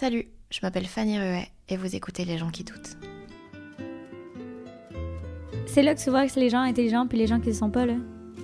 Salut, 0.00 0.24
je 0.50 0.60
m'appelle 0.62 0.86
Fanny 0.86 1.18
Ruet 1.18 1.48
et 1.68 1.76
vous 1.76 1.94
écoutez 1.94 2.24
Les 2.24 2.38
gens 2.38 2.48
qui 2.48 2.64
doutent. 2.64 2.96
C'est 5.66 5.82
là 5.82 5.94
que 5.94 6.00
tu 6.00 6.08
vois 6.08 6.24
que 6.24 6.32
c'est 6.32 6.40
les 6.40 6.48
gens 6.48 6.62
intelligents 6.62 7.06
puis 7.06 7.18
les 7.18 7.26
gens 7.26 7.38
qui 7.38 7.50
ne 7.50 7.52
sont 7.52 7.68
pas 7.68 7.84
là. 7.84 7.96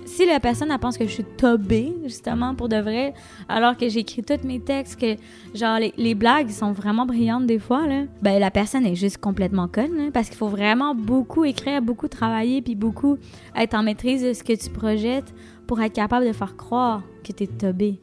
Si 0.05 0.27
la 0.27 0.39
personne 0.39 0.69
pense 0.79 0.99
que 0.99 1.05
je 1.05 1.09
suis 1.09 1.23
tobée, 1.23 1.95
justement, 2.03 2.53
pour 2.53 2.69
de 2.69 2.75
vrai, 2.75 3.15
alors 3.49 3.75
que 3.75 3.89
j'écris 3.89 4.21
tous 4.21 4.45
mes 4.45 4.59
textes, 4.59 5.01
que 5.01 5.15
genre 5.55 5.79
les, 5.79 6.13
blagues 6.13 6.51
sont 6.51 6.73
vraiment 6.73 7.07
brillantes 7.07 7.47
des 7.47 7.57
fois, 7.57 7.87
ben 8.21 8.37
la 8.37 8.51
personne 8.51 8.85
est 8.85 8.93
juste 8.93 9.17
complètement 9.17 9.67
conne, 9.67 10.11
parce 10.11 10.27
qu'il 10.27 10.37
faut 10.37 10.49
vraiment 10.49 10.93
beaucoup 10.93 11.43
écrire, 11.43 11.81
beaucoup 11.81 12.07
travailler, 12.07 12.61
puis 12.61 12.75
beaucoup 12.75 13.17
être 13.55 13.73
en 13.73 13.81
maîtrise 13.81 14.21
de 14.21 14.33
ce 14.33 14.43
que 14.43 14.53
tu 14.53 14.69
projettes 14.69 15.33
pour 15.65 15.81
être 15.81 15.93
capable 15.93 16.27
de 16.27 16.33
faire 16.33 16.55
croire 16.55 17.01
que 17.23 17.31
t'es 17.31 17.47
tobé. 17.47 17.99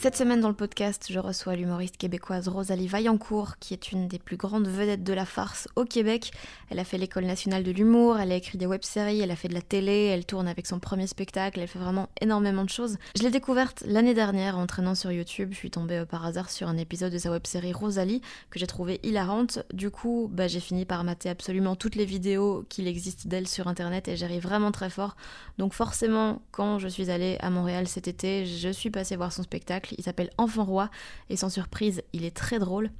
Cette 0.00 0.16
semaine 0.16 0.40
dans 0.40 0.48
le 0.48 0.54
podcast, 0.54 1.08
je 1.10 1.18
reçois 1.18 1.56
l'humoriste 1.56 1.98
québécoise 1.98 2.48
Rosalie 2.48 2.86
Vaillancourt, 2.86 3.58
qui 3.58 3.74
est 3.74 3.92
une 3.92 4.08
des 4.08 4.18
plus 4.18 4.38
grandes 4.38 4.66
vedettes 4.66 5.04
de 5.04 5.12
la 5.12 5.26
farce 5.26 5.68
au 5.76 5.84
Québec. 5.84 6.30
Elle 6.70 6.78
a 6.78 6.84
fait 6.84 6.96
l'école 6.96 7.26
nationale 7.26 7.64
de 7.64 7.70
l'humour, 7.70 8.18
elle 8.18 8.32
a 8.32 8.36
écrit 8.36 8.56
des 8.56 8.64
web-séries, 8.64 9.20
elle 9.20 9.30
a 9.30 9.36
fait 9.36 9.48
de 9.48 9.52
la 9.52 9.60
télé, 9.60 10.06
elle 10.06 10.24
tourne 10.24 10.48
avec 10.48 10.66
son 10.66 10.78
premier 10.78 11.06
spectacle, 11.06 11.60
elle 11.60 11.68
fait 11.68 11.78
vraiment 11.78 12.08
énormément 12.22 12.64
de 12.64 12.70
choses. 12.70 12.96
Je 13.14 13.22
l'ai 13.24 13.30
découverte 13.30 13.84
l'année 13.86 14.14
dernière 14.14 14.56
en 14.56 14.66
traînant 14.66 14.94
sur 14.94 15.12
YouTube. 15.12 15.50
Je 15.52 15.58
suis 15.58 15.70
tombée 15.70 15.98
euh, 15.98 16.06
par 16.06 16.24
hasard 16.24 16.48
sur 16.48 16.66
un 16.66 16.78
épisode 16.78 17.12
de 17.12 17.18
sa 17.18 17.30
web-série 17.30 17.74
Rosalie 17.74 18.22
que 18.48 18.58
j'ai 18.58 18.66
trouvé 18.66 19.00
hilarante. 19.02 19.58
Du 19.74 19.90
coup, 19.90 20.30
bah, 20.32 20.48
j'ai 20.48 20.60
fini 20.60 20.86
par 20.86 21.04
mater 21.04 21.28
absolument 21.28 21.76
toutes 21.76 21.96
les 21.96 22.06
vidéos 22.06 22.64
qu'il 22.70 22.88
existe 22.88 23.26
d'elle 23.26 23.46
sur 23.46 23.68
internet 23.68 24.08
et 24.08 24.16
j'arrive 24.16 24.44
vraiment 24.44 24.72
très 24.72 24.88
fort. 24.88 25.14
Donc 25.58 25.74
forcément, 25.74 26.40
quand 26.52 26.78
je 26.78 26.88
suis 26.88 27.10
allée 27.10 27.36
à 27.40 27.50
Montréal 27.50 27.86
cet 27.86 28.08
été, 28.08 28.46
je 28.46 28.70
suis 28.70 28.88
passée 28.88 29.16
voir 29.16 29.30
son 29.30 29.42
spectacle. 29.42 29.89
Il 29.98 30.04
s'appelle 30.04 30.30
Enfant 30.38 30.64
Roi 30.64 30.90
et 31.28 31.36
sans 31.36 31.50
surprise, 31.50 32.02
il 32.12 32.24
est 32.24 32.36
très 32.36 32.58
drôle. 32.58 32.90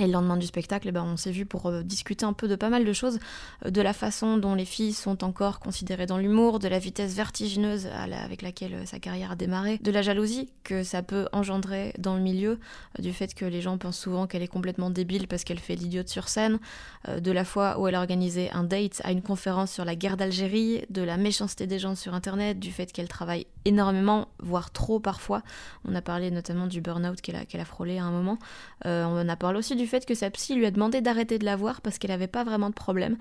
Et 0.00 0.06
le 0.08 0.12
lendemain 0.12 0.36
du 0.36 0.46
spectacle, 0.46 0.88
eh 0.88 0.92
ben, 0.92 1.04
on 1.04 1.16
s'est 1.16 1.30
vu 1.30 1.46
pour 1.46 1.66
euh, 1.66 1.82
discuter 1.84 2.26
un 2.26 2.32
peu 2.32 2.48
de 2.48 2.56
pas 2.56 2.68
mal 2.68 2.84
de 2.84 2.92
choses, 2.92 3.20
euh, 3.64 3.70
de 3.70 3.80
la 3.80 3.92
façon 3.92 4.38
dont 4.38 4.56
les 4.56 4.64
filles 4.64 4.92
sont 4.92 5.22
encore 5.22 5.60
considérées 5.60 6.06
dans 6.06 6.18
l'humour, 6.18 6.58
de 6.58 6.66
la 6.66 6.80
vitesse 6.80 7.14
vertigineuse 7.14 7.86
avec 7.86 8.42
laquelle 8.42 8.74
euh, 8.74 8.86
sa 8.86 8.98
carrière 8.98 9.30
a 9.30 9.36
démarré, 9.36 9.78
de 9.78 9.92
la 9.92 10.02
jalousie 10.02 10.50
que 10.64 10.82
ça 10.82 11.04
peut 11.04 11.28
engendrer 11.32 11.94
dans 11.98 12.16
le 12.16 12.22
milieu, 12.22 12.58
du 12.98 13.12
fait 13.12 13.34
que 13.34 13.44
les 13.44 13.60
gens 13.60 13.78
pensent 13.78 13.98
souvent 13.98 14.26
qu'elle 14.26 14.42
est 14.42 14.48
complètement 14.48 14.90
débile 14.90 15.28
parce 15.28 15.44
qu'elle 15.44 15.60
fait 15.60 15.76
l'idiote 15.76 16.08
sur 16.08 16.28
scène, 16.28 16.58
de 17.06 17.30
la 17.30 17.44
fois 17.44 17.78
où 17.78 17.86
elle 17.86 17.94
a 17.94 18.00
organisé 18.00 18.50
un 18.50 18.64
date 18.64 19.00
à 19.04 19.12
une 19.12 19.20
conférence 19.20 19.70
sur 19.70 19.84
la 19.84 19.94
guerre 19.94 20.16
d'Algérie, 20.16 20.86
de 20.88 21.02
la 21.02 21.18
méchanceté 21.18 21.66
des 21.66 21.78
gens 21.78 21.94
sur 21.94 22.14
Internet, 22.14 22.58
du 22.58 22.72
fait 22.72 22.90
qu'elle 22.90 23.08
travaille 23.08 23.46
énormément, 23.66 24.28
voire 24.38 24.70
trop 24.70 25.00
parfois. 25.00 25.42
On 25.84 25.94
a 25.94 26.00
parlé 26.00 26.30
notamment 26.30 26.66
du 26.66 26.80
burn-out 26.80 27.20
qu'elle 27.20 27.36
a, 27.36 27.44
qu'elle 27.44 27.60
a 27.60 27.66
frôlé 27.66 27.98
à 27.98 28.04
un 28.04 28.10
moment. 28.10 28.38
On 28.84 29.28
a 29.28 29.36
parlé 29.36 29.58
aussi 29.58 29.76
du 29.76 29.83
fait 29.86 30.06
que 30.06 30.14
sa 30.14 30.30
psy 30.30 30.54
lui 30.54 30.66
a 30.66 30.70
demandé 30.70 31.00
d'arrêter 31.00 31.38
de 31.38 31.44
la 31.44 31.56
voir 31.56 31.80
parce 31.80 31.98
qu'elle 31.98 32.10
n'avait 32.10 32.26
pas 32.26 32.44
vraiment 32.44 32.70
de 32.70 32.74
problème. 32.74 33.16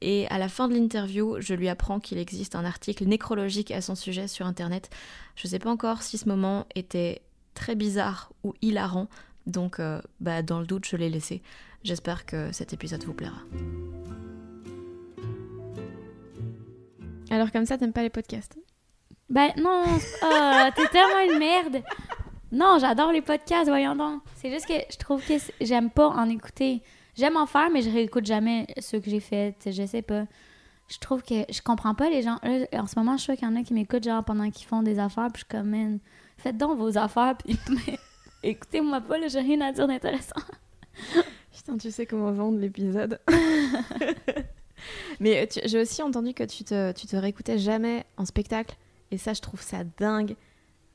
Et 0.00 0.26
à 0.28 0.38
la 0.38 0.48
fin 0.48 0.68
de 0.68 0.74
l'interview, 0.74 1.40
je 1.40 1.54
lui 1.54 1.68
apprends 1.68 2.00
qu'il 2.00 2.18
existe 2.18 2.54
un 2.54 2.64
article 2.64 3.04
nécrologique 3.04 3.70
à 3.70 3.80
son 3.80 3.94
sujet 3.94 4.28
sur 4.28 4.46
Internet. 4.46 4.90
Je 5.36 5.46
sais 5.46 5.58
pas 5.58 5.70
encore 5.70 6.02
si 6.02 6.18
ce 6.18 6.28
moment 6.28 6.66
était 6.74 7.22
très 7.54 7.74
bizarre 7.74 8.32
ou 8.44 8.54
hilarant, 8.62 9.08
donc 9.46 9.80
euh, 9.80 10.00
bah, 10.20 10.42
dans 10.42 10.60
le 10.60 10.66
doute, 10.66 10.86
je 10.86 10.96
l'ai 10.96 11.10
laissé. 11.10 11.42
J'espère 11.82 12.26
que 12.26 12.52
cet 12.52 12.72
épisode 12.72 13.04
vous 13.04 13.14
plaira. 13.14 13.38
Alors 17.30 17.50
comme 17.52 17.66
ça, 17.66 17.78
t'aimes 17.78 17.92
pas 17.92 18.02
les 18.02 18.10
podcasts? 18.10 18.56
Ben 19.28 19.50
non, 19.58 19.84
ah, 20.22 20.70
t'es 20.74 20.86
tellement 20.88 21.32
une 21.32 21.38
merde. 21.38 21.82
Non, 22.50 22.78
j'adore 22.80 23.12
les 23.12 23.20
podcasts, 23.20 23.68
voyons 23.68 23.94
donc. 23.94 24.22
C'est 24.36 24.50
juste 24.50 24.66
que 24.66 24.74
je 24.90 24.96
trouve 24.96 25.24
que 25.24 25.34
j'aime 25.60 25.90
pas 25.90 26.08
en 26.08 26.28
écouter. 26.28 26.82
J'aime 27.14 27.36
en 27.36 27.46
faire, 27.46 27.68
mais 27.70 27.82
je 27.82 27.90
réécoute 27.90 28.24
jamais 28.24 28.66
ceux 28.78 29.00
que 29.00 29.10
j'ai 29.10 29.20
faits. 29.20 29.68
Je 29.70 29.86
sais 29.86 30.02
pas. 30.02 30.24
Je 30.88 30.98
trouve 30.98 31.22
que 31.22 31.44
je 31.50 31.60
comprends 31.60 31.94
pas 31.94 32.08
les 32.08 32.22
gens. 32.22 32.38
En 32.72 32.86
ce 32.86 32.98
moment, 32.98 33.16
je 33.18 33.24
sais 33.24 33.36
qu'il 33.36 33.46
y 33.46 33.50
en 33.50 33.56
a 33.56 33.62
qui 33.62 33.74
m'écoutent 33.74 34.04
genre 34.04 34.24
pendant 34.24 34.50
qu'ils 34.50 34.66
font 34.66 34.82
des 34.82 34.98
affaires, 34.98 35.28
puis 35.32 35.42
je 35.42 35.56
suis 35.56 35.62
comme, 35.62 35.70
man, 35.70 35.98
faites 36.38 36.56
donc 36.56 36.78
vos 36.78 36.96
affaires, 36.96 37.36
puis 37.36 37.58
écoutez-moi 38.42 39.02
pas, 39.02 39.16
j'ai 39.28 39.40
rien 39.40 39.60
à 39.60 39.72
dire 39.72 39.86
d'intéressant. 39.86 40.40
Putain, 41.54 41.76
tu 41.76 41.90
sais 41.90 42.06
comment 42.06 42.32
vendre 42.32 42.58
l'épisode. 42.58 43.20
Mais 45.20 45.42
euh, 45.42 45.60
j'ai 45.64 45.80
aussi 45.80 46.02
entendu 46.02 46.32
que 46.32 46.44
tu 46.44 46.64
te, 46.64 46.92
tu 46.92 47.06
te 47.06 47.16
réécoutais 47.16 47.58
jamais 47.58 48.06
en 48.16 48.24
spectacle. 48.24 48.76
Et 49.10 49.18
ça, 49.18 49.32
je 49.34 49.40
trouve 49.40 49.60
ça 49.60 49.78
dingue. 49.98 50.36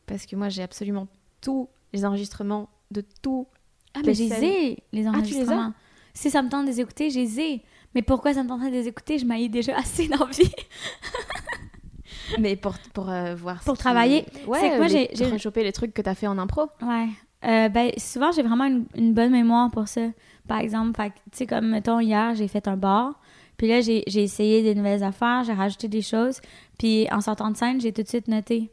Parce 0.05 0.25
que 0.25 0.35
moi, 0.35 0.49
j'ai 0.49 0.63
absolument 0.63 1.07
tous 1.43 1.69
les 1.93 2.05
enregistrements 2.05 2.69
de 2.91 3.03
tout. 3.21 3.47
Ah, 3.93 3.99
Les 4.01 4.07
mais 4.07 4.13
j'ai 4.15 4.29
les 4.39 4.83
les 4.91 5.07
as? 5.07 5.11
enregistrements. 5.11 5.73
Si 6.15 6.29
ça 6.31 6.41
me 6.41 6.49
tente 6.49 6.65
de 6.65 6.71
les 6.71 6.79
écouter, 6.81 7.09
j'ai 7.09 7.25
zé. 7.25 7.61
Mais 7.95 8.01
pourquoi 8.01 8.33
ça 8.33 8.43
me 8.43 8.49
tenterait 8.49 8.69
de 8.71 8.75
les 8.75 8.87
écouter? 8.87 9.19
Je 9.19 9.25
m'aille 9.25 9.49
déjà 9.49 9.75
assez 9.77 10.07
d'envie. 10.07 10.51
Mais 12.39 12.55
pour, 12.55 12.75
pour 12.93 13.09
euh, 13.09 13.35
voir. 13.35 13.59
ce 13.61 13.65
Pour 13.65 13.75
qui- 13.75 13.81
travailler. 13.81 14.25
Ouais, 14.47 14.59
C'est 14.59 14.79
les- 14.79 14.89
j'ai- 14.89 15.09
j'ai- 15.13 15.25
rechoper 15.31 15.63
les 15.63 15.71
trucs 15.71 15.93
que 15.93 16.01
t'as 16.01 16.15
fait 16.15 16.27
en 16.27 16.37
impro. 16.37 16.63
Ouais. 16.81 17.07
Euh, 17.45 17.69
ben, 17.69 17.91
souvent, 17.97 18.31
j'ai 18.31 18.41
vraiment 18.43 18.65
une, 18.65 18.85
une 18.95 19.13
bonne 19.13 19.31
mémoire 19.31 19.69
pour 19.71 19.87
ça. 19.87 20.01
Par 20.47 20.59
exemple, 20.59 20.99
tu 21.03 21.11
sais, 21.33 21.45
comme, 21.45 21.67
mettons, 21.69 21.99
hier, 21.99 22.33
j'ai 22.35 22.47
fait 22.47 22.67
un 22.67 22.77
bar. 22.77 23.19
Puis 23.57 23.67
là, 23.67 23.81
j'ai 23.81 24.03
j'ai 24.07 24.23
essayé 24.23 24.63
des 24.63 24.73
nouvelles 24.75 25.03
affaires, 25.03 25.43
j'ai 25.43 25.53
rajouté 25.53 25.87
des 25.87 26.01
choses. 26.01 26.39
Puis 26.79 27.07
en 27.11 27.21
sortant 27.21 27.51
de 27.51 27.57
scène, 27.57 27.79
j'ai 27.79 27.91
tout 27.93 28.01
de 28.03 28.07
suite 28.07 28.27
noté 28.27 28.71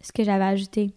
ce 0.00 0.10
que 0.12 0.24
j'avais 0.24 0.44
ajouté. 0.44 0.92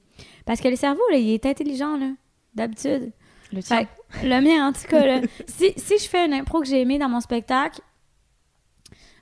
Parce 0.45 0.61
que 0.61 0.67
le 0.67 0.75
cerveau, 0.75 1.01
là, 1.11 1.17
il 1.17 1.29
est 1.31 1.45
intelligent, 1.45 1.97
là, 1.97 2.11
d'habitude. 2.53 3.11
Le 3.51 3.61
tien. 3.61 3.87
Fait 4.09 4.27
le 4.27 4.41
mien, 4.41 4.67
en 4.67 4.73
tout 4.73 4.87
cas, 4.87 5.05
là. 5.05 5.21
si, 5.47 5.73
si 5.77 5.97
je 5.97 6.07
fais 6.09 6.25
une 6.25 6.33
impro 6.33 6.61
que 6.61 6.67
j'ai 6.67 6.81
aimée 6.81 6.97
dans 6.97 7.09
mon 7.09 7.19
spectacle, 7.19 7.81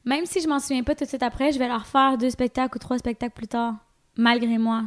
même 0.05 0.25
si 0.25 0.41
je 0.41 0.47
m'en 0.47 0.59
souviens 0.59 0.83
pas 0.83 0.95
tout 0.95 1.05
de 1.05 1.09
suite 1.09 1.23
après, 1.23 1.51
je 1.51 1.59
vais 1.59 1.67
leur 1.67 1.85
faire 1.85 2.17
deux 2.17 2.29
spectacles 2.29 2.77
ou 2.77 2.79
trois 2.79 2.97
spectacles 2.97 3.33
plus 3.33 3.47
tard, 3.47 3.75
malgré 4.17 4.57
moi. 4.57 4.83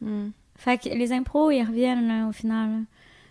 Hmm. 0.00 0.30
Fait 0.56 0.78
que 0.78 0.88
les 0.88 1.12
impros, 1.12 1.50
ils 1.50 1.64
reviennent 1.64 2.06
là, 2.06 2.28
au 2.28 2.32
final. 2.32 2.70
là. 2.70 2.78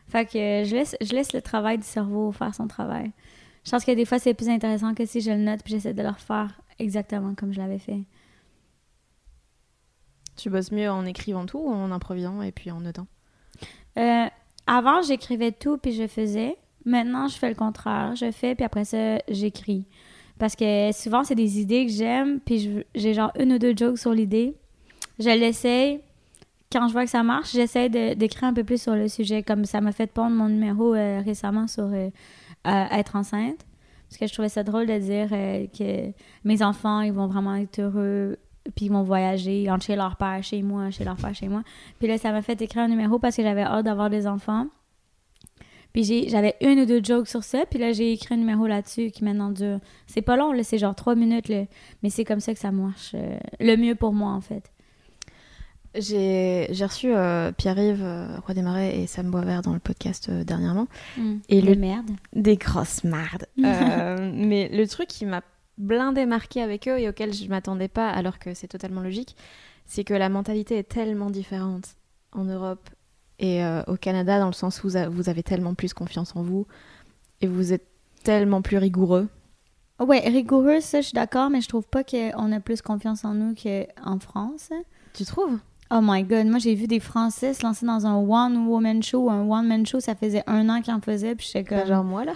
Fait 0.08 0.26
que 0.26 0.38
euh, 0.38 0.66
je 0.66 0.76
laisse, 0.76 0.96
je 1.00 1.14
laisse 1.14 1.34
le 1.34 1.42
travail 1.42 1.78
du 1.78 1.86
cerveau 1.86 2.32
faire 2.32 2.54
son 2.56 2.68
travail. 2.68 3.12
Je 3.64 3.72
pense 3.72 3.86
que 3.86 3.92
des 3.92 4.06
fois, 4.06 4.20
c'est 4.20 4.34
plus 4.34 4.50
intéressant 4.50 4.96
que 4.96 5.06
si 5.06 5.22
je 5.22 5.30
le 5.30 5.38
note 5.38 5.62
puis 5.64 5.74
j'essaie 5.74 5.94
de 5.94 6.02
le 6.02 6.10
refaire 6.10 6.60
exactement 6.80 7.36
comme 7.36 7.54
je 7.54 7.60
l'avais 7.60 7.78
fait. 7.78 8.02
Tu 10.40 10.50
bosses 10.50 10.72
mieux 10.72 10.90
en 10.90 11.06
écrivant 11.06 11.46
tout 11.46 11.60
ou 11.60 11.70
en 11.70 11.92
improvisant 11.92 12.42
et 12.42 12.52
puis 12.52 12.72
en 12.72 12.80
notant? 12.80 13.08
Euh, 13.98 14.26
avant, 14.68 15.02
j'écrivais 15.02 15.52
tout 15.52 15.78
puis 15.78 15.92
je 15.92 16.08
faisais. 16.08 16.56
Maintenant, 16.86 17.28
je 17.28 17.36
fais 17.38 17.50
le 17.50 17.56
contraire. 17.56 18.16
Je 18.16 18.32
fais 18.32 18.56
puis 18.56 18.64
après 18.64 18.86
ça, 18.86 19.18
j'écris. 19.28 19.86
Parce 20.38 20.56
que 20.56 20.92
souvent, 20.94 21.24
c'est 21.26 21.36
des 21.36 21.60
idées 21.60 21.86
que 21.86 21.92
j'aime 21.92 22.40
puis 22.40 22.86
j'ai 22.96 23.14
genre 23.14 23.32
une 23.38 23.54
ou 23.54 23.60
deux 23.60 23.76
jokes 23.76 23.98
sur 23.98 24.14
l'idée. 24.14 24.56
Je 25.20 25.30
l'essaye. 25.30 26.00
Quand 26.72 26.88
je 26.88 26.94
vois 26.94 27.04
que 27.04 27.10
ça 27.10 27.24
marche, 27.24 27.52
j'essaie 27.52 27.90
de- 27.90 28.14
d'écrire 28.14 28.46
un 28.46 28.54
peu 28.54 28.64
plus 28.64 28.82
sur 28.82 28.96
le 28.96 29.08
sujet. 29.10 29.44
Comme 29.44 29.66
ça 29.66 29.82
m'a 29.82 29.92
fait 29.92 30.08
pondre 30.08 30.36
mon 30.36 30.48
numéro 30.48 30.94
euh, 30.94 31.20
récemment 31.26 31.68
sur 31.68 31.86
euh, 31.92 32.10
être 32.64 33.16
enceinte. 33.18 33.66
Parce 34.08 34.18
que 34.20 34.28
je 34.28 34.34
trouvais 34.34 34.50
ça 34.50 34.64
drôle 34.64 34.86
de 34.88 34.98
dire 34.98 35.30
que 35.30 36.12
mes 36.44 36.64
enfants, 36.64 37.02
ils 37.02 37.12
vont 37.12 37.28
vraiment 37.28 37.56
être 37.56 37.80
heureux 37.80 38.38
puis 38.76 38.86
ils 38.86 38.92
vont 38.92 39.04
voyager 39.04 39.70
entre 39.72 39.86
chez 39.86 39.96
leur 39.96 40.16
père, 40.18 40.44
chez 40.44 40.62
moi, 40.62 40.92
chez 40.92 41.04
leur 41.04 41.16
père, 41.16 41.34
chez 41.34 41.48
moi. 41.48 41.64
Puis 42.00 42.08
là, 42.08 42.18
ça 42.18 42.32
m'a 42.32 42.42
fait 42.42 42.62
écrire 42.62 42.84
un 42.84 42.88
numéro 42.88 43.20
parce 43.20 43.36
que 43.36 43.44
j'avais 43.44 43.64
hâte 43.64 43.86
d'avoir 43.86 44.10
des 44.10 44.28
enfants. 44.28 44.68
Puis 45.92 46.04
j'avais 46.30 46.56
une 46.62 46.82
ou 46.82 46.86
deux 46.86 47.04
jokes 47.04 47.28
sur 47.28 47.44
ça, 47.44 47.66
puis 47.68 47.80
là, 47.80 47.94
j'ai 47.94 48.12
écrit 48.14 48.36
un 48.36 48.38
numéro 48.38 48.68
là-dessus 48.68 49.10
qui 49.10 49.24
maintenant 49.24 49.50
dure. 49.50 49.80
C'est 50.06 50.22
pas 50.22 50.36
long, 50.38 50.52
là, 50.52 50.64
c'est 50.64 50.78
genre 50.78 50.94
trois 50.94 51.16
minutes, 51.16 51.48
là, 51.50 51.64
mais 52.04 52.12
c'est 52.12 52.24
comme 52.26 52.40
ça 52.40 52.54
que 52.54 52.60
ça 52.60 52.72
marche 52.72 53.14
euh, 53.16 53.38
le 53.60 53.76
mieux 53.76 53.96
pour 53.96 54.14
moi, 54.14 54.32
en 54.32 54.42
fait. 54.42 54.72
J'ai 55.96 56.68
reçu 56.84 57.12
euh, 57.16 57.52
Pierre-Yves, 57.52 58.04
euh, 58.04 58.38
Roi 58.46 58.54
des 58.54 58.62
Marais 58.62 59.00
et 59.00 59.08
Sam 59.08 59.32
Boisvert 59.32 59.64
dans 59.64 59.74
le 59.74 59.80
podcast 59.80 60.30
euh, 60.30 60.44
dernièrement. 60.44 60.86
Et 61.50 61.58
Et 61.58 61.62
le- 61.62 61.74
le 61.74 61.80
merde. 61.80 62.12
Des 62.34 62.58
grosses 62.58 63.04
mardes. 63.04 63.48
Euh, 63.66 64.32
mais 64.34 64.70
le 64.72 64.88
truc 64.88 65.08
qui 65.08 65.26
m'a 65.26 65.42
blindé 65.80 66.26
marqué 66.26 66.62
avec 66.62 66.88
eux 66.88 67.00
et 67.00 67.10
auquel 67.10 67.34
je 67.34 67.48
m'attendais 67.48 67.88
pas, 67.88 68.10
alors 68.10 68.38
que 68.38 68.54
c'est 68.54 68.68
totalement 68.68 69.02
logique, 69.02 69.36
c'est 69.86 70.04
que 70.04 70.14
la 70.14 70.30
mentalité 70.30 70.78
est 70.78 70.84
tellement 70.90 71.32
différente 71.32 71.96
en 72.34 72.44
Europe 72.44 72.90
et 73.40 73.64
euh, 73.64 73.82
au 73.88 73.96
Canada, 73.96 74.38
dans 74.38 74.48
le 74.48 74.54
sens 74.54 74.84
où 74.84 74.90
vous, 74.90 75.30
avez 75.30 75.44
tellement 75.44 75.74
plus 75.74 75.94
confiance 75.94 76.36
en 76.36 76.44
vous 76.44 76.68
et 77.42 77.48
vous 77.48 77.74
êtes 77.74 77.88
tellement 78.24 78.62
plus 78.62 78.78
rigoureux. 78.78 79.30
Ouais, 80.00 80.20
rigoureux, 80.20 80.82
ça, 80.82 81.02
je 81.02 81.08
suis 81.08 81.16
d'accord, 81.16 81.50
mais 81.50 81.62
je 81.62 81.68
trouve 81.68 81.88
pas 81.88 82.04
qu'on 82.04 82.52
a 82.52 82.60
plus 82.60 82.82
confiance 82.82 83.26
en 83.26 83.34
nous 83.34 83.56
qu'en 83.56 84.20
France. 84.20 84.70
Tu 85.14 85.26
trouves? 85.26 85.58
Oh 85.92 86.02
my 86.04 86.24
god, 86.24 86.46
moi 86.46 86.60
j'ai 86.60 86.76
vu 86.76 86.86
des 86.86 87.00
Français 87.00 87.56
se 87.56 87.64
lancer 87.64 87.84
dans 87.84 88.06
un 88.06 88.16
one-woman 88.16 89.02
show, 89.02 89.28
un 89.28 89.50
one-man 89.50 89.88
show, 89.88 90.00
ça 90.00 90.14
faisait 90.14 90.44
un 90.46 90.70
an 90.70 90.82
qu'ils 90.82 90.94
en 90.94 91.02
faisaient, 91.02 91.34
puis 91.34 91.50
j'étais 91.52 91.64
comme... 91.64 91.88
Genre 91.88 92.04
moi 92.04 92.26
là. 92.26 92.34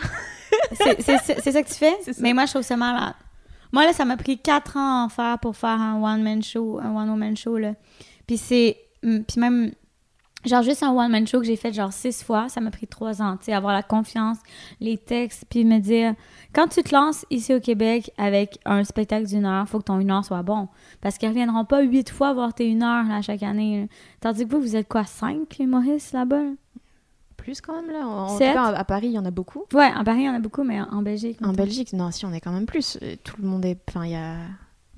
C'est 0.71 1.01
ça 1.51 1.61
que 1.61 1.67
tu 1.67 1.75
fais? 1.75 1.93
Mais 2.19 2.33
moi, 2.33 2.45
je 2.45 2.51
trouve 2.51 2.63
ça 2.63 2.77
malade. 2.77 3.13
Moi, 3.73 3.85
là, 3.85 3.91
ça 3.91 4.05
m'a 4.05 4.15
pris 4.15 4.37
quatre 4.37 4.77
ans 4.77 5.01
à 5.01 5.05
en 5.05 5.09
faire 5.09 5.39
pour 5.39 5.57
faire 5.57 5.81
un 5.81 6.01
one-man 6.01 6.41
show, 6.43 6.79
un 6.79 6.95
one-woman 6.95 7.35
show, 7.35 7.57
là. 7.57 7.73
Puis 8.27 8.37
c'est... 8.37 8.77
hum, 9.03 9.23
Puis 9.25 9.41
même... 9.41 9.71
Genre, 10.45 10.61
juste 10.61 10.83
un 10.83 10.91
one-man 10.91 11.25
show 11.25 11.39
que 11.39 11.45
j'ai 11.45 11.55
fait 11.55 11.71
genre 11.71 11.93
six 11.93 12.21
fois, 12.21 12.49
ça 12.49 12.59
m'a 12.59 12.69
pris 12.69 12.85
trois 12.85 13.21
ans, 13.21 13.37
tu 13.37 13.45
sais, 13.45 13.53
avoir 13.53 13.73
la 13.73 13.81
confiance, 13.81 14.37
les 14.81 14.97
textes, 14.97 15.45
puis 15.49 15.65
me 15.65 15.79
dire... 15.79 16.13
Quand 16.53 16.67
tu 16.67 16.83
te 16.83 16.93
lances 16.93 17.25
ici 17.31 17.53
au 17.55 17.59
Québec 17.59 18.11
avec 18.17 18.59
un 18.65 18.83
spectacle 18.83 19.25
d'une 19.25 19.45
heure, 19.45 19.67
faut 19.67 19.79
que 19.79 19.85
ton 19.85 19.99
une 19.99 20.11
heure 20.11 20.23
soit 20.23 20.43
bon. 20.43 20.67
Parce 21.01 21.17
qu'ils 21.17 21.29
reviendront 21.29 21.65
pas 21.65 21.81
huit 21.81 22.09
fois 22.11 22.33
voir 22.33 22.53
tes 22.53 22.67
une 22.67 22.83
heure, 22.83 23.05
là, 23.05 23.21
chaque 23.21 23.41
année. 23.41 23.89
Tandis 24.19 24.45
que 24.45 24.51
vous, 24.51 24.61
vous 24.61 24.75
êtes 24.75 24.87
quoi, 24.87 25.05
cinq 25.05 25.57
humoristes 25.59 26.13
là-bas? 26.13 26.43
là? 26.43 26.51
Plus 27.43 27.59
quand 27.59 27.75
même 27.81 27.91
là. 27.91 28.07
En, 28.07 28.27
en 28.27 28.33
tout 28.33 28.39
cas, 28.39 28.67
à 28.67 28.83
Paris, 28.85 29.07
il 29.07 29.11
y 29.11 29.19
en 29.19 29.25
a 29.25 29.31
beaucoup. 29.31 29.63
Ouais, 29.73 29.91
en 29.93 30.05
Paris, 30.05 30.19
il 30.21 30.25
y 30.27 30.29
en 30.29 30.33
a 30.35 30.39
beaucoup, 30.39 30.63
mais 30.63 30.79
en 30.79 31.01
Belgique... 31.01 31.37
En 31.43 31.51
Belgique, 31.51 31.91
non, 31.91 32.09
si 32.09 32.25
on 32.25 32.31
est 32.31 32.39
quand 32.39 32.53
même 32.53 32.65
plus. 32.65 32.97
Euh, 33.01 33.15
Tout 33.21 33.35
le 33.41 33.45
monde 33.49 33.65
est. 33.65 33.77
Enfin, 33.89 34.05
il 34.05 34.11
y 34.11 34.15
a. 34.15 34.35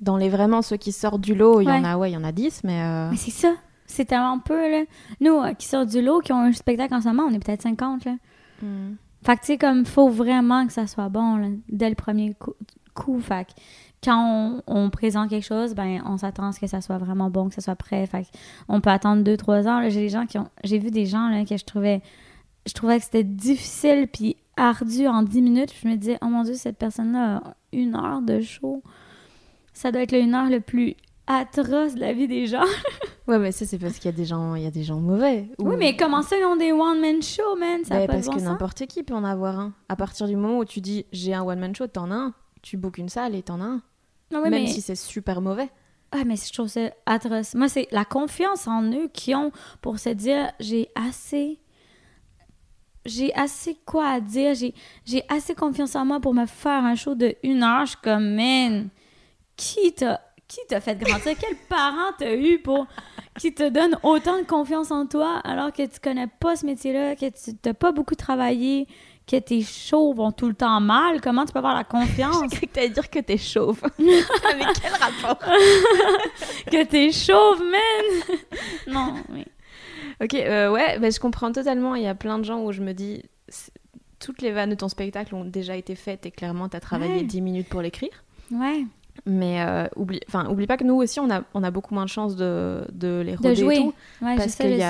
Dans 0.00 0.16
les 0.16 0.28
vraiment 0.28 0.62
ceux 0.62 0.76
qui 0.76 0.92
sortent 0.92 1.22
du 1.22 1.34
lot, 1.34 1.60
il 1.60 1.64
y 1.68 1.72
en 1.72 1.82
a, 1.82 1.96
ouais, 1.96 2.12
il 2.12 2.14
y 2.14 2.16
en 2.16 2.22
a 2.22 2.30
10, 2.30 2.60
mais. 2.62 2.80
euh, 2.82 3.10
Mais 3.10 3.16
c'est 3.16 3.32
ça. 3.32 3.52
C'est 3.86 4.04
tellement 4.04 4.38
peu, 4.38 4.70
là. 4.70 4.84
Nous, 5.20 5.32
euh, 5.34 5.54
qui 5.54 5.66
sortent 5.66 5.88
du 5.88 6.00
lot, 6.00 6.20
qui 6.20 6.32
ont 6.32 6.38
un 6.38 6.52
spectacle 6.52 6.94
en 6.94 7.00
ce 7.00 7.08
moment, 7.08 7.24
on 7.24 7.34
est 7.34 7.44
peut-être 7.44 7.62
50, 7.62 8.04
là. 8.04 8.12
hmm. 8.62 8.94
Fait 9.24 9.34
que, 9.34 9.40
tu 9.40 9.46
sais, 9.46 9.58
comme, 9.58 9.84
faut 9.84 10.08
vraiment 10.08 10.66
que 10.68 10.72
ça 10.72 10.86
soit 10.86 11.08
bon, 11.08 11.36
là, 11.38 11.48
dès 11.68 11.88
le 11.88 11.96
premier 11.96 12.34
coup. 12.34 12.54
coup. 12.94 13.18
Fait 13.18 13.44
que, 13.46 13.50
quand 14.04 14.62
on, 14.68 14.84
on 14.84 14.90
présente 14.90 15.30
quelque 15.30 15.44
chose, 15.46 15.74
ben, 15.74 16.00
on 16.06 16.16
s'attend 16.18 16.48
à 16.48 16.52
ce 16.52 16.60
que 16.60 16.68
ça 16.68 16.80
soit 16.80 16.98
vraiment 16.98 17.28
bon, 17.28 17.48
que 17.48 17.54
ça 17.56 17.60
soit 17.60 17.74
prêt. 17.74 18.06
Fait 18.06 18.24
on 18.68 18.80
peut 18.80 18.90
attendre 18.90 19.24
deux, 19.24 19.36
trois 19.36 19.66
ans. 19.66 19.80
là. 19.80 19.88
J'ai 19.88 20.00
des 20.02 20.08
gens 20.10 20.26
qui 20.26 20.38
ont... 20.38 20.48
J'ai 20.62 20.78
vu 20.78 20.90
des 20.92 21.06
gens, 21.06 21.28
là, 21.28 21.44
que 21.44 21.56
je 21.56 21.64
trouvais... 21.64 22.02
Je 22.66 22.72
trouvais 22.72 22.98
que 22.98 23.04
c'était 23.04 23.24
difficile 23.24 24.08
puis 24.12 24.36
ardu 24.56 25.06
en 25.06 25.22
10 25.22 25.42
minutes. 25.42 25.72
Je 25.82 25.88
me 25.88 25.96
disais, 25.96 26.18
oh 26.22 26.26
mon 26.26 26.42
Dieu, 26.42 26.54
cette 26.54 26.78
personne-là 26.78 27.36
a 27.36 27.56
une 27.72 27.94
heure 27.94 28.22
de 28.22 28.40
show. 28.40 28.82
Ça 29.72 29.92
doit 29.92 30.02
être 30.02 30.12
le 30.12 30.18
une 30.18 30.34
heure 30.34 30.48
le 30.50 30.60
plus 30.60 30.96
atroce 31.26 31.94
de 31.94 32.00
la 32.00 32.12
vie 32.12 32.28
des 32.28 32.46
gens. 32.46 32.64
Ouais, 33.28 33.40
mais 33.40 33.50
ça, 33.50 33.66
c'est 33.66 33.78
parce 33.78 33.94
qu'il 33.98 34.04
y 34.08 34.14
a 34.14 34.16
des 34.16 34.24
gens, 34.24 34.54
il 34.54 34.62
y 34.62 34.66
a 34.66 34.70
des 34.70 34.84
gens 34.84 35.00
mauvais. 35.00 35.48
Ou- 35.58 35.70
Oui, 35.70 35.74
mais 35.76 35.96
comment 35.96 36.22
ça, 36.22 36.38
ils 36.38 36.44
ont 36.44 36.54
des 36.54 36.70
one-man 36.70 37.20
show, 37.20 37.56
man? 37.58 37.84
Ça 37.84 37.96
Ben, 37.96 38.06
pas 38.06 38.12
parce 38.12 38.26
bon 38.26 38.36
que 38.36 38.40
n'importe 38.40 38.86
qui 38.86 39.02
peut 39.02 39.14
en 39.14 39.24
avoir 39.24 39.58
un. 39.58 39.72
À 39.88 39.96
partir 39.96 40.28
du 40.28 40.36
moment 40.36 40.58
où 40.58 40.64
tu 40.64 40.80
dis 40.80 41.06
j'ai 41.10 41.34
un 41.34 41.42
one 41.42 41.58
man 41.58 41.74
show, 41.74 41.88
t'en 41.88 42.12
as 42.12 42.14
un. 42.14 42.34
Tu 42.62 42.76
bookes 42.76 42.98
une 42.98 43.08
salle 43.08 43.34
et 43.34 43.42
t'en 43.42 43.60
as 43.60 43.64
un. 43.64 43.82
Ah 44.32 44.38
oui, 44.44 44.50
Même 44.50 44.62
mais... 44.62 44.66
si 44.68 44.80
c'est 44.80 44.94
super 44.94 45.40
mauvais. 45.40 45.68
Ah, 46.12 46.22
mais 46.24 46.36
je 46.36 46.52
trouve 46.52 46.68
ça 46.68 46.82
atroce. 47.04 47.56
Moi, 47.56 47.68
c'est 47.68 47.88
la 47.90 48.04
confiance 48.04 48.68
en 48.68 48.84
eux 48.92 49.08
qu'ils 49.12 49.34
ont 49.34 49.50
pour 49.80 49.98
se 49.98 50.10
dire 50.10 50.52
j'ai 50.60 50.88
assez. 50.94 51.58
J'ai 53.06 53.34
assez 53.34 53.76
quoi 53.84 54.08
à 54.08 54.20
dire. 54.20 54.54
J'ai, 54.54 55.24
assez 55.28 55.54
confiance 55.54 55.94
en 55.96 56.04
moi 56.04 56.20
pour 56.20 56.34
me 56.34 56.46
faire 56.46 56.84
un 56.84 56.94
show 56.94 57.14
de 57.14 57.34
une 57.42 57.62
heure. 57.62 57.86
Je 57.86 57.90
suis 57.90 58.00
comme, 58.02 58.34
man, 58.34 58.88
qui 59.56 59.92
t'a, 59.92 60.20
qui 60.46 60.60
t'a 60.68 60.80
fait 60.80 60.96
grandir? 60.96 61.34
Quel 61.38 61.56
parent 61.68 62.12
t'as 62.18 62.34
eu 62.34 62.58
pour. 62.58 62.86
qui 63.38 63.54
te 63.54 63.68
donne 63.68 63.98
autant 64.02 64.38
de 64.38 64.44
confiance 64.44 64.90
en 64.90 65.06
toi 65.06 65.40
alors 65.44 65.72
que 65.72 65.86
tu 65.86 66.00
connais 66.00 66.26
pas 66.26 66.56
ce 66.56 66.66
métier-là, 66.66 67.16
que 67.16 67.26
tu 67.26 67.56
t'as 67.56 67.74
pas 67.74 67.92
beaucoup 67.92 68.14
travaillé, 68.14 68.86
que 69.26 69.36
tes 69.36 69.62
shows 69.62 70.14
vont 70.14 70.32
tout 70.32 70.48
le 70.48 70.54
temps 70.54 70.80
mal? 70.80 71.20
Comment 71.20 71.44
tu 71.44 71.52
peux 71.52 71.58
avoir 71.58 71.74
la 71.74 71.84
confiance? 71.84 72.42
J'ai 72.50 72.56
cru 72.56 72.66
que 72.66 72.72
t'allais 72.72 72.90
dire 72.90 73.10
que 73.10 73.18
t'es 73.18 73.38
chauve. 73.38 73.80
mais 73.98 74.16
quel 74.80 74.92
rapport? 74.92 75.38
Que 76.70 76.84
t'es 76.84 77.12
chauve, 77.12 77.62
man! 77.62 78.38
non, 78.86 79.14
mais. 79.30 79.46
Ok, 80.22 80.34
euh, 80.34 80.70
ouais, 80.72 80.98
je 81.10 81.20
comprends 81.20 81.52
totalement. 81.52 81.94
Il 81.94 82.02
y 82.02 82.06
a 82.06 82.14
plein 82.14 82.38
de 82.38 82.44
gens 82.44 82.62
où 82.62 82.72
je 82.72 82.82
me 82.82 82.92
dis 82.94 83.22
toutes 84.18 84.40
les 84.42 84.50
vannes 84.52 84.70
de 84.70 84.74
ton 84.74 84.88
spectacle 84.88 85.34
ont 85.34 85.44
déjà 85.44 85.76
été 85.76 85.94
faites 85.94 86.24
et 86.26 86.30
clairement 86.30 86.68
t'as 86.70 86.80
travaillé 86.80 87.16
Ouais. 87.16 87.22
10 87.24 87.40
minutes 87.42 87.68
pour 87.68 87.82
l'écrire. 87.82 88.24
Ouais. 88.50 88.84
Mais 89.26 89.60
euh, 89.62 89.86
oublie, 89.96 90.20
enfin, 90.28 90.48
oublie 90.50 90.66
pas 90.66 90.76
que 90.76 90.84
nous 90.84 90.94
aussi, 90.94 91.20
on 91.20 91.30
a, 91.30 91.42
on 91.54 91.62
a 91.62 91.70
beaucoup 91.70 91.94
moins 91.94 92.04
de 92.04 92.10
chances 92.10 92.36
de, 92.36 92.86
de 92.92 93.22
les 93.24 93.32
De 93.32 93.36
roder 93.38 93.50
et 93.52 93.54
jouer. 93.56 93.76
tout, 93.76 93.94
Ouais, 94.22 94.36
parce 94.36 94.54
qu'il 94.56 94.70
y, 94.74 94.78
y 94.78 94.82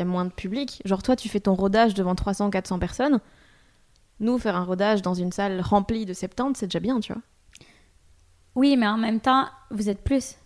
a 0.00 0.04
moins 0.04 0.24
de 0.24 0.30
public. 0.30 0.80
Genre, 0.84 1.02
toi, 1.02 1.16
tu 1.16 1.28
fais 1.28 1.40
ton 1.40 1.54
rodage 1.54 1.94
devant 1.94 2.14
300, 2.14 2.50
400 2.50 2.78
personnes. 2.78 3.20
Nous, 4.20 4.38
faire 4.38 4.56
un 4.56 4.64
rodage 4.64 5.02
dans 5.02 5.14
une 5.14 5.32
salle 5.32 5.60
remplie 5.60 6.06
de 6.06 6.12
70, 6.14 6.58
c'est 6.58 6.66
déjà 6.66 6.80
bien, 6.80 6.98
tu 7.00 7.12
vois. 7.12 7.22
Oui, 8.54 8.76
mais 8.76 8.88
en 8.88 8.96
même 8.96 9.20
temps, 9.20 9.46
vous 9.70 9.88
êtes 9.90 10.02
plus. 10.02 10.36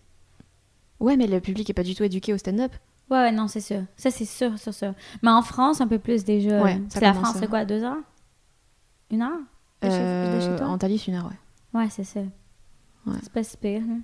Ouais, 1.00 1.16
mais 1.16 1.26
le 1.26 1.40
public 1.40 1.70
est 1.70 1.74
pas 1.74 1.82
du 1.84 1.94
tout 1.94 2.04
éduqué 2.04 2.32
au 2.34 2.38
stand-up. 2.38 2.72
Ouais, 3.10 3.18
ouais, 3.18 3.32
non, 3.32 3.46
c'est 3.48 3.60
sûr. 3.60 3.82
Ça, 3.96 4.10
c'est 4.10 4.24
sûr, 4.24 4.58
sûr, 4.58 4.72
sûr. 4.72 4.94
Mais 5.22 5.30
en 5.30 5.42
France, 5.42 5.80
un 5.80 5.86
peu 5.88 5.98
plus 5.98 6.24
déjà. 6.24 6.62
Ouais, 6.62 6.80
C'est 6.88 7.00
la 7.00 7.12
France, 7.14 7.36
c'est 7.38 7.48
quoi, 7.48 7.64
deux 7.64 7.82
heures? 7.84 7.98
Une 9.10 9.22
heure? 9.22 9.38
De 9.82 9.90
chez- 9.90 9.98
de 9.98 10.40
chez 10.40 10.48
Euh, 10.52 10.58
toi? 10.58 10.68
en 10.68 10.78
Thalys, 10.78 11.04
une 11.08 11.14
heure, 11.14 11.26
ouais. 11.26 11.80
Ouais, 11.80 11.88
c'est 11.90 12.04
ça. 12.04 12.20
Ouais. 12.20 13.16
C'est 13.22 13.32
pas 13.32 13.42
si 13.44 13.56
pire. 13.56 13.82
hein. 13.82 14.00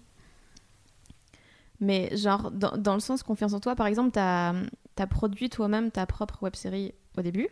Mais 1.80 2.14
genre, 2.16 2.50
dans, 2.50 2.76
dans 2.76 2.94
le 2.94 3.00
sens 3.00 3.22
confiance 3.22 3.52
en 3.52 3.60
toi, 3.60 3.76
par 3.76 3.86
exemple, 3.86 4.10
t'as 4.10 4.52
as 4.98 5.06
produit 5.06 5.48
toi-même 5.48 5.92
ta 5.92 6.06
propre 6.06 6.42
web-série 6.42 6.92
au 7.16 7.22
début. 7.22 7.48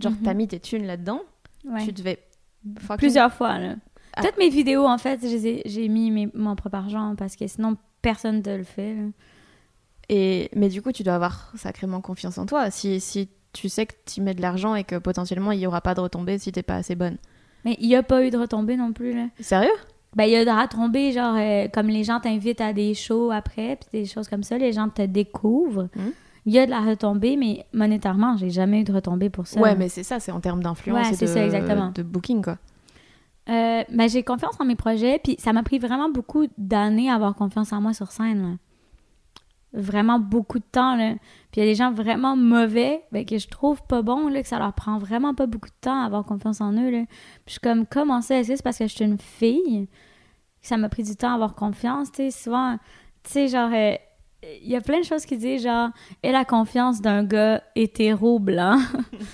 Genre, 0.00 0.10
Mhm. 0.12 0.22
t'as 0.24 0.34
mis 0.34 0.48
tes 0.48 0.58
thunes 0.58 0.84
là-dedans. 0.84 1.20
Ouais. 1.64 1.84
Tu 1.84 1.92
devais... 1.92 2.18
Plusieurs 2.98 3.32
fois, 3.32 3.58
là. 3.58 3.76
Ah. 4.16 4.22
Toutes 4.22 4.36
mes 4.38 4.48
vidéos, 4.48 4.84
en 4.86 4.98
fait, 4.98 5.20
j'ai 5.64 5.88
mis 5.88 6.10
mes- 6.10 6.30
mon 6.34 6.56
propre 6.56 6.76
argent 6.76 7.14
parce 7.16 7.36
que 7.36 7.46
sinon, 7.46 7.76
personne 8.02 8.42
ne 8.44 8.56
le 8.56 8.64
fait. 8.64 8.94
là. 8.94 9.02
Et, 10.08 10.50
mais 10.54 10.68
du 10.68 10.82
coup, 10.82 10.92
tu 10.92 11.02
dois 11.02 11.14
avoir 11.14 11.52
sacrément 11.56 12.00
confiance 12.00 12.38
en 12.38 12.46
toi. 12.46 12.70
Si, 12.70 13.00
si 13.00 13.28
tu 13.52 13.68
sais 13.68 13.86
que 13.86 13.94
tu 14.04 14.20
mets 14.20 14.34
de 14.34 14.42
l'argent 14.42 14.74
et 14.74 14.84
que 14.84 14.96
potentiellement, 14.96 15.52
il 15.52 15.60
y 15.60 15.66
aura 15.66 15.80
pas 15.80 15.94
de 15.94 16.00
retombées 16.00 16.38
si 16.38 16.52
t'es 16.52 16.62
pas 16.62 16.76
assez 16.76 16.94
bonne. 16.94 17.16
Mais 17.64 17.76
il 17.80 17.88
n'y 17.88 17.96
a 17.96 18.02
pas 18.02 18.24
eu 18.24 18.30
de 18.30 18.36
retombées 18.36 18.76
non 18.76 18.92
plus, 18.92 19.14
là. 19.14 19.26
Sérieux? 19.40 19.70
Ben, 20.14 20.24
il 20.24 20.30
y 20.30 20.36
a 20.36 20.44
de 20.44 20.50
retombées, 20.50 21.12
genre, 21.12 21.34
euh, 21.36 21.66
comme 21.72 21.88
les 21.88 22.04
gens 22.04 22.20
t'invitent 22.20 22.60
à 22.60 22.72
des 22.72 22.94
shows 22.94 23.30
après, 23.30 23.76
puis 23.76 24.00
des 24.00 24.06
choses 24.06 24.28
comme 24.28 24.42
ça, 24.42 24.58
les 24.58 24.72
gens 24.72 24.88
te 24.88 25.02
découvrent. 25.02 25.88
Mhm. 25.96 26.12
Il 26.46 26.52
y 26.52 26.58
a 26.58 26.66
de 26.66 26.70
la 26.70 26.80
retombée, 26.80 27.36
mais 27.36 27.64
monétairement, 27.72 28.36
j'ai 28.36 28.50
jamais 28.50 28.82
eu 28.82 28.84
de 28.84 28.92
retombée 28.92 29.30
pour 29.30 29.46
ça. 29.46 29.58
Ouais, 29.58 29.74
mais 29.74 29.88
c'est 29.88 30.02
ça, 30.02 30.20
c'est 30.20 30.30
en 30.30 30.40
termes 30.40 30.62
d'influence 30.62 31.06
Ouais, 31.06 31.12
et 31.12 31.16
c'est 31.16 31.24
de, 31.24 31.30
ça, 31.30 31.44
exactement. 31.44 31.90
de 31.94 32.02
booking, 32.02 32.42
quoi. 32.42 32.58
Euh, 33.48 33.82
ben, 33.90 34.08
j'ai 34.08 34.22
confiance 34.22 34.54
en 34.58 34.64
mes 34.64 34.76
projets, 34.76 35.18
puis 35.22 35.36
ça 35.38 35.52
m'a 35.52 35.62
pris 35.62 35.78
vraiment 35.78 36.10
beaucoup 36.10 36.46
d'années 36.58 37.10
à 37.10 37.14
avoir 37.14 37.34
confiance 37.34 37.72
en 37.72 37.80
moi 37.80 37.92
sur 37.92 38.10
scène. 38.10 38.58
Vraiment 39.74 40.18
beaucoup 40.18 40.58
de 40.58 40.64
temps. 40.70 40.96
Là. 40.96 41.14
Puis 41.50 41.60
il 41.60 41.64
y 41.64 41.66
a 41.66 41.70
des 41.70 41.74
gens 41.74 41.92
vraiment 41.92 42.36
mauvais, 42.36 43.02
ben, 43.12 43.24
que 43.26 43.38
je 43.38 43.48
trouve 43.48 43.82
pas 43.82 44.02
bons, 44.02 44.28
là, 44.28 44.42
que 44.42 44.48
ça 44.48 44.58
leur 44.58 44.72
prend 44.72 44.98
vraiment 44.98 45.34
pas 45.34 45.46
beaucoup 45.46 45.68
de 45.68 45.74
temps 45.80 46.02
à 46.02 46.06
avoir 46.06 46.24
confiance 46.24 46.60
en 46.60 46.72
eux. 46.72 46.90
Là. 46.90 47.04
Puis 47.06 47.46
je 47.46 47.52
suis 47.52 47.60
comme, 47.60 47.86
comment 47.86 48.22
ça? 48.22 48.36
Est-ce 48.36 48.48
que 48.48 48.56
c'est 48.56 48.62
parce 48.62 48.78
que 48.78 48.86
je 48.86 48.94
suis 48.94 49.04
une 49.04 49.18
fille 49.18 49.88
que 50.62 50.68
ça 50.68 50.76
m'a 50.76 50.88
pris 50.88 51.02
du 51.02 51.16
temps 51.16 51.32
à 51.32 51.34
avoir 51.34 51.54
confiance? 51.54 52.12
Tu 52.12 52.16
sais, 52.16 52.30
souvent, 52.30 52.76
tu 53.24 53.32
sais, 53.32 53.48
genre, 53.48 53.70
euh, 53.72 53.96
il 54.62 54.68
y 54.68 54.76
a 54.76 54.80
plein 54.80 55.00
de 55.00 55.04
choses 55.04 55.26
qui 55.26 55.36
disent, 55.36 55.62
genre, 55.62 55.90
et 56.22 56.32
la 56.32 56.44
confiance 56.44 57.00
d'un 57.00 57.24
gars 57.24 57.62
hétéro 57.74 58.38
blanc 58.38 58.78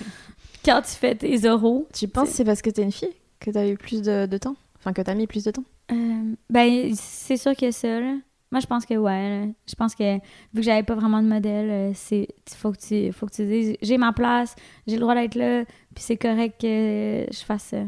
quand 0.65 0.81
tu 0.81 0.91
fais 0.91 1.15
tes 1.15 1.47
oraux. 1.47 1.87
Tu 1.93 2.07
penses 2.07 2.29
que 2.29 2.35
c'est 2.35 2.45
parce 2.45 2.61
que 2.61 2.69
t'es 2.69 2.83
une 2.83 2.91
fille 2.91 3.13
que 3.39 3.51
t'as 3.51 3.67
eu 3.67 3.77
plus 3.77 4.01
de, 4.01 4.25
de 4.25 4.37
temps? 4.37 4.55
Enfin, 4.77 4.93
que 4.93 5.01
t'as 5.01 5.15
mis 5.15 5.27
plus 5.27 5.43
de 5.43 5.51
temps? 5.51 5.63
Euh, 5.91 6.35
ben, 6.49 6.93
c'est 6.95 7.37
sûr 7.37 7.51
a 7.51 7.71
ça, 7.71 7.99
là. 7.99 8.15
Moi, 8.51 8.59
je 8.59 8.67
pense 8.67 8.85
que 8.85 8.93
ouais. 8.95 9.29
là. 9.45 9.45
Je 9.67 9.75
pense 9.75 9.95
que 9.95 10.15
vu 10.15 10.21
que 10.55 10.61
j'avais 10.61 10.83
pas 10.83 10.95
vraiment 10.95 11.21
de 11.23 11.27
modèle, 11.27 11.69
euh, 11.69 11.91
c'est 11.95 12.27
faut 12.53 12.71
que 12.73 12.77
tu 12.79 13.11
faut 13.13 13.25
que 13.25 13.33
tu 13.33 13.45
dises 13.45 13.77
j'ai 13.81 13.97
ma 13.97 14.11
place, 14.11 14.55
j'ai 14.87 14.95
le 14.95 15.01
droit 15.01 15.15
d'être 15.15 15.35
là, 15.35 15.63
puis 15.95 16.03
c'est 16.03 16.17
correct 16.17 16.59
que 16.59 17.25
je 17.31 17.43
fasse 17.45 17.63
ça. 17.63 17.83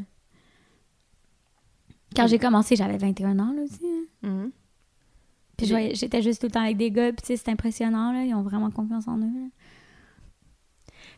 Quand 2.16 2.28
j'ai 2.28 2.38
commencé, 2.40 2.76
j'avais 2.76 2.98
21 2.98 3.40
ans 3.40 3.54
là 3.54 3.62
aussi. 3.64 3.86
hein. 4.24 4.28
Mhm. 4.30 4.52
Puis 5.58 5.68
j'étais 5.96 6.22
juste 6.22 6.42
tout 6.42 6.48
le 6.48 6.52
temps 6.52 6.64
avec 6.64 6.78
des 6.78 6.92
gars, 6.92 7.12
puis 7.12 7.22
tu 7.22 7.28
sais, 7.28 7.38
c'est 7.38 7.52
impressionnant, 7.52 8.12
là. 8.12 8.24
Ils 8.24 8.34
ont 8.34 8.42
vraiment 8.42 8.72
confiance 8.72 9.08
en 9.08 9.18
eux. 9.18 9.22
là. 9.22 9.48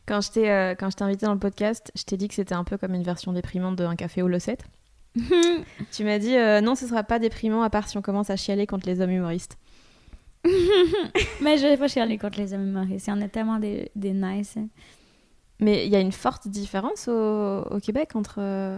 Quand 0.07 0.21
je 0.21 0.31
t'ai 0.31 0.49
euh, 0.51 0.75
quand 0.75 0.89
je 0.89 0.97
t'ai 0.97 1.03
invité 1.03 1.25
dans 1.25 1.33
le 1.33 1.39
podcast, 1.39 1.91
je 1.95 2.03
t'ai 2.03 2.17
dit 2.17 2.27
que 2.27 2.33
c'était 2.35 2.53
un 2.55 2.63
peu 2.63 2.77
comme 2.77 2.93
une 2.93 3.03
version 3.03 3.31
déprimante 3.33 3.75
de 3.75 3.83
Un 3.85 3.95
café 3.95 4.21
au 4.21 4.27
Losset. 4.27 4.57
tu 5.91 6.03
m'as 6.03 6.19
dit 6.19 6.35
euh, 6.35 6.61
non, 6.61 6.75
ce 6.75 6.87
sera 6.87 7.03
pas 7.03 7.19
déprimant 7.19 7.61
à 7.63 7.69
part 7.69 7.87
si 7.87 7.97
on 7.97 8.01
commence 8.01 8.29
à 8.29 8.35
chialer 8.35 8.67
contre 8.67 8.87
les 8.87 8.99
hommes 9.01 9.11
humoristes. 9.11 9.57
Mais 11.41 11.57
je 11.57 11.63
vais 11.67 11.77
pas 11.77 11.87
chialer 11.87 12.17
contre 12.17 12.39
les 12.39 12.53
hommes 12.53 12.67
humoristes. 12.67 13.07
Il 13.07 13.11
y 13.11 13.13
en 13.13 13.21
a 13.21 13.27
tellement 13.27 13.57
des, 13.59 13.91
des 13.95 14.13
nice. 14.13 14.57
Mais 15.59 15.85
il 15.85 15.91
y 15.91 15.95
a 15.95 15.99
une 16.01 16.11
forte 16.11 16.47
différence 16.47 17.07
au, 17.07 17.61
au 17.71 17.79
Québec 17.79 18.15
entre. 18.15 18.35
euh, 18.39 18.77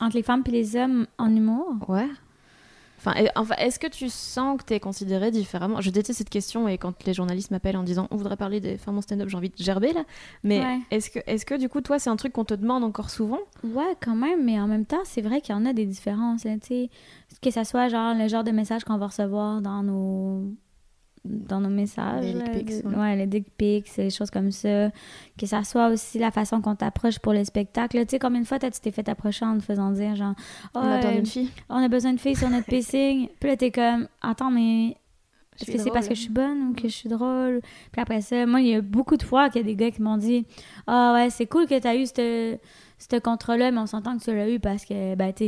Entre 0.00 0.16
les 0.16 0.22
femmes 0.22 0.42
et 0.46 0.50
les 0.50 0.76
hommes 0.76 1.06
en 1.18 1.34
humour? 1.34 1.76
Ouais. 1.88 2.08
Enfin, 3.04 3.14
enfin, 3.34 3.56
est-ce 3.58 3.80
que 3.80 3.88
tu 3.88 4.08
sens 4.08 4.58
que 4.60 4.64
tu 4.66 4.74
es 4.74 4.80
considéré 4.80 5.32
différemment? 5.32 5.80
Je 5.80 5.90
déteste 5.90 6.18
cette 6.18 6.30
question 6.30 6.68
et 6.68 6.78
quand 6.78 7.04
les 7.04 7.12
journalistes 7.14 7.50
m'appellent 7.50 7.76
en 7.76 7.82
disant 7.82 8.06
on 8.12 8.16
voudrait 8.16 8.36
parler 8.36 8.60
des 8.60 8.78
femmes 8.78 8.98
en 8.98 9.02
stand-up, 9.02 9.28
j'ai 9.28 9.36
envie 9.36 9.48
de 9.50 9.56
gerber 9.56 9.92
là. 9.92 10.04
Mais 10.44 10.60
Ouais. 10.60 10.78
est-ce 10.92 11.10
que, 11.10 11.18
est 11.26 11.44
que 11.44 11.56
du 11.56 11.68
coup, 11.68 11.80
toi, 11.80 11.98
c'est 11.98 12.10
un 12.10 12.16
truc 12.16 12.32
qu'on 12.32 12.44
te 12.44 12.54
demande 12.54 12.84
encore 12.84 13.10
souvent? 13.10 13.40
Ouais, 13.64 13.96
quand 14.00 14.14
même, 14.14 14.44
mais 14.44 14.60
en 14.60 14.68
même 14.68 14.84
temps, 14.86 15.00
c'est 15.04 15.20
vrai 15.20 15.40
qu'il 15.40 15.52
y 15.52 15.58
en 15.58 15.66
a 15.66 15.72
des 15.72 15.84
différences, 15.86 16.44
là, 16.44 16.52
sais. 16.62 16.90
Que 17.40 17.50
ça 17.50 17.64
soit 17.64 17.88
genre 17.88 18.14
le 18.14 18.28
genre 18.28 18.44
de 18.44 18.52
message 18.52 18.84
qu'on 18.84 18.98
va 18.98 19.06
recevoir 19.08 19.60
dans 19.62 19.82
nos 19.82 20.44
dans 21.24 21.60
nos 21.60 21.68
messages. 21.68 22.24
Les 22.24 22.32
dick 22.34 22.52
pics, 22.66 22.82
de- 22.84 22.88
ouais. 22.88 22.96
ouais. 22.96 23.16
les 23.16 23.26
dick 23.26 23.46
pics, 23.56 23.94
des 23.96 24.10
choses 24.10 24.30
comme 24.30 24.50
ça. 24.50 24.90
Que 25.38 25.46
ça 25.46 25.62
soit 25.64 25.88
aussi 25.88 26.18
la 26.18 26.30
façon 26.30 26.60
qu'on 26.60 26.74
t'approche 26.74 27.18
pour 27.20 27.32
le 27.32 27.44
spectacle. 27.44 27.98
Tu 28.00 28.10
sais, 28.10 28.18
combien 28.18 28.40
de 28.40 28.46
fois 28.46 28.58
tu 28.58 28.68
t'es 28.70 28.90
fait 28.90 29.08
approcher 29.08 29.44
en 29.44 29.56
te 29.58 29.62
faisant 29.62 29.90
dire 29.92 30.16
genre 30.16 30.34
On 30.74 30.80
attend 30.80 31.08
euh, 31.08 31.18
une 31.18 31.26
fille. 31.26 31.50
on 31.68 31.76
a 31.76 31.88
besoin 31.88 32.12
de 32.12 32.20
filles 32.20 32.36
sur 32.36 32.50
notre 32.50 32.66
pacing. 32.70 33.28
Puis 33.40 33.48
là, 33.50 33.56
t'es 33.56 33.70
comme, 33.70 34.08
attends, 34.20 34.50
mais 34.50 34.96
est-ce 35.60 35.70
que 35.70 35.78
c'est 35.78 35.90
parce 35.90 36.08
que 36.08 36.14
je 36.14 36.20
suis 36.22 36.30
bonne 36.30 36.70
ou 36.70 36.72
que 36.74 36.88
je 36.88 36.92
suis 36.94 37.08
drôle? 37.08 37.60
Puis 37.92 38.00
après 38.00 38.20
ça, 38.20 38.44
moi, 38.46 38.60
il 38.60 38.68
y 38.68 38.74
a 38.74 38.80
beaucoup 38.80 39.16
de 39.16 39.22
fois 39.22 39.48
qu'il 39.48 39.60
y 39.60 39.64
a 39.64 39.66
des 39.66 39.76
gars 39.76 39.90
qui 39.90 40.02
m'ont 40.02 40.16
dit, 40.16 40.44
ah 40.86 41.12
ouais, 41.14 41.30
c'est 41.30 41.46
cool 41.46 41.66
que 41.66 41.78
t'as 41.78 41.94
eu 41.94 42.06
ce 42.06 43.18
contrat-là, 43.22 43.70
mais 43.70 43.78
on 43.78 43.86
s'entend 43.86 44.16
que 44.18 44.24
tu 44.24 44.34
l'as 44.34 44.48
eu 44.48 44.58
parce 44.60 44.84
que, 44.84 45.14
ben, 45.14 45.32
fa- 45.36 45.44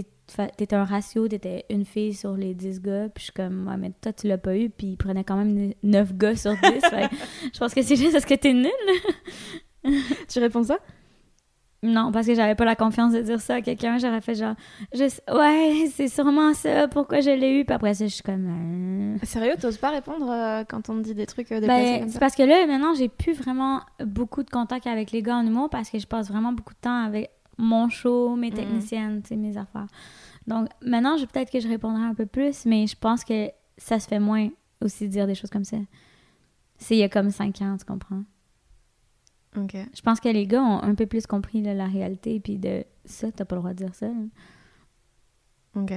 t'étais 0.56 0.76
un 0.76 0.84
ratio, 0.84 1.28
t'étais 1.28 1.64
une 1.70 1.84
fille 1.84 2.14
sur 2.14 2.34
les 2.36 2.54
10 2.54 2.80
gars. 2.80 3.08
Puis 3.08 3.20
je 3.20 3.24
suis 3.24 3.32
comme, 3.32 3.66
ouais, 3.68 3.76
mais 3.76 3.92
toi, 4.00 4.12
tu 4.12 4.26
l'as 4.26 4.38
pas 4.38 4.56
eu. 4.56 4.70
Puis 4.70 4.88
il 4.88 4.96
prenait 4.96 5.24
quand 5.24 5.36
même 5.36 5.72
9 5.82 6.14
gars 6.16 6.36
sur 6.36 6.52
10. 6.52 6.58
Fait 6.62 7.08
que 7.08 7.14
je 7.52 7.58
pense 7.58 7.74
que 7.74 7.82
c'est 7.82 7.96
juste 7.96 8.12
parce 8.12 8.24
que 8.24 8.34
t'es 8.34 8.52
nul. 8.52 8.70
Tu 10.28 10.38
réponds 10.38 10.62
ça? 10.64 10.78
Non, 11.82 12.10
parce 12.10 12.26
que 12.26 12.34
j'avais 12.34 12.54
pas 12.54 12.64
la 12.64 12.76
confiance 12.76 13.12
de 13.12 13.20
dire 13.20 13.38
ça 13.42 13.56
à 13.56 13.60
quelqu'un. 13.60 13.98
J'aurais 13.98 14.22
fait 14.22 14.34
genre, 14.34 14.54
je 14.94 15.04
ouais, 15.34 15.90
c'est 15.94 16.08
sûrement 16.08 16.54
ça, 16.54 16.88
pourquoi 16.88 17.20
je 17.20 17.28
l'ai 17.28 17.60
eu. 17.60 17.66
Puis 17.66 17.74
après 17.74 17.92
ça, 17.92 18.06
je 18.06 18.14
suis 18.14 18.22
comme. 18.22 19.16
euh. 19.20 19.26
Sérieux, 19.26 19.56
t'oses 19.60 19.76
pas 19.76 19.90
répondre 19.90 20.26
euh, 20.30 20.64
quand 20.66 20.88
on 20.88 20.94
te 20.94 21.00
dit 21.00 21.14
des 21.14 21.26
trucs 21.26 21.52
euh, 21.52 21.60
Ben, 21.60 22.08
c'est 22.08 22.18
parce 22.18 22.34
que 22.34 22.42
là, 22.42 22.66
maintenant, 22.66 22.94
j'ai 22.94 23.10
plus 23.10 23.34
vraiment 23.34 23.82
beaucoup 24.02 24.42
de 24.42 24.48
contact 24.48 24.86
avec 24.86 25.10
les 25.12 25.20
gars 25.20 25.36
en 25.36 25.46
humour 25.46 25.68
parce 25.68 25.90
que 25.90 25.98
je 25.98 26.06
passe 26.06 26.30
vraiment 26.30 26.52
beaucoup 26.52 26.72
de 26.72 26.78
temps 26.80 27.04
avec 27.04 27.30
mon 27.58 27.88
show, 27.88 28.34
mes 28.36 28.50
Mhm. 28.50 28.56
techniciennes, 28.56 29.22
sais, 29.24 29.36
mes 29.36 29.56
affaires. 29.56 29.86
Donc, 30.46 30.68
maintenant, 30.82 31.16
je- 31.16 31.24
peut-être 31.26 31.50
que 31.50 31.60
je 31.60 31.68
répondrai 31.68 32.02
un 32.02 32.14
peu 32.14 32.26
plus, 32.26 32.66
mais 32.66 32.86
je 32.86 32.96
pense 32.96 33.24
que 33.24 33.50
ça 33.78 33.98
se 34.00 34.06
fait 34.08 34.20
moins 34.20 34.48
aussi 34.82 35.06
de 35.06 35.12
dire 35.12 35.26
des 35.26 35.34
choses 35.34 35.50
comme 35.50 35.64
ça. 35.64 35.78
C'est 36.78 36.96
il 36.96 37.00
y 37.00 37.02
a 37.04 37.08
comme 37.08 37.30
cinq 37.30 37.62
ans, 37.62 37.76
tu 37.78 37.84
comprends? 37.84 38.24
Ok. 39.56 39.76
Je 39.94 40.00
pense 40.02 40.18
que 40.20 40.28
les 40.28 40.46
gars 40.46 40.62
ont 40.62 40.82
un 40.82 40.94
peu 40.96 41.06
plus 41.06 41.26
compris 41.26 41.62
là, 41.62 41.74
la 41.74 41.86
réalité, 41.86 42.40
puis 42.40 42.58
de 42.58 42.84
ça, 43.04 43.30
t'as 43.30 43.44
pas 43.44 43.54
le 43.54 43.60
droit 43.62 43.72
de 43.72 43.78
dire 43.84 43.94
ça. 43.94 44.08
Ok. 45.76 45.92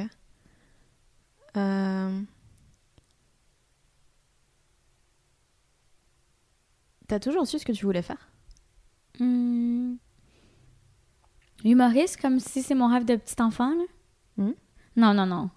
Euh, 1.56 2.22
T'as 7.08 7.20
toujours 7.20 7.48
su 7.48 7.58
ce 7.58 7.66
que 7.66 7.72
tu 7.72 7.86
voulais 7.86 8.02
faire? 8.02 8.30
Hmm. 9.20 9.96
Humoriste, 11.64 12.22
comme 12.22 12.40
si 12.40 12.62
c'est 12.62 12.76
mon 12.76 12.88
rêve 12.88 13.06
de 13.06 13.16
petit 13.16 13.42
enfant, 13.42 13.70
là? 13.70 13.84
Hmm? 14.38 14.54
Non, 14.96 15.14
non, 15.14 15.26
non. 15.26 15.50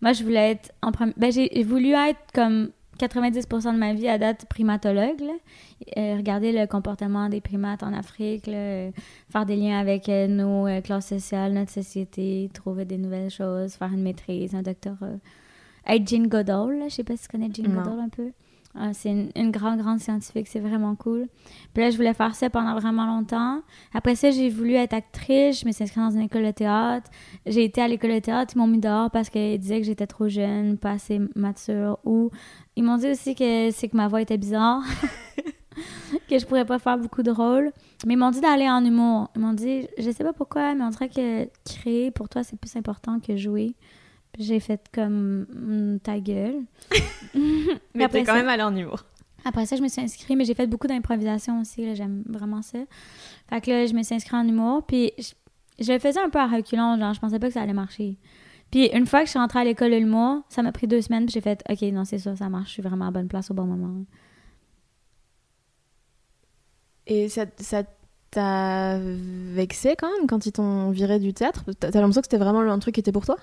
Moi, 0.00 0.12
je 0.12 0.22
voulais 0.22 0.52
être 0.52 0.72
en 0.82 0.92
premier... 0.92 1.12
Ben, 1.16 1.32
j'ai 1.32 1.62
voulu 1.62 1.92
être 1.92 2.20
comme 2.32 2.70
90% 2.98 3.74
de 3.74 3.78
ma 3.78 3.94
vie 3.94 4.08
à 4.08 4.18
date 4.18 4.46
primatologue, 4.46 5.20
là. 5.20 5.32
Euh, 5.96 6.16
regarder 6.16 6.52
le 6.52 6.66
comportement 6.66 7.28
des 7.28 7.40
primates 7.40 7.82
en 7.82 7.92
Afrique, 7.92 8.46
là, 8.46 8.56
euh, 8.56 8.90
faire 9.30 9.46
des 9.46 9.56
liens 9.56 9.78
avec 9.78 10.08
euh, 10.08 10.26
nos 10.26 10.66
classes 10.82 11.08
sociales, 11.08 11.52
notre 11.52 11.70
société, 11.70 12.50
trouver 12.52 12.84
des 12.84 12.98
nouvelles 12.98 13.30
choses, 13.30 13.74
faire 13.74 13.92
une 13.92 14.02
maîtrise, 14.02 14.54
un 14.54 14.62
doctorat. 14.62 15.18
Être 15.86 16.08
Jean 16.08 16.26
Goodall, 16.26 16.78
là. 16.78 16.88
Je 16.88 16.94
sais 16.94 17.04
pas 17.04 17.16
si 17.16 17.22
tu 17.24 17.28
connais 17.28 17.50
Jean. 17.52 17.64
Goodall 17.64 18.00
un 18.00 18.08
peu. 18.08 18.32
Ah, 18.80 18.92
c'est 18.92 19.10
une, 19.10 19.50
grande, 19.50 19.78
grande 19.80 19.98
scientifique, 19.98 20.46
c'est 20.46 20.60
vraiment 20.60 20.94
cool. 20.94 21.26
Puis 21.74 21.82
là, 21.82 21.90
je 21.90 21.96
voulais 21.96 22.14
faire 22.14 22.36
ça 22.36 22.48
pendant 22.48 22.78
vraiment 22.78 23.06
longtemps. 23.06 23.60
Après 23.92 24.14
ça, 24.14 24.30
j'ai 24.30 24.48
voulu 24.50 24.74
être 24.74 24.92
actrice. 24.92 25.60
Je 25.60 25.66
me 25.66 25.72
suis 25.72 25.82
inscrite 25.82 26.04
dans 26.04 26.10
une 26.10 26.20
école 26.20 26.44
de 26.44 26.52
théâtre. 26.52 27.10
J'ai 27.44 27.64
été 27.64 27.82
à 27.82 27.88
l'école 27.88 28.12
de 28.12 28.20
théâtre. 28.20 28.52
Ils 28.54 28.58
m'ont 28.58 28.68
mis 28.68 28.78
dehors 28.78 29.10
parce 29.10 29.30
qu'ils 29.30 29.58
disaient 29.58 29.80
que 29.80 29.86
j'étais 29.86 30.06
trop 30.06 30.28
jeune, 30.28 30.78
pas 30.78 30.92
assez 30.92 31.20
mature. 31.34 31.98
Ou 32.04 32.30
ils 32.76 32.84
m'ont 32.84 32.98
dit 32.98 33.10
aussi 33.10 33.34
que 33.34 33.70
c'est 33.72 33.88
que 33.88 33.96
ma 33.96 34.06
voix 34.06 34.22
était 34.22 34.38
bizarre. 34.38 34.82
que 36.28 36.38
je 36.38 36.46
pourrais 36.46 36.64
pas 36.64 36.78
faire 36.78 36.98
beaucoup 36.98 37.24
de 37.24 37.32
rôles. 37.32 37.72
Mais 38.06 38.14
ils 38.14 38.18
m'ont 38.18 38.30
dit 38.30 38.40
d'aller 38.40 38.70
en 38.70 38.84
humour. 38.84 39.28
Ils 39.34 39.40
m'ont 39.40 39.54
dit, 39.54 39.88
je 39.98 40.10
sais 40.10 40.22
pas 40.22 40.32
pourquoi, 40.32 40.74
mais 40.76 40.84
on 40.84 40.90
dirait 40.90 41.08
que 41.08 41.48
créer 41.64 42.12
pour 42.12 42.28
toi, 42.28 42.44
c'est 42.44 42.58
plus 42.58 42.76
important 42.76 43.18
que 43.18 43.36
jouer. 43.36 43.74
J'ai 44.38 44.60
fait 44.60 44.80
comme 44.92 45.46
Hum, 45.52 45.98
ta 46.00 46.18
gueule. 46.20 46.60
Mais 47.94 48.04
Après 48.04 48.20
t'es 48.20 48.24
quand 48.24 48.32
ça- 48.32 48.38
même 48.38 48.48
allé 48.48 48.62
en 48.62 48.74
humour. 48.76 49.04
après 49.44 49.66
ça, 49.66 49.76
je 49.76 49.82
me 49.82 49.88
suis 49.88 50.00
inscrite, 50.00 50.36
mais 50.36 50.44
j'ai 50.44 50.54
fait 50.54 50.66
beaucoup 50.66 50.86
d'improvisation 50.86 51.60
aussi. 51.60 51.94
J'aime 51.96 52.22
vraiment 52.28 52.62
ça. 52.62 52.78
Fait 53.50 53.60
que 53.60 53.70
là, 53.70 53.86
je 53.86 53.94
me 53.94 54.02
suis 54.02 54.14
inscrite 54.14 54.34
en 54.34 54.46
humour. 54.46 54.84
Puis 54.86 55.12
je, 55.18 55.32
je 55.84 55.92
le 55.92 55.98
faisais 55.98 56.20
un 56.20 56.28
peu 56.30 56.38
à 56.38 56.46
reculons. 56.46 56.98
Genre, 56.98 57.14
je 57.14 57.20
pensais 57.20 57.38
pas 57.38 57.48
que 57.48 57.54
ça 57.54 57.62
allait 57.62 57.72
marcher. 57.72 58.16
Puis 58.70 58.86
une 58.92 59.06
fois 59.06 59.20
que 59.20 59.26
je 59.26 59.30
suis 59.30 59.38
rentrée 59.38 59.60
à 59.60 59.64
l'école 59.64 59.90
de 59.90 59.96
l'humour, 59.96 60.42
ça 60.50 60.62
m'a 60.62 60.70
pris 60.72 60.86
deux 60.86 61.00
semaines. 61.00 61.24
Puis 61.26 61.32
j'ai 61.34 61.40
fait, 61.40 61.62
OK, 61.68 61.82
non, 61.92 62.04
c'est 62.04 62.18
ça, 62.18 62.36
ça 62.36 62.48
marche. 62.48 62.68
Je 62.68 62.72
suis 62.74 62.82
vraiment 62.82 63.06
à 63.08 63.10
bonne 63.10 63.28
place 63.28 63.50
au 63.50 63.54
bon 63.54 63.64
moment. 63.64 64.04
Et 67.06 67.28
ça, 67.28 67.46
ça 67.58 67.82
t'a 68.30 68.98
vexé 69.00 69.94
quand 69.98 70.10
même 70.18 70.26
quand 70.26 70.44
ils 70.44 70.52
t'ont 70.52 70.90
viré 70.90 71.18
du 71.18 71.32
théâtre? 71.32 71.64
T'as 71.80 71.90
t'as 71.90 72.00
l'impression 72.00 72.20
que 72.20 72.26
c'était 72.26 72.36
vraiment 72.42 72.60
un 72.60 72.78
truc 72.78 72.94
qui 72.94 73.00
était 73.00 73.12
pour 73.12 73.24
toi? 73.24 73.36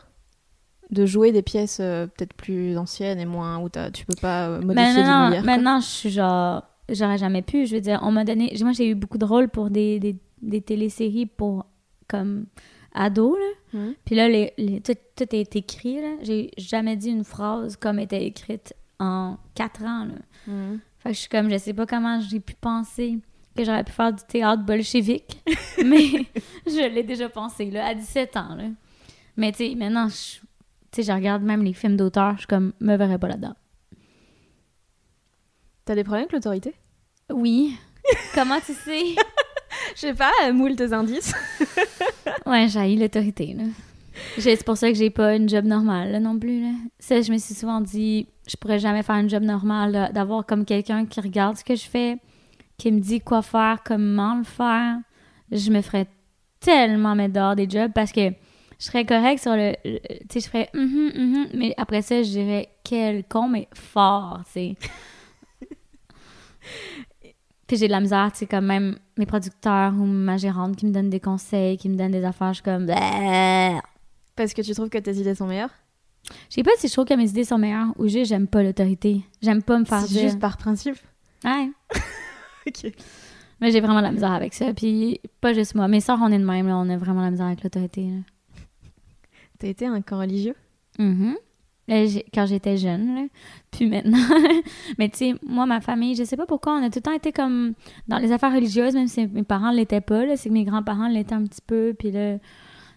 De 0.92 1.06
jouer 1.06 1.32
des 1.32 1.42
pièces 1.42 1.80
euh, 1.82 2.06
peut-être 2.08 2.34
plus 2.34 2.78
anciennes 2.78 3.20
et 3.20 3.26
moins 3.26 3.58
où 3.60 3.70
tu 3.70 4.06
peux 4.06 4.16
pas 4.22 4.48
euh, 4.50 4.62
modifier 4.62 5.04
Mais 5.04 5.40
du 5.40 5.46
maintenant, 5.46 5.80
je 5.80 5.86
suis 5.88 6.10
genre. 6.10 6.64
J'aurais 6.90 7.18
jamais 7.18 7.42
pu. 7.42 7.66
Je 7.66 7.76
veux 7.76 7.82
dire, 7.82 8.00
on 8.04 8.12
m'a 8.12 8.24
donné. 8.24 8.56
Moi, 8.62 8.72
j'ai 8.74 8.90
eu 8.90 8.96
beaucoup 8.96 9.18
de 9.18 9.26
rôles 9.26 9.50
pour 9.50 9.70
des, 9.72 10.00
des, 10.00 10.16
des 10.42 10.62
téléséries 10.62 11.26
pour. 11.26 11.66
comme. 12.08 12.46
ados, 12.94 13.36
là. 13.38 13.80
Mhm. 13.80 13.94
Puis 14.06 14.16
là, 14.16 14.30
les, 14.30 14.54
les- 14.58 14.80
tout, 14.82 14.94
tout 15.16 15.36
est 15.36 15.56
écrit, 15.56 16.02
là. 16.02 16.16
J'ai 16.22 16.52
jamais 16.58 16.96
dit 16.96 17.10
une 17.10 17.24
phrase 17.24 17.76
comme 17.76 18.00
était 18.00 18.24
écrite 18.26 18.74
en 19.00 19.38
quatre 19.56 19.84
ans, 19.84 20.06
là. 20.06 20.14
Mhm. 20.48 20.80
Fait 21.00 21.10
que 21.10 21.16
je 21.16 21.20
suis 21.22 21.30
comme, 21.30 21.50
je 21.50 21.58
sais 21.58 21.74
pas 21.74 21.86
comment 21.86 22.20
j'ai 22.22 22.40
pu 22.40 22.54
penser 22.54 23.20
que 23.58 23.64
j'aurais 23.64 23.84
pu 23.84 23.92
faire 23.92 24.12
du 24.14 24.24
théâtre 24.28 24.64
bolchevique, 24.64 25.42
mais 25.86 26.26
je 26.68 26.90
l'ai 26.94 27.04
déjà 27.04 27.30
pensé, 27.30 27.70
là, 27.72 27.88
à 27.88 27.94
17 27.96 28.38
ans, 28.38 28.56
là. 28.56 28.66
Mais 29.38 29.52
tu 29.52 29.58
sais, 29.70 29.76
maintenant, 29.76 30.08
je, 30.08 30.40
tu 30.96 31.04
sais, 31.04 31.12
je 31.12 31.16
regarde 31.16 31.44
même 31.44 31.62
les 31.62 31.74
films 31.74 31.98
d'auteur, 31.98 32.34
je 32.34 32.40
suis 32.40 32.48
comme, 32.48 32.72
me 32.80 32.96
verrais 32.96 33.18
pas 33.18 33.28
là-dedans. 33.28 33.56
T'as 35.84 35.94
des 35.94 36.04
problèmes 36.04 36.24
avec 36.24 36.32
l'autorité? 36.32 36.74
Oui. 37.30 37.78
Comment 38.34 38.60
tu 38.66 38.74
sais? 38.74 39.02
Je 39.96 40.02
sais 40.02 40.14
pas, 40.14 40.32
moule 40.54 40.76
tes 40.76 40.94
indices. 40.94 41.34
Ouais, 42.46 42.68
j'ai 42.68 42.96
l'autorité, 42.96 43.54
là. 43.54 43.64
C'est 44.38 44.64
pour 44.64 44.78
ça 44.78 44.90
que 44.90 44.98
j'ai 44.98 45.10
pas 45.10 45.36
une 45.36 45.50
job 45.50 45.66
normale, 45.66 46.12
là, 46.12 46.20
non 46.20 46.38
plus, 46.40 46.62
là. 46.62 46.72
Ça, 47.00 47.22
je 47.22 47.32
me 47.32 47.38
suis 47.38 47.56
souvent 47.56 47.82
dit, 47.82 48.28
je 48.48 48.56
pourrais 48.56 48.80
jamais 48.80 49.04
faire 49.04 49.16
une 49.16 49.30
job 49.30 49.44
normale, 49.44 50.12
d'avoir 50.14 50.46
comme 50.46 50.64
quelqu'un 50.64 51.06
qui 51.06 51.20
regarde 51.20 51.58
ce 51.58 51.64
que 51.64 51.76
je 51.76 51.86
fais, 51.86 52.18
qui 52.78 52.92
me 52.92 53.00
dit 53.00 53.20
quoi 53.20 53.42
faire, 53.42 53.80
comment 53.84 54.36
le 54.36 54.44
faire. 54.44 54.98
Je 55.52 55.70
me 55.72 55.82
ferais 55.82 56.08
tellement 56.60 57.16
mettre 57.16 57.34
dehors 57.34 57.56
des 57.56 57.70
jobs 57.70 57.92
parce 57.94 58.12
que 58.12 58.32
je 58.80 58.86
serais 58.86 59.06
correcte 59.06 59.42
sur 59.42 59.56
le... 59.56 59.74
tu 59.84 60.00
sais, 60.30 60.40
je 60.40 60.50
ferais 60.50 60.70
mhm, 60.74 61.12
mhm, 61.16 61.48
mais 61.54 61.74
après 61.78 62.02
ça, 62.02 62.22
je 62.24 62.30
dirais 62.30 62.70
quel 62.84 63.24
con, 63.26 63.48
mais 63.48 63.68
fort, 63.74 64.42
tu 64.46 64.52
sais. 64.52 64.76
Puis 67.68 67.78
j'ai 67.78 67.88
de 67.88 67.92
la 67.92 68.00
misère, 68.00 68.32
tu 68.32 68.40
sais, 68.40 68.46
comme 68.46 68.66
même 68.66 68.98
mes 69.18 69.26
producteurs 69.26 69.94
ou 69.94 70.06
ma 70.06 70.38
gérante 70.38 70.76
qui 70.76 70.86
me 70.86 70.92
donnent 70.92 71.10
des 71.10 71.20
conseils, 71.20 71.78
qui 71.78 71.90
me 71.90 71.96
donnent 71.96 72.12
des 72.12 72.24
affaires, 72.24 72.54
je 72.54 72.62
suis 72.62 72.64
comme... 72.64 72.86
Parce 74.36 74.54
que 74.54 74.62
tu 74.62 74.74
trouves 74.74 74.90
que 74.90 74.98
tes 74.98 75.16
idées 75.16 75.34
sont 75.34 75.48
meilleures? 75.48 75.74
Je 76.50 76.56
sais 76.56 76.64
pas 76.64 76.72
si 76.78 76.88
je 76.88 76.94
trouve 76.94 77.06
que 77.06 77.14
mes 77.14 77.30
idées 77.30 77.44
sont 77.44 77.58
meilleures 77.58 77.94
ou 77.98 78.08
juste 78.08 78.30
j'aime 78.30 78.48
pas 78.48 78.64
l'autorité. 78.64 79.22
J'aime 79.42 79.64
pas 79.64 79.80
me 79.80 79.86
faire 79.86 80.04
dire... 80.04 80.24
juste 80.24 80.40
par 80.40 80.58
principe? 80.58 80.98
Ouais. 81.44 81.72
Ok. 82.68 82.92
Mais 83.62 83.72
j'ai 83.72 83.80
vraiment 83.80 84.00
de 84.00 84.06
la 84.06 84.12
misère 84.12 84.32
avec 84.32 84.56
ça. 84.56 84.74
Puis 84.74 85.22
pas 85.40 85.54
juste 85.54 85.76
moi. 85.76 85.88
Mes 85.88 86.02
soeurs, 86.02 86.18
on 86.20 86.32
est 86.32 86.40
de 86.40 86.44
même, 86.44 86.68
là. 86.68 86.78
On 86.78 86.90
a 86.90 86.98
vraiment 86.98 87.20
de 87.20 87.26
la 87.26 87.32
misère 87.32 87.46
avec 87.46 87.64
l'autorité, 87.64 88.02
là. 88.02 88.18
T'as 89.60 89.68
été 89.68 89.86
à 89.88 89.92
un 89.92 90.02
camp 90.02 90.20
religieux? 90.20 90.56
Là, 91.88 92.06
j'ai- 92.08 92.26
quand 92.34 92.48
j'étais 92.48 92.78
jeune, 92.78 93.16
là. 93.16 93.22
Puis 93.72 93.86
maintenant. 93.88 94.18
mais 94.98 95.08
tu 95.10 95.18
sais, 95.18 95.36
moi, 95.46 95.66
ma 95.68 95.82
famille, 95.82 96.16
je 96.16 96.24
sais 96.24 96.36
pas 96.38 96.48
pourquoi, 96.48 96.74
on 96.74 96.84
a 96.84 96.90
tout 96.90 96.98
le 96.98 97.02
temps 97.02 97.12
été 97.14 97.32
comme 97.32 97.74
dans 98.08 98.18
les 98.18 98.32
affaires 98.32 98.54
religieuses, 98.54 98.96
même 98.96 99.08
si 99.08 99.28
mes 99.28 99.44
parents 99.44 99.72
l'étaient 99.72 100.02
pas. 100.02 100.36
C'est 100.36 100.50
que 100.50 100.54
mes 100.54 100.64
grands-parents 100.64 101.08
l'étaient 101.08 101.36
un 101.36 101.44
petit 101.44 101.62
peu. 101.66 101.94
Puis 101.98 102.10
là, 102.12 102.38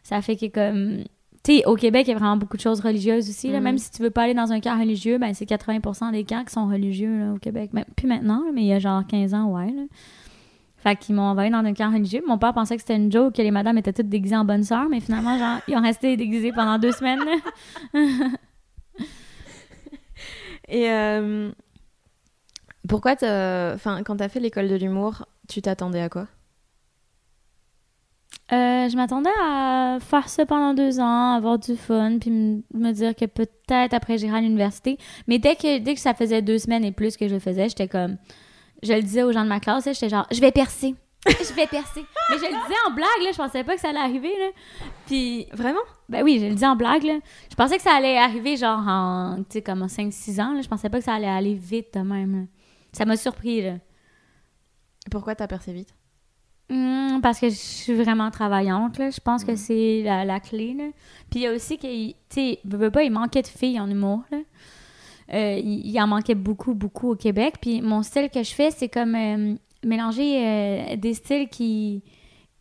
ça 0.02 0.22
fait 0.22 0.36
que 0.36 0.46
comme. 0.46 1.04
Tu 1.44 1.58
sais, 1.58 1.66
au 1.66 1.76
Québec, 1.76 2.06
il 2.08 2.10
y 2.10 2.14
a 2.14 2.18
vraiment 2.18 2.36
beaucoup 2.36 2.56
de 2.56 2.62
choses 2.62 2.80
religieuses 2.80 3.28
aussi. 3.28 3.48
Là. 3.50 3.58
Mhm. 3.58 3.64
Même 3.64 3.78
si 3.78 3.90
tu 3.90 4.02
veux 4.02 4.10
pas 4.10 4.22
aller 4.22 4.34
dans 4.34 4.52
un 4.52 4.60
camp 4.60 4.78
religieux, 4.78 5.18
ben 5.18 5.34
c'est 5.34 5.44
80% 5.46 6.10
des 6.10 6.24
camps 6.24 6.44
qui 6.44 6.52
sont 6.52 6.66
religieux 6.68 7.16
là, 7.18 7.32
au 7.34 7.38
Québec. 7.38 7.70
Puis 7.94 8.06
maintenant, 8.06 8.42
là, 8.44 8.50
mais 8.52 8.62
il 8.62 8.66
y 8.68 8.72
a 8.72 8.78
genre 8.78 9.06
15 9.06 9.34
ans, 9.34 9.52
ouais. 9.52 9.70
Là. 9.70 9.82
Fait 10.78 10.96
qu'ils 10.96 11.14
m'ont 11.16 11.22
envoyé 11.22 11.50
dans 11.50 11.58
un 11.58 11.74
camp 11.74 11.92
religieux. 11.92 12.22
Mon 12.26 12.38
père 12.38 12.54
pensait 12.54 12.76
que 12.76 12.82
c'était 12.82 12.96
une 12.96 13.10
joke, 13.10 13.34
que 13.34 13.42
les 13.42 13.50
madames 13.50 13.78
étaient 13.78 13.92
toutes 13.92 14.08
déguisées 14.08 14.36
en 14.36 14.44
bonne 14.44 14.62
sœur, 14.62 14.88
mais 14.88 15.00
finalement, 15.00 15.36
genre, 15.36 15.58
ils 15.66 15.76
ont 15.76 15.82
resté 15.82 16.16
déguisés 16.16 16.52
pendant 16.52 16.78
deux 16.78 16.92
semaines. 16.92 17.24
Et 20.68 20.90
euh, 20.90 21.50
pourquoi, 22.88 23.12
enfin, 23.12 24.02
quand 24.04 24.16
t'as 24.18 24.28
fait 24.28 24.40
l'école 24.40 24.68
de 24.68 24.76
l'humour, 24.76 25.26
tu 25.48 25.62
t'attendais 25.62 26.02
à 26.02 26.08
quoi? 26.08 26.26
Euh, 28.50 28.88
je 28.88 28.96
m'attendais 28.96 29.30
à 29.42 29.98
faire 30.00 30.28
ça 30.30 30.46
pendant 30.46 30.72
deux 30.72 31.00
ans, 31.00 31.34
avoir 31.34 31.58
du 31.58 31.76
fun, 31.76 32.18
puis 32.18 32.30
me 32.30 32.62
me 32.72 32.92
dire 32.92 33.14
que 33.14 33.26
peut-être 33.26 33.92
après 33.92 34.16
j'irai 34.16 34.38
à 34.38 34.40
l'université. 34.40 34.96
Mais 35.26 35.38
dès 35.38 35.54
que, 35.54 35.78
dès 35.78 35.94
que 35.94 36.00
ça 36.00 36.14
faisait 36.14 36.40
deux 36.40 36.58
semaines 36.58 36.84
et 36.84 36.92
plus 36.92 37.18
que 37.18 37.28
je 37.28 37.34
le 37.34 37.40
faisais, 37.40 37.68
j'étais 37.68 37.88
comme. 37.88 38.16
Je 38.82 38.92
le 38.92 39.02
disais 39.02 39.22
aux 39.22 39.32
gens 39.32 39.44
de 39.44 39.48
ma 39.48 39.60
classe, 39.60 39.84
j'étais 39.84 40.08
genre, 40.08 40.26
je 40.30 40.40
vais 40.40 40.52
percer. 40.52 40.94
Je 41.26 41.52
vais 41.52 41.66
percer. 41.66 42.04
Mais 42.30 42.36
je 42.36 42.42
le 42.42 42.48
disais 42.48 42.78
en 42.86 42.92
blague, 42.92 43.22
là, 43.24 43.32
je 43.32 43.36
pensais 43.36 43.64
pas 43.64 43.74
que 43.74 43.80
ça 43.80 43.88
allait 43.88 43.98
arriver, 43.98 44.32
là. 44.38 44.50
Puis, 45.06 45.46
Vraiment? 45.52 45.80
Ben 46.08 46.22
oui, 46.22 46.38
je 46.40 46.46
le 46.46 46.54
dis 46.54 46.64
en 46.64 46.76
blague, 46.76 47.02
là. 47.02 47.18
Je 47.50 47.56
pensais 47.56 47.76
que 47.76 47.82
ça 47.82 47.92
allait 47.96 48.16
arriver, 48.16 48.56
genre, 48.56 48.86
en, 48.86 49.38
tu 49.38 49.54
sais, 49.54 49.62
comme 49.62 49.82
en 49.82 49.86
5-6 49.88 50.40
ans, 50.40 50.54
là. 50.54 50.62
Je 50.62 50.68
pensais 50.68 50.88
pas 50.88 50.98
que 50.98 51.04
ça 51.04 51.14
allait 51.14 51.26
aller 51.26 51.54
vite, 51.54 51.92
de 51.94 52.00
même, 52.00 52.40
là. 52.40 52.46
Ça 52.92 53.04
m'a 53.04 53.16
surpris, 53.16 53.62
là. 53.62 53.74
Pourquoi 55.10 55.34
t'as 55.34 55.48
percé 55.48 55.72
vite? 55.72 55.92
Hmm, 56.70 57.20
parce 57.20 57.40
que 57.40 57.48
je 57.48 57.54
suis 57.56 57.94
vraiment 57.94 58.30
travaillante, 58.30 58.96
là. 58.98 59.10
Je 59.10 59.20
pense 59.20 59.44
que 59.44 59.56
c'est 59.56 60.02
la, 60.04 60.24
la 60.24 60.38
clé, 60.38 60.74
là. 60.74 60.84
Puis 61.30 61.40
il 61.40 61.42
y 61.42 61.46
a 61.46 61.52
aussi 61.52 61.78
que, 61.78 62.10
tu 62.10 62.14
sais, 62.28 62.60
pas, 62.92 63.02
il 63.02 63.10
manquait 63.10 63.42
de 63.42 63.48
filles 63.48 63.80
en 63.80 63.90
humour, 63.90 64.22
là. 64.30 64.38
Euh, 65.32 65.60
il, 65.62 66.00
en 66.00 66.06
manquait 66.06 66.34
beaucoup, 66.34 66.74
beaucoup 66.74 67.12
au 67.12 67.16
Québec. 67.16 67.56
Puis 67.60 67.82
mon 67.82 68.02
style 68.02 68.30
que 68.30 68.42
je 68.42 68.54
fais, 68.54 68.70
c'est 68.70 68.88
comme 68.88 69.14
euh, 69.14 69.54
mélanger 69.84 70.46
euh, 70.46 70.96
des 70.96 71.12
styles 71.14 71.48
qui, 71.48 72.02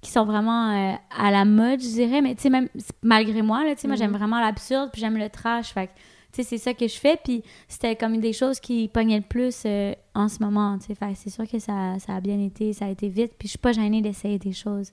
qui 0.02 0.12
sont 0.12 0.26
vraiment 0.26 0.98
à 1.18 1.32
la 1.32 1.46
mode, 1.46 1.82
je 1.82 1.88
dirais. 1.88 2.22
Mais 2.22 2.36
tu 2.36 2.44
sais, 2.44 2.50
même 2.50 2.68
malgré 3.02 3.42
moi, 3.42 3.64
là, 3.64 3.74
tu 3.76 3.82
sais, 3.82 3.88
moi, 3.88 3.96
j'aime 3.96 4.12
vraiment 4.12 4.42
l'absurde, 4.42 4.90
puis 4.92 5.00
j'aime 5.00 5.18
le 5.18 5.30
trash. 5.30 5.74
Fait 5.74 5.88
que, 5.88 5.92
tu 6.34 6.44
sais, 6.44 6.44
c'est 6.44 6.58
ça 6.58 6.74
que 6.74 6.88
je 6.88 6.98
fais. 6.98 7.18
Puis 7.24 7.42
c'était 7.70 7.96
comme 7.96 8.20
des 8.20 8.34
choses 8.34 8.60
qui 8.60 8.90
pognaient 8.90 9.20
le 9.20 9.24
plus 9.24 9.66
en 10.14 10.28
ce 10.28 10.44
moment, 10.44 10.78
tu 10.78 10.88
sais. 10.88 10.96
Fait 10.96 11.16
c'est 11.16 11.30
sûr 11.30 11.48
que 11.48 11.60
ça, 11.60 11.98
ça 12.00 12.16
a 12.16 12.22
bien 12.22 12.40
été, 12.40 12.74
ça 12.74 12.86
a 12.86 12.90
été 12.90 13.08
vite. 13.08 13.34
Puis 13.40 13.48
je 13.48 13.52
suis 13.52 13.60
pas 13.60 13.72
gênée 13.72 14.02
d'essayer 14.02 14.40
des 14.40 14.54
choses. 14.54 14.92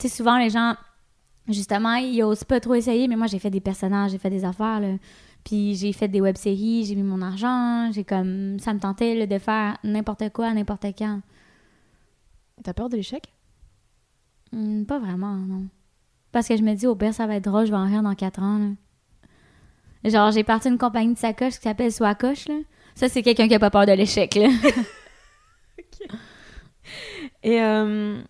Tu 0.00 0.08
sais, 0.08 0.16
souvent, 0.16 0.36
les 0.36 0.50
gens, 0.50 0.74
justement, 1.48 1.94
ils 1.94 2.24
osent 2.24 2.42
pas 2.42 2.58
trop 2.58 2.74
essayer, 2.74 3.06
mais 3.06 3.14
moi, 3.14 3.28
j'ai 3.28 3.38
fait 3.38 3.50
des 3.50 3.60
personnages, 3.60 4.10
j'ai 4.10 4.18
fait 4.18 4.30
des 4.30 4.44
affaires, 4.44 4.80
là. 4.80 4.88
Puis 5.44 5.74
j'ai 5.74 5.92
fait 5.92 6.08
des 6.08 6.20
web-séries, 6.20 6.86
j'ai 6.86 6.94
mis 6.94 7.02
mon 7.02 7.20
argent, 7.20 7.92
j'ai 7.92 8.04
comme... 8.04 8.58
Ça 8.58 8.72
me 8.72 8.80
tentait 8.80 9.14
là, 9.14 9.26
de 9.26 9.38
faire 9.38 9.76
n'importe 9.84 10.30
quoi, 10.30 10.52
n'importe 10.54 10.86
quand. 10.96 11.20
T'as 12.62 12.72
peur 12.72 12.88
de 12.88 12.96
l'échec? 12.96 13.32
Hmm, 14.52 14.84
pas 14.84 14.98
vraiment, 14.98 15.34
non. 15.34 15.66
Parce 16.32 16.48
que 16.48 16.56
je 16.56 16.62
me 16.62 16.74
dis, 16.74 16.86
au 16.86 16.96
pire, 16.96 17.12
ça 17.12 17.26
va 17.26 17.36
être 17.36 17.44
drôle, 17.44 17.66
je 17.66 17.70
vais 17.70 17.76
en 17.76 17.86
rire 17.86 18.02
dans 18.02 18.14
quatre 18.14 18.42
ans, 18.42 18.58
là. 18.58 18.70
Genre, 20.10 20.30
j'ai 20.32 20.44
parti 20.44 20.68
une 20.68 20.78
compagnie 20.78 21.14
de 21.14 21.18
sacoche 21.18 21.54
qui 21.54 21.62
s'appelle 21.62 21.92
Swacoche, 21.92 22.48
là. 22.48 22.56
Ça, 22.94 23.08
c'est 23.08 23.22
quelqu'un 23.22 23.48
qui 23.48 23.54
a 23.54 23.58
pas 23.58 23.70
peur 23.70 23.86
de 23.86 23.92
l'échec, 23.92 24.34
là. 24.34 24.48
Et 27.42 27.60
euh, 27.60 28.20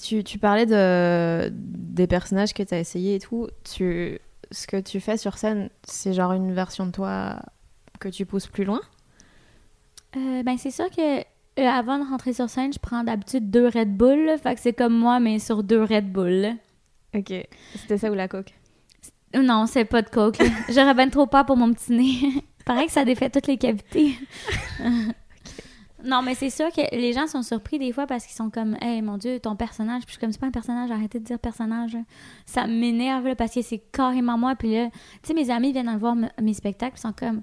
tu, 0.00 0.24
tu 0.24 0.38
parlais 0.38 0.66
de, 0.66 1.50
des 1.52 2.06
personnages 2.06 2.54
que 2.54 2.62
t'as 2.62 2.78
essayé 2.78 3.16
et 3.16 3.20
tout. 3.20 3.48
Tu, 3.64 4.18
ce 4.52 4.66
que 4.66 4.80
tu 4.80 5.00
fais 5.00 5.16
sur 5.16 5.38
scène, 5.38 5.70
c'est 5.84 6.12
genre 6.12 6.32
une 6.32 6.52
version 6.52 6.86
de 6.86 6.92
toi 6.92 7.40
que 7.98 8.08
tu 8.08 8.26
pousses 8.26 8.46
plus 8.46 8.64
loin? 8.64 8.80
Euh, 10.16 10.42
ben, 10.42 10.58
c'est 10.58 10.70
sûr 10.70 10.90
que 10.90 11.20
euh, 11.20 11.66
avant 11.66 11.98
de 11.98 12.08
rentrer 12.08 12.32
sur 12.32 12.48
scène, 12.48 12.72
je 12.72 12.78
prends 12.78 13.04
d'habitude 13.04 13.50
deux 13.50 13.66
Red 13.66 13.96
Bull, 13.96 14.26
là. 14.26 14.38
Fait 14.38 14.54
que 14.54 14.60
c'est 14.60 14.72
comme 14.72 14.96
moi, 14.96 15.20
mais 15.20 15.38
sur 15.38 15.62
deux 15.62 15.82
Red 15.82 16.10
Bull, 16.12 16.30
là. 16.30 16.52
Ok. 17.14 17.32
C'était 17.74 17.98
ça 17.98 18.10
ou 18.10 18.14
la 18.14 18.28
coque 18.28 18.54
Non, 19.34 19.66
c'est 19.66 19.84
pas 19.84 20.02
de 20.02 20.08
coke. 20.08 20.38
J'aurais 20.68 20.94
ben 20.94 21.10
trop 21.10 21.26
peur 21.26 21.44
pour 21.44 21.56
mon 21.56 21.72
petit 21.72 21.92
nez. 21.92 22.44
Pareil 22.64 22.86
que 22.86 22.92
ça 22.92 23.04
défait 23.04 23.28
toutes 23.28 23.46
les 23.46 23.58
cavités. 23.58 24.14
non, 26.04 26.22
mais 26.22 26.34
c'est 26.34 26.50
sûr 26.50 26.70
que 26.72 26.80
les 26.94 27.12
gens 27.12 27.26
sont 27.26 27.42
surpris 27.42 27.78
des 27.78 27.92
fois 27.92 28.06
parce 28.06 28.24
qu'ils 28.26 28.34
sont 28.36 28.50
comme, 28.50 28.76
hey, 28.80 29.02
mon 29.02 29.18
Dieu, 29.18 29.38
ton 29.40 29.56
personnage. 29.56 30.02
Puis 30.02 30.08
je 30.08 30.12
suis 30.12 30.20
comme, 30.20 30.32
c'est 30.32 30.40
pas 30.40 30.46
un 30.46 30.50
personnage, 30.50 30.90
arrêtez 30.90 31.18
de 31.20 31.24
dire 31.24 31.38
personnage. 31.38 31.94
là. 31.94 32.00
Ça 32.46 32.66
m'énerve 32.66 33.26
là, 33.28 33.34
parce 33.36 33.54
que 33.54 33.62
c'est 33.62 33.78
carrément 33.92 34.36
moi. 34.38 34.54
Puis 34.56 34.72
là, 34.74 34.88
tu 35.22 35.28
sais, 35.28 35.34
mes 35.34 35.50
amis 35.50 35.72
viennent 35.72 35.96
voir 35.98 36.14
mes 36.40 36.54
spectacles, 36.54 36.94
ils 36.96 37.00
sont 37.00 37.12
comme, 37.12 37.42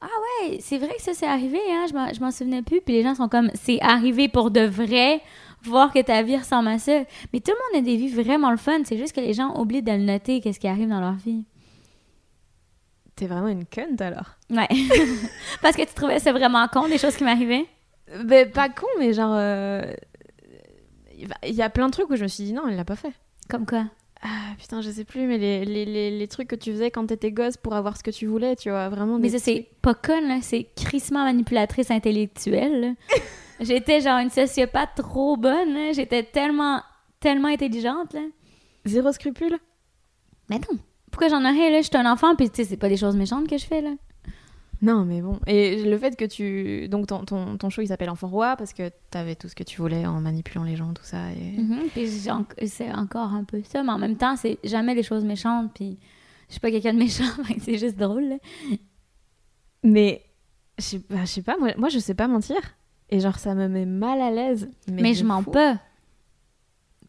ah 0.00 0.06
ouais, 0.46 0.58
c'est 0.60 0.78
vrai 0.78 0.94
que 0.96 1.02
ça 1.02 1.12
c'est 1.12 1.26
arrivé, 1.26 1.58
hein, 1.70 1.86
je 1.88 1.94
m'en- 1.94 2.12
je 2.12 2.20
m'en 2.20 2.30
souvenais 2.30 2.62
plus. 2.62 2.80
Puis 2.80 2.94
les 2.94 3.02
gens 3.02 3.14
sont 3.14 3.28
comme, 3.28 3.50
c'est 3.54 3.80
arrivé 3.80 4.28
pour 4.28 4.50
de 4.50 4.60
vrai, 4.60 5.20
voir 5.62 5.92
que 5.92 6.00
ta 6.00 6.22
vie 6.22 6.36
ressemble 6.36 6.68
à 6.68 6.78
ça. 6.78 7.00
Mais 7.32 7.40
tout 7.40 7.50
le 7.52 7.78
monde 7.78 7.82
a 7.84 7.90
des 7.90 7.96
vies 7.96 8.08
vraiment 8.08 8.50
le 8.52 8.56
fun. 8.56 8.78
C'est 8.84 8.96
juste 8.98 9.14
que 9.14 9.20
les 9.20 9.32
gens 9.34 9.58
oublient 9.60 9.82
de 9.82 9.90
le 9.92 9.98
noter, 9.98 10.40
qu'est-ce 10.40 10.60
qui 10.60 10.68
arrive 10.68 10.88
dans 10.88 11.00
leur 11.00 11.14
vie. 11.14 11.44
T'es 13.16 13.26
vraiment 13.26 13.48
une 13.48 13.64
cunt 13.66 13.96
alors 13.98 14.36
Ouais. 14.48 14.68
Parce 15.62 15.74
que 15.76 15.82
tu 15.82 15.92
trouvais 15.94 16.20
ça 16.20 16.32
vraiment 16.32 16.66
con, 16.68 16.86
des 16.88 16.98
choses 16.98 17.16
qui 17.16 17.24
m'arrivaient? 17.24 17.66
Ben, 18.24 18.50
pas 18.50 18.68
con, 18.68 18.86
mais 18.98 19.12
genre. 19.12 19.34
euh, 19.36 19.82
Il 21.44 21.54
y 21.54 21.62
a 21.62 21.70
plein 21.70 21.86
de 21.86 21.92
trucs 21.92 22.08
où 22.10 22.16
je 22.16 22.22
me 22.22 22.28
suis 22.28 22.44
dit 22.44 22.52
non, 22.52 22.68
elle 22.68 22.76
l'a 22.76 22.84
pas 22.84 22.96
fait. 22.96 23.12
Comme 23.48 23.66
quoi? 23.66 23.84
Ah 24.22 24.54
putain, 24.58 24.80
je 24.80 24.90
sais 24.90 25.04
plus, 25.04 25.26
mais 25.28 25.38
les, 25.38 25.64
les, 25.64 25.84
les, 25.84 26.10
les 26.18 26.28
trucs 26.28 26.48
que 26.48 26.56
tu 26.56 26.72
faisais 26.72 26.90
quand 26.90 27.06
t'étais 27.06 27.30
gosse 27.30 27.56
pour 27.56 27.74
avoir 27.74 27.96
ce 27.96 28.02
que 28.02 28.10
tu 28.10 28.26
voulais, 28.26 28.56
tu 28.56 28.68
vois, 28.70 28.88
vraiment. 28.88 29.16
Mais 29.18 29.30
des 29.30 29.38
ça, 29.38 29.44
c'est 29.44 29.68
pas 29.80 29.94
con, 29.94 30.20
là. 30.26 30.38
C'est 30.42 30.66
crissement 30.74 31.22
manipulatrice 31.24 31.90
intellectuelle. 31.90 32.80
là. 32.80 33.16
J'étais 33.60 34.00
genre 34.00 34.18
une 34.18 34.30
sociopathe 34.30 34.90
trop 34.96 35.36
bonne, 35.36 35.72
là. 35.72 35.92
J'étais 35.92 36.22
tellement, 36.24 36.80
tellement 37.20 37.48
intelligente, 37.48 38.12
là. 38.14 38.22
Zéro 38.84 39.12
scrupule? 39.12 39.58
Mais 40.50 40.56
non. 40.58 40.78
Pourquoi 41.10 41.28
j'en 41.28 41.40
aurais, 41.42 41.70
là? 41.70 41.78
Je 41.82 41.86
suis 41.88 41.96
un 41.96 42.10
enfant, 42.10 42.34
puis 42.36 42.50
tu 42.50 42.56
sais, 42.56 42.64
c'est 42.64 42.76
pas 42.76 42.88
des 42.88 42.96
choses 42.96 43.16
méchantes 43.16 43.48
que 43.48 43.56
je 43.58 43.66
fais, 43.66 43.82
là. 43.82 43.90
Non, 44.80 45.04
mais 45.04 45.20
bon. 45.20 45.40
Et 45.46 45.82
le 45.82 45.98
fait 45.98 46.16
que 46.16 46.24
tu. 46.24 46.88
Donc, 46.88 47.08
ton, 47.08 47.24
ton, 47.24 47.56
ton 47.56 47.70
show, 47.70 47.82
il 47.82 47.88
s'appelle 47.88 48.10
Enfant 48.10 48.28
Roi 48.28 48.56
parce 48.56 48.72
que 48.72 48.90
t'avais 49.10 49.34
tout 49.34 49.48
ce 49.48 49.56
que 49.56 49.64
tu 49.64 49.80
voulais 49.80 50.06
en 50.06 50.20
manipulant 50.20 50.62
les 50.62 50.76
gens, 50.76 50.92
tout 50.94 51.02
ça. 51.04 51.32
Et... 51.32 51.58
Mhm, 51.60 51.88
Puis 51.94 52.08
c'est 52.68 52.92
encore 52.92 53.32
un 53.32 53.44
peu 53.44 53.60
ça, 53.64 53.82
mais 53.82 53.90
en 53.90 53.98
même 53.98 54.16
temps, 54.16 54.36
c'est 54.36 54.58
jamais 54.62 54.94
des 54.94 55.02
choses 55.02 55.24
méchantes, 55.24 55.72
puis 55.74 55.98
je 56.48 56.52
suis 56.54 56.60
pas 56.60 56.70
quelqu'un 56.70 56.94
de 56.94 56.98
méchant, 56.98 57.24
c'est 57.60 57.78
juste 57.78 57.96
drôle, 57.96 58.24
là. 58.24 58.36
Mais. 59.82 60.24
Je 60.78 60.84
sais 60.84 61.00
bah, 61.10 61.16
je 61.22 61.26
sais 61.26 61.42
pas, 61.42 61.56
moi, 61.58 61.72
moi, 61.76 61.88
je 61.88 61.98
sais 61.98 62.14
pas 62.14 62.28
mentir. 62.28 62.56
Et 63.10 63.18
genre, 63.18 63.38
ça 63.38 63.54
me 63.56 63.66
met 63.66 63.86
mal 63.86 64.20
à 64.20 64.30
l'aise. 64.30 64.70
Mais, 64.86 65.14
je 65.14 65.24
mens 65.24 65.42
fou. 65.42 65.50
pas. 65.50 65.80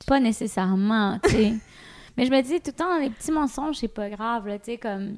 Pas 0.08 0.20
nécessairement, 0.20 1.20
tu 1.24 1.30
sais. 1.30 1.54
mais 2.18 2.26
je 2.26 2.32
me 2.32 2.42
dis 2.42 2.60
tout 2.62 2.72
le 2.72 2.74
temps, 2.74 2.98
les 3.00 3.12
petits 3.12 3.32
mensonges, 3.32 3.76
c'est 3.76 3.90
pas 3.90 4.10
grave, 4.10 4.48
là, 4.48 4.58
tu 4.58 4.72
sais, 4.72 4.78
comme... 4.78 5.18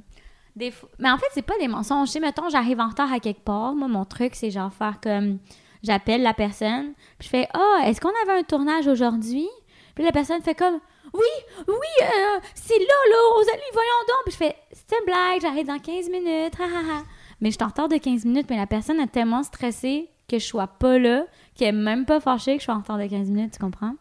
Mais 0.56 0.72
en 1.04 1.18
fait, 1.18 1.28
c'est 1.34 1.42
pas 1.42 1.58
des 1.60 1.68
mensonges. 1.68 2.10
Sais, 2.10 2.20
mettons, 2.20 2.50
j'arrive 2.50 2.80
en 2.80 2.90
retard 2.90 3.12
à 3.12 3.20
quelque 3.20 3.42
part. 3.42 3.74
Moi, 3.74 3.88
mon 3.88 4.06
truc, 4.06 4.36
c'est 4.36 4.52
genre 4.52 4.72
faire 4.74 5.00
comme... 5.02 5.40
J'appelle 5.84 6.22
la 6.22 6.36
personne, 6.36 6.94
puis 7.18 7.26
je 7.26 7.30
fais 7.30 7.48
«Ah, 7.56 7.82
est-ce 7.88 8.00
qu'on 8.00 8.12
avait 8.24 8.40
un 8.40 8.44
tournage 8.44 8.88
aujourd'hui?» 8.88 9.48
Puis 9.96 10.04
la 10.04 10.12
personne 10.12 10.40
fait 10.44 10.54
comme 10.54 10.76
«Oui, 11.14 11.20
oui, 11.68 12.04
euh, 12.04 12.40
c'est 12.54 12.78
là, 12.78 12.86
là, 13.10 13.18
Rosalie, 13.36 13.62
voyons 13.74 13.90
donc!» 14.08 14.24
Puis 14.26 14.34
je 14.34 14.38
fais 14.38 14.56
«C'est 14.72 14.96
une 15.00 15.06
blague, 15.06 15.42
j'arrive 15.42 15.66
dans 15.66 15.80
15 15.80 16.10
minutes, 16.12 16.54
ha, 16.60 16.66
ha, 16.66 16.98
ha.» 16.98 17.04
Mais 17.42 17.50
je 17.50 17.56
suis 17.56 17.64
en 17.64 17.68
retard 17.68 17.90
de 17.90 17.98
15 17.98 18.26
minutes, 18.26 18.46
mais 18.52 18.58
la 18.58 18.68
personne 18.68 19.00
est 19.00 19.08
tellement 19.08 19.42
stressée 19.42 20.12
que 20.30 20.38
je 20.38 20.46
sois 20.46 20.68
pas 20.68 21.00
là, 21.00 21.26
qu'elle 21.56 21.70
est 21.70 21.72
même 21.72 22.06
pas 22.06 22.20
fâchée 22.20 22.54
que 22.54 22.60
je 22.60 22.66
sois 22.66 22.76
en 22.76 22.80
retard 22.82 23.00
de 23.00 23.08
15 23.08 23.32
minutes, 23.32 23.54
tu 23.54 23.60
comprends? 23.60 23.96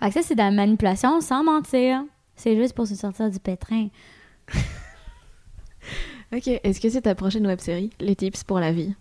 Fait 0.00 0.08
que 0.08 0.14
ça, 0.14 0.22
c'est 0.22 0.34
de 0.34 0.40
la 0.40 0.50
manipulation 0.50 1.20
sans 1.20 1.44
mentir. 1.44 2.02
C'est 2.34 2.56
juste 2.56 2.74
pour 2.74 2.88
se 2.88 2.96
sortir 2.96 3.30
du 3.30 3.38
pétrin. 3.38 3.86
Ok, 6.34 6.48
est-ce 6.48 6.80
que 6.80 6.88
c'est 6.88 7.02
ta 7.02 7.14
prochaine 7.14 7.46
web 7.46 7.60
série 7.60 7.90
Les 8.00 8.16
tips 8.16 8.42
pour 8.44 8.58
la 8.60 8.72
vie? 8.72 8.94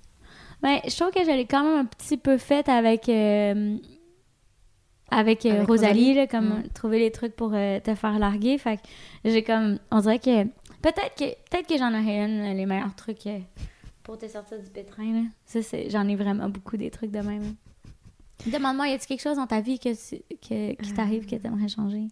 Mais 0.64 0.82
je 0.88 0.96
trouve 0.96 1.12
que 1.12 1.24
je 1.24 1.32
l'ai 1.32 1.46
quand 1.46 1.64
même 1.64 1.80
un 1.80 1.86
petit 1.86 2.18
peu 2.18 2.38
faite 2.38 2.68
avec, 2.70 3.08
euh, 3.10 3.78
avec, 5.10 5.46
euh, 5.46 5.52
Avec 5.52 5.68
Rosalie, 5.68 5.90
Rosalie? 5.92 6.14
là, 6.14 6.28
comme 6.28 6.60
Mm. 6.60 6.64
trouver 6.74 7.00
les 7.00 7.12
trucs 7.12 7.36
pour 7.36 7.52
euh, 7.54 7.80
te 7.80 7.96
faire 7.96 8.18
larguer. 8.20 8.58
Fait 8.58 8.78
que 8.78 8.82
j'ai 9.26 9.44
comme. 9.44 9.80
On 9.92 10.00
dirait 10.00 10.20
que. 10.20 10.44
Peut-être 10.82 11.16
que, 11.18 11.26
peut 11.50 11.64
que 11.68 11.78
j'en 11.78 11.90
aurais 11.92 12.26
une, 12.26 12.56
les 12.56 12.66
meilleurs 12.66 12.96
trucs 12.96 13.28
euh, 13.28 13.40
pour 14.04 14.18
te 14.18 14.28
sortir 14.28 14.60
du 14.60 14.70
pétrin. 14.70 15.14
Là. 15.14 15.22
Ça, 15.46 15.62
c'est, 15.62 15.90
j'en 15.90 16.08
ai 16.08 16.16
vraiment 16.16 16.50
beaucoup 16.50 16.76
des 16.78 16.90
trucs 16.90 17.12
de 17.12 17.20
même. 17.20 17.56
Demande-moi, 18.48 18.88
y 18.88 18.94
a-t-il 18.94 19.08
quelque 19.08 19.22
chose 19.22 19.38
dans 19.38 19.46
ta 19.48 19.62
vie 19.62 19.78
que, 19.78 19.90
tu- 19.94 20.22
que- 20.48 20.74
qui 20.82 20.94
t'arrive 20.94 21.28
que 21.28 21.36
t'aimerais 21.36 21.68
changer? 21.68 22.08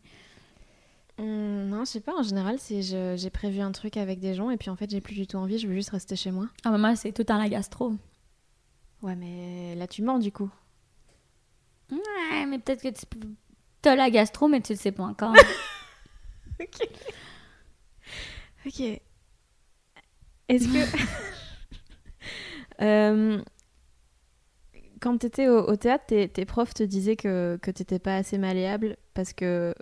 Hum, 1.19 1.67
non, 1.67 1.81
je 1.85 1.91
sais 1.91 1.99
pas. 1.99 2.15
En 2.17 2.23
général, 2.23 2.57
c'est 2.59 2.81
j'ai 2.81 3.29
prévu 3.29 3.59
un 3.59 3.71
truc 3.71 3.97
avec 3.97 4.19
des 4.19 4.33
gens 4.33 4.49
et 4.49 4.57
puis 4.57 4.69
en 4.69 4.75
fait, 4.75 4.89
j'ai 4.89 5.01
plus 5.01 5.15
du 5.15 5.27
tout 5.27 5.37
envie. 5.37 5.57
Je 5.59 5.67
veux 5.67 5.73
juste 5.75 5.89
rester 5.89 6.15
chez 6.15 6.31
moi. 6.31 6.47
Ah, 6.63 6.71
mais 6.71 6.77
moi, 6.77 6.95
c'est 6.95 7.11
tout 7.11 7.23
temps 7.23 7.37
la 7.37 7.49
gastro. 7.49 7.93
Ouais, 9.01 9.15
mais 9.15 9.75
là, 9.75 9.87
tu 9.87 10.01
mens 10.01 10.19
du 10.19 10.31
coup. 10.31 10.49
Ouais, 11.91 12.45
mais 12.47 12.59
peut-être 12.59 12.81
que 12.83 12.89
tu 12.89 13.05
t'as 13.81 13.95
la 13.95 14.09
gastro, 14.09 14.47
mais 14.47 14.61
tu 14.61 14.73
le 14.73 14.77
sais 14.79 14.91
pas 14.91 15.03
encore. 15.03 15.33
Ok. 16.61 16.89
Ok. 18.65 18.81
Est-ce 20.49 20.67
que. 20.67 20.97
Euh, 22.81 23.41
Quand 25.01 25.17
t'étais 25.17 25.49
au, 25.49 25.67
au 25.69 25.75
théâtre, 25.75 26.05
tes, 26.07 26.29
tes 26.29 26.45
profs 26.45 26.73
te 26.73 26.83
disaient 26.83 27.17
que, 27.17 27.57
que 27.61 27.71
t'étais 27.71 27.99
pas 27.99 28.15
assez 28.15 28.37
malléable 28.37 28.95
parce 29.13 29.33
que 29.33 29.73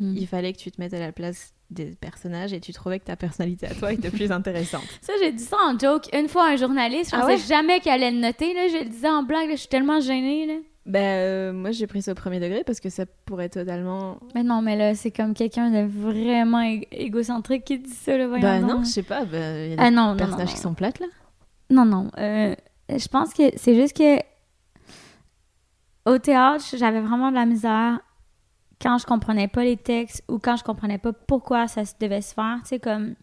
Hmm. 0.00 0.14
il 0.16 0.26
fallait 0.26 0.52
que 0.52 0.58
tu 0.58 0.72
te 0.72 0.80
mettes 0.80 0.92
à 0.94 0.98
la 0.98 1.12
place 1.12 1.52
des 1.70 1.94
personnages 1.94 2.52
et 2.52 2.60
tu 2.60 2.72
trouvais 2.72 2.98
que 2.98 3.04
ta 3.04 3.14
personnalité 3.16 3.66
à 3.68 3.74
toi 3.74 3.92
était 3.92 4.10
plus 4.10 4.32
intéressante. 4.32 4.82
Ça, 5.00 5.12
j'ai 5.20 5.30
dit 5.32 5.42
ça 5.42 5.56
en 5.68 5.78
joke. 5.78 6.08
Une 6.12 6.28
fois, 6.28 6.48
un 6.50 6.56
journaliste, 6.56 7.10
je 7.12 7.16
Ah 7.16 7.20
pensais 7.20 7.34
ouais? 7.34 7.38
jamais 7.38 7.78
qu'elle 7.80 8.02
allait 8.02 8.10
le 8.10 8.18
noter. 8.18 8.52
Là. 8.54 8.66
Je 8.68 8.78
le 8.78 8.84
disais 8.90 9.08
en 9.08 9.22
blague, 9.22 9.48
là, 9.48 9.54
je 9.54 9.60
suis 9.60 9.68
tellement 9.68 10.00
gênée. 10.00 10.46
Là. 10.46 10.54
Ben, 10.86 11.00
euh, 11.00 11.52
moi, 11.52 11.70
j'ai 11.70 11.86
pris 11.86 12.02
ça 12.02 12.12
au 12.12 12.14
premier 12.16 12.40
degré 12.40 12.62
parce 12.64 12.80
que 12.80 12.90
ça 12.90 13.04
pourrait 13.24 13.48
totalement. 13.48 14.18
Mais 14.34 14.42
non, 14.42 14.60
mais 14.62 14.76
là, 14.76 14.94
c'est 14.96 15.10
comme 15.12 15.32
quelqu'un 15.32 15.70
de 15.70 15.86
vraiment 15.88 16.60
égocentrique 16.90 17.64
qui 17.64 17.78
dit 17.78 17.90
ça. 17.90 18.18
Là, 18.18 18.26
Bah 18.40 18.60
donc. 18.60 18.68
non, 18.70 18.82
je 18.84 18.88
sais 18.90 19.02
pas. 19.04 19.24
ben, 19.24 19.64
Il 19.64 19.70
y 19.70 19.72
a 19.74 19.76
des 19.76 19.82
Ah 19.82 19.90
non, 19.90 20.02
non, 20.02 20.10
non, 20.10 20.16
personnages 20.16 20.48
non. 20.48 20.54
qui 20.54 20.60
sont 20.60 20.74
plates 20.74 20.98
là. 21.00 21.06
Non, 21.70 21.84
non. 21.84 22.08
euh, 22.18 22.54
je 22.90 23.08
pense 23.08 23.32
que 23.32 23.44
c'est 23.56 23.74
juste 23.76 23.96
que 23.96 24.18
au 26.06 26.18
théâtre, 26.18 26.64
j'avais 26.76 27.00
vraiment 27.00 27.30
de 27.30 27.36
la 27.36 27.46
misère 27.46 28.00
quand 28.80 28.98
je 28.98 29.06
comprenais 29.06 29.48
pas 29.48 29.64
les 29.64 29.76
textes 29.76 30.22
ou 30.28 30.38
quand 30.38 30.56
je 30.56 30.64
comprenais 30.64 30.98
pas 30.98 31.12
pourquoi 31.12 31.68
ça 31.68 31.82
devait 32.00 32.20
se 32.22 32.34
faire. 32.34 32.58
Tu 32.62 32.68
sais, 32.70 32.78
comme. 32.78 33.14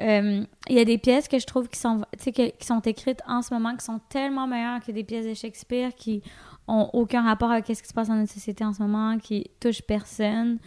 euh, 0.00 0.44
Il 0.68 0.76
y 0.76 0.78
a 0.80 0.84
des 0.84 0.98
pièces 0.98 1.26
que 1.28 1.38
je 1.38 1.46
trouve 1.46 1.68
qui 1.68 1.78
sont, 1.80 2.02
que- 2.24 2.50
qui 2.50 2.66
sont 2.66 2.80
écrites 2.80 3.22
en 3.26 3.42
ce 3.42 3.52
moment 3.54 3.74
qui 3.76 3.84
sont 3.84 4.00
tellement 4.08 4.46
meilleures 4.46 4.80
que 4.80 4.92
des 4.92 5.04
pièces 5.04 5.26
de 5.26 5.34
Shakespeare 5.34 5.94
qui 5.94 6.22
ont 6.68 6.90
aucun 6.92 7.22
rapport 7.22 7.50
avec 7.50 7.66
ce 7.66 7.80
qui 7.82 7.88
se 7.88 7.94
passe 7.94 8.08
dans 8.08 8.14
notre 8.16 8.32
société 8.32 8.64
en 8.64 8.72
ce 8.72 8.82
moment, 8.82 9.18
qui 9.18 9.50
touchent 9.60 9.82
personne. 9.82 10.58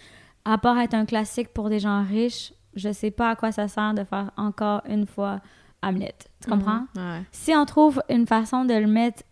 À 0.46 0.58
part 0.58 0.80
être 0.80 0.94
un 0.96 1.06
classique 1.06 1.50
pour 1.54 1.70
des 1.70 1.80
gens 1.80 2.04
riches, 2.04 2.54
je 2.76 2.92
sais 2.92 3.12
pas 3.12 3.32
à 3.32 3.36
quoi 3.36 3.52
ça 3.52 3.68
sert 3.68 3.94
de 3.94 4.04
faire 4.04 4.32
encore 4.38 4.82
une 4.88 5.06
fois 5.06 5.42
Hamlet. 5.82 6.16
Tu 6.44 6.50
comprends? 6.50 6.86
Ouais. 6.96 7.22
si 7.32 7.54
on 7.56 7.66
trouve 7.66 8.02
une 8.10 8.26
façon 8.28 8.66
de 8.66 8.74
le 8.74 8.88
mettre 8.88 9.24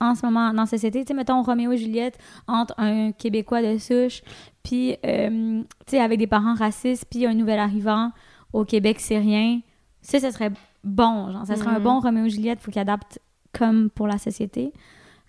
en 0.00 0.14
ce 0.14 0.24
moment 0.26 0.52
dans 0.52 0.62
la 0.62 0.66
société, 0.66 1.00
tu 1.04 1.08
sais, 1.08 1.14
mettons 1.14 1.42
Roméo 1.42 1.72
et 1.72 1.76
Juliette 1.78 2.18
entre 2.46 2.74
un 2.78 3.12
Québécois 3.12 3.62
de 3.62 3.78
souche, 3.78 4.22
puis, 4.62 4.96
euh, 5.04 5.62
tu 5.86 5.90
sais, 5.90 6.00
avec 6.00 6.18
des 6.18 6.26
parents 6.26 6.54
racistes, 6.54 7.06
puis 7.10 7.26
un 7.26 7.34
nouvel 7.34 7.58
arrivant 7.58 8.10
au 8.52 8.64
Québec 8.64 9.00
syrien, 9.00 9.60
ça, 10.00 10.20
ça 10.20 10.30
serait 10.32 10.52
bon, 10.82 11.32
genre, 11.32 11.46
ça 11.46 11.56
serait 11.56 11.70
un 11.70 11.78
Mhm. 11.78 11.84
bon 11.84 12.00
Roméo 12.00 12.24
et 12.26 12.30
Juliette, 12.30 12.60
faut 12.60 12.70
qu'il 12.70 12.80
adapte 12.80 13.18
comme 13.52 13.88
pour 13.90 14.06
la 14.06 14.18
société. 14.18 14.72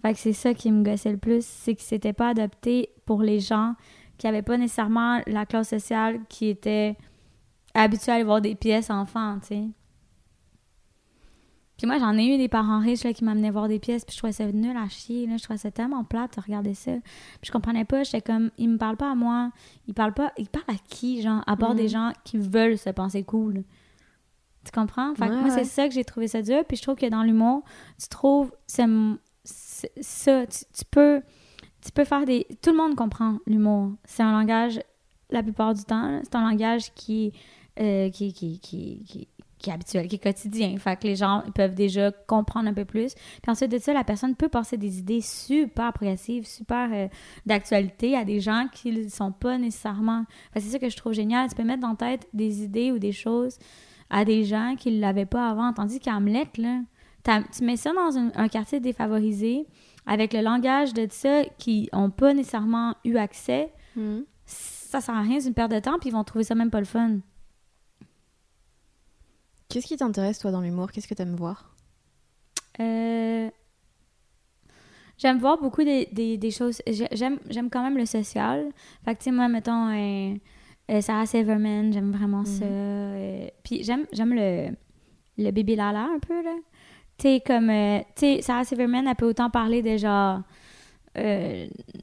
Fait 0.02 0.14
que 0.14 0.20
c'est 0.20 0.34
ça 0.34 0.54
qui 0.54 0.72
me 0.72 0.84
gossait 0.84 1.12
le 1.12 1.18
plus, 1.18 1.46
c'est 1.46 1.76
que 1.76 1.82
c'était 1.82 2.14
pas 2.14 2.30
adapté 2.30 2.90
pour 3.06 3.22
les 3.22 3.40
gens 3.40 3.74
qui 4.18 4.28
avaient 4.28 4.42
pas 4.42 4.58
nécessairement 4.58 5.22
la 5.28 5.46
classe 5.46 5.70
sociale 5.70 6.20
qui 6.30 6.48
était 6.48 6.96
habituée 7.74 8.12
à 8.12 8.16
aller 8.16 8.24
voir 8.24 8.42
des 8.42 8.56
pièces 8.56 8.90
enfants, 8.90 9.38
tu 9.42 9.48
sais. 9.48 9.64
Puis 11.78 11.88
moi, 11.88 12.00
j'en 12.00 12.18
ai 12.18 12.26
eu 12.34 12.38
des 12.38 12.48
parents 12.48 12.80
riches 12.80 13.04
là, 13.04 13.12
qui 13.14 13.24
m'amenaient 13.26 13.52
voir 13.52 13.68
des 13.68 13.80
pièces, 13.80 14.06
puis 14.06 14.14
je 14.14 14.18
trouvais 14.20 14.32
ça 14.34 14.46
nul 14.52 14.76
à 14.78 14.88
chier. 14.88 15.28
Là. 15.28 15.36
Je 15.38 15.44
trouvais 15.44 15.58
ça 15.60 15.72
tellement 15.72 16.04
plate 16.06 16.38
de 16.38 16.42
regarder 16.42 16.74
ça. 16.74 16.92
Puis 16.94 17.48
je 17.48 17.52
comprenais 17.52 17.84
pas, 17.86 18.04
j'étais 18.04 18.22
comme, 18.22 18.50
ils 18.58 18.70
me 18.70 18.78
parlent 18.78 18.96
pas 18.98 19.12
à 19.12 19.16
moi. 19.16 19.52
Ils 19.88 19.94
parlent 19.94 20.14
pas, 20.14 20.32
ils 20.38 20.48
parlent 20.48 20.64
à 20.70 20.78
qui, 20.88 21.22
genre, 21.22 21.44
à 21.48 21.58
part 21.58 21.76
des 21.76 21.88
gens 21.90 22.14
qui 22.24 22.38
veulent 22.38 22.78
se 22.78 22.90
penser 22.92 23.24
cool? 23.24 23.64
Tu 24.64 24.72
comprends? 24.72 25.14
Fait 25.16 25.28
que 25.28 25.34
Ouais, 25.34 25.42
moi, 25.42 25.50
c'est 25.52 25.66
ça 25.66 25.88
que 25.88 25.94
j'ai 25.94 26.04
trouvé 26.06 26.28
ça 26.28 26.42
dur. 26.42 26.64
Puis 26.68 26.78
je 26.78 26.82
trouve 26.82 26.96
que 26.96 27.06
dans 27.10 27.24
l'humour, 27.24 27.64
tu 28.02 28.08
trouves 28.08 28.52
ce- 28.68 29.12
ça. 29.44 30.46
Tu, 30.48 30.60
tu 30.74 30.86
peux, 30.90 31.22
tu 31.82 31.92
peux 31.92 32.04
faire 32.06 32.26
des. 32.26 32.48
Tout 32.62 32.72
le 32.72 32.78
monde 32.78 32.96
comprend 32.96 33.38
l'humour. 33.46 33.92
C'est 34.06 34.24
un 34.24 34.32
langage, 34.32 34.80
la 35.30 35.44
plupart 35.44 35.74
du 35.74 35.84
temps, 35.84 36.20
c'est 36.24 36.34
un 36.36 36.50
langage 36.50 36.92
qui, 36.96 37.32
euh, 37.80 38.10
qui, 38.10 38.34
qui, 38.34 38.60
qui, 38.60 39.04
qui, 39.06 39.28
qui 39.58 39.70
est 39.70 39.74
habituel, 39.74 40.08
qui 40.08 40.16
est 40.16 40.24
quotidien. 40.24 40.78
Fait 40.78 40.96
que 40.98 41.08
les 41.08 41.16
gens 41.16 41.44
peuvent 41.54 41.74
déjà 41.74 42.12
comprendre 42.12 42.68
un 42.70 42.74
peu 42.74 42.86
plus. 42.86 43.14
Puis 43.14 43.52
ensuite 43.52 43.72
de 43.72 43.78
ça, 43.78 43.94
la 43.94 44.04
personne 44.04 44.36
peut 44.36 44.50
passer 44.50 44.78
des 44.78 45.00
idées 45.00 45.22
super 45.22 45.94
progressives, 45.94 46.46
super 46.46 46.90
euh, 46.94 47.08
d'actualité 47.46 48.16
à 48.16 48.26
des 48.26 48.40
gens 48.40 48.68
qui 48.72 48.92
ne 48.92 49.08
sont 49.08 49.32
pas 49.32 49.58
nécessairement. 49.58 50.26
Fait 50.54 50.60
c'est 50.60 50.70
ça 50.70 50.80
que 50.80 50.90
je 50.90 50.98
trouve 50.98 51.14
génial. 51.14 51.50
Tu 51.50 51.56
peux 51.56 51.64
mettre 51.64 51.82
dans 51.82 51.90
la 51.90 51.96
tête 51.96 52.28
des 52.34 52.64
idées 52.64 52.92
ou 52.92 53.00
des 53.00 53.12
choses 53.12 53.58
à 54.10 54.26
des 54.26 54.44
gens 54.44 54.76
qui 54.78 54.92
ne 54.92 55.00
l'avaient 55.00 55.26
pas 55.26 55.50
avant. 55.50 55.74
Tandis 55.74 56.00
qu'Hamlet, 56.00 56.48
là, 56.58 56.82
tu 57.56 57.64
mets 57.64 57.78
ça 57.78 57.92
dans 57.94 58.18
un, 58.18 58.32
un 58.36 58.48
quartier 58.48 58.80
défavorisé 58.80 59.66
avec 60.06 60.34
le 60.34 60.42
langage 60.42 60.94
de 60.94 61.08
ça 61.10 61.44
qui 61.58 61.90
n'ont 61.94 62.12
pas 62.12 62.34
nécessairement 62.34 62.96
eu 63.04 63.18
accès. 63.18 63.74
Mhm. 63.96 64.26
Ça 64.46 65.02
sert 65.02 65.16
à 65.16 65.22
rien, 65.22 65.40
c'est 65.40 65.48
une 65.48 65.56
perte 65.56 65.72
de 65.72 65.80
temps, 65.80 65.98
puis 66.00 66.10
ils 66.10 66.14
vont 66.14 66.24
trouver 66.24 66.44
ça 66.44 66.54
même 66.54 66.70
pas 66.70 66.80
le 66.80 66.86
fun. 66.86 67.18
Qu'est-ce 69.70 69.88
qui 69.88 69.98
t'intéresse 69.98 70.40
toi 70.40 70.52
dans 70.52 70.62
l'humour? 70.62 70.92
Qu'est-ce 70.92 71.08
que 71.08 71.14
t'aimes 71.14 71.36
voir? 71.36 71.74
Euh, 72.80 73.50
J'aime 75.18 75.38
voir 75.40 75.58
beaucoup 75.62 75.84
des, 75.84 76.08
des, 76.12 76.38
des 76.38 76.52
choses. 76.52 76.82
j'ai- 76.86 77.08
J'aime, 77.14 77.40
j'aime 77.50 77.70
quand 77.70 77.82
même 77.82 77.98
le 77.98 78.06
social. 78.06 78.68
Fait 79.06 79.14
que, 79.14 79.20
tu 79.20 79.26
sais, 79.26 79.32
moi, 79.32 79.48
mettons, 79.48 79.88
euh, 79.90 80.36
euh, 80.92 81.00
Sarah 81.02 81.26
Silverman, 81.26 81.94
j'aime 81.94 82.12
vraiment 82.12 82.40
Mhm. 82.42 82.46
ça. 82.46 83.50
puis 83.64 83.82
j'aime, 83.84 84.06
j'aime 84.12 84.34
le, 84.34 84.72
le 85.38 85.52
bébé 85.52 85.76
Lala 85.78 86.10
un 86.14 86.20
peu, 86.20 86.44
là. 86.44 86.56
Tu 87.18 87.28
sais, 87.30 87.44
comme. 87.46 87.70
euh, 87.70 88.00
tu 88.16 88.36
sais, 88.36 88.42
Sarah 88.42 88.66
Silverman, 88.66 89.08
elle 89.08 89.16
peut 89.16 89.28
autant 89.28 89.50
parler 89.50 89.82
de 89.82 89.96
genre. 89.98 90.42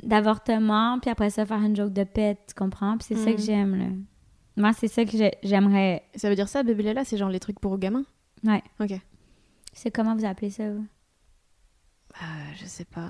d'avortement, 0.03 0.99
puis 0.99 1.11
après 1.11 1.29
ça, 1.29 1.45
faire 1.45 1.59
une 1.63 1.77
joke 1.77 1.93
de 1.93 2.05
pète, 2.05 2.39
tu 2.49 2.55
comprends? 2.55 2.97
Puis 2.97 3.09
c'est 3.09 3.17
ça 3.17 3.29
Mhm. 3.31 3.37
que 3.37 3.43
j'aime, 3.43 3.77
là. 3.77 3.85
Moi, 4.57 4.73
c'est 4.79 4.89
ça 4.89 5.05
que 5.05 5.13
j'ai- 5.13 5.35
j'aimerais. 5.43 6.03
Ça 6.15 6.29
veut 6.29 6.35
dire 6.35 6.49
ça, 6.49 6.63
Bébé 6.63 6.83
Lala, 6.83 7.05
c'est 7.05 7.17
genre 7.17 7.31
les 7.31 7.41
trucs 7.41 7.59
pour 7.61 7.79
gamins? 7.79 8.05
Ouais. 8.45 8.63
Ok. 8.81 8.93
C'est 9.73 9.91
comment 9.91 10.15
vous 10.15 10.25
appelez 10.27 10.51
ça, 10.51 10.69
vous? 10.71 10.85
Euh, 12.21 12.25
je 12.61 12.67
sais 12.67 12.85
pas. 12.85 13.09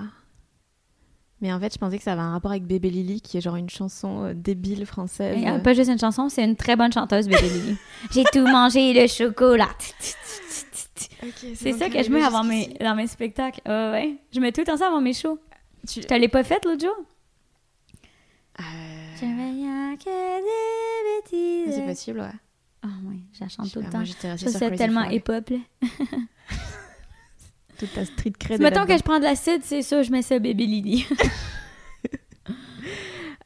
Mais 1.41 1.51
en 1.51 1.59
fait, 1.59 1.73
je 1.73 1.77
pensais 1.77 1.97
que 1.97 2.03
ça 2.03 2.13
avait 2.13 2.21
un 2.21 2.31
rapport 2.31 2.51
avec 2.51 2.63
Bébé 2.65 2.89
Lily, 2.89 3.19
qui 3.19 3.37
est 3.37 3.41
genre 3.41 3.57
une 3.57 3.69
chanson 3.69 4.23
euh, 4.23 4.33
débile 4.33 4.85
française. 4.85 5.37
Et, 5.41 5.49
euh, 5.49 5.59
pas 5.59 5.73
juste 5.73 5.89
une 5.91 5.99
chanson, 5.99 6.29
c'est 6.29 6.43
une 6.45 6.55
très 6.55 6.77
bonne 6.77 6.93
chanteuse, 6.93 7.27
Bébé 7.27 7.49
Lily. 7.49 7.77
J'ai 8.11 8.23
tout 8.31 8.47
mangé, 8.47 8.93
le 8.93 9.07
chocolat. 9.07 9.67
C'est 11.55 11.73
ça 11.73 11.89
que 11.89 12.01
je 12.01 12.09
mets 12.09 12.23
avant 12.23 12.43
mes, 12.45 12.67
dans 12.79 12.95
mes 12.95 13.07
spectacles. 13.07 13.59
Ouais, 13.65 13.91
ouais. 13.91 14.15
Je 14.33 14.39
mets 14.39 14.51
tout 14.53 14.63
temps 14.63 14.77
ça 14.77 14.87
avant 14.87 15.01
mes 15.01 15.13
shows. 15.13 15.37
Tu... 15.87 15.99
L'ai 16.17 16.27
pas 16.29 16.43
faite 16.45 16.63
l'autre 16.65 16.81
jour? 16.85 16.95
Rien 19.93 19.97
que 19.97 20.39
des 20.41 21.21
bêtises. 21.21 21.75
C'est 21.75 21.85
possible, 21.85 22.19
ouais. 22.21 22.31
Ah 22.81 22.87
oui, 23.05 23.21
je 23.31 23.41
la 23.41 23.49
chante 23.49 23.71
tout 23.71 23.79
le 23.79 23.89
temps. 23.89 24.03
Je 24.03 24.13
Crazy 24.13 24.75
tellement 24.75 25.03
hip-hop. 25.09 25.49
Toute 27.77 27.93
ta 27.93 28.05
street 28.05 28.33
cred. 28.39 28.61
Mettons 28.61 28.85
que 28.85 28.97
je 28.97 29.03
prends 29.03 29.19
de 29.19 29.23
l'acide, 29.23 29.63
c'est 29.63 29.81
ça, 29.81 30.03
je 30.03 30.11
mets 30.11 30.21
ça 30.21 30.39
Bébé 30.39 30.65
Lily. 30.65 31.05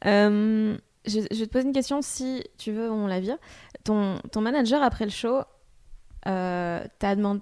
Euh, 0.06 0.78
je, 1.06 1.22
je 1.32 1.40
vais 1.40 1.48
te 1.48 1.52
poser 1.52 1.66
une 1.66 1.74
question, 1.74 2.04
si 2.04 2.44
tu 2.60 2.72
veux, 2.72 2.90
on 2.90 3.08
la 3.08 3.20
vire. 3.20 3.38
Ton, 3.84 4.20
ton 4.32 4.42
manager, 4.42 4.84
après 4.84 5.06
le 5.06 5.12
show, 5.12 5.42
euh, 6.28 6.86
t'a 7.00 7.16
demandé... 7.16 7.42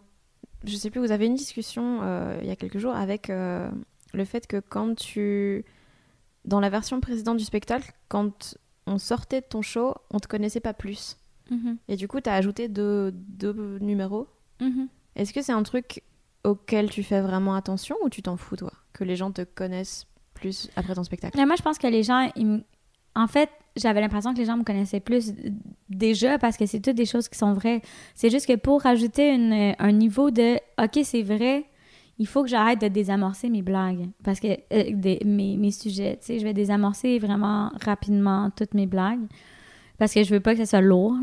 Je 0.64 0.76
sais 0.78 0.90
plus, 0.90 1.02
vous 1.02 1.12
avez 1.12 1.26
une 1.26 1.36
discussion 1.36 2.00
euh, 2.02 2.40
il 2.42 2.48
y 2.48 2.52
a 2.52 2.56
quelques 2.56 2.78
jours 2.78 2.96
avec 2.96 3.30
euh, 3.30 3.70
le 4.14 4.26
fait 4.26 4.48
que 4.48 4.62
quand 4.62 4.96
tu... 4.96 5.66
Dans 6.46 6.62
la 6.62 6.70
version 6.70 7.02
précédente 7.02 7.38
du 7.38 7.44
spectacle, 7.44 7.92
quand 8.08 8.58
on 8.88 8.98
sortait 8.98 9.42
de 9.42 9.46
ton 9.46 9.62
show, 9.62 9.94
on 10.12 10.20
te 10.20 10.28
connaissait 10.28 10.60
pas 10.60 10.74
plus. 10.74 11.18
Mhm, 11.52 11.78
Et 11.88 11.96
du 11.96 12.08
coup, 12.08 12.20
t'as 12.22 12.34
ajouté 12.36 12.68
deux, 12.68 13.12
deux 13.14 13.78
numéros. 13.80 14.28
mhm. 14.62 14.88
Est-ce 15.16 15.34
que 15.34 15.42
c'est 15.42 15.52
un 15.54 15.64
truc 15.64 16.02
auquel 16.44 16.90
tu 16.90 17.02
fais 17.04 17.22
vraiment 17.22 17.56
attention 17.56 17.96
ou 18.04 18.10
tu 18.10 18.22
t'en 18.22 18.36
fous, 18.38 18.56
toi 18.58 18.72
Que 18.94 19.04
les 19.04 19.16
gens 19.16 19.32
te 19.32 19.44
connaissent 19.44 20.06
plus 20.34 20.70
après 20.76 20.94
ton 20.96 21.04
spectacle? 21.04 21.38
Moi, 21.46 21.56
je 21.58 21.62
pense 21.64 21.78
que 21.78 21.88
les 21.88 22.04
gens, 22.04 22.30
ils 22.36 22.64
en 23.18 23.28
fait, 23.28 23.50
j'avais 23.78 24.02
l'impression 24.02 24.34
que 24.34 24.40
les 24.40 24.46
gens 24.46 24.58
me 24.58 24.64
connaissaient 24.66 25.00
plus 25.00 25.32
déjà 25.90 26.38
parce 26.38 26.58
que 26.58 26.66
c'est 26.66 26.80
toutes 26.82 26.96
des 26.98 27.06
choses 27.06 27.30
qui 27.30 27.38
sont 27.38 27.54
vraies. 27.54 27.82
C'est 28.14 28.30
juste 28.30 28.46
que 28.48 28.56
pour 28.56 28.82
rajouter 28.82 29.34
une- 29.34 29.74
un 29.80 29.92
niveau 29.92 30.32
de 30.32 30.56
OK, 30.82 31.00
c'est 31.04 31.22
vrai, 31.24 31.66
il 32.18 32.28
faut 32.28 32.44
que 32.44 32.50
j'arrête 32.50 32.80
de 32.82 32.88
désamorcer 32.88 33.50
mes 33.50 33.62
blagues. 33.62 34.08
Parce 34.24 34.40
que 34.40 34.48
euh, 34.48 34.84
des- 34.94 35.22
mes, 35.26 35.58
mes 35.58 35.72
sujets, 35.72 36.18
tu 36.18 36.26
sais, 36.28 36.40
je 36.40 36.44
vais 36.46 36.54
désamorcer 36.54 37.20
vraiment 37.20 37.72
rapidement 37.84 38.50
toutes 38.56 38.74
mes 38.74 38.86
blagues. 38.88 39.20
Parce 39.98 40.14
que 40.14 40.24
je 40.24 40.34
veux 40.34 40.40
pas 40.40 40.54
que 40.54 40.60
ça 40.60 40.66
soit 40.66 40.82
lourd. 40.82 41.16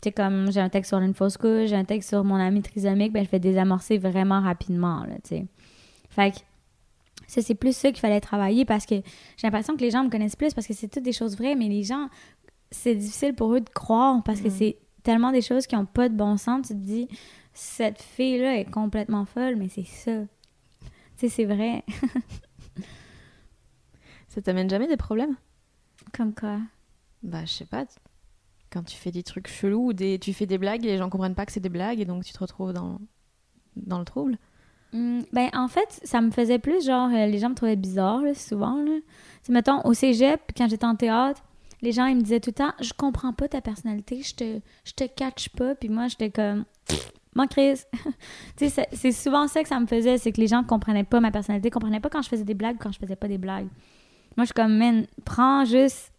Tu 0.00 0.04
sais, 0.04 0.12
comme 0.12 0.50
j'ai 0.52 0.60
un 0.60 0.68
texte 0.68 0.90
sur 0.90 0.98
une 0.98 1.14
fausse 1.14 1.36
couche, 1.36 1.66
j'ai 1.68 1.76
un 1.76 1.84
texte 1.84 2.08
sur 2.10 2.22
mon 2.22 2.36
ami 2.36 2.62
trisomique, 2.62 3.12
ben 3.12 3.24
je 3.24 3.30
vais 3.30 3.40
désamorcer 3.40 3.98
vraiment 3.98 4.40
rapidement, 4.40 5.00
là, 5.04 5.14
tu 5.24 5.28
sais. 5.30 5.46
Fait 6.10 6.30
que 6.30 6.36
ça, 7.26 7.42
c'est 7.42 7.54
plus 7.56 7.76
ça 7.76 7.90
qu'il 7.90 8.00
fallait 8.00 8.20
travailler 8.20 8.64
parce 8.64 8.86
que 8.86 8.94
j'ai 8.94 9.02
l'impression 9.46 9.76
que 9.76 9.80
les 9.80 9.90
gens 9.90 10.04
me 10.04 10.08
connaissent 10.08 10.36
plus 10.36 10.54
parce 10.54 10.66
que 10.66 10.72
c'est 10.74 10.88
toutes 10.88 11.02
des 11.02 11.12
choses 11.12 11.36
vraies, 11.36 11.54
mais 11.56 11.68
les 11.68 11.82
gens 11.82 12.08
c'est 12.70 12.94
difficile 12.94 13.34
pour 13.34 13.52
eux 13.54 13.60
de 13.60 13.68
croire 13.70 14.22
parce 14.24 14.40
que 14.40 14.48
Mm. 14.48 14.52
c'est 14.52 14.76
tellement 15.02 15.32
des 15.32 15.40
choses 15.42 15.66
qui 15.66 15.74
ont 15.74 15.86
pas 15.86 16.08
de 16.08 16.14
bon 16.14 16.36
sens. 16.36 16.68
Tu 16.68 16.74
te 16.74 16.78
dis, 16.78 17.08
cette 17.58 18.00
fille-là 18.00 18.58
est 18.58 18.70
complètement 18.70 19.24
folle, 19.24 19.56
mais 19.56 19.68
c'est 19.68 19.84
ça. 19.84 20.22
Tu 21.16 21.16
sais, 21.16 21.28
c'est 21.28 21.44
vrai. 21.44 21.82
Ça 24.28 24.40
t'amène 24.40 24.70
jamais 24.70 24.86
des 24.86 24.96
problèmes? 24.96 25.34
Comme 26.16 26.32
quoi? 26.34 26.60
Bah, 27.24 27.44
je 27.44 27.52
sais 27.52 27.64
pas. 27.64 27.84
Quand 28.70 28.84
tu 28.84 28.96
fais 28.96 29.10
des 29.10 29.24
trucs 29.24 29.48
chelous 29.48 29.88
ou 29.88 29.92
des... 29.92 30.20
tu 30.20 30.32
fais 30.32 30.46
des 30.46 30.58
blagues 30.58 30.84
et 30.84 30.88
les 30.88 30.98
gens 30.98 31.10
comprennent 31.10 31.34
pas 31.34 31.46
que 31.46 31.52
c'est 31.52 31.58
des 31.58 31.68
blagues 31.68 31.98
et 31.98 32.04
donc 32.04 32.22
tu 32.24 32.32
te 32.32 32.38
retrouves 32.38 32.72
dans, 32.72 33.00
dans 33.74 33.98
le 33.98 34.04
trouble. 34.04 34.38
Hmm, 34.92 35.22
ben, 35.32 35.50
en 35.52 35.66
fait, 35.66 36.00
ça 36.04 36.20
me 36.20 36.30
faisait 36.30 36.60
plus 36.60 36.86
genre, 36.86 37.10
euh, 37.10 37.26
les 37.26 37.38
gens 37.38 37.50
me 37.50 37.56
trouvaient 37.56 37.74
bizarre, 37.74 38.22
là, 38.22 38.34
souvent. 38.34 38.80
Là. 38.84 39.00
Sais, 39.42 39.52
mettons, 39.52 39.84
au 39.84 39.94
cégep, 39.94 40.40
quand 40.56 40.68
j'étais 40.68 40.86
en 40.86 40.94
théâtre, 40.94 41.42
les 41.82 41.90
gens, 41.90 42.06
ils 42.06 42.16
me 42.16 42.22
disaient 42.22 42.40
tout 42.40 42.50
le 42.50 42.54
temps, 42.54 42.72
je 42.80 42.92
comprends 42.92 43.32
pas 43.32 43.48
ta 43.48 43.60
personnalité, 43.60 44.22
je 44.22 44.36
te, 44.36 44.60
je 44.84 44.92
te 44.92 45.02
catch 45.04 45.48
pas. 45.50 45.74
Puis 45.74 45.88
moi, 45.88 46.06
j'étais 46.06 46.30
comme, 46.30 46.64
moi, 47.38 47.46
Chris. 47.46 47.80
tu 48.56 48.68
sais, 48.68 48.86
c'est- 48.92 49.12
souvent 49.12 49.46
ça 49.48 49.62
que 49.62 49.68
ça 49.68 49.78
me 49.80 49.86
faisait, 49.86 50.18
c'est 50.18 50.32
que 50.32 50.40
les 50.40 50.48
gens 50.48 50.62
comprenaient 50.64 51.04
pas 51.04 51.20
ma 51.20 51.30
personnalité, 51.30 51.70
comprenaient 51.70 52.00
pas 52.00 52.10
quand 52.10 52.20
je 52.22 52.28
faisais 52.28 52.44
des 52.44 52.54
blagues, 52.54 52.76
quand 52.78 52.92
je 52.92 52.98
faisais 52.98 53.16
pas 53.16 53.28
des 53.28 53.38
blagues. 53.38 53.68
Moi, 54.36 54.44
je 54.44 54.46
suis 54.46 54.54
comme, 54.54 54.76
man, 54.76 55.06
prends 55.24 55.64
juste. 55.64 56.12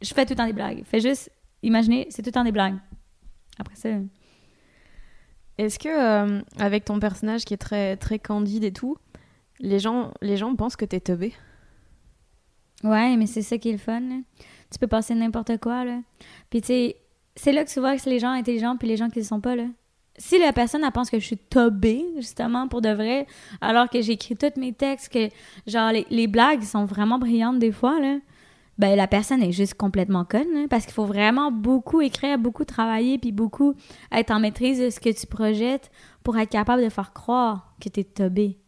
Je 0.00 0.14
fais 0.14 0.24
tout 0.24 0.32
le 0.32 0.36
temps 0.36 0.46
des 0.46 0.52
blagues. 0.52 0.82
Fais 0.84 1.00
juste, 1.00 1.30
imaginez, 1.62 2.06
c'est 2.10 2.22
tout 2.22 2.28
le 2.28 2.32
temps 2.32 2.44
des 2.44 2.52
blagues. 2.52 2.76
Après 3.58 3.74
ça. 3.76 3.88
Est-ce 5.58 5.78
que, 5.78 5.88
euh, 5.88 6.40
avec 6.58 6.84
ton 6.84 6.98
personnage 6.98 7.44
qui 7.44 7.54
est 7.54 7.58
très, 7.58 7.96
très 7.96 8.18
candide 8.18 8.64
et 8.64 8.72
tout, 8.72 8.96
les 9.60 9.78
gens, 9.78 10.12
les 10.22 10.36
gens 10.36 10.54
pensent 10.56 10.76
que 10.76 10.84
t'es 10.84 11.00
teubé? 11.00 11.34
Ouais, 12.82 13.16
mais 13.16 13.26
c'est 13.26 13.42
ça 13.42 13.58
qui 13.58 13.68
est 13.68 13.72
le 13.72 13.78
fun. 13.78 14.00
là. 14.00 14.16
Tu 14.70 14.78
peux 14.78 14.86
passer 14.88 15.14
n'importe 15.14 15.58
quoi, 15.58 15.84
là. 15.84 16.00
Puis, 16.50 16.62
tu 16.62 16.68
sais, 16.68 16.96
c'est 17.34 17.52
là 17.52 17.64
que 17.64 17.70
souvent 17.70 17.94
que 17.94 18.00
c'est 18.00 18.10
les 18.10 18.18
gens 18.18 18.32
intelligents 18.32 18.76
puis 18.76 18.88
les 18.88 18.96
gens 18.96 19.08
qui 19.08 19.20
ne 19.20 19.24
sont 19.24 19.40
pas, 19.40 19.56
là. 19.56 19.64
Si 20.18 20.38
la 20.38 20.52
personne, 20.52 20.88
pense 20.92 21.08
que 21.08 21.18
je 21.18 21.24
suis 21.24 21.38
tobée, 21.38 22.04
justement, 22.16 22.68
pour 22.68 22.82
de 22.82 22.90
vrai, 22.90 23.26
alors 23.62 23.88
que 23.88 24.02
j'écris 24.02 24.36
tous 24.36 24.60
mes 24.60 24.74
textes, 24.74 25.10
que, 25.10 25.30
genre, 25.66 25.90
les, 26.10 26.26
blagues 26.26 26.62
sont 26.62 26.84
vraiment 26.84 27.18
brillantes 27.18 27.58
des 27.58 27.72
fois, 27.72 27.98
là, 27.98 28.18
ben, 28.76 28.94
la 28.94 29.06
personne 29.06 29.42
est 29.42 29.52
juste 29.52 29.74
complètement 29.74 30.26
conne, 30.26 30.52
là, 30.52 30.66
parce 30.68 30.84
qu'il 30.84 30.92
faut 30.92 31.06
vraiment 31.06 31.50
beaucoup 31.50 32.02
écrire, 32.02 32.38
beaucoup 32.38 32.66
travailler, 32.66 33.18
puis 33.18 33.32
beaucoup 33.32 33.74
être 34.10 34.30
en 34.30 34.40
maîtrise 34.40 34.78
de 34.80 34.90
ce 34.90 35.00
que 35.00 35.08
tu 35.08 35.26
projettes 35.26 35.90
pour 36.22 36.36
être 36.36 36.50
capable 36.50 36.82
de 36.82 36.90
faire 36.90 37.14
croire 37.14 37.74
que 37.80 37.88
t'es 37.88 38.04
tobé. 38.04 38.58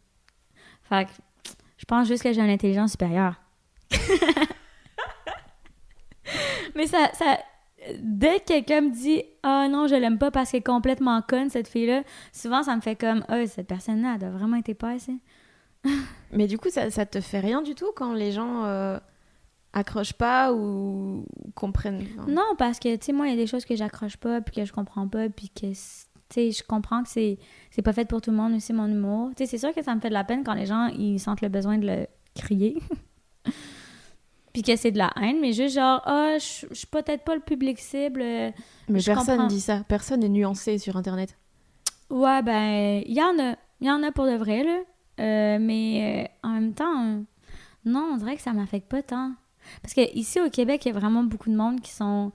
Fait 0.83 1.05
que, 1.05 1.11
je 1.77 1.85
pense 1.85 2.09
juste 2.09 2.22
que 2.22 2.33
j'ai 2.33 2.40
une 2.40 2.48
intelligence 2.50 2.92
supérieure. 2.92 3.35
Mais 6.74 6.87
ça, 6.87 7.11
dès 8.01 8.40
que 8.40 8.44
quelqu'un 8.44 8.83
me 8.83 8.90
dit 8.90 9.23
Ah 9.42 9.68
non, 9.68 9.87
je 9.87 9.94
l'aime 9.94 10.18
pas 10.18 10.31
parce 10.31 10.51
qu'elle 10.51 10.61
est 10.61 10.62
complètement 10.62 11.20
conne, 11.23 11.51
cette 11.51 11.68
fille-là, 11.68 12.03
souvent 12.33 12.62
ça 12.62 12.77
me 12.77 12.81
fait 12.81 12.97
comme 12.97 13.25
Ah, 13.29 13.47
cette 13.47 13.66
personne-là, 13.66 14.12
elle 14.14 14.20
doit 14.20 14.31
vraiment 14.31 14.57
être 14.57 14.68
épaisse. 14.68 15.09
Mais 16.33 16.47
du 16.47 16.59
coup, 16.59 16.70
ça, 16.70 16.90
ça 16.90 17.07
te 17.07 17.20
fait 17.20 17.40
rien 17.40 17.62
du 17.62 17.75
tout 17.75 17.92
quand 17.94 18.14
les 18.14 18.33
gens 18.33 18.64
euh, 18.64 18.99
accrochent 19.73 20.14
pas 20.14 20.53
ou, 20.53 21.27
comprennent 21.55 22.05
Non, 22.27 22.55
parce 22.59 22.79
que, 22.79 22.94
tu 22.97 23.07
sais, 23.07 23.12
moi, 23.12 23.27
il 23.27 23.31
y 23.31 23.35
a 23.35 23.37
des 23.37 23.47
choses 23.47 23.64
que 23.64 23.77
j'accroche 23.77 24.16
pas, 24.16 24.40
puis 24.40 24.55
que 24.55 24.64
je 24.64 24.73
comprends 24.73 25.09
pas, 25.09 25.29
puis 25.29 25.49
que, 25.51 25.66
tu 25.66 25.75
sais, 25.75 26.51
je 26.51 26.62
comprends 26.62 27.03
que 27.03 27.09
c'est 27.09 27.38
c'est 27.70 27.83
pas 27.83 27.92
fait 27.92 28.07
pour 28.07 28.20
tout 28.20 28.31
le 28.31 28.37
monde 28.37 28.55
aussi, 28.55 28.73
mon 28.73 28.87
humour. 28.87 29.31
Tu 29.37 29.44
sais, 29.44 29.47
c'est 29.47 29.59
sûr 29.59 29.75
que 29.75 29.83
ça 29.83 29.94
me 29.94 30.01
fait 30.01 30.09
de 30.09 30.14
la 30.14 30.25
peine 30.25 30.42
quand 30.44 30.55
les 30.55 30.66
gens, 30.66 30.87
ils 30.87 31.18
sentent 31.18 31.42
le 31.42 31.49
besoin 31.49 31.79
de 31.79 31.87
le 31.87 32.07
crier. 32.35 32.79
puis 34.55 34.62
que 34.62 34.75
c'est 34.77 34.93
de 34.93 34.99
la 34.99 35.12
haine, 35.21 35.38
mais 35.40 35.53
juste 35.53 35.75
genre, 35.75 36.01
ah, 36.07 36.38
je 36.38 36.67
je 36.71 36.75
suis 36.75 36.87
peut-être 36.87 37.25
pas 37.25 37.35
le 37.35 37.43
public 37.43 37.79
cible. 37.79 38.23
euh, 38.23 38.51
Mais 38.88 39.03
personne 39.03 39.37
comprends. 39.37 39.47
dit 39.49 39.61
ça. 39.61 39.85
Personne 39.87 40.21
n'est 40.21 40.29
nuancé 40.31 40.79
sur 40.79 40.97
Internet. 40.97 41.37
Ouais, 42.09 42.40
ben, 42.43 43.03
il 43.05 43.12
y 43.14 43.23
en 43.23 43.38
a. 43.38 43.57
Il 43.81 43.88
y 43.88 43.90
en 43.90 44.03
a 44.03 44.11
pour 44.12 44.25
de 44.25 44.37
vrai, 44.37 44.62
là. 44.64 44.79
Euh, 45.21 45.59
mais 45.61 46.29
euh, 46.45 46.49
en 46.49 46.53
même 46.53 46.73
temps, 46.73 47.05
euh, 47.05 47.21
non, 47.85 48.11
on 48.14 48.17
dirait 48.17 48.37
que 48.37 48.43
ça 48.43 48.53
m'affecte 48.53 48.88
pas 48.88 49.03
tant. 49.03 49.33
Parce 49.83 49.93
que 49.95 50.17
ici 50.17 50.40
au 50.40 50.49
Québec, 50.51 50.85
il 50.85 50.93
y 50.93 50.97
a 50.97 50.99
vraiment 50.99 51.25
beaucoup 51.25 51.51
de 51.51 51.57
monde 51.57 51.81
qui 51.81 51.90
sont. 51.90 52.33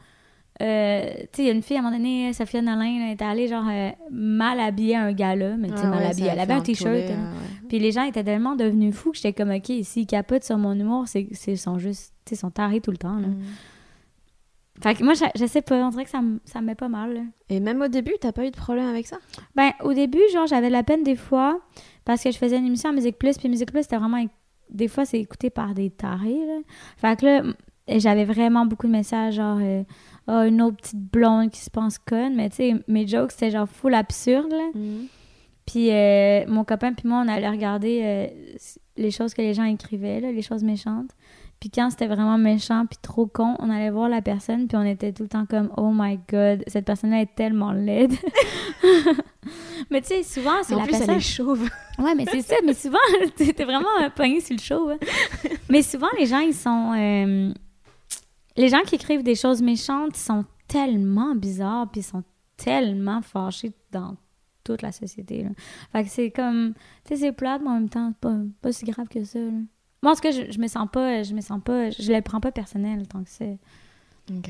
Euh, 0.62 1.10
tu 1.16 1.16
sais, 1.34 1.42
il 1.44 1.46
y 1.46 1.50
a 1.50 1.54
une 1.54 1.62
fille 1.62 1.78
à 1.78 1.80
un 1.80 1.84
moment 1.84 1.96
donné, 1.98 2.34
Sophia 2.34 2.62
Nolin, 2.62 3.06
elle 3.08 3.14
était 3.14 3.26
allée 3.26 3.48
genre 3.48 3.66
euh, 3.70 3.90
mal 4.12 4.60
habillée 4.60 4.96
à 4.96 5.04
un 5.04 5.14
gala, 5.14 5.56
mais 5.58 5.70
tu 5.70 5.76
sais, 5.78 5.84
Ah 5.86 5.90
mal 5.90 6.00
ouais, 6.00 6.06
habillée. 6.08 6.30
Elle 6.34 6.40
avait 6.40 6.54
un 6.54 6.62
t-shirt. 6.62 6.88
hein. 6.90 7.32
ouais. 7.32 7.68
Puis 7.70 7.80
les 7.80 7.92
gens 7.92 8.04
étaient 8.04 8.24
tellement 8.24 8.56
devenus 8.56 8.94
fous 8.96 9.12
que 9.12 9.18
j'étais 9.18 9.34
comme, 9.34 9.52
ok, 9.52 9.72
s'ils 9.84 10.06
capotent 10.08 10.44
sur 10.44 10.58
mon 10.58 10.74
humour, 10.74 11.08
c'est 11.08 11.28
ils 11.48 11.58
sont 11.58 11.78
juste. 11.80 12.14
Tu 12.26 12.30
sais, 12.32 12.36
ils 12.36 12.40
sont 12.40 12.52
tarés 12.52 12.82
tout 12.82 12.92
le 12.92 12.98
temps, 12.98 13.16
là. 13.20 13.28
Mm. 13.28 13.42
Fait 14.82 14.96
que 14.96 15.04
moi, 15.04 15.14
je, 15.14 15.26
je 15.36 15.46
sais 15.46 15.62
pas, 15.62 15.76
on 15.86 15.90
dirait 15.90 16.06
que 16.06 16.10
ça, 16.10 16.22
me- 16.22 16.40
ça 16.46 16.62
me 16.62 16.68
met 16.68 16.76
pas 16.76 16.88
mal, 16.88 17.14
là. 17.14 17.22
Et 17.50 17.60
même 17.60 17.82
au 17.82 17.88
début, 17.90 18.14
t'as 18.22 18.32
pas 18.32 18.46
eu 18.46 18.52
de 18.52 18.56
problème 18.56 18.88
avec 18.88 19.08
ça? 19.08 19.18
Ben, 19.56 19.72
au 19.84 19.94
début, 19.94 20.22
genre, 20.32 20.48
j'avais 20.48 20.68
de 20.68 20.72
la 20.74 20.84
peine 20.84 21.04
des 21.04 21.18
fois 21.18 21.60
parce 22.06 22.24
que 22.24 22.32
je 22.32 22.38
faisais 22.38 22.58
une 22.58 22.66
émission 22.66 22.90
à 22.90 22.94
Musique 22.94 23.18
Plus, 23.18 23.38
puis 23.38 23.50
Musique 23.50 23.72
Plus, 23.72 23.84
c'était 23.84 23.98
vraiment. 23.98 24.24
Des 24.70 24.88
fois, 24.88 25.04
c'est 25.04 25.20
écouté 25.20 25.50
par 25.50 25.74
des 25.74 25.90
tarés, 25.90 26.46
là. 26.46 26.60
Fait 26.98 27.20
que 27.20 27.26
là, 27.26 27.44
j'avais 27.98 28.26
vraiment 28.26 28.66
beaucoup 28.68 28.86
de 28.86 28.92
messages, 28.92 29.36
genre, 29.36 29.58
euh, 29.60 29.84
Ah, 30.28 30.46
une 30.46 30.62
autre 30.62 30.78
petite 30.78 31.00
blonde 31.00 31.50
qui 31.50 31.60
se 31.60 31.72
pense 31.72 31.98
conne, 31.98 32.36
mais 32.36 32.50
tu 32.52 32.58
sais, 32.58 32.76
mes 32.88 33.08
jokes, 33.08 33.32
c'était 33.32 33.50
genre 33.50 33.68
full 33.68 33.96
absurde, 33.96 34.52
là. 34.52 34.70
Puis 35.66 35.92
euh, 35.92 36.46
mon 36.48 36.64
copain 36.64 36.94
puis 36.94 37.08
moi, 37.08 37.24
on 37.26 37.28
allait 37.28 37.50
regarder 37.50 38.02
euh, 38.04 38.28
les 38.98 39.10
choses 39.12 39.34
que 39.34 39.42
les 39.42 39.54
gens 39.56 39.64
écrivaient, 39.64 40.20
là, 40.20 40.32
les 40.32 40.42
choses 40.44 40.64
méchantes. 40.64 41.10
Puis 41.60 41.70
quand 41.70 41.90
c'était 41.90 42.08
vraiment 42.08 42.38
méchant 42.38 42.86
puis 42.86 42.98
trop 43.02 43.26
con, 43.28 43.56
on 43.60 43.70
allait 43.70 43.90
voir 43.90 44.08
la 44.08 44.22
personne 44.22 44.68
puis 44.68 44.78
on 44.78 44.84
était 44.84 45.12
tout 45.12 45.24
le 45.24 45.30
temps 45.30 45.46
comme 45.46 45.70
oh 45.78 45.92
my 45.94 46.20
god, 46.32 46.64
cette 46.68 46.86
personne-là 46.86 47.22
est 47.22 47.36
tellement 47.36 47.72
laide. 47.74 48.14
mais 49.92 50.02
tu 50.02 50.08
sais, 50.08 50.24
souvent 50.24 50.64
c'est 50.64 50.76
la 50.76 50.84
plus, 50.84 50.92
personne. 50.92 51.10
elle 51.12 51.18
est 51.18 51.20
chauve. 51.20 51.70
Ouais, 52.00 52.16
mais 52.16 52.24
c'est 52.32 52.42
ça. 52.44 52.56
Mais 52.66 52.74
souvent, 52.74 52.98
t'es 53.36 53.66
vraiment 53.66 53.90
pogné 54.16 54.40
sur 54.40 54.56
le 54.56 54.62
show. 54.62 54.90
hein. 54.90 54.98
Mais 55.70 55.82
souvent, 55.82 56.08
les 56.18 56.28
gens, 56.28 56.40
ils 56.40 56.54
sont. 56.54 56.94
Les 58.60 58.68
gens 58.68 58.82
qui 58.82 58.96
écrivent 58.96 59.24
des 59.24 59.36
choses 59.36 59.62
méchantes 59.62 60.18
sont 60.18 60.44
tellement 60.68 61.34
bizarres, 61.34 61.90
puis 61.90 62.02
ils 62.02 62.04
sont 62.04 62.24
tellement 62.58 63.22
fâchés 63.22 63.72
dans 63.90 64.18
toute 64.66 64.82
la 64.82 64.92
société. 64.92 65.44
Là. 65.44 65.50
Fait 65.94 66.04
que 66.04 66.10
c'est 66.10 66.30
comme. 66.30 66.74
Tu 67.06 67.16
sais, 67.16 67.22
c'est 67.22 67.32
plate, 67.32 67.62
mais 67.62 67.70
en 67.70 67.76
même 67.76 67.90
temps, 67.90 68.10
c'est 68.10 68.20
pas, 68.20 68.38
pas 68.62 68.72
si 68.74 68.84
grave 68.84 69.08
que 69.08 69.24
ça. 69.24 69.40
là. 69.40 69.52
Moi, 70.04 70.12
en 70.12 70.16
tout 70.16 70.22
cas, 70.22 70.32
je, 70.32 70.52
je 70.52 70.60
me 70.60 70.68
sens 70.68 70.90
pas. 70.92 71.24
Je 71.24 71.34
me 71.34 71.40
sens 71.40 71.62
pas. 71.64 71.90
Je 71.90 72.12
le 72.12 72.22
prends 72.22 72.42
pas 72.42 72.52
personnel 72.52 73.08
tant 73.08 73.24
que 73.24 73.30
c'est. 73.30 73.58
Ok. 74.30 74.50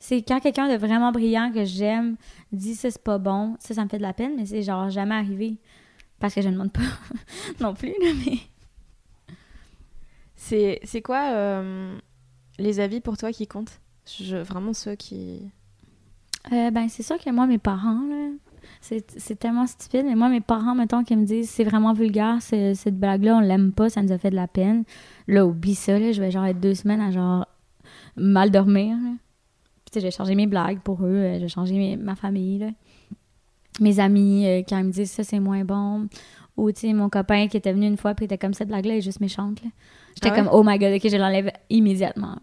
C'est 0.00 0.22
quand 0.22 0.40
quelqu'un 0.40 0.68
de 0.68 0.76
vraiment 0.76 1.12
brillant 1.12 1.52
que 1.52 1.64
j'aime 1.64 2.16
dit 2.50 2.74
ça 2.74 2.90
c'est 2.90 3.02
pas 3.02 3.18
bon, 3.18 3.56
ça 3.58 3.74
ça 3.74 3.84
me 3.84 3.88
fait 3.88 3.98
de 3.98 4.02
la 4.02 4.12
peine, 4.12 4.34
mais 4.36 4.46
c'est 4.46 4.62
genre 4.62 4.90
jamais 4.90 5.14
arrivé. 5.14 5.58
Parce 6.18 6.34
que 6.34 6.42
je 6.42 6.48
ne 6.48 6.54
demande 6.54 6.72
pas 6.72 6.80
non 7.60 7.74
plus, 7.74 7.94
là, 8.00 8.12
mais. 8.26 8.38
C'est 10.34 10.80
c'est 10.84 11.02
quoi 11.02 11.32
euh, 11.32 11.98
les 12.58 12.80
avis 12.80 13.00
pour 13.00 13.16
toi 13.16 13.32
qui 13.32 13.46
comptent? 13.46 13.80
Vraiment 14.42 14.72
ceux 14.72 14.94
qui. 14.94 15.40
Euh, 16.52 16.70
ben, 16.70 16.88
c'est 16.88 17.02
sûr 17.02 17.18
que 17.18 17.30
moi, 17.30 17.46
mes 17.46 17.58
parents, 17.58 18.00
là, 18.08 18.30
c'est 18.80 19.38
tellement 19.38 19.66
stupide, 19.66 20.04
mais 20.06 20.14
moi, 20.14 20.28
mes 20.28 20.40
parents, 20.40 20.74
mettons, 20.74 21.04
qui 21.04 21.16
me 21.16 21.24
disent 21.24 21.50
c'est 21.50 21.64
vraiment 21.64 21.92
vulgaire, 21.92 22.40
ce- 22.40 22.72
cette 22.74 22.98
blague-là, 22.98 23.36
on 23.36 23.40
l'aime 23.40 23.72
pas, 23.72 23.90
ça 23.90 24.02
nous 24.02 24.12
a 24.12 24.18
fait 24.18 24.30
de 24.30 24.36
la 24.36 24.46
peine. 24.48 24.84
Là, 25.26 25.44
oublie 25.46 25.74
ça, 25.74 25.98
je 26.12 26.20
vais 26.20 26.30
genre 26.30 26.46
être 26.46 26.60
deux 26.60 26.74
semaines 26.74 27.00
à 27.00 27.10
genre 27.10 27.46
mal 28.16 28.50
dormir. 28.50 28.96
là. 28.96 29.10
Puis, 29.90 30.34
mes 30.36 30.46
blagues 30.46 30.80
pour 30.80 31.02
eux, 31.02 31.06
euh, 31.08 31.38
j'ai 31.40 31.48
changé 31.48 31.96
ma 31.96 32.14
famille. 32.14 32.72
Mes 33.80 34.00
amis, 34.00 34.46
euh, 34.46 34.62
quand 34.68 34.78
ils 34.78 34.84
me 34.84 34.90
disent 34.92 35.10
ça, 35.10 35.24
c'est 35.24 35.40
moins 35.40 35.64
bon. 35.64 36.08
Ou, 36.56 36.72
tu 36.72 36.80
sais, 36.80 36.92
mon 36.92 37.08
copain 37.08 37.46
qui 37.48 37.56
était 37.56 37.72
venu 37.72 37.86
une 37.86 37.96
fois, 37.96 38.14
puis 38.14 38.24
était 38.24 38.36
comme 38.38 38.52
cette 38.52 38.68
blague-là 38.68 38.96
est 38.96 39.00
juste 39.00 39.20
méchante. 39.20 39.62
J'étais 40.22 40.30
Ah 40.30 40.32
ouais? 40.42 40.44
comme, 40.44 40.50
oh 40.52 40.62
my 40.64 40.78
god, 40.78 40.92
ok, 40.94 41.08
je 41.08 41.16
l'enlève 41.16 41.50
immédiatement. 41.70 42.36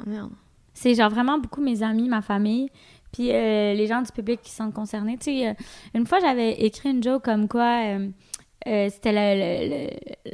Oh 0.00 0.08
merde. 0.08 0.30
C'est 0.74 0.94
genre 0.94 1.10
vraiment 1.10 1.38
beaucoup 1.38 1.62
mes 1.62 1.82
amis, 1.82 2.08
ma 2.08 2.20
famille, 2.22 2.68
puis 3.12 3.30
euh, 3.32 3.72
les 3.74 3.86
gens 3.86 4.02
du 4.02 4.12
public 4.12 4.40
qui 4.42 4.50
sont 4.52 4.70
concernés. 4.70 5.16
Tu 5.16 5.24
sais, 5.24 5.48
euh, 5.48 5.54
une 5.94 6.06
fois, 6.06 6.18
j'avais 6.20 6.52
écrit 6.64 6.90
une 6.90 7.02
joke 7.02 7.24
comme 7.24 7.48
quoi 7.48 7.82
euh, 8.66 8.88
c'était 8.90 9.12
le, 9.12 9.68
le- 9.70 9.70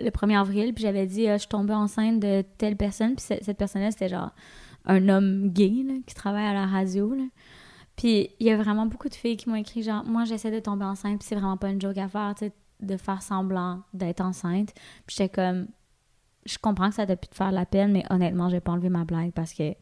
le- 0.00 0.04
le 0.04 0.10
1er 0.10 0.38
avril, 0.40 0.74
puis 0.74 0.82
j'avais 0.82 1.06
dit, 1.06 1.28
Ah, 1.28 1.34
je 1.36 1.40
suis 1.42 1.48
tombée 1.48 1.74
enceinte 1.74 2.18
de 2.20 2.42
telle 2.58 2.76
personne, 2.76 3.14
puis 3.14 3.24
ce- 3.24 3.42
cette 3.44 3.56
personne-là, 3.58 3.90
c'était 3.92 4.08
genre 4.08 4.30
un 4.86 5.08
homme 5.08 5.48
gay 5.50 5.84
là, 5.86 5.94
qui 6.06 6.14
travaille 6.14 6.46
à 6.46 6.52
la 6.54 6.66
radio. 6.66 7.14
là. 7.14 7.24
Puis 7.94 8.30
il 8.40 8.46
y 8.46 8.50
a 8.50 8.56
vraiment 8.56 8.86
beaucoup 8.86 9.08
de 9.08 9.14
filles 9.14 9.36
qui 9.36 9.48
m'ont 9.48 9.54
écrit, 9.56 9.82
genre, 9.82 10.02
moi, 10.04 10.24
j'essaie 10.24 10.50
de 10.50 10.58
tomber 10.60 10.84
enceinte, 10.86 11.18
puis 11.20 11.28
c'est 11.28 11.34
vraiment 11.36 11.56
pas 11.58 11.68
une 11.68 11.80
joke 11.80 11.98
à 11.98 12.08
faire, 12.08 12.34
tu 12.36 12.46
sais, 12.46 12.52
de 12.80 12.96
faire 12.96 13.22
semblant 13.22 13.82
d'être 13.94 14.22
enceinte. 14.22 14.72
Puis 15.06 15.16
j'étais 15.18 15.28
comme, 15.28 15.68
je 16.46 16.58
comprends 16.58 16.88
que 16.88 16.94
ça 16.96 17.06
t'a 17.06 17.16
pu 17.16 17.28
te 17.28 17.34
faire 17.34 17.52
la 17.52 17.66
peine, 17.66 17.92
mais 17.92 18.04
honnêtement, 18.10 18.48
j'ai 18.48 18.60
pas 18.60 18.72
enlevé 18.72 18.88
ma 18.88 19.04
blague 19.04 19.32
parce 19.32 19.52
que 19.54 19.74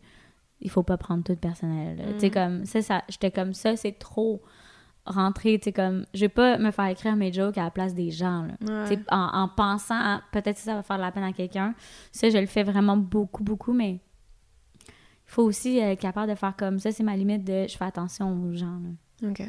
il 0.61 0.69
faut 0.71 0.83
pas 0.83 0.99
prendre 0.99 1.25
tout 1.25 1.35
personnel. 1.37 1.99
Tu 2.15 2.21
sais, 2.21 2.31
comme, 2.31 2.65
c'est 2.67 2.83
ça, 2.83 3.03
j'étais 3.09 3.31
comme 3.31 3.55
ça, 3.55 3.77
c'est 3.77 3.93
trop 3.99 4.43
rentré, 5.07 5.59
tu 5.59 5.65
sais, 5.65 5.73
comme, 5.73 6.05
je 6.13 6.21
vais 6.21 6.29
pas 6.29 6.59
me 6.59 6.71
faire 6.71 6.85
écrire 6.87 7.17
mes 7.17 7.33
jokes 7.33 7.57
à 7.57 7.63
la 7.65 7.71
place 7.71 7.95
des 7.95 8.11
gens, 8.11 8.43
là. 8.43 8.85
Ouais. 8.89 8.99
En, 9.11 9.17
en 9.45 9.49
pensant, 9.49 9.95
à- 9.99 10.23
peut-être 10.33 10.57
que 10.57 10.63
ça 10.63 10.75
va 10.75 10.83
faire 10.83 10.97
de 10.99 11.03
la 11.03 11.11
peine 11.13 11.23
à 11.25 11.33
quelqu'un. 11.33 11.75
Ça, 12.13 12.29
je 12.29 12.37
le 12.37 12.45
fais 12.47 12.63
vraiment 12.63 12.99
beaucoup, 12.99 13.43
beaucoup, 13.43 13.73
mais 13.73 14.01
faut 15.25 15.43
aussi 15.45 15.79
être 15.79 15.99
capable 16.01 16.29
de 16.31 16.35
faire 16.37 16.55
comme 16.57 16.79
ça. 16.79 16.93
C'est 16.93 17.05
ma 17.05 17.17
limite 17.17 17.45
de 17.45 17.67
je 17.67 17.77
fais 17.79 17.85
attention 17.87 18.31
aux 18.43 18.53
gens. 18.55 18.79
là. 19.23 19.29
Ok. 19.31 19.43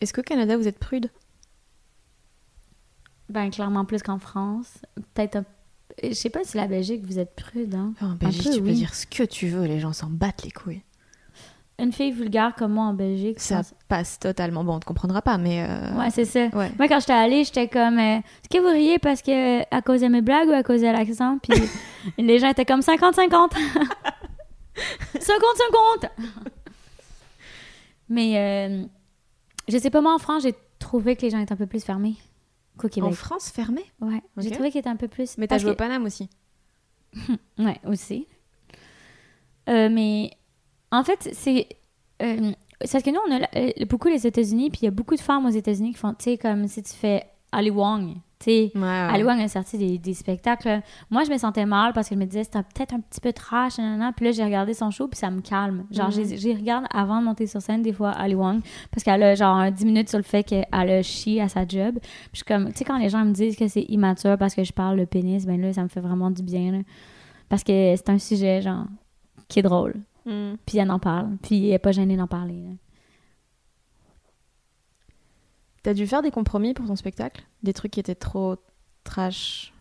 Est-ce 0.00 0.14
qu'au 0.14 0.22
Canada, 0.22 0.56
vous 0.56 0.66
êtes 0.66 0.78
prude? 0.78 1.10
Ben, 3.28 3.50
clairement 3.50 3.84
plus 3.84 4.02
qu'en 4.02 4.18
France. 4.18 4.80
Peut-être 5.14 5.36
un... 5.36 5.44
Je 6.02 6.12
sais 6.12 6.30
pas 6.30 6.40
si 6.44 6.56
la 6.56 6.66
Belgique, 6.66 7.04
vous 7.04 7.18
êtes 7.18 7.34
prude, 7.34 7.74
hein? 7.74 7.92
En 8.00 8.10
Belgique, 8.14 8.44
peu, 8.44 8.50
tu 8.54 8.60
peux 8.62 8.68
oui. 8.68 8.74
dire 8.74 8.94
ce 8.94 9.06
que 9.06 9.22
tu 9.24 9.48
veux, 9.48 9.64
les 9.66 9.80
gens 9.80 9.92
s'en 9.92 10.08
battent 10.08 10.44
les 10.44 10.50
couilles. 10.50 10.82
Une 11.78 11.92
fille 11.92 12.12
vulgaire 12.12 12.54
comme 12.56 12.72
moi 12.74 12.84
en 12.84 12.92
Belgique, 12.94 13.40
Ça 13.40 13.56
pense- 13.56 13.74
passe 13.88 14.18
totalement. 14.18 14.62
Bon, 14.64 14.74
on 14.74 14.76
ne 14.76 14.80
comprendra 14.84 15.22
pas, 15.22 15.38
mais. 15.38 15.64
euh, 15.66 15.96
Ouais, 15.98 16.10
c'est 16.10 16.26
ça. 16.26 16.48
ouais. 16.48 16.70
Moi, 16.78 16.88
quand 16.88 17.00
j'étais 17.00 17.12
allée, 17.14 17.42
j'étais 17.44 17.68
comme 17.68 17.98
euh, 17.98 18.18
Est-ce 18.18 18.48
que 18.50 18.58
vous 18.62 18.68
riez 18.70 18.98
parce 18.98 19.22
que 19.22 19.62
à 19.74 19.80
cause 19.80 20.02
de 20.02 20.08
mes 20.08 20.20
blagues 20.20 20.48
ou 20.48 20.52
à 20.52 20.62
cause 20.62 20.82
de 20.82 20.86
l'accent? 20.88 21.38
Puis 21.42 21.58
les 22.18 22.38
gens 22.38 22.50
étaient 22.50 22.66
comme 22.66 22.80
50-50. 22.80 23.52
50-50 25.14 26.10
Mais 28.08 28.36
euh, 28.38 28.84
je 29.68 29.78
sais 29.78 29.90
pas, 29.90 30.00
moi 30.00 30.14
en 30.14 30.18
France, 30.18 30.42
j'ai 30.42 30.54
trouvé 30.78 31.16
que 31.16 31.22
les 31.22 31.30
gens 31.30 31.38
étaient 31.38 31.52
un 31.52 31.56
peu 31.56 31.66
plus 31.66 31.84
fermés 31.84 32.16
qu'au 32.88 33.02
En. 33.02 33.12
France, 33.12 33.50
fermé 33.50 33.82
Ouais, 34.00 34.22
j'ai 34.38 34.50
trouvé 34.50 34.70
qu'ils 34.70 34.80
étaient 34.80 34.88
un 34.88 34.96
peu 34.96 35.08
plus. 35.08 35.38
Mais 35.38 35.46
t'as 35.46 35.58
joué 35.58 35.72
au 35.72 35.76
Paname 35.76 36.04
aussi. 36.04 36.28
Ouais, 37.58 37.78
aussi. 37.86 38.26
Euh, 39.68 39.88
mais 39.90 40.30
en 40.90 41.04
fait, 41.04 41.30
c'est. 41.32 41.68
Euh, 42.22 42.52
c'est 42.82 42.92
parce 42.92 43.04
que 43.04 43.10
nous, 43.10 43.20
on 43.28 43.42
a 43.42 43.48
euh, 43.56 43.84
beaucoup 43.86 44.08
les 44.08 44.26
États-Unis, 44.26 44.70
puis 44.70 44.80
il 44.82 44.84
y 44.86 44.88
a 44.88 44.92
beaucoup 44.92 45.14
de 45.14 45.20
femmes 45.20 45.44
aux 45.44 45.50
États-Unis 45.50 45.92
qui 45.92 45.98
font, 45.98 46.14
tu 46.14 46.24
sais, 46.24 46.38
comme 46.38 46.66
si 46.66 46.82
tu 46.82 46.94
fais 46.94 47.26
Ali 47.52 47.70
Wong, 47.70 48.14
sais. 48.44 48.72
Ouais, 48.74 48.80
ouais. 48.80 49.42
A 49.42 49.48
sorti 49.48 49.78
des, 49.78 49.98
des 49.98 50.14
spectacles. 50.14 50.80
Moi, 51.10 51.24
je 51.24 51.30
me 51.30 51.38
sentais 51.38 51.66
mal 51.66 51.92
parce 51.92 52.08
que 52.08 52.14
je 52.14 52.20
me 52.20 52.24
disais, 52.26 52.44
c'était 52.44 52.62
peut-être 52.62 52.94
un 52.94 53.00
petit 53.00 53.20
peu 53.20 53.32
trash, 53.32 53.78
nanana. 53.78 54.12
Puis 54.12 54.24
là, 54.26 54.32
j'ai 54.32 54.44
regardé 54.44 54.74
son 54.74 54.90
show, 54.90 55.08
puis 55.08 55.18
ça 55.18 55.30
me 55.30 55.40
calme. 55.40 55.84
Genre, 55.90 56.06
Mhm. 56.08 56.12
j'ai 56.12 56.36
j'ai 56.36 56.54
regarde 56.54 56.84
avant 56.92 57.20
de 57.20 57.24
monter 57.26 57.46
sur 57.46 57.60
scène, 57.62 57.82
des 57.82 57.92
fois, 57.92 58.10
Ali 58.10 58.34
Wong, 58.34 58.60
parce 58.90 59.04
qu'elle 59.04 59.22
a 59.22 59.34
genre 59.34 59.56
un 59.56 59.70
10 59.70 59.84
minutes 59.84 60.08
sur 60.08 60.18
le 60.18 60.24
fait 60.24 60.42
qu'elle 60.44 60.66
a 60.72 61.02
chié 61.02 61.40
à 61.42 61.48
sa 61.48 61.66
job. 61.66 61.98
Puis 62.00 62.10
je 62.32 62.36
suis 62.38 62.44
comme, 62.44 62.68
tu 62.72 62.78
sais, 62.78 62.84
quand 62.84 62.98
les 62.98 63.08
gens 63.08 63.24
me 63.24 63.32
disent 63.32 63.56
que 63.56 63.68
c'est 63.68 63.82
immature 63.88 64.36
parce 64.38 64.54
que 64.54 64.64
je 64.64 64.72
parle 64.72 64.96
le 64.96 65.06
pénis, 65.06 65.46
ben 65.46 65.60
là, 65.60 65.72
ça 65.72 65.82
me 65.82 65.88
fait 65.88 66.00
vraiment 66.00 66.30
du 66.30 66.42
bien, 66.42 66.72
là. 66.72 66.78
Parce 67.48 67.64
que 67.64 67.94
c'est 67.96 68.08
un 68.10 68.18
sujet, 68.18 68.62
genre, 68.62 68.84
qui 69.48 69.58
est 69.58 69.62
drôle. 69.62 69.94
Hmm. 70.26 70.54
Puis 70.66 70.78
elle 70.78 70.90
en 70.90 70.98
parle. 70.98 71.30
Puis 71.42 71.68
elle 71.68 71.74
est 71.74 71.78
pas 71.78 71.92
gênée 71.92 72.16
d'en 72.16 72.26
parler, 72.28 72.62
là. 72.62 72.70
T'as 75.82 75.94
dû 75.94 76.06
faire 76.06 76.22
des 76.22 76.30
compromis 76.30 76.74
pour 76.74 76.86
ton 76.86 76.96
spectacle? 76.96 77.42
Des 77.62 77.72
trucs 77.72 77.92
qui 77.92 78.00
étaient 78.00 78.14
trop 78.14 78.56
trash? 79.04 79.72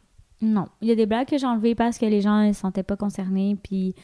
Non. 0.41 0.67
Il 0.81 0.87
y 0.87 0.91
a 0.91 0.95
des 0.95 1.05
blagues 1.05 1.27
que 1.27 1.37
j'ai 1.37 1.45
enlevées 1.45 1.75
parce 1.75 1.97
que 1.97 2.05
les 2.05 2.21
gens 2.21 2.47
ne 2.47 2.53
se 2.53 2.59
sentaient 2.61 2.83
pas 2.83 2.95
concernés. 2.95 3.57
Puis 3.61 3.95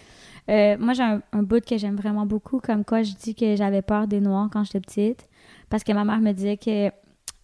euh, 0.49 0.75
moi, 0.77 0.93
j'ai 0.93 1.03
un, 1.03 1.43
bout 1.43 1.63
que 1.63 1.77
j'aime 1.77 1.95
vraiment 1.95 2.25
beaucoup, 2.25 2.59
comme 2.59 2.83
quoi 2.83 3.03
je 3.03 3.13
dis 3.13 3.35
que 3.35 3.55
j'avais 3.55 3.81
peur 3.81 4.07
des 4.07 4.19
noirs 4.19 4.49
quand 4.51 4.63
j'étais 4.63 4.81
petite. 4.81 5.29
Parce 5.69 5.83
que 5.83 5.93
ma 5.93 6.03
mère 6.03 6.19
me 6.19 6.33
disait 6.33 6.57
que. 6.57 6.91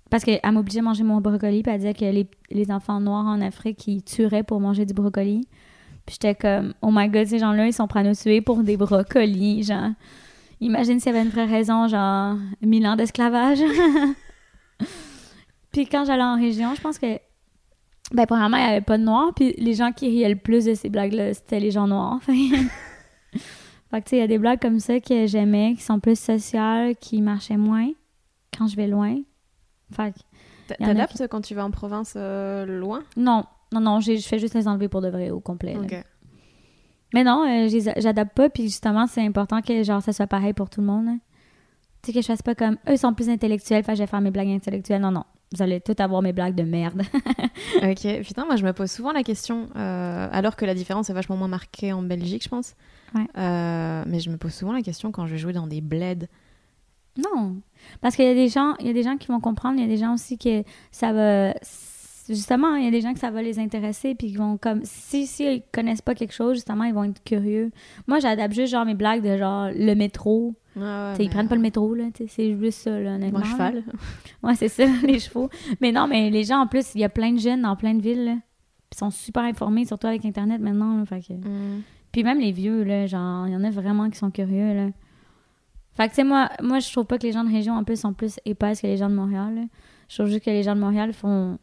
Parce 0.10 0.26
qu'elle 0.26 0.42
m'obligeait 0.52 0.80
à 0.80 0.84
manger 0.84 1.04
mon 1.04 1.22
brocoli, 1.22 1.64
puis 1.64 1.72
elle 1.72 1.80
disait 1.80 1.94
que 1.94 2.04
les, 2.04 2.28
les 2.50 2.70
enfants 2.70 3.00
noirs 3.00 3.26
en 3.26 3.40
Afrique, 3.40 3.88
ils 3.88 4.04
tueraient 4.04 4.44
pour 4.44 4.60
manger 4.60 4.86
du 4.86 4.94
brocoli. 4.94 5.48
Puis 6.06 6.18
j'étais 6.22 6.36
comme, 6.36 6.74
oh 6.82 6.90
my 6.92 7.08
god, 7.08 7.28
ces 7.28 7.40
gens-là, 7.40 7.68
ils 7.68 7.74
sont 7.74 7.88
prêts 7.88 8.02
à 8.02 8.04
nous 8.04 8.14
tuer 8.14 8.42
pour 8.42 8.62
des 8.62 8.76
brocolis, 8.76 9.64
genre. 9.64 9.92
Imagine 10.60 11.00
s'il 11.00 11.14
y 11.14 11.16
avait 11.16 11.26
une 11.26 11.32
vraie 11.32 11.46
raison, 11.46 11.88
genre, 11.88 12.36
mille 12.62 12.86
ans 12.86 12.98
d'esclavage. 12.98 13.60
puis 15.72 15.86
quand 15.88 16.06
j'allais 16.06 16.24
en 16.24 16.36
région, 16.36 16.76
je 16.76 16.82
pense 16.82 17.00
que 17.00 17.20
ben, 18.14 18.26
premièrement, 18.26 18.58
il 18.58 18.64
n'y 18.64 18.70
avait 18.70 18.82
pas 18.82 18.98
de 18.98 19.04
noirs, 19.04 19.32
puis 19.34 19.54
les 19.58 19.74
gens 19.74 19.92
qui 19.92 20.10
riaient 20.10 20.30
le 20.30 20.36
plus 20.36 20.66
de 20.66 20.74
ces 20.74 20.90
blagues-là, 20.90 21.34
c'était 21.34 21.60
les 21.60 21.72
gens 21.72 21.88
noirs. 21.88 22.20
Fait 23.92 24.00
que, 24.00 24.06
tu 24.06 24.10
sais, 24.12 24.18
il 24.18 24.20
y 24.20 24.24
a 24.24 24.28
des 24.28 24.38
blagues 24.38 24.62
comme 24.62 24.80
ça 24.80 25.00
que 25.00 25.28
j'aimais, 25.28 25.76
qui 25.76 25.84
sont 25.84 26.00
plus 26.00 26.20
sociales, 26.20 26.96
qui 26.96 27.22
marchaient 27.22 27.58
moins 27.58 27.90
quand 28.58 28.68
je 28.68 28.76
vais 28.76 28.88
loin. 28.88 29.18
Fait 29.94 30.14
que, 30.14 30.20
T'adaptes 30.78 31.28
quand 31.30 31.42
tu 31.42 31.54
vas 31.56 31.66
en 31.66 31.72
province 31.72 32.14
euh, 32.16 32.66
loin? 32.66 33.04
Non, 33.18 33.44
non, 33.74 33.82
non, 33.82 34.00
je 34.00 34.18
fais 34.18 34.40
juste 34.40 34.54
les 34.54 34.68
enlever 34.68 34.88
pour 34.88 35.02
de 35.02 35.10
vrai 35.10 35.30
au 35.30 35.42
complet. 35.42 35.74
là. 35.74 36.04
Mais 37.14 37.26
non, 37.26 37.46
euh, 37.46 37.68
j'adapte 37.98 38.34
pas, 38.34 38.50
puis 38.50 38.64
justement, 38.64 39.06
c'est 39.08 39.26
important 39.26 39.62
que 39.62 39.84
genre 39.84 40.02
ça 40.02 40.14
soit 40.14 40.28
pareil 40.28 40.54
pour 40.54 40.70
tout 40.70 40.80
le 40.80 40.88
monde. 40.88 41.06
là. 41.06 41.14
Tu 42.02 42.08
sais, 42.08 42.14
que 42.14 42.22
je 42.22 42.28
fasse 42.28 42.42
pas 42.42 42.56
comme 42.56 42.78
eux 42.90 42.98
sont 42.98 43.14
plus 43.14 43.30
intellectuels, 43.30 43.84
fait 43.84 43.96
je 43.96 44.02
vais 44.02 44.08
faire 44.08 44.22
mes 44.22 44.32
blagues 44.32 44.50
intellectuelles. 44.50 45.02
Non, 45.02 45.12
non. 45.12 45.24
Vous 45.54 45.62
allez 45.62 45.82
tout 45.82 45.96
avoir 46.00 46.22
mes 46.22 46.34
blagues 46.34 46.56
de 46.56 46.64
merde. 46.64 47.04
Ok, 47.84 48.22
putain, 48.24 48.46
moi 48.46 48.56
je 48.58 48.66
me 48.66 48.74
pose 48.74 48.92
souvent 48.92 49.12
la 49.12 49.24
question, 49.24 49.70
euh, 49.76 50.28
alors 50.32 50.56
que 50.56 50.66
la 50.66 50.74
différence 50.74 51.10
est 51.10 51.14
vachement 51.14 51.38
moins 51.38 51.48
marquée 51.48 51.94
en 51.94 52.02
Belgique, 52.02 52.44
je 52.44 52.50
pense. 52.50 52.76
Ouais. 53.16 53.26
Euh, 53.38 54.04
mais 54.08 54.20
je 54.20 54.30
me 54.30 54.38
pose 54.38 54.54
souvent 54.54 54.74
la 54.74 54.82
question 54.82 55.12
quand 55.12 55.26
je 55.26 55.34
vais 55.34 55.38
jouer 55.38 55.54
dans 55.54 55.68
des 55.68 55.82
bleds. 55.82 56.28
Non, 57.18 57.58
parce 58.02 58.16
qu'il 58.16 58.26
y 58.26 58.30
a 58.30 58.34
des 58.34 58.50
gens, 58.50 58.76
il 58.80 58.88
y 58.88 58.90
a 58.90 58.94
des 58.94 59.04
gens 59.04 59.18
qui 59.18 59.28
vont 59.28 59.40
comprendre, 59.40 59.78
il 59.78 59.82
y 59.82 59.86
a 59.86 59.88
des 59.88 59.98
gens 59.98 60.14
aussi 60.14 60.38
que 60.38 60.64
ça 60.92 61.12
va 61.12 61.54
justement, 62.34 62.76
il 62.76 62.86
y 62.86 62.88
a 62.88 62.92
des 62.92 63.02
gens 63.02 63.14
que 63.14 63.20
ça 63.20 63.32
va 63.32 63.42
les 63.42 63.60
intéresser 63.60 64.16
puis 64.16 64.28
qui 64.28 64.36
vont 64.36 64.58
comme 64.58 64.82
si 64.84 65.28
si 65.28 65.44
ils 65.46 65.64
connaissent 65.72 66.02
pas 66.02 66.16
quelque 66.16 66.34
chose, 66.34 66.56
justement, 66.56 66.84
ils 66.86 66.94
vont 66.94 67.04
être 67.04 67.24
curieux. 67.24 67.72
Moi, 68.08 68.20
j'adapte 68.20 68.54
juste 68.54 68.72
genre 68.72 68.86
mes 68.86 68.96
blagues 68.96 69.22
de 69.24 69.38
genre 69.38 69.70
le 69.74 69.94
métro, 69.96 70.56
Ouais, 70.76 70.82
ouais, 70.84 71.14
ils 71.20 71.30
prennent 71.30 71.50
pas 71.50 71.56
le 71.56 71.62
métro 71.62 71.94
là, 71.94 72.06
c'est 72.30 72.58
juste 72.58 72.80
ça 72.84 72.98
là, 72.98 73.16
honnêtement. 73.16 73.40
Moi, 73.40 73.48
cheval. 73.50 73.84
Ouais, 74.44 74.56
c'est 74.56 74.70
ça, 74.70 74.86
les 75.04 75.20
chevaux. 75.20 75.50
Mais 75.82 75.92
non, 75.92 76.08
mais 76.08 76.30
les 76.30 76.44
gens 76.46 76.60
en 76.60 76.68
plus, 76.68 76.96
il 76.96 77.02
y 77.02 77.04
a 77.04 77.10
plein 77.10 77.34
de 77.34 77.40
jeunes 77.40 77.64
dans 77.64 77.76
plein 77.76 77.94
de 77.94 78.02
villes 78.02 78.24
là. 78.26 78.36
Ils 78.94 78.98
sont 78.98 79.10
super 79.12 79.44
informés, 79.44 79.86
surtout 79.86 80.08
avec 80.08 80.24
internet 80.26 80.62
maintenant 80.62 80.98
là, 80.98 81.06
fait 81.06 81.20
que 81.22 81.34
Mm. 81.34 81.82
puis 82.12 82.24
même 82.24 82.40
les 82.40 82.52
vieux, 82.52 82.84
là, 82.84 83.06
genre, 83.08 83.48
il 83.48 83.54
y 83.54 83.56
en 83.56 83.64
a 83.64 83.70
vraiment 83.70 84.10
qui 84.10 84.18
sont 84.18 84.32
curieux, 84.32 84.74
là. 84.74 84.88
Fait 85.94 86.06
que, 86.06 86.10
tu 86.12 86.16
sais, 86.16 86.24
moi, 86.24 86.50
moi, 86.62 86.80
je 86.80 86.90
trouve 86.92 87.06
pas 87.06 87.18
que 87.18 87.24
les 87.28 87.34
gens 87.34 87.44
de 87.44 87.52
région, 87.52 87.74
en 87.74 87.84
plus, 87.84 88.00
sont 88.00 88.14
plus 88.14 88.40
épaisses 88.46 88.82
que 88.82 88.88
les 88.88 88.96
gens 88.98 89.10
de 89.10 89.16
Montréal, 89.16 89.56
là. 89.56 89.62
Je 90.08 90.16
trouve 90.16 90.28
juste 90.28 90.46
que 90.46 90.50
les 90.50 90.64
gens 90.64 90.74
de 90.76 90.80
Montréal 90.80 91.12
font... 91.14 91.58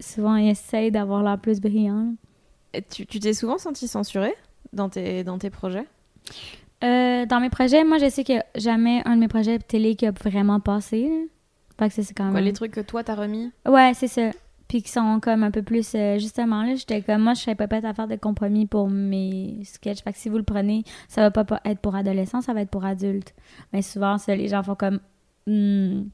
souvent, 0.00 0.36
ils 0.36 0.50
essayent 0.50 0.90
d'avoir 0.90 1.22
l'air 1.22 1.38
plus 1.38 1.60
brillants, 1.60 2.04
là. 2.04 2.10
Et 2.72 2.82
Tu 2.82 3.06
t'es 3.06 3.32
souvent 3.32 3.58
senti 3.58 3.88
censuré 3.88 4.32
dans 4.72 4.88
tes, 4.88 5.24
dans 5.24 5.38
tes 5.38 5.50
projets? 5.50 5.86
Euh, 6.82 7.26
dans 7.26 7.40
mes 7.40 7.50
projets, 7.50 7.84
moi, 7.84 7.98
je 7.98 8.08
sais 8.08 8.24
que 8.24 8.34
jamais 8.54 9.02
un 9.04 9.16
de 9.16 9.20
mes 9.20 9.28
projets 9.28 9.58
télé 9.58 9.96
qui 9.96 10.06
a 10.06 10.12
vraiment 10.12 10.60
passé. 10.60 11.28
Fait 11.78 11.88
que 11.88 11.94
c'est 11.94 12.14
quand 12.14 12.24
même... 12.24 12.32
Quoi, 12.32 12.40
Les 12.42 12.52
trucs 12.52 12.72
que 12.72 12.80
toi 12.80 13.02
t'as 13.02 13.14
remis? 13.14 13.50
Ouais, 13.66 13.92
c'est 13.94 14.06
ça. 14.08 14.30
Puis 14.68 14.82
qui 14.82 14.90
sont 14.90 15.18
comme 15.20 15.42
un 15.42 15.50
peu 15.50 15.62
plus... 15.62 15.94
euh, 15.94 16.18
justement, 16.18 16.62
là, 16.62 16.76
j'étais 16.76 17.02
comme... 17.02 17.22
Moi, 17.22 17.34
je 17.34 17.40
serais 17.40 17.56
pas 17.56 17.66
prête 17.66 17.84
à 17.84 17.92
faire 17.92 18.06
de 18.06 18.16
compromis 18.16 18.66
pour 18.66 18.88
mes 18.88 19.58
sketchs. 19.64 20.02
Fait 20.02 20.12
que 20.12 20.18
si 20.18 20.28
vous 20.28 20.38
le 20.38 20.44
prenez, 20.44 20.84
ça 21.08 21.28
va 21.28 21.30
pas 21.30 21.60
être 21.64 21.80
pour 21.80 21.96
adolescents, 21.96 22.40
ça 22.40 22.52
va 22.54 22.60
être 22.60 22.70
pour 22.70 22.84
adultes. 22.84 23.34
Mais 23.72 23.82
souvent, 23.82 24.16
ça, 24.16 24.36
les 24.36 24.46
gens 24.48 24.62
font 24.62 24.76
comme... 24.76 25.00
Hmm, 25.46 26.04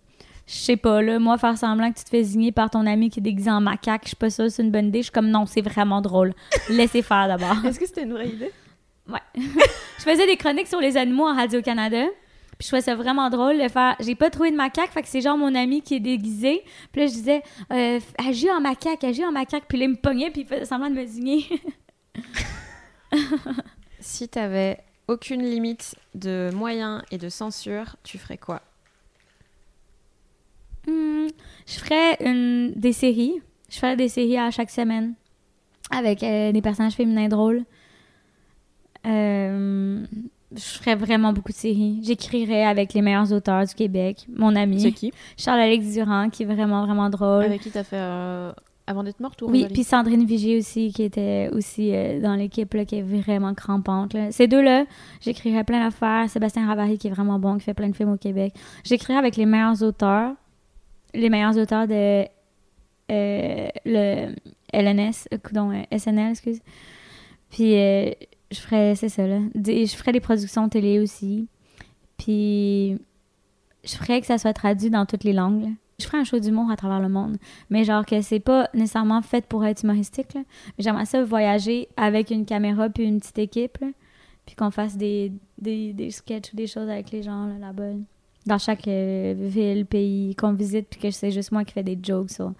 je 0.47 0.55
sais 0.55 0.77
pas, 0.77 1.03
là, 1.03 1.19
moi, 1.19 1.39
faire 1.39 1.59
semblant 1.59 1.91
que 1.93 1.99
tu 1.99 2.05
te 2.05 2.11
fais 2.11 2.23
zigner 2.23 2.53
par 2.53 2.71
ton 2.71 2.87
ami 2.87 3.11
qui 3.11 3.19
est 3.19 3.23
déguisé 3.23 3.51
en 3.51 3.61
macaque, 3.61 4.03
je 4.05 4.09
suis 4.09 4.17
pas 4.17 4.31
sûre 4.31 4.51
c'est 4.51 4.63
une 4.63 4.71
bonne 4.71 4.89
idée. 4.89 5.01
Je 5.01 5.05
suis 5.05 5.13
comme, 5.13 5.29
non, 5.29 5.45
c'est 5.45 5.61
vraiment 5.61 6.01
drôle. 6.01 6.35
Laissez 6.69 7.03
faire 7.03 7.27
d'abord. 7.27 7.65
Est-ce 7.65 7.81
que 7.81 7.87
c'était 7.87 8.05
une 8.05 8.13
vraie 8.13 8.29
idée? 8.29 8.53
Ouais. 9.09 9.21
je 9.35 10.03
faisais 10.03 10.27
des 10.27 10.37
chroniques 10.37 10.69
sur 10.69 10.81
les 10.81 10.97
animaux 10.97 11.27
en 11.27 11.35
Radio-Canada. 11.35 12.07
Puis 12.59 12.65
je 12.65 12.69
trouvais 12.69 12.83
ça 12.83 12.95
vraiment 12.95 13.29
drôle 13.29 13.59
de 13.61 13.69
faire. 13.69 13.97
J'ai 14.01 14.15
pas 14.15 14.31
trouvé 14.31 14.51
de 14.51 14.57
macaque, 14.57 14.91
fait 14.91 15.03
que 15.03 15.09
c'est 15.09 15.21
genre 15.21 15.37
mon 15.37 15.55
ami 15.55 15.83
qui 15.83 15.97
est 15.97 16.01
déguisé. 16.01 16.63
Puis 16.93 17.03
là, 17.03 17.07
je 17.07 17.13
disais, 17.13 17.43
euh, 17.73 18.01
agis 18.17 18.51
en 18.51 18.61
macaque, 18.61 19.05
agis 19.05 19.25
en 19.25 19.33
macaque. 19.33 19.65
Puis 19.69 19.79
là, 19.79 19.85
il 19.85 19.91
me 19.91 19.97
pognait, 19.97 20.31
puis 20.31 20.43
il 20.43 20.47
faisait 20.47 20.65
semblant 20.65 20.89
de 20.91 20.95
me 20.95 21.05
zigner. 21.05 21.45
Si 23.99 24.29
t'avais 24.29 24.79
aucune 25.09 25.43
limite 25.43 25.97
de 26.15 26.51
moyens 26.55 27.03
et 27.11 27.19
de 27.19 27.29
censure, 27.29 27.97
tu 28.05 28.19
ferais 28.19 28.39
quoi? 28.39 28.63
Hmm, 30.87 31.27
je 31.66 31.79
ferais 31.79 32.16
une, 32.25 32.72
des 32.77 32.92
séries. 32.92 33.35
Je 33.68 33.79
ferais 33.79 33.96
des 33.96 34.09
séries 34.09 34.38
à 34.38 34.51
chaque 34.51 34.70
semaine 34.70 35.14
avec 35.90 36.22
euh, 36.22 36.53
des 36.53 36.62
personnages 36.62 36.94
féminins 36.94 37.29
drôles. 37.29 37.64
Euh, 39.07 40.05
je 40.55 40.61
ferais 40.61 40.94
vraiment 40.94 41.33
beaucoup 41.33 41.52
de 41.52 41.56
séries. 41.56 42.00
J'écrirais 42.02 42.65
avec 42.65 42.94
les 42.94 43.02
meilleurs 43.02 43.33
auteurs 43.33 43.65
du 43.65 43.75
Québec. 43.75 44.27
Mon 44.35 44.54
ami, 44.56 44.81
C'est 44.81 44.92
qui? 44.92 45.13
Charles-Alex 45.37 45.92
Durand, 45.92 46.31
qui 46.31 46.42
est 46.44 46.46
vraiment, 46.46 46.85
vraiment 46.85 47.11
drôle. 47.11 47.44
Avec 47.44 47.61
qui 47.63 47.71
t'as 47.71 47.85
fait 47.85 47.96
euh, 47.98 48.52
Avant 48.87 49.02
d'être 49.02 49.21
morte 49.21 49.42
ou 49.42 49.46
Oui, 49.50 49.67
puis 49.73 49.85
Sandrine 49.85 50.25
Vigier 50.25 50.58
aussi, 50.58 50.92
qui 50.92 51.02
était 51.02 51.50
aussi 51.52 51.90
euh, 51.94 52.21
dans 52.21 52.35
l'équipe, 52.35 52.73
là, 52.75 52.85
qui 52.85 52.96
est 52.98 53.02
vraiment 53.02 53.54
crampante. 53.54 54.15
là. 54.15 54.31
Ces 54.33 54.46
deux-là, 54.48 54.85
j'écrirais 55.21 55.65
plein 55.65 55.85
d'affaires. 55.85 56.29
Sébastien 56.31 56.67
Ravary, 56.67 56.96
qui 56.98 57.08
est 57.08 57.11
vraiment 57.13 57.38
bon, 57.38 57.56
qui 57.58 57.65
fait 57.65 57.75
plein 57.75 57.88
de 57.88 57.96
films 57.96 58.13
au 58.13 58.17
Québec. 58.17 58.54
J'écrirais 58.85 59.19
avec 59.19 59.37
les 59.37 59.46
meilleurs 59.46 59.83
auteurs, 59.83 60.33
les 61.15 61.31
meilleurs 61.31 61.57
auteurs 61.57 61.87
de 61.87 62.27
euh, 63.11 63.69
le 63.85 64.35
LNS, 64.73 65.29
euh, 65.33 65.38
euh, 65.54 65.98
SNL, 65.98 66.31
excuse. 66.31 66.61
Puis 67.50 67.73
je 68.50 68.59
ferais, 68.59 68.94
c'est 68.94 69.09
ça, 69.09 69.27
là. 69.27 69.38
Je 69.54 69.94
ferais 69.96 70.13
des 70.13 70.21
productions 70.21 70.69
télé 70.69 70.98
aussi. 70.98 71.48
Puis 72.19 72.98
je 73.85 73.94
ferais 73.94 74.21
que 74.21 74.27
ça 74.27 74.38
soit 74.38 74.52
traduit 74.52 74.90
dans 74.90 75.07
toutes 75.07 75.25
les 75.25 75.33
langues. 75.33 75.73
Je 75.98 76.04
ferais 76.04 76.19
un 76.19 76.25
show 76.25 76.38
d'humour 76.38 76.71
à 76.71 76.77
travers 76.77 77.00
le 77.00 77.09
monde. 77.09 77.38
Mais 77.71 77.85
genre 77.85 78.04
que 78.04 78.21
c'est 78.21 78.40
pas 78.40 78.69
nécessairement 78.75 79.23
fait 79.23 79.46
pour 79.46 79.65
être 79.65 79.85
humoristique. 79.85 80.35
Là. 80.35 80.42
J'aimerais 80.79 81.07
ça 81.07 81.23
voyager 81.23 81.88
avec 81.96 82.31
une 82.31 82.44
caméra 82.44 82.90
puis 82.90 83.04
une 83.04 83.21
petite 83.21 83.38
équipe. 83.38 83.79
Puis 84.44 84.54
qu'on 84.54 84.71
fasse 84.71 84.96
des, 84.96 85.33
des, 85.59 85.92
des 85.92 86.11
sketchs 86.11 86.52
ou 86.52 86.57
des 86.57 86.67
choses 86.67 86.88
avec 86.88 87.11
les 87.11 87.23
gens 87.23 87.46
là, 87.46 87.59
là-bas. 87.59 87.94
Dans 88.47 88.59
chaque 88.59 88.87
euh, 88.88 89.35
ville, 89.37 89.87
pays 89.87 90.35
qu'on 90.37 90.53
visite, 90.53 90.87
puis 90.88 91.01
que 91.01 91.11
c'est 91.11 91.33
juste 91.33 91.51
moi 91.53 91.65
qui 91.65 91.73
fais 91.73 91.83
des 91.83 91.99
jokes 92.01 92.31
sur. 92.31 92.53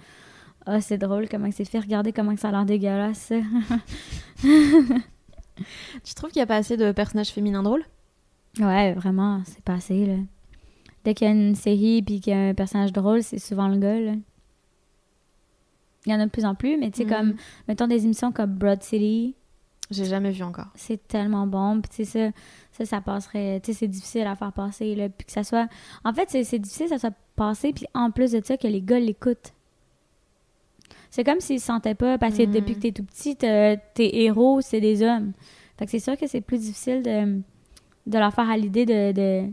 Ah, 0.67 0.81
c'est 0.81 0.99
drôle 0.99 1.29
comment 1.29 1.49
c'est 1.53 1.65
fait. 1.65 1.79
Regardez 1.79 2.13
comment 2.13 2.37
ça 2.37 2.49
a 2.49 2.53
l'air 2.53 2.65
dégueulasse. 2.67 3.33
Tu 6.05 6.15
trouves 6.15 6.31
qu'il 6.31 6.41
n'y 6.41 6.45
a 6.45 6.47
pas 6.47 6.57
assez 6.57 6.77
de 6.77 6.93
personnages 6.93 7.31
féminins 7.31 7.63
drôles? 7.63 7.85
Ouais, 8.61 8.93
vraiment, 8.93 9.41
c'est 9.47 9.63
pas 9.63 9.75
assez, 9.75 10.05
là. 10.05 10.17
Dès 11.05 11.15
qu'il 11.15 11.27
y 11.27 11.31
a 11.31 11.33
une 11.33 11.55
série 11.55 12.03
puis 12.03 12.21
qu'il 12.21 12.33
y 12.33 12.37
a 12.37 12.49
un 12.49 12.55
personnage 12.55 12.93
drôle, 12.93 13.23
c'est 13.23 13.39
souvent 13.39 13.69
le 13.69 13.79
gars, 13.79 13.99
là. 13.99 14.13
Il 16.05 16.13
y 16.13 16.15
en 16.15 16.21
a 16.21 16.27
de 16.27 16.31
plus 16.31 16.45
en 16.45 16.55
plus, 16.55 16.77
mais 16.77 16.91
tu 16.91 16.99
sais, 16.99 17.05
Mhm. 17.05 17.11
comme, 17.11 17.35
mettons 17.69 17.87
des 17.87 18.05
émissions 18.05 18.33
comme 18.33 18.53
Broad 18.55 18.83
City, 18.83 19.35
J'ai 19.91 20.05
jamais 20.07 20.33
vu 20.33 20.43
encore. 20.43 20.67
c'est 20.75 21.07
tellement 21.07 21.47
bon. 21.47 21.81
Puis, 21.81 21.91
tu 21.91 22.05
sais, 22.11 22.33
ça, 22.73 22.85
ça, 22.85 22.85
ça 22.97 23.01
passerait. 23.01 23.61
Tu 23.63 23.73
sais, 23.73 23.79
c'est 23.81 23.89
difficile 23.89 24.27
à 24.27 24.35
faire 24.35 24.53
passer, 24.53 24.95
là. 24.97 25.09
Puis 25.09 25.27
que 25.27 25.33
ça 25.33 25.45
soit. 25.45 25.69
En 26.05 26.13
fait, 26.13 26.29
c'est 26.29 26.59
difficile 26.59 26.87
que 26.87 26.91
ça 26.91 26.99
soit 26.99 27.15
passé, 27.37 27.73
puis 27.73 27.87
en 27.95 28.11
plus 28.11 28.33
de 28.33 28.41
ça, 28.45 28.57
que 28.57 28.67
les 28.67 28.83
gars 28.83 28.99
l'écoutent. 28.99 29.53
C'est 31.11 31.25
comme 31.25 31.41
s'ils 31.41 31.61
se 31.61 31.67
sentaient 31.67 31.95
pas, 31.95 32.19
parce 32.19 32.37
que 32.37 32.43
Mhm. 32.45 32.53
depuis 32.53 32.75
que 32.75 32.81
t'es 32.81 32.93
tout 32.93 33.05
petit, 33.05 33.37
tes 33.37 34.23
héros, 34.25 34.61
c'est 34.61 34.81
des 34.81 35.03
hommes. 35.03 35.33
Fait 35.79 35.85
que 35.85 35.91
c'est 35.91 35.99
sûr 36.01 36.17
que 36.17 36.27
c'est 36.27 36.41
plus 36.41 36.59
difficile 36.59 37.03
de, 37.03 37.41
de 38.07 38.19
leur 38.19 38.33
faire 38.35 38.51
à 38.51 38.57
l'idée 38.57 38.87
de, 38.87 39.13
de, 39.13 39.51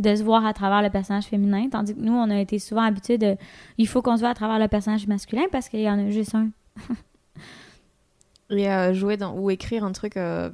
de 0.00 0.14
se 0.16 0.22
voir 0.22 0.44
à 0.44 0.52
travers 0.52 0.82
le 0.82 0.90
personnage 0.90 1.24
féminin, 1.26 1.68
tandis 1.70 1.94
que 1.94 2.00
nous, 2.00 2.12
on 2.12 2.28
a 2.30 2.40
été 2.40 2.58
souvent 2.58 2.82
habitués 2.82 3.16
de. 3.18 3.36
Il 3.78 3.86
faut 3.86 4.02
qu'on 4.02 4.16
se 4.16 4.20
voit 4.20 4.30
à 4.30 4.34
travers 4.34 4.58
le 4.58 4.66
personnage 4.68 5.06
masculin 5.06 5.44
parce 5.52 5.68
qu'il 5.68 5.80
y 5.80 5.88
en 5.90 5.98
a 5.98 6.10
juste 6.10 6.34
un. 6.34 6.48
Et 8.50 8.94
jouer 8.94 9.16
dans, 9.16 9.34
ou 9.38 9.50
écrire 9.50 9.84
un 9.84 9.92
truc 9.92 10.16
euh, 10.16 10.50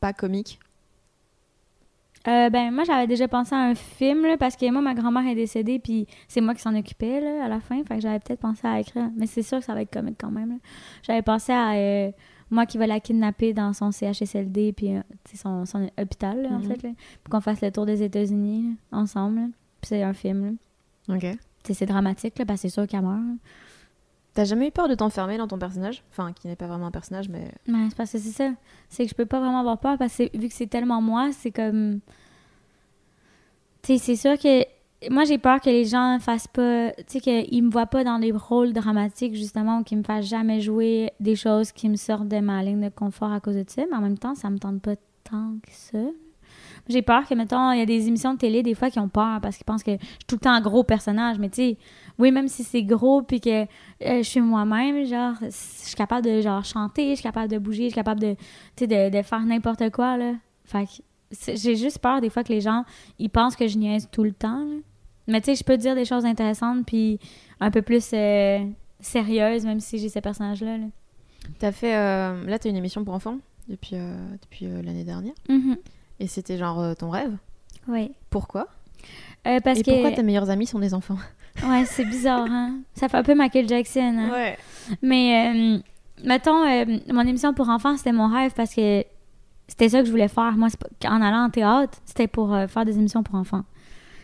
pas 0.00 0.12
comique. 0.12 0.58
Euh, 2.28 2.50
ben, 2.50 2.70
moi, 2.70 2.84
j'avais 2.84 3.06
déjà 3.06 3.28
pensé 3.28 3.54
à 3.54 3.58
un 3.60 3.74
film, 3.74 4.26
là, 4.26 4.36
parce 4.36 4.54
que 4.56 4.70
moi, 4.70 4.82
ma 4.82 4.92
grand-mère 4.94 5.26
est 5.26 5.34
décédée, 5.34 5.78
puis 5.78 6.06
c'est 6.28 6.42
moi 6.42 6.54
qui 6.54 6.60
s'en 6.60 6.74
occupais, 6.74 7.18
là, 7.20 7.44
à 7.46 7.48
la 7.48 7.60
fin. 7.60 7.82
Fait 7.84 7.94
que 7.96 8.02
j'avais 8.02 8.18
peut-être 8.18 8.40
pensé 8.40 8.66
à 8.66 8.78
écrire. 8.78 9.08
Mais 9.16 9.26
c'est 9.26 9.42
sûr 9.42 9.58
que 9.60 9.64
ça 9.64 9.72
va 9.72 9.80
être 9.80 9.92
comique 9.92 10.16
quand 10.20 10.30
même. 10.30 10.58
J'avais 11.02 11.22
pensé 11.22 11.52
à 11.52 11.72
euh, 11.76 12.10
moi 12.50 12.66
qui 12.66 12.76
va 12.76 12.86
la 12.86 13.00
kidnapper 13.00 13.54
dans 13.54 13.72
son 13.72 13.90
CHSLD, 13.90 14.74
puis 14.74 14.96
euh, 14.96 15.00
son, 15.34 15.64
son 15.64 15.88
hôpital, 15.98 16.42
là, 16.42 16.50
en 16.50 16.58
Mhm. 16.58 16.64
fait, 16.64 16.82
là. 16.82 16.90
Puis 17.24 17.30
qu'on 17.30 17.40
fasse 17.40 17.62
le 17.62 17.70
tour 17.72 17.86
des 17.86 18.02
États-Unis, 18.02 18.76
ensemble. 18.92 19.48
Puis 19.80 19.88
c'est 19.88 20.02
un 20.02 20.12
film, 20.12 20.58
là. 21.08 21.14
Ok. 21.16 21.38
C'est 21.70 21.86
dramatique, 21.86 22.38
là, 22.38 22.44
parce 22.44 22.60
que 22.60 22.68
c'est 22.68 22.74
sûr 22.74 22.86
qu'elle 22.86 23.02
meurt. 23.02 23.18
T'as 24.40 24.46
jamais 24.46 24.68
eu 24.68 24.70
peur 24.70 24.88
de 24.88 24.94
t'enfermer 24.94 25.36
dans 25.36 25.46
ton 25.46 25.58
personnage? 25.58 26.02
Enfin, 26.10 26.32
qui 26.32 26.48
n'est 26.48 26.56
pas 26.56 26.66
vraiment 26.66 26.86
un 26.86 26.90
personnage, 26.90 27.28
mais. 27.28 27.52
Ouais, 27.68 27.88
c'est 27.90 27.94
parce 27.94 28.10
que 28.10 28.16
c'est 28.16 28.30
ça. 28.30 28.50
C'est 28.88 29.04
que 29.04 29.10
je 29.10 29.14
peux 29.14 29.26
pas 29.26 29.38
vraiment 29.38 29.60
avoir 29.60 29.76
peur 29.76 29.98
parce 29.98 30.16
que 30.16 30.34
vu 30.34 30.48
que 30.48 30.54
c'est 30.54 30.66
tellement 30.66 31.02
moi, 31.02 31.28
c'est 31.32 31.50
comme. 31.50 32.00
Tu 33.82 33.98
sais, 33.98 33.98
c'est 33.98 34.16
sûr 34.16 34.38
que. 34.38 34.64
Moi, 35.10 35.24
j'ai 35.24 35.36
peur 35.36 35.60
que 35.60 35.68
les 35.68 35.84
gens 35.84 36.16
fassent 36.20 36.48
pas. 36.48 36.90
Tu 36.92 37.04
sais, 37.06 37.20
qu'ils 37.20 37.62
me 37.62 37.70
voient 37.70 37.84
pas 37.84 38.02
dans 38.02 38.18
des 38.18 38.32
rôles 38.32 38.72
dramatiques, 38.72 39.34
justement, 39.34 39.80
ou 39.80 39.82
qu'ils 39.82 39.98
me 39.98 40.04
fassent 40.04 40.24
jamais 40.24 40.62
jouer 40.62 41.12
des 41.20 41.36
choses 41.36 41.70
qui 41.70 41.90
me 41.90 41.96
sortent 41.96 42.28
de 42.28 42.40
ma 42.40 42.62
ligne 42.62 42.80
de 42.80 42.88
confort 42.88 43.32
à 43.32 43.40
cause 43.40 43.56
de 43.56 43.64
ça. 43.68 43.82
Mais 43.90 43.96
en 43.98 44.00
même 44.00 44.16
temps, 44.16 44.34
ça 44.34 44.48
me 44.48 44.56
tente 44.56 44.80
pas 44.80 44.96
tant 45.22 45.52
que 45.62 45.70
ça. 45.70 45.98
J'ai 46.90 47.02
peur 47.02 47.26
que, 47.26 47.34
mettons, 47.34 47.72
il 47.72 47.78
y 47.78 47.82
a 47.82 47.86
des 47.86 48.08
émissions 48.08 48.34
de 48.34 48.38
télé, 48.38 48.62
des 48.62 48.74
fois, 48.74 48.90
qui 48.90 48.98
ont 48.98 49.08
peur 49.08 49.40
parce 49.40 49.56
qu'ils 49.56 49.64
pensent 49.64 49.82
que 49.82 49.92
je 49.92 49.98
suis 49.98 50.24
tout 50.26 50.34
le 50.36 50.40
temps 50.40 50.52
un 50.52 50.60
gros 50.60 50.82
personnage. 50.84 51.38
Mais 51.38 51.48
tu 51.48 51.56
sais, 51.62 51.78
oui, 52.18 52.32
même 52.32 52.48
si 52.48 52.64
c'est 52.64 52.82
gros, 52.82 53.22
puis 53.22 53.40
que 53.40 53.62
euh, 53.62 53.66
je 54.02 54.22
suis 54.22 54.40
moi-même, 54.40 55.04
genre, 55.06 55.34
je 55.40 55.48
suis 55.50 55.94
capable 55.96 56.26
de, 56.26 56.40
genre, 56.40 56.64
chanter, 56.64 57.10
je 57.10 57.14
suis 57.14 57.22
capable 57.22 57.50
de 57.50 57.58
bouger, 57.58 57.84
je 57.84 57.88
suis 57.88 57.94
capable 57.94 58.20
de, 58.20 58.34
tu 58.34 58.40
sais, 58.80 58.86
de, 58.86 59.16
de 59.16 59.22
faire 59.22 59.40
n'importe 59.40 59.88
quoi, 59.90 60.16
là. 60.16 60.34
Fait 60.64 60.84
que 60.84 60.90
j'ai 61.54 61.76
juste 61.76 61.98
peur, 62.00 62.20
des 62.20 62.28
fois, 62.28 62.42
que 62.44 62.52
les 62.52 62.60
gens, 62.60 62.84
ils 63.18 63.30
pensent 63.30 63.56
que 63.56 63.68
je 63.68 63.78
niaise 63.78 64.08
tout 64.10 64.24
le 64.24 64.32
temps, 64.32 64.64
là. 64.64 64.76
Mais 65.28 65.40
tu 65.40 65.46
sais, 65.46 65.54
je 65.54 65.62
peux 65.64 65.76
dire 65.76 65.94
des 65.94 66.04
choses 66.04 66.24
intéressantes, 66.26 66.84
puis 66.86 67.20
un 67.60 67.70
peu 67.70 67.82
plus 67.82 68.10
euh, 68.14 68.58
sérieuses, 68.98 69.64
même 69.64 69.78
si 69.80 69.98
j'ai 69.98 70.08
ce 70.08 70.18
personnage-là, 70.18 70.76
là. 70.78 70.86
T'as 71.58 71.72
fait. 71.72 71.94
euh, 71.96 72.44
Là, 72.46 72.58
t'as 72.58 72.68
une 72.68 72.76
émission 72.76 73.04
pour 73.04 73.14
enfants 73.14 73.38
depuis, 73.68 73.94
euh, 73.96 74.14
depuis 74.42 74.66
l'année 74.66 75.04
dernière. 75.04 75.34
Mhm. 75.48 75.76
Et 76.20 76.26
c'était 76.26 76.56
genre 76.56 76.78
euh, 76.80 76.94
ton 76.94 77.10
rêve? 77.10 77.36
Oui. 77.88 78.12
Pourquoi? 78.28 78.68
Euh, 79.46 79.58
parce 79.60 79.80
Et 79.80 79.82
que... 79.82 79.90
pourquoi 79.90 80.12
tes 80.12 80.22
meilleurs 80.22 80.50
amis 80.50 80.66
sont 80.66 80.78
des 80.78 80.94
enfants? 80.94 81.16
Ouais, 81.66 81.84
c'est 81.86 82.04
bizarre, 82.04 82.46
hein? 82.48 82.80
Ça 82.94 83.08
fait 83.08 83.16
un 83.16 83.22
peu 83.22 83.34
Michael 83.34 83.66
Jackson, 83.66 84.16
hein? 84.18 84.30
Ouais. 84.30 84.58
Mais, 85.02 85.50
euh, 85.50 85.78
mettons, 86.22 86.62
euh, 86.64 86.84
mon 87.12 87.22
émission 87.22 87.54
pour 87.54 87.68
enfants, 87.68 87.96
c'était 87.96 88.12
mon 88.12 88.28
rêve 88.28 88.52
parce 88.54 88.74
que 88.74 89.02
c'était 89.66 89.88
ça 89.88 90.00
que 90.00 90.06
je 90.06 90.10
voulais 90.10 90.28
faire. 90.28 90.52
Moi, 90.52 90.68
en 91.06 91.22
allant 91.22 91.46
en 91.46 91.50
théâtre, 91.50 91.98
c'était 92.04 92.28
pour 92.28 92.54
faire 92.68 92.84
des 92.84 92.98
émissions 92.98 93.22
pour 93.22 93.34
enfants. 93.34 93.64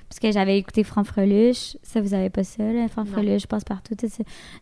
Parce 0.08 0.20
que 0.20 0.30
j'avais 0.30 0.58
écouté 0.58 0.84
Franfreluche. 0.84 1.76
Ça, 1.82 2.00
vous 2.00 2.14
avez 2.14 2.30
pas 2.30 2.44
ça, 2.44 2.62
là? 2.62 2.86
Franfreluche, 2.88 3.46
passe 3.46 3.64
partout. 3.64 3.94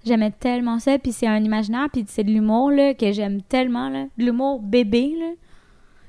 J'aimais 0.05 0.31
tellement 0.31 0.79
ça. 0.79 0.99
Puis 0.99 1.13
c'est 1.13 1.27
un 1.27 1.43
imaginaire, 1.43 1.89
puis 1.93 2.05
c'est 2.09 2.25
de 2.25 2.31
l'humour, 2.31 2.71
là, 2.71 2.95
que 2.95 3.13
j'aime 3.13 3.43
tellement, 3.43 3.89
là. 3.89 4.05
De 4.17 4.25
l'humour 4.25 4.61
bébé, 4.61 5.15
là. 5.19 5.33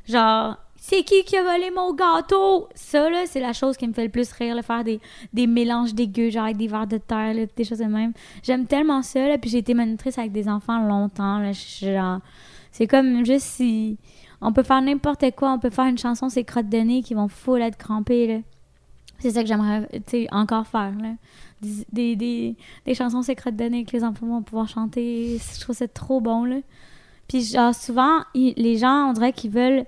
Genre, 0.07 0.57
c'est 0.87 1.01
qui 1.01 1.23
qui 1.23 1.35
a 1.35 1.41
volé 1.41 1.71
mon 1.71 1.95
gâteau? 1.95 2.69
Ça, 2.75 3.09
là, 3.09 3.23
c'est 3.25 3.39
la 3.39 3.53
chose 3.53 3.75
qui 3.75 3.87
me 3.87 3.93
fait 3.93 4.03
le 4.03 4.11
plus 4.11 4.31
rire, 4.33 4.53
là, 4.53 4.61
faire 4.61 4.83
des, 4.83 5.47
mélanges 5.47 5.95
dégueux, 5.95 6.29
genre 6.29 6.43
avec 6.43 6.57
des 6.57 6.67
vers 6.67 6.85
de 6.85 6.99
terre, 6.99 7.33
des 7.55 7.63
choses 7.63 7.79
de 7.79 7.85
même. 7.85 8.13
J'aime 8.43 8.67
tellement 8.67 9.01
ça, 9.01 9.27
là, 9.27 9.39
puis 9.39 9.49
j'ai 9.49 9.57
été 9.57 9.73
monitrice 9.73 10.19
avec 10.19 10.31
des 10.31 10.47
enfants 10.47 10.77
longtemps, 10.77 11.39
là. 11.39 11.53
C'est 12.71 12.85
comme 12.85 13.25
juste 13.25 13.47
si... 13.47 13.97
On 14.41 14.53
peut 14.53 14.61
faire 14.61 14.79
n'importe 14.79 15.25
quoi, 15.35 15.53
on 15.53 15.57
peut 15.57 15.71
faire 15.71 15.85
une 15.85 15.97
chanson, 15.97 16.29
c'est 16.29 16.43
crottes 16.43 16.69
de 16.69 16.77
nez 16.77 17.01
qui 17.01 17.15
vont 17.15 17.29
full 17.29 17.63
être 17.63 17.77
crampées, 17.77 18.27
là. 18.27 18.39
C'est 19.17 19.31
ça 19.31 19.41
que 19.41 19.47
j'aimerais, 19.47 19.87
tu 19.91 20.01
sais, 20.05 20.27
encore 20.29 20.67
faire, 20.67 20.93
là. 21.01 21.15
Des, 21.93 22.55
chansons, 22.93 23.23
c'est 23.23 23.33
crottes 23.33 23.55
de 23.55 23.65
nez 23.65 23.85
que 23.85 23.91
les 23.93 24.03
enfants 24.03 24.27
vont 24.27 24.43
pouvoir 24.43 24.67
chanter. 24.67 25.39
Je 25.55 25.61
trouve 25.61 25.75
ça 25.75 25.87
trop 25.87 26.21
bon, 26.21 26.45
là. 26.45 26.57
Puis, 27.27 27.41
genre, 27.41 27.73
souvent, 27.73 28.19
les 28.35 28.77
gens, 28.77 29.09
on 29.09 29.13
dirait 29.13 29.33
qu'ils 29.33 29.49
veulent 29.49 29.87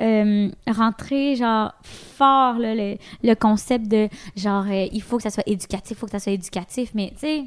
euh, 0.00 0.50
rentrer, 0.66 1.36
genre, 1.36 1.72
fort, 1.82 2.54
le, 2.58 2.96
le 3.22 3.34
concept 3.34 3.88
de, 3.88 4.08
genre, 4.36 4.64
euh, 4.68 4.86
il 4.92 5.02
faut 5.02 5.18
que 5.18 5.22
ça 5.22 5.30
soit 5.30 5.46
éducatif, 5.46 5.96
il 5.96 5.96
faut 5.96 6.06
que 6.06 6.12
ça 6.12 6.18
soit 6.18 6.32
éducatif. 6.32 6.92
Mais, 6.94 7.10
tu 7.10 7.18
sais, 7.18 7.44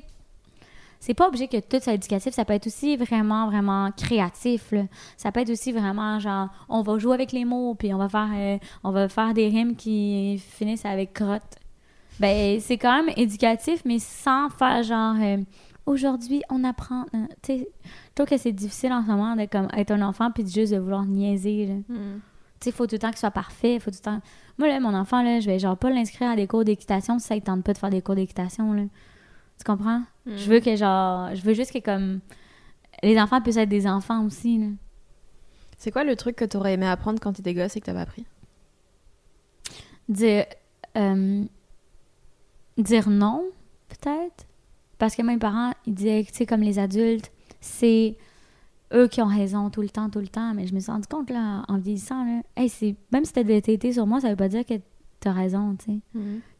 c'est 1.00 1.14
pas 1.14 1.28
obligé 1.28 1.48
que 1.48 1.60
tout 1.60 1.80
soit 1.82 1.94
éducatif. 1.94 2.34
Ça 2.34 2.46
peut 2.46 2.54
être 2.54 2.68
aussi 2.68 2.96
vraiment, 2.96 3.48
vraiment 3.48 3.92
créatif. 3.92 4.74
Ça 5.18 5.32
peut 5.32 5.42
être 5.42 5.50
aussi 5.50 5.72
vraiment, 5.72 6.20
genre, 6.20 6.50
on 6.70 6.82
va 6.82 6.98
jouer 6.98 7.16
avec 7.16 7.32
les 7.32 7.46
mots, 7.46 7.76
puis 7.76 7.94
on 7.94 7.98
va 7.98 8.08
faire, 8.08 8.30
euh, 8.34 8.58
on 8.84 8.92
va 8.92 9.10
faire 9.10 9.34
des 9.34 9.50
rimes 9.50 9.76
qui 9.76 10.38
finissent 10.38 10.86
avec 10.86 11.14
crotte. 11.14 11.58
Ben, 12.20 12.60
c'est 12.60 12.78
quand 12.78 13.04
même 13.04 13.14
éducatif, 13.18 13.82
mais 13.86 14.00
sans 14.00 14.50
faire, 14.50 14.84
genre... 14.84 15.16
Aujourd'hui, 15.86 16.42
on 16.50 16.64
apprend. 16.64 17.04
tu 17.12 17.58
sais, 17.58 17.68
je 17.84 18.14
trouve 18.16 18.26
que 18.26 18.38
c'est 18.38 18.54
difficile 18.54 18.94
en 18.94 19.02
ce 19.04 19.08
moment 19.08 19.36
de 19.36 19.46
comme, 19.48 19.68
être 19.76 19.92
un 19.92 20.02
enfant 20.02 20.32
puis 20.32 20.46
de 20.46 20.50
juste 20.50 20.72
de 20.72 20.78
vouloir 20.78 21.06
niaiser. 21.06 21.84
Tu 21.88 21.94
sais, 22.64 22.70
il 22.70 22.74
faut 22.74 22.88
tout 22.88 22.96
le 22.96 23.00
temps 23.00 23.10
qu'il 23.10 23.20
soit 23.20 23.32
parfait. 23.32 23.80
Faut 23.80 23.92
tout 23.92 23.98
le 24.00 24.04
temps... 24.04 24.22
Moi, 24.58 24.68
là, 24.68 24.80
mon 24.80 24.94
enfant, 24.94 25.24
là, 25.24 25.40
je 25.40 25.48
vais 25.48 25.60
genre 25.60 25.78
pas 25.78 25.90
l'inscrire 25.90 26.30
à 26.30 26.36
des 26.36 26.48
cours 26.48 26.64
d'équitation 26.64 27.20
si 27.20 27.28
ça 27.28 27.36
ne 27.36 27.40
tente 27.40 27.64
pas 27.64 27.74
de 27.74 27.78
faire 27.78 27.90
des 27.90 28.02
cours 28.02 28.16
d'équitation. 28.16 28.74
là. 28.74 28.84
Tu 29.58 29.64
comprends? 29.66 30.04
Je 30.26 30.50
veux 30.50 30.60
que, 30.60 30.76
genre, 30.76 31.34
je 31.36 31.42
veux 31.42 31.54
juste 31.54 31.72
que, 31.72 31.80
comme, 31.80 32.20
les 33.02 33.20
enfants 33.20 33.42
puissent 33.42 33.58
être 33.58 33.70
des 33.70 33.88
enfants 33.88 34.26
aussi. 34.26 34.58
Là. 34.58 34.68
C'est 35.78 35.92
quoi 35.92 36.04
le 36.04 36.16
truc 36.16 36.36
que 36.36 36.46
t'aurais 36.46 36.74
aimé 36.74 36.86
apprendre 36.88 37.20
quand 37.20 37.34
t'étais 37.34 37.54
gosse 37.54 37.76
et 37.76 37.82
que 37.82 37.86
t'as 37.86 37.94
pas 37.94 38.02
appris? 38.02 38.26
Dire, 40.10 40.46
euh, 40.98 41.44
dire 42.78 43.10
non, 43.10 43.46
peut-être? 43.90 44.46
Parce 44.98 45.16
que 45.16 45.22
mes 45.22 45.38
parents, 45.38 45.74
ils 45.86 45.94
disaient, 45.94 46.24
tu 46.26 46.34
sais, 46.34 46.46
comme 46.46 46.62
les 46.62 46.80
adultes, 46.80 47.32
c'est 47.60 48.16
eux 48.94 49.08
qui 49.08 49.22
ont 49.22 49.28
raison 49.28 49.70
tout 49.70 49.82
le 49.82 49.90
temps, 49.90 50.10
tout 50.10 50.20
le 50.20 50.28
temps. 50.28 50.54
Mais 50.54 50.68
je 50.68 50.74
me 50.74 50.80
suis 50.80 50.92
rendu 50.92 51.08
compte, 51.08 51.30
là, 51.30 51.64
en 51.68 51.78
vieillissant, 51.78 52.24
là, 52.26 52.42
hey, 52.56 52.70
c'est, 52.70 52.96
même 53.12 53.26
si 53.26 53.34
t'as 53.34 53.44
des 53.44 53.62
TT 53.62 53.94
sur 53.94 54.06
moi, 54.08 54.20
ça 54.22 54.30
veut 54.30 54.36
pas 54.36 54.48
dire 54.50 54.66
que 54.66 54.76
t'as 55.20 55.32
raison, 55.32 55.76
tu 55.76 55.86
sais. 55.86 56.00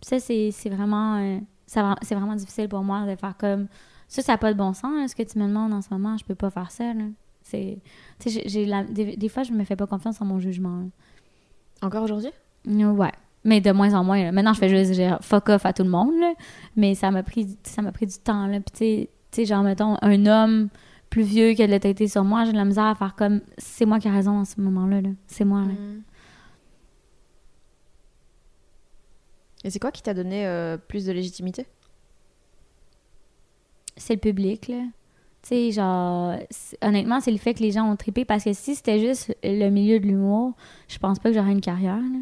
Puis 0.02 0.20
ça, 0.20 0.20
c'est, 0.20 0.70
vraiment, 0.70 1.18
euh, 1.18 1.40
c'est 1.66 2.16
vraiment 2.16 2.36
difficile 2.36 2.68
pour 2.70 2.84
moi 2.84 3.06
de 3.06 3.16
faire 3.16 3.36
comme, 3.38 3.68
ça, 4.08 4.22
ça 4.22 4.34
n'a 4.34 4.38
pas 4.38 4.54
de 4.54 4.58
bon 4.58 4.74
sens, 4.74 4.92
là, 4.96 5.08
ce 5.08 5.16
que 5.16 5.24
tu 5.24 5.38
me 5.40 5.48
demandes 5.48 5.74
en 5.74 5.82
ce 5.82 5.90
moment, 5.92 6.18
je 6.18 6.26
peux 6.26 6.36
pas 6.36 6.50
faire 6.50 6.72
ça, 6.72 6.94
là. 6.94 7.04
C'est, 7.42 7.80
tu 8.20 8.30
sais, 8.30 8.66
la- 8.66 8.84
des, 8.86 9.18
des 9.18 9.30
fois, 9.30 9.44
je 9.44 9.52
me 9.52 9.64
fais 9.66 9.76
pas 9.76 9.86
confiance 9.88 10.22
en 10.22 10.26
mon 10.26 10.40
jugement, 10.40 10.78
là. 10.80 10.86
Encore 11.82 12.04
aujourd'hui? 12.04 12.32
Ouais. 12.66 13.12
Mais 13.44 13.60
de 13.60 13.72
moins 13.74 13.94
en 13.94 14.06
moins. 14.06 14.24
là. 14.24 14.32
Maintenant, 14.32 14.54
je 14.54 14.60
fais 14.60 14.70
juste 14.70 14.94
genre, 14.94 15.18
fuck 15.22 15.50
off 15.50 15.66
à 15.66 15.74
tout 15.74 15.84
le 15.84 15.90
monde. 15.90 16.14
là. 16.22 16.34
Mais 16.78 16.96
ça 16.96 17.12
m'a 17.12 17.24
pris, 17.24 17.58
ça 17.64 17.82
m'a 17.82 17.92
pris 17.92 18.06
du 18.06 18.18
temps. 18.18 18.48
Là. 18.48 18.62
Puis, 18.62 18.72
tu 18.72 18.78
sais- 18.78 19.10
tu 19.32 19.36
sais, 19.42 19.46
genre, 19.46 19.64
mettons, 19.64 19.98
un 20.02 20.26
homme 20.26 20.70
plus 21.14 21.22
vieux 21.22 21.54
qui 21.54 21.62
a 21.62 21.68
de 21.68 21.72
l'autorité 21.72 22.08
sur 22.08 22.24
moi, 22.24 22.44
j'ai 22.44 22.54
de 22.54 22.58
la 22.58 22.66
misère 22.66 22.86
à 22.86 22.96
faire 22.96 23.14
comme 23.16 23.42
c'est 23.60 23.86
moi 23.86 24.00
qui 24.00 24.08
ai 24.08 24.12
raison 24.12 24.32
en 24.32 24.46
ce 24.46 24.60
moment-là. 24.60 25.00
là. 25.00 25.10
C'est 25.28 25.46
moi. 25.46 25.62
là. 25.62 25.74
Et 29.64 29.70
c'est 29.70 29.78
quoi 29.78 29.92
qui 29.92 30.02
t'a 30.02 30.16
donné 30.16 30.48
euh, 30.48 30.76
plus 30.76 31.06
de 31.06 31.12
légitimité? 31.12 31.68
C'est 33.96 34.16
le 34.16 34.20
public. 34.20 34.68
Là. 34.70 34.86
Tu 35.44 35.50
sais, 35.50 35.72
genre, 35.72 36.36
honnêtement, 36.82 37.20
c'est 37.20 37.32
le 37.32 37.38
fait 37.38 37.54
que 37.54 37.60
les 37.60 37.72
gens 37.72 37.88
ont 37.88 37.96
trippé 37.96 38.26
parce 38.26 38.44
que 38.44 38.54
si 38.54 38.74
c'était 38.74 39.00
juste 39.00 39.38
le 39.44 39.70
milieu 39.70 40.00
de 40.00 40.08
l'humour, 40.08 40.54
je 40.88 40.98
pense 40.98 41.20
pas 41.20 41.30
que 41.30 41.36
j'aurais 41.36 41.52
une 41.52 41.62
carrière. 41.62 41.98
là. 41.98 42.20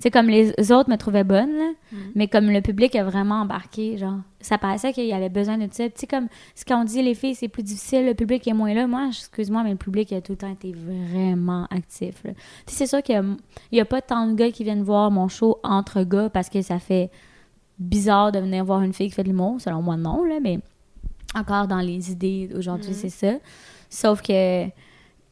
Tu 0.00 0.04
sais, 0.04 0.10
comme 0.10 0.28
les 0.28 0.72
autres 0.72 0.88
me 0.88 0.96
trouvaient 0.96 1.24
bonne, 1.24 1.58
là, 1.58 1.70
mais 2.14 2.26
comme 2.26 2.50
le 2.50 2.62
public 2.62 2.96
a 2.96 3.04
vraiment 3.04 3.42
embarqué, 3.42 3.98
genre, 3.98 4.20
ça 4.40 4.56
paraissait 4.56 4.94
qu'il 4.94 5.04
y 5.04 5.12
avait 5.12 5.28
besoin 5.28 5.58
de 5.58 5.68
ça. 5.70 5.90
Tu 5.90 5.92
sais, 5.94 6.06
comme, 6.06 6.28
ce 6.54 6.64
qu'on 6.64 6.84
dit, 6.84 7.02
les 7.02 7.14
filles, 7.14 7.34
c'est 7.34 7.48
plus 7.48 7.62
difficile, 7.62 8.06
le 8.06 8.14
public 8.14 8.48
est 8.48 8.54
moins 8.54 8.72
là. 8.72 8.86
Moi, 8.86 9.08
excuse-moi, 9.08 9.62
mais 9.62 9.72
le 9.72 9.76
public 9.76 10.10
a 10.14 10.22
tout 10.22 10.32
le 10.32 10.38
temps 10.38 10.50
été 10.50 10.72
vraiment 10.72 11.66
actif. 11.70 12.24
là. 12.24 12.30
Tu 12.66 12.72
sais, 12.72 12.78
c'est 12.78 12.86
sûr 12.86 13.02
qu'il 13.02 13.36
y 13.72 13.80
a, 13.80 13.84
pas 13.84 14.00
tant 14.00 14.26
de 14.26 14.32
gars 14.32 14.50
qui 14.50 14.64
viennent 14.64 14.82
voir 14.82 15.10
mon 15.10 15.28
show 15.28 15.58
entre 15.62 16.02
gars 16.04 16.30
parce 16.30 16.48
que 16.48 16.62
ça 16.62 16.78
fait 16.78 17.10
bizarre 17.78 18.32
de 18.32 18.38
venir 18.38 18.64
voir 18.64 18.80
une 18.80 18.94
fille 18.94 19.10
qui 19.10 19.14
fait 19.14 19.22
de 19.22 19.28
l'humour. 19.28 19.60
Selon 19.60 19.82
moi, 19.82 19.98
non, 19.98 20.24
là, 20.24 20.38
mais 20.40 20.60
encore 21.34 21.68
dans 21.68 21.80
les 21.80 22.10
idées 22.10 22.48
d'aujourd'hui, 22.48 22.94
c'est 22.94 23.10
ça. 23.10 23.34
Sauf 23.90 24.22
que 24.22 24.64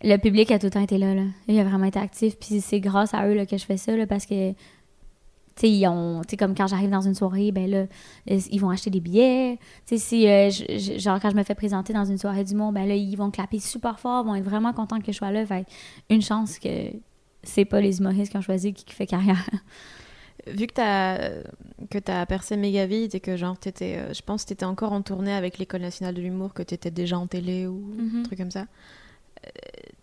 le 0.02 0.16
public 0.16 0.50
a 0.50 0.58
tout 0.58 0.66
le 0.66 0.70
temps 0.70 0.80
été 0.82 0.98
là, 0.98 1.14
là. 1.14 1.22
Il 1.48 1.58
a 1.58 1.64
vraiment 1.64 1.86
été 1.86 1.98
actif. 1.98 2.36
Puis 2.38 2.60
c'est 2.60 2.80
grâce 2.80 3.14
à 3.14 3.26
eux 3.28 3.34
là, 3.34 3.46
que 3.46 3.56
je 3.56 3.64
fais 3.64 3.76
ça, 3.76 3.96
là, 3.96 4.06
parce 4.06 4.26
que, 4.26 4.50
tu 4.52 4.56
sais, 5.56 5.70
ils 5.70 5.86
ont... 5.88 6.20
Tu 6.22 6.30
sais, 6.30 6.36
comme 6.36 6.54
quand 6.54 6.68
j'arrive 6.68 6.90
dans 6.90 7.00
une 7.00 7.14
soirée, 7.16 7.50
ben 7.50 7.68
là, 7.68 7.86
ils 8.26 8.58
vont 8.60 8.70
acheter 8.70 8.90
des 8.90 9.00
billets. 9.00 9.58
Tu 9.86 9.96
sais, 9.96 9.98
si, 9.98 10.28
euh, 10.28 10.50
je- 10.50 10.98
genre, 10.98 11.18
quand 11.20 11.30
je 11.30 11.36
me 11.36 11.42
fais 11.42 11.56
présenter 11.56 11.92
dans 11.92 12.04
une 12.04 12.18
soirée 12.18 12.44
d'humour, 12.44 12.70
ben 12.72 12.86
là, 12.86 12.94
ils 12.94 13.16
vont 13.16 13.30
clapper 13.32 13.58
super 13.58 13.98
fort, 13.98 14.24
vont 14.24 14.36
être 14.36 14.44
vraiment 14.44 14.72
contents 14.72 15.00
que 15.00 15.10
je 15.10 15.16
sois 15.16 15.32
là. 15.32 15.44
Fait 15.44 15.66
une 16.10 16.22
chance 16.22 16.58
que 16.60 16.68
c'est 17.42 17.64
pas 17.64 17.80
les 17.80 17.98
humoristes 17.98 18.30
qui 18.30 18.36
ont 18.36 18.42
choisi 18.42 18.72
qui, 18.72 18.84
qui 18.84 18.94
fait 18.94 19.06
carrière. 19.06 19.48
Vu 20.46 20.66
que 20.68 20.74
t'as 20.74 21.18
que 21.90 21.98
t'as 21.98 22.24
percé 22.24 22.56
méga 22.56 22.86
vite 22.86 23.14
et 23.14 23.20
que 23.20 23.36
genre 23.36 23.58
t'étais, 23.58 23.96
euh, 23.98 24.14
je 24.14 24.22
pense 24.22 24.44
que 24.44 24.50
t'étais 24.50 24.64
encore 24.64 24.92
en 24.92 25.02
tournée 25.02 25.32
avec 25.32 25.58
l'école 25.58 25.80
nationale 25.82 26.14
de 26.14 26.22
l'humour, 26.22 26.54
que 26.54 26.62
t'étais 26.62 26.90
déjà 26.92 27.18
en 27.18 27.26
télé 27.26 27.66
ou 27.66 27.82
un 28.18 28.22
truc 28.22 28.38
comme 28.38 28.50
ça. 28.50 28.66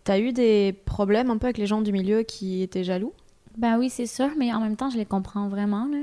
T'as 0.03 0.19
eu 0.19 0.33
des 0.33 0.73
problèmes 0.85 1.29
un 1.31 1.37
peu 1.37 1.47
avec 1.47 1.57
les 1.57 1.65
gens 1.65 1.81
du 1.81 1.91
milieu 1.91 2.23
qui 2.23 2.61
étaient 2.61 2.83
jaloux? 2.83 3.13
Ben 3.57 3.79
oui, 3.79 3.89
c'est 3.89 4.05
sûr, 4.05 4.29
mais 4.37 4.53
en 4.53 4.59
même 4.59 4.75
temps, 4.75 4.89
je 4.89 4.97
les 4.97 5.05
comprends 5.05 5.47
vraiment. 5.47 5.85
Là. 5.85 5.99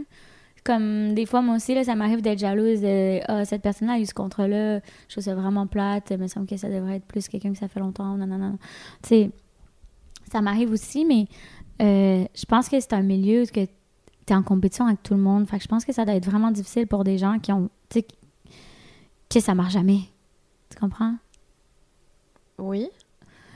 Comme 0.65 1.15
des 1.15 1.27
fois, 1.27 1.43
moi 1.43 1.57
aussi, 1.57 1.75
là, 1.75 1.85
ça 1.85 1.95
m'arrive 1.95 2.23
d'être 2.23 2.39
jalouse 2.39 2.81
de 2.81 3.21
Ah, 3.29 3.45
cette 3.45 3.63
personne-là 3.63 3.95
a 3.95 3.99
eu 3.99 4.07
ce 4.07 4.15
contrat-là, 4.15 4.81
je 5.09 5.15
trouve 5.15 5.25
ça 5.25 5.35
vraiment 5.35 5.67
plate, 5.67 6.11
il 6.11 6.19
me 6.19 6.29
semble 6.29 6.47
que 6.47 6.57
ça 6.57 6.69
devrait 6.69 6.97
être 6.97 7.05
plus 7.05 7.29
quelqu'un 7.29 7.53
que 7.53 7.59
ça 7.59 7.69
fait 7.69 7.81
longtemps, 7.81 8.17
non, 8.17 8.27
non, 8.27 8.39
non. 8.39 8.59
Tu 9.03 9.09
sais, 9.09 9.31
ça 10.31 10.41
m'arrive 10.41 10.71
aussi, 10.71 11.05
mais 11.05 11.27
euh, 11.81 12.25
je 12.35 12.45
pense 12.47 12.69
que 12.69 12.79
c'est 12.81 12.93
un 12.93 13.03
milieu 13.03 13.45
que 13.47 13.65
tu 13.65 14.33
es 14.33 14.35
en 14.35 14.43
compétition 14.43 14.87
avec 14.87 15.03
tout 15.03 15.15
le 15.15 15.21
monde. 15.21 15.49
Fait 15.49 15.59
que 15.59 15.65
je 15.65 15.69
pense 15.69 15.85
que 15.85 15.93
ça 15.93 16.05
doit 16.05 16.15
être 16.15 16.27
vraiment 16.27 16.51
difficile 16.51 16.87
pour 16.87 17.05
des 17.05 17.19
gens 17.19 17.39
qui 17.39 17.53
ont. 17.53 17.69
Tu 17.89 18.01
sais, 18.01 18.07
que 19.29 19.41
ça 19.41 19.55
marche 19.55 19.73
jamais. 19.73 20.01
Tu 20.71 20.79
comprends? 20.79 21.17
Oui. 22.59 22.89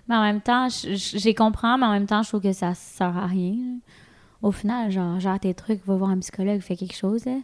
Mais 0.09 0.14
en 0.14 0.22
même 0.22 0.40
temps, 0.40 0.68
j'y 0.68 1.34
comprends, 1.34 1.78
mais 1.78 1.86
en 1.86 1.92
même 1.92 2.07
temps, 2.07 2.22
je 2.22 2.28
trouve 2.28 2.42
que 2.42 2.52
ça 2.52 2.74
sert 2.74 3.16
à 3.16 3.26
rien. 3.26 3.57
Au 4.42 4.52
final, 4.52 4.90
genre, 4.90 5.18
gère 5.18 5.40
tes 5.40 5.54
trucs, 5.54 5.84
va 5.86 5.96
voir 5.96 6.11
un 6.11 6.18
psychologue, 6.18 6.61
fais 6.61 6.76
quelque 6.76 6.94
chose. 6.94 7.24
là. 7.24 7.38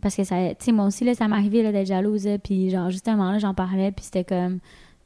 Parce 0.00 0.14
que 0.14 0.24
ça, 0.24 0.36
tu 0.50 0.66
sais, 0.66 0.72
moi 0.72 0.86
aussi, 0.86 1.04
là, 1.04 1.14
ça 1.14 1.26
m'arrivait 1.28 1.72
d'être 1.72 1.86
jalouse. 1.86 2.28
Puis, 2.44 2.70
genre, 2.70 2.90
justement, 2.90 3.32
là, 3.32 3.38
j'en 3.38 3.54
parlais, 3.54 3.90
puis 3.90 4.04
c'était 4.04 4.24
comme, 4.24 4.60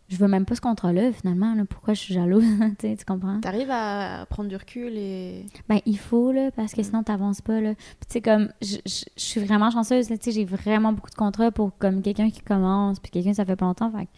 je 0.09 0.17
veux 0.17 0.29
même 0.29 0.45
pas 0.45 0.55
ce 0.55 0.61
contrat-là, 0.61 1.13
finalement. 1.13 1.55
là, 1.55 1.65
pourquoi 1.65 1.95
je 1.95 2.01
suis 2.01 2.15
jalouse? 2.15 2.45
tu 2.79 2.97
comprends? 3.07 3.41
T'arrives 3.41 3.71
à 3.71 4.27
prendre 4.29 4.49
du 4.49 4.57
recul 4.57 4.93
et 4.97 5.47
Ben, 5.69 5.81
il 5.87 5.99
faut, 5.99 6.33
là, 6.33 6.51
parce 6.51 6.75
que 6.75 6.83
sinon, 6.83 7.03
t'avances 7.03 7.41
pas, 7.41 7.61
là. 7.61 7.75
Puis, 7.75 8.07
tu 8.09 8.13
sais, 8.13 8.21
comme, 8.21 8.51
je 8.61 8.79
suis 9.17 9.41
vraiment 9.41 9.71
chanceuse, 9.71 10.11
là, 10.11 10.19
tu 10.19 10.25
sais, 10.25 10.33
j'ai 10.33 10.45
vraiment 10.45 10.93
beaucoup 10.93 11.11
de 11.11 11.15
contrats 11.15 11.51
pour, 11.51 11.77
comme, 11.79 12.03
quelqu'un 12.03 12.31
qui 12.31 12.43
commence, 12.43 13.01
puis 13.01 13.11
quelqu'un, 13.11 13.33
ça 13.33 13.45
fait 13.45 13.57
pas 13.57 13.65
longtemps. 13.65 13.91
Fait 13.91 14.09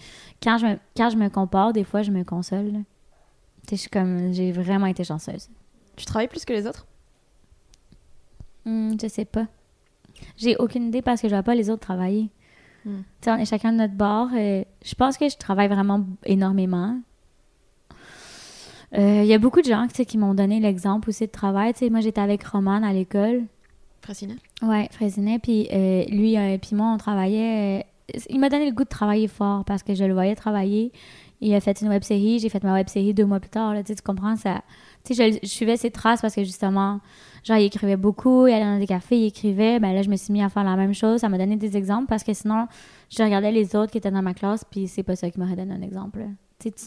quand 0.42 0.58
je 0.58 0.66
me, 0.66 0.76
quand 0.96 1.10
je 1.10 1.16
me 1.16 1.28
compare, 1.28 1.72
des 1.72 1.84
fois, 1.84 2.02
je 2.02 2.10
me 2.10 2.24
console, 2.24 2.72
là. 2.72 2.78
Tu 3.66 3.70
sais, 3.70 3.76
je 3.76 3.80
suis 3.82 3.90
comme, 3.90 4.32
j'ai 4.32 4.52
vraiment 4.52 4.86
été 4.86 5.04
chanceuse. 5.04 5.48
tu 5.96 6.04
travailles 6.04 6.28
plus 6.28 6.44
que 6.44 6.52
les 6.52 6.66
autres? 6.66 6.86
Hmm, 8.64 8.94
je 9.00 9.08
sais 9.08 9.24
pas. 9.24 9.46
J'ai 10.36 10.56
aucune 10.56 10.88
idée 10.88 11.02
parce 11.02 11.20
que 11.20 11.28
je 11.28 11.34
vois 11.34 11.42
pas 11.42 11.54
les 11.54 11.70
autres 11.70 11.82
travailler. 11.82 12.30
Tu 12.84 12.90
sais, 13.22 13.30
on 13.30 13.36
est 13.36 13.44
chacun 13.46 13.72
de 13.72 13.78
notre 13.78 13.94
bord. 13.94 14.28
euh, 14.34 14.62
je 14.84 14.94
pense 14.94 15.16
que 15.16 15.28
je 15.28 15.36
travaille 15.36 15.68
vraiment 15.68 16.04
énormément. 16.26 16.98
Euh, 18.96 19.22
Il 19.22 19.26
y 19.26 19.34
a 19.34 19.38
beaucoup 19.38 19.60
de 19.60 19.66
gens 19.66 19.86
qui 19.88 20.18
m'ont 20.18 20.34
donné 20.34 20.60
l'exemple 20.60 21.08
aussi 21.08 21.26
de 21.26 21.30
travail. 21.32 21.72
Moi, 21.90 22.00
j'étais 22.00 22.20
avec 22.20 22.44
Roman 22.44 22.82
à 22.82 22.92
l'école. 22.92 23.44
Fraissinet 24.02 24.36
Ouais, 24.62 24.88
Frésinet. 24.92 25.38
Puis 25.38 25.66
euh, 25.72 26.04
lui 26.10 26.36
euh, 26.36 26.58
puis 26.58 26.76
moi, 26.76 26.92
on 26.94 26.98
travaillait. 26.98 27.80
euh, 28.14 28.18
il 28.28 28.38
m'a 28.38 28.50
donné 28.50 28.66
le 28.68 28.74
goût 28.74 28.84
de 28.84 28.88
travailler 28.88 29.28
fort 29.28 29.64
parce 29.64 29.82
que 29.82 29.94
je 29.94 30.04
le 30.04 30.12
voyais 30.12 30.34
travailler. 30.36 30.92
Il 31.40 31.54
a 31.54 31.60
fait 31.60 31.80
une 31.80 31.88
web 31.88 32.02
série. 32.02 32.38
J'ai 32.38 32.50
fait 32.50 32.62
ma 32.62 32.74
web 32.74 32.88
série 32.88 33.14
deux 33.14 33.24
mois 33.24 33.40
plus 33.40 33.50
tard. 33.50 33.72
Là, 33.74 33.82
tu 33.82 33.94
comprends 34.04 34.36
ça. 34.36 34.62
Tu 35.04 35.14
sais, 35.14 35.32
je, 35.32 35.38
je 35.42 35.48
suivais 35.48 35.76
ses 35.76 35.90
traces 35.90 36.22
parce 36.22 36.34
que 36.34 36.44
justement, 36.44 37.00
genre, 37.44 37.58
il 37.58 37.64
écrivait 37.64 37.96
beaucoup. 37.96 38.46
Il 38.46 38.54
allait 38.54 38.64
dans 38.64 38.78
des 38.78 38.86
cafés, 38.86 39.18
il 39.18 39.26
écrivait. 39.26 39.78
Ben 39.78 39.92
là, 39.94 40.02
je 40.02 40.08
me 40.08 40.16
suis 40.16 40.32
mis 40.32 40.42
à 40.42 40.48
faire 40.48 40.64
la 40.64 40.76
même 40.76 40.94
chose. 40.94 41.20
Ça 41.20 41.28
m'a 41.28 41.36
donné 41.38 41.56
des 41.56 41.76
exemples 41.76 42.06
parce 42.06 42.24
que 42.24 42.32
sinon, 42.32 42.66
je 43.10 43.22
regardais 43.22 43.52
les 43.52 43.76
autres 43.76 43.92
qui 43.92 43.98
étaient 43.98 44.10
dans 44.10 44.22
ma 44.22 44.34
classe. 44.34 44.64
Puis 44.64 44.88
c'est 44.88 45.02
pas 45.02 45.14
ça 45.14 45.30
qui 45.30 45.38
m'aurait 45.38 45.56
donné 45.56 45.74
un 45.74 45.82
exemple. 45.82 46.24
Tu 46.58 46.68
sais, 46.68 46.74
tu- 46.74 46.86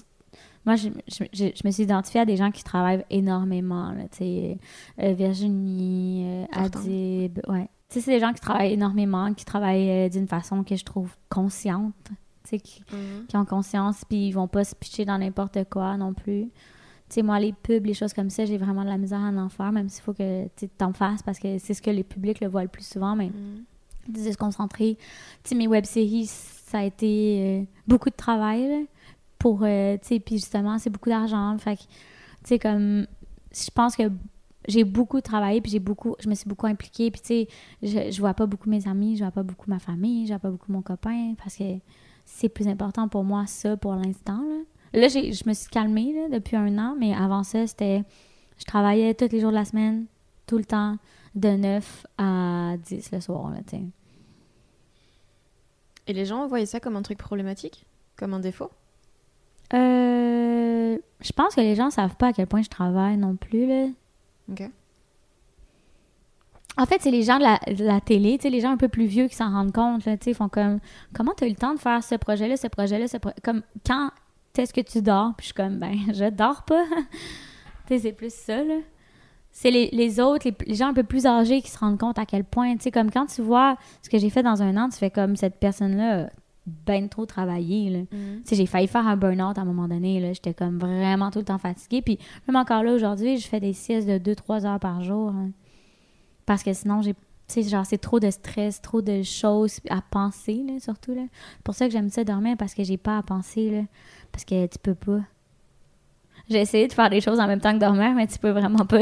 moi, 0.65 0.75
je, 0.75 0.89
je, 1.31 1.45
me 1.63 1.71
suis 1.71 1.83
identifiée 1.83 2.21
à 2.21 2.25
des 2.25 2.35
gens 2.35 2.51
qui 2.51 2.63
travaillent 2.63 3.05
énormément. 3.09 3.91
Là, 3.91 4.03
tu 4.11 4.17
sais, 4.17 4.57
euh, 5.01 5.13
Virginie, 5.13 6.25
euh. 6.25 6.45
Adib, 6.51 7.39
ouais. 7.47 7.69
Tu 7.89 7.99
sais, 7.99 8.01
c'est 8.01 8.11
des 8.11 8.19
gens 8.19 8.33
qui 8.33 8.41
travaillent 8.41 8.73
énormément, 8.73 9.33
qui 9.33 9.45
travaillent 9.45 9.89
euh, 9.89 10.09
d'une 10.09 10.27
façon 10.27 10.63
que 10.63 10.75
je 10.75 10.83
trouve 10.83 11.15
consciente. 11.29 11.93
Tu 12.43 12.49
sais, 12.49 12.59
qui, 12.59 12.81
qui 13.29 13.37
ont 13.37 13.45
conscience, 13.45 14.03
puis 14.09 14.27
ils 14.27 14.31
vont 14.31 14.47
pas 14.47 14.63
se 14.63 14.75
pitcher 14.75 15.05
dans 15.05 15.17
n'importe 15.17 15.57
quoi 15.69 15.95
non 15.97 16.13
plus. 16.13 16.49
Tu 17.09 17.15
sais, 17.15 17.21
moi, 17.21 17.39
les 17.39 17.53
pubs, 17.53 17.85
les 17.85 17.93
choses 17.93 18.13
comme 18.13 18.29
ça, 18.29 18.45
j'ai 18.45 18.57
vraiment 18.57 18.83
de 18.83 18.89
la 18.89 18.97
misère 18.97 19.19
à 19.21 19.29
en 19.29 19.47
faire, 19.49 19.71
même 19.71 19.87
s'il 19.87 20.03
faut 20.03 20.13
que 20.13 20.47
tu 20.57 20.67
t'en 20.67 20.91
fasses, 20.91 21.23
parce 21.23 21.39
que 21.39 21.57
c'est 21.57 21.73
ce 21.73 21.81
que 21.81 21.89
les 21.89 22.03
publics 22.03 22.41
le 22.41 22.47
voient 22.47 22.63
le 22.63 22.67
plus 22.67 22.85
souvent, 22.85 23.15
mais 23.15 23.31
de 24.09 24.31
se 24.31 24.37
concentrer. 24.37 24.97
Tu 25.43 25.49
sais, 25.49 25.55
mes 25.55 25.67
web-séries, 25.67 26.27
ça 26.27 26.79
a 26.79 26.83
été 26.83 27.61
euh, 27.61 27.65
beaucoup 27.87 28.09
de 28.09 28.15
travail, 28.15 28.67
là, 28.67 28.81
pour, 29.39 29.61
euh, 29.63 29.97
tu 30.01 30.07
sais, 30.07 30.19
puis 30.19 30.35
justement, 30.35 30.77
c'est 30.79 30.89
beaucoup 30.89 31.09
d'argent, 31.09 31.57
fait 31.57 31.77
que, 31.77 31.81
tu 31.81 31.87
sais, 32.43 32.59
comme, 32.59 33.07
je 33.53 33.69
pense 33.73 33.95
que 33.95 34.03
j'ai 34.67 34.83
beaucoup 34.83 35.21
travaillé, 35.21 35.61
puis 35.61 35.71
j'ai 35.71 35.79
beaucoup, 35.79 36.15
je 36.19 36.27
me 36.27 36.35
suis 36.35 36.47
beaucoup 36.49 36.67
impliquée, 36.67 37.09
puis 37.09 37.21
tu 37.21 37.27
sais, 37.27 37.47
je, 37.81 38.11
je 38.11 38.19
vois 38.19 38.33
pas 38.33 38.45
beaucoup 38.45 38.69
mes 38.69 38.85
amis, 38.85 39.15
je 39.15 39.23
vois 39.23 39.31
pas 39.31 39.43
beaucoup 39.43 39.69
ma 39.69 39.79
famille, 39.79 40.25
je 40.25 40.33
vois 40.33 40.39
pas 40.39 40.49
beaucoup 40.49 40.71
mon 40.73 40.81
copain, 40.81 41.35
parce 41.37 41.55
que 41.55 41.63
c'est 42.25 42.49
plus 42.49 42.67
important 42.67 43.07
pour 43.07 43.23
moi, 43.23 43.45
ça, 43.47 43.77
pour 43.77 43.95
l'instant, 43.95 44.41
là. 44.41 44.63
Là, 44.93 45.07
j'ai- 45.07 45.33
je 45.33 45.47
me 45.47 45.53
suis 45.53 45.69
calmée, 45.69 46.13
là, 46.13 46.29
depuis 46.29 46.55
un 46.55 46.77
an, 46.77 46.95
mais 46.97 47.13
avant 47.13 47.43
ça, 47.43 47.67
c'était, 47.67 48.03
je 48.57 48.65
travaillais 48.65 49.13
tous 49.13 49.29
les 49.31 49.39
jours 49.39 49.51
de 49.51 49.55
la 49.55 49.65
semaine, 49.65 50.05
tout 50.45 50.57
le 50.57 50.65
temps, 50.65 50.97
de 51.35 51.49
9 51.49 52.05
à 52.17 52.75
10 52.83 53.11
le 53.11 53.19
soir, 53.21 53.49
là, 53.51 53.59
tu. 53.69 53.77
Et 56.07 56.13
les 56.13 56.25
gens 56.25 56.47
voyaient 56.47 56.65
ça 56.65 56.79
comme 56.79 56.95
un 56.95 57.01
truc 57.01 57.17
problématique? 57.17 57.85
Comme 58.15 58.33
un 58.33 58.39
défaut? 58.39 58.71
Euh, 59.73 60.97
je 61.19 61.31
pense 61.33 61.55
que 61.55 61.61
les 61.61 61.75
gens 61.75 61.89
savent 61.89 62.15
pas 62.15 62.27
à 62.27 62.33
quel 62.33 62.47
point 62.47 62.61
je 62.61 62.69
travaille 62.69 63.17
non 63.17 63.35
plus, 63.35 63.67
là. 63.67 63.87
Ok. 64.49 64.63
En 66.79 66.85
fait, 66.85 67.01
c'est 67.01 67.11
les 67.11 67.23
gens 67.23 67.39
de 67.39 67.43
la, 67.43 67.59
de 67.73 67.83
la 67.83 67.99
télé, 67.99 68.37
tu 68.37 68.43
sais, 68.43 68.49
les 68.49 68.61
gens 68.61 68.71
un 68.71 68.77
peu 68.77 68.87
plus 68.87 69.05
vieux 69.07 69.27
qui 69.27 69.35
s'en 69.35 69.51
rendent 69.51 69.73
compte, 69.73 70.05
là, 70.05 70.15
tu 70.15 70.25
sais, 70.25 70.31
ils 70.31 70.35
font 70.35 70.47
comme, 70.47 70.79
comment 71.13 71.33
t'as 71.35 71.47
eu 71.47 71.49
le 71.49 71.55
temps 71.55 71.73
de 71.73 71.79
faire 71.79 72.03
ce 72.03 72.15
projet-là, 72.15 72.55
ce 72.55 72.67
projet-là, 72.67 73.07
ce 73.07 73.17
pro- 73.17 73.31
comme, 73.43 73.63
quand 73.85 74.11
est-ce 74.59 74.73
que 74.73 74.81
tu 74.81 75.01
dors? 75.01 75.33
Puis 75.37 75.43
je 75.43 75.45
suis 75.47 75.53
comme, 75.53 75.77
ben, 75.77 75.95
je 76.13 76.29
dors 76.29 76.63
pas. 76.63 76.83
tu 77.87 77.95
sais, 77.95 77.99
c'est 77.99 78.13
plus 78.13 78.33
ça, 78.33 78.63
là. 78.63 78.75
C'est 79.51 79.71
les, 79.71 79.89
les 79.91 80.19
autres, 80.19 80.47
les, 80.47 80.55
les 80.67 80.75
gens 80.75 80.89
un 80.89 80.93
peu 80.93 81.03
plus 81.03 81.25
âgés 81.25 81.61
qui 81.61 81.71
se 81.71 81.79
rendent 81.79 81.97
compte 81.97 82.19
à 82.19 82.25
quel 82.25 82.43
point, 82.43 82.75
tu 82.75 82.83
sais, 82.83 82.91
comme 82.91 83.09
quand 83.09 83.25
tu 83.25 83.41
vois 83.41 83.75
ce 84.03 84.09
que 84.09 84.19
j'ai 84.19 84.29
fait 84.29 84.43
dans 84.43 84.61
un 84.61 84.77
an, 84.77 84.89
tu 84.89 84.97
fais 84.97 85.09
comme, 85.09 85.35
cette 85.35 85.59
personne-là 85.59 86.29
ben 86.85 87.07
trop 87.07 87.25
travaillé, 87.25 87.89
là. 87.89 87.99
Tu 88.11 88.17
sais, 88.43 88.55
j'ai 88.55 88.65
failli 88.65 88.87
faire 88.87 89.07
un 89.07 89.15
burn-out 89.15 89.57
à 89.57 89.61
un 89.61 89.65
moment 89.65 89.87
donné, 89.87 90.19
là. 90.19 90.33
J'étais 90.33 90.53
comme 90.53 90.77
vraiment 90.77 91.31
tout 91.31 91.39
le 91.39 91.45
temps 91.45 91.57
fatiguée. 91.57 92.01
Puis 92.01 92.19
même 92.47 92.57
encore 92.57 92.83
là, 92.83 92.93
aujourd'hui, 92.93 93.37
je 93.37 93.47
fais 93.47 93.61
des 93.61 93.71
siestes 93.71 94.07
de 94.07 94.17
2-3 94.33 94.65
heures 94.65 94.79
par 94.79 95.01
jour. 95.01 95.29
hein. 95.29 95.51
Parce 96.45 96.63
que 96.63 96.73
sinon, 96.73 97.01
j'ai... 97.01 97.15
Tu 97.47 97.63
sais, 97.63 97.69
genre, 97.69 97.85
c'est 97.85 97.97
trop 97.97 98.19
de 98.19 98.29
stress, 98.29 98.81
trop 98.81 99.01
de 99.01 99.23
choses 99.23 99.79
à 99.89 100.01
penser, 100.01 100.63
là, 100.67 100.79
surtout, 100.79 101.13
là. 101.13 101.21
C'est 101.55 101.63
pour 101.63 101.75
ça 101.75 101.85
que 101.85 101.91
j'aime 101.93 102.09
ça 102.09 102.23
dormir, 102.23 102.57
parce 102.57 102.73
que 102.73 102.83
j'ai 102.83 102.97
pas 102.97 103.17
à 103.17 103.23
penser, 103.23 103.69
là. 103.69 103.81
Parce 104.31 104.43
que 104.43 104.65
tu 104.67 104.77
peux 104.79 104.95
pas. 104.95 105.21
J'ai 106.49 106.59
essayé 106.61 106.87
de 106.87 106.93
faire 106.93 107.09
des 107.09 107.21
choses 107.21 107.39
en 107.39 107.47
même 107.47 107.61
temps 107.61 107.73
que 107.73 107.79
dormir, 107.79 108.13
mais 108.15 108.27
tu 108.27 108.37
peux 108.39 108.49
vraiment 108.51 108.85
pas. 108.85 109.01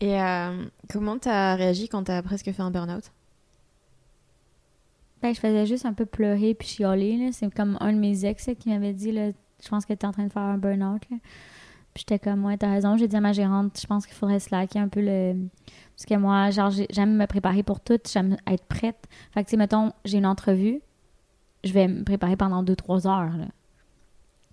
Et 0.00 0.20
euh, 0.20 0.64
comment 0.90 1.18
t'as 1.18 1.54
réagi 1.54 1.88
quand 1.88 2.04
t'as 2.04 2.22
presque 2.22 2.50
fait 2.52 2.62
un 2.62 2.70
burn-out? 2.70 3.10
Ben, 5.22 5.34
je 5.34 5.40
faisais 5.40 5.66
juste 5.66 5.86
un 5.86 5.94
peu 5.94 6.04
pleurer 6.04 6.54
puis 6.54 6.68
chialer. 6.68 7.16
là. 7.16 7.30
C'est 7.32 7.52
comme 7.52 7.76
un 7.80 7.92
de 7.92 7.98
mes 7.98 8.24
ex 8.26 8.46
là, 8.46 8.54
qui 8.54 8.68
m'avait 8.68 8.92
dit 8.92 9.12
là, 9.12 9.30
Je 9.62 9.68
pense 9.68 9.86
que 9.86 9.94
tu 9.94 10.00
es 10.00 10.06
en 10.06 10.12
train 10.12 10.24
de 10.26 10.32
faire 10.32 10.42
un 10.42 10.58
burn-out. 10.58 11.02
là. 11.10 11.16
Puis 11.94 12.04
j'étais 12.06 12.18
comme 12.18 12.44
Ouais, 12.44 12.58
t'as 12.58 12.70
raison. 12.70 12.96
J'ai 12.98 13.08
dit 13.08 13.16
à 13.16 13.20
ma 13.20 13.32
gérante 13.32 13.78
Je 13.80 13.86
pense 13.86 14.04
qu'il 14.06 14.14
faudrait 14.14 14.38
slacker 14.40 14.78
un 14.78 14.88
peu 14.88 15.00
le. 15.00 15.34
Parce 15.96 16.06
que 16.06 16.14
moi, 16.14 16.50
genre, 16.50 16.70
j'ai- 16.70 16.86
j'aime 16.90 17.16
me 17.16 17.26
préparer 17.26 17.62
pour 17.62 17.80
tout. 17.80 17.98
J'aime 18.12 18.36
être 18.46 18.64
prête. 18.66 19.06
Fait 19.32 19.42
que, 19.44 19.48
tu 19.50 19.56
mettons, 19.56 19.92
j'ai 20.04 20.18
une 20.18 20.26
entrevue. 20.26 20.80
je 21.64 21.72
vais 21.72 21.88
me 21.88 22.04
préparer 22.04 22.36
pendant 22.36 22.62
2-3 22.62 23.08
heures. 23.08 23.32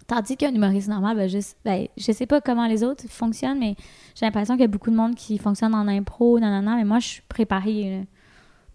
Tandis 0.08 0.36
qu'un 0.36 0.54
humoriste 0.54 0.88
normal, 0.90 1.16
ben, 1.16 1.30
juste, 1.30 1.58
ben, 1.64 1.88
je 1.96 2.12
sais 2.12 2.26
pas 2.26 2.42
comment 2.42 2.68
les 2.68 2.84
autres 2.84 3.08
fonctionnent, 3.08 3.60
mais 3.60 3.76
j'ai 4.16 4.26
l'impression 4.26 4.56
qu'il 4.56 4.62
y 4.62 4.66
a 4.66 4.68
beaucoup 4.68 4.90
de 4.90 4.96
monde 4.96 5.14
qui 5.16 5.38
fonctionne 5.38 5.74
en 5.76 5.88
impro, 5.88 6.40
nanana, 6.40 6.76
mais 6.76 6.84
moi, 6.84 7.00
je 7.00 7.08
suis 7.08 7.22
préparée. 7.30 8.06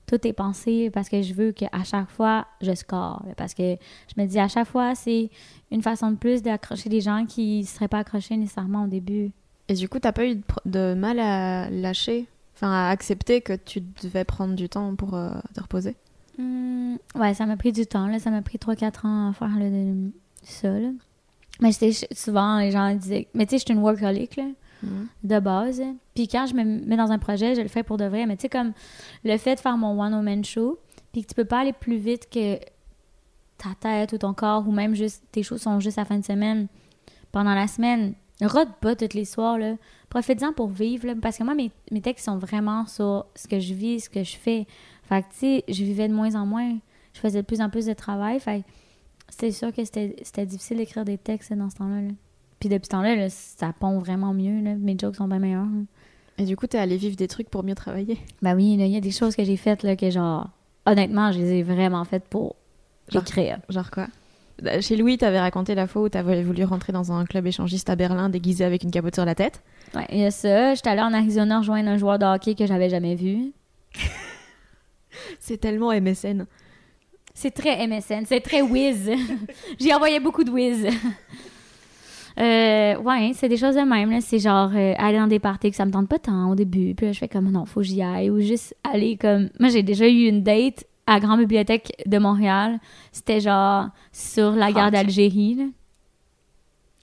Tout 0.06 0.26
est 0.26 0.32
pensé 0.32 0.88
parce 0.90 1.08
que 1.10 1.20
je 1.20 1.34
veux 1.34 1.52
qu'à 1.52 1.68
chaque 1.84 2.08
fois, 2.10 2.46
je 2.62 2.72
score. 2.74 3.22
Parce 3.36 3.52
que 3.52 3.76
je 4.14 4.20
me 4.22 4.26
dis, 4.26 4.38
à 4.38 4.48
chaque 4.48 4.68
fois, 4.68 4.94
c'est 4.94 5.28
une 5.70 5.82
façon 5.82 6.12
de 6.12 6.16
plus 6.16 6.42
d'accrocher 6.42 6.88
des 6.88 7.02
gens 7.02 7.26
qui 7.26 7.60
ne 7.60 7.66
seraient 7.66 7.88
pas 7.88 7.98
accrochés 7.98 8.36
nécessairement 8.36 8.84
au 8.84 8.86
début. 8.86 9.30
Et 9.68 9.74
du 9.74 9.86
coup, 9.88 9.98
t'as 9.98 10.12
pas 10.12 10.24
eu 10.26 10.36
de, 10.36 10.42
de 10.64 10.94
mal 10.94 11.18
à 11.18 11.68
lâcher? 11.68 12.26
Enfin, 12.60 12.72
à 12.72 12.88
accepter 12.90 13.40
que 13.40 13.52
tu 13.52 13.80
devais 14.02 14.24
prendre 14.24 14.54
du 14.56 14.68
temps 14.68 14.96
pour 14.96 15.14
euh, 15.14 15.30
te 15.54 15.60
reposer 15.60 15.94
Hmm, 16.38 16.96
ouais, 17.16 17.34
ça 17.34 17.46
m'a 17.46 17.56
pris 17.56 17.70
du 17.72 17.86
temps. 17.86 18.06
Là. 18.08 18.18
Ça 18.18 18.30
m'a 18.30 18.42
pris 18.42 18.58
3-4 18.58 19.06
ans 19.06 19.30
à 19.30 19.32
faire 19.32 19.50
le- 19.58 20.10
ça. 20.42 20.68
Là. 20.78 20.88
Mais 21.60 21.70
souvent, 22.12 22.58
les 22.58 22.70
gens 22.72 22.92
disaient. 22.94 23.28
Mais 23.34 23.46
tu 23.46 23.50
sais, 23.50 23.58
je 23.58 23.64
suis 23.64 23.74
une 23.74 23.80
workaholic 23.82 24.36
là, 24.36 24.44
de 25.24 25.38
base. 25.40 25.82
Puis 26.14 26.28
quand 26.28 26.46
je 26.46 26.54
me 26.54 26.62
mets 26.64 26.96
dans 26.96 27.10
un 27.12 27.18
projet, 27.18 27.54
je 27.56 27.60
le 27.60 27.68
fais 27.68 27.82
pour 27.82 27.96
de 27.96 28.04
vrai. 28.04 28.26
Mais 28.26 28.36
tu 28.36 28.42
sais, 28.42 28.48
comme 28.48 28.72
le 29.24 29.36
fait 29.36 29.56
de 29.56 29.60
faire 29.60 29.76
mon 29.76 30.00
one-woman 30.00 30.44
show, 30.44 30.78
puis 31.12 31.22
que 31.22 31.28
tu 31.28 31.34
peux 31.34 31.44
pas 31.44 31.60
aller 31.60 31.72
plus 31.72 31.96
vite 31.96 32.28
que 32.30 32.56
ta 33.56 33.70
tête 33.80 34.12
ou 34.12 34.18
ton 34.18 34.34
corps, 34.34 34.66
ou 34.68 34.72
même 34.72 34.94
juste 34.94 35.24
tes 35.32 35.42
shows 35.42 35.58
sont 35.58 35.80
juste 35.80 35.98
à 35.98 36.02
la 36.02 36.04
fin 36.06 36.18
de 36.18 36.24
semaine, 36.24 36.68
pendant 37.32 37.54
la 37.54 37.66
semaine. 37.66 38.14
Rode 38.40 38.68
pas 38.80 38.94
tous 38.94 39.14
les 39.14 39.24
soirs, 39.24 39.58
là. 39.58 39.74
Profite-en 40.10 40.52
pour 40.54 40.68
vivre, 40.68 41.06
là, 41.06 41.14
parce 41.20 41.36
que 41.38 41.44
moi, 41.44 41.54
mes, 41.54 41.70
mes 41.90 42.00
textes 42.00 42.24
sont 42.24 42.38
vraiment 42.38 42.86
sur 42.86 43.26
ce 43.34 43.46
que 43.46 43.60
je 43.60 43.74
vis, 43.74 44.00
ce 44.00 44.10
que 44.10 44.24
je 44.24 44.36
fais. 44.36 44.66
Fait 45.02 45.22
que, 45.22 45.28
tu 45.32 45.38
sais, 45.38 45.64
je 45.68 45.84
vivais 45.84 46.08
de 46.08 46.14
moins 46.14 46.34
en 46.34 46.46
moins. 46.46 46.78
Je 47.12 47.20
faisais 47.20 47.42
de 47.42 47.46
plus 47.46 47.60
en 47.60 47.68
plus 47.68 47.86
de 47.86 47.92
travail. 47.92 48.40
Fait 48.40 48.64
c'est 49.28 49.50
sûr 49.50 49.72
que 49.72 49.84
c'était 49.84 50.46
difficile 50.46 50.78
d'écrire 50.78 51.04
des 51.04 51.18
textes 51.18 51.52
dans 51.52 51.68
ce 51.68 51.76
temps-là. 51.76 52.00
là. 52.00 52.10
Puis 52.60 52.68
depuis 52.70 52.86
ce 52.86 52.90
temps-là, 52.90 53.14
là, 53.16 53.28
ça 53.28 53.72
pond 53.78 53.98
vraiment 53.98 54.32
mieux. 54.32 54.62
Là. 54.62 54.74
Mes 54.76 54.96
jokes 54.98 55.16
sont 55.16 55.28
bien 55.28 55.38
meilleurs. 55.38 55.64
là. 55.66 55.82
Et 56.38 56.44
du 56.44 56.56
coup, 56.56 56.66
t'es 56.66 56.78
allé 56.78 56.96
vivre 56.96 57.16
des 57.16 57.28
trucs 57.28 57.50
pour 57.50 57.62
mieux 57.64 57.74
travailler? 57.74 58.18
Ben 58.40 58.54
oui, 58.56 58.74
il 58.78 58.86
y 58.86 58.96
a 58.96 59.00
des 59.00 59.10
choses 59.10 59.36
que 59.36 59.44
j'ai 59.44 59.56
faites 59.56 59.82
là, 59.82 59.96
que, 59.96 60.08
genre, 60.08 60.48
honnêtement, 60.86 61.32
je 61.32 61.38
les 61.40 61.52
ai 61.58 61.62
vraiment 61.62 62.04
faites 62.04 62.24
pour 62.24 62.56
Genre- 63.08 63.22
écrire. 63.22 63.58
Genre 63.68 63.90
quoi? 63.90 64.06
Chez 64.80 64.96
Louis, 64.96 65.18
t'avais 65.18 65.38
raconté 65.38 65.74
la 65.74 65.86
fois 65.86 66.02
où 66.02 66.08
t'avais 66.08 66.42
voulu 66.42 66.64
rentrer 66.64 66.92
dans 66.92 67.12
un 67.12 67.24
club 67.24 67.46
échangiste 67.46 67.88
à 67.90 67.96
Berlin 67.96 68.28
déguisé 68.28 68.64
avec 68.64 68.82
une 68.82 68.90
capote 68.90 69.14
sur 69.14 69.24
la 69.24 69.34
tête. 69.34 69.62
Ouais, 69.94 70.06
il 70.10 70.18
y 70.18 70.24
a 70.24 70.30
ça. 70.30 70.74
J'étais 70.74 70.90
allée 70.90 71.02
en 71.02 71.12
Arizona 71.12 71.58
rejoindre 71.58 71.88
un 71.88 71.96
joueur 71.96 72.18
de 72.18 72.24
hockey 72.24 72.54
que 72.54 72.66
j'avais 72.66 72.88
jamais 72.88 73.14
vu. 73.14 73.52
C'est 75.38 75.58
tellement 75.58 75.92
MSN. 75.92 76.46
C'est 77.34 77.52
très 77.52 77.86
MSN, 77.86 78.24
c'est 78.26 78.40
très 78.40 78.62
whiz. 78.62 79.10
J'ai 79.78 79.94
envoyé 79.94 80.18
beaucoup 80.18 80.42
de 80.44 80.50
whiz. 80.50 80.86
Euh, 82.40 82.96
ouais, 82.98 83.32
c'est 83.34 83.48
des 83.48 83.56
choses 83.56 83.74
de 83.74 83.80
même. 83.80 84.12
là. 84.12 84.20
C'est 84.20 84.38
genre 84.38 84.70
euh, 84.72 84.94
aller 84.96 85.18
dans 85.18 85.26
des 85.26 85.40
parties 85.40 85.70
que 85.70 85.76
ça 85.76 85.84
me 85.84 85.90
tente 85.90 86.08
pas 86.08 86.20
tant 86.20 86.52
au 86.52 86.54
début. 86.54 86.94
Puis 86.94 87.06
là, 87.06 87.12
je 87.12 87.18
fais 87.18 87.26
comme 87.26 87.50
non, 87.50 87.66
faut 87.66 87.80
que 87.80 87.86
j'y 87.86 88.00
aille. 88.00 88.30
Ou 88.30 88.38
juste 88.38 88.76
aller 88.84 89.16
comme. 89.16 89.48
Moi, 89.58 89.70
j'ai 89.70 89.82
déjà 89.82 90.06
eu 90.06 90.28
une 90.28 90.44
date 90.44 90.84
à 91.08 91.14
la 91.14 91.20
Grande 91.20 91.40
Bibliothèque 91.40 92.02
de 92.06 92.18
Montréal. 92.18 92.78
C'était 93.12 93.40
genre 93.40 93.88
sur 94.12 94.52
la 94.52 94.70
guerre 94.72 94.88
Hot. 94.88 94.90
d'Algérie. 94.90 95.72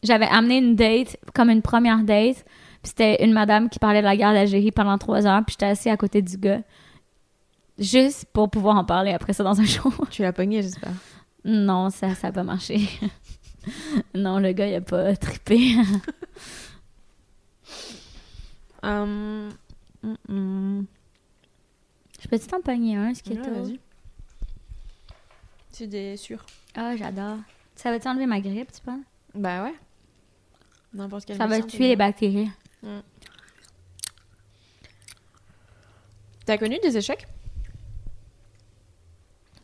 J'avais 0.03 0.28
amené 0.28 0.60
une 0.60 0.76
date 0.76 1.18
comme 1.34 1.49
une 1.49 1.64
première 1.64 2.03
date. 2.03 2.45
Puis 2.84 2.91
c'était 2.91 3.26
une 3.26 3.34
madame 3.34 3.68
qui 3.68 3.80
parlait 3.80 4.01
de 4.01 4.06
la 4.06 4.16
guerre 4.16 4.34
d'Algérie 4.34 4.72
pendant 4.72 4.99
trois 4.99 5.26
heures. 5.26 5.43
Puis 5.43 5.53
j'étais 5.53 5.66
assise 5.66 5.91
à 5.91 5.97
côté 5.97 6.22
du 6.22 6.38
gars. 6.38 6.62
Juste 7.80 8.28
pour 8.32 8.49
pouvoir 8.49 8.78
en 8.78 8.86
parler 8.86 9.12
après 9.12 9.34
ça 9.34 9.43
dans 9.43 9.60
un 9.60 9.66
show. 9.66 9.91
Tu 10.12 10.22
l'as 10.22 10.34
pogné, 10.34 10.62
j'espère. 10.62 10.93
Non, 11.43 11.89
ça 11.89 12.14
ça 12.14 12.28
a 12.28 12.32
pas 12.32 12.43
marché. 12.43 12.88
non, 14.14 14.38
le 14.38 14.51
gars, 14.51 14.68
il 14.68 14.76
a 14.76 14.82
pas 14.82 15.16
trippé. 15.16 15.76
Hum, 18.84 19.49
hum, 20.03 20.18
hum. 20.30 20.86
Je 22.22 22.28
peux-tu 22.28 22.47
t'en 22.47 22.62
pogner 22.62 22.97
un, 22.97 23.14
ce 23.16 23.24
qui 23.24 23.34
est. 23.34 23.41
C'est 25.78 25.88
des 25.88 26.15
sûrs? 26.15 26.45
Ah, 26.73 26.95
j'adore. 26.95 27.36
Ça 27.76 27.91
va-tu 27.91 28.07
enlever 28.07 28.26
ma 28.26 28.39
grippe, 28.39 28.71
tu 28.71 28.80
penses? 28.80 29.03
Bah 29.34 29.61
ouais. 29.63 29.76
N'importe 30.93 31.26
quel 31.26 31.36
Ça 31.36 31.47
va 31.47 31.57
médecin, 31.57 31.67
tuer 31.67 31.89
les 31.89 31.95
bactéries. 31.97 32.49
T'as 36.45 36.57
connu 36.57 36.78
des 36.82 36.95
échecs? 36.95 37.28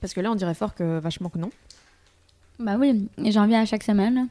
Parce 0.01 0.13
que 0.13 0.19
là, 0.19 0.29
on 0.31 0.35
dirait 0.35 0.53
fort 0.53 0.75
que 0.75 0.99
vachement 0.99 1.29
que 1.29 1.37
non. 1.37 1.49
Ben 2.59 2.77
oui, 2.77 3.07
j'en 3.31 3.47
viens 3.47 3.61
à 3.61 3.65
chaque 3.65 3.83
semaine. 3.83 4.15
là. 4.15 4.25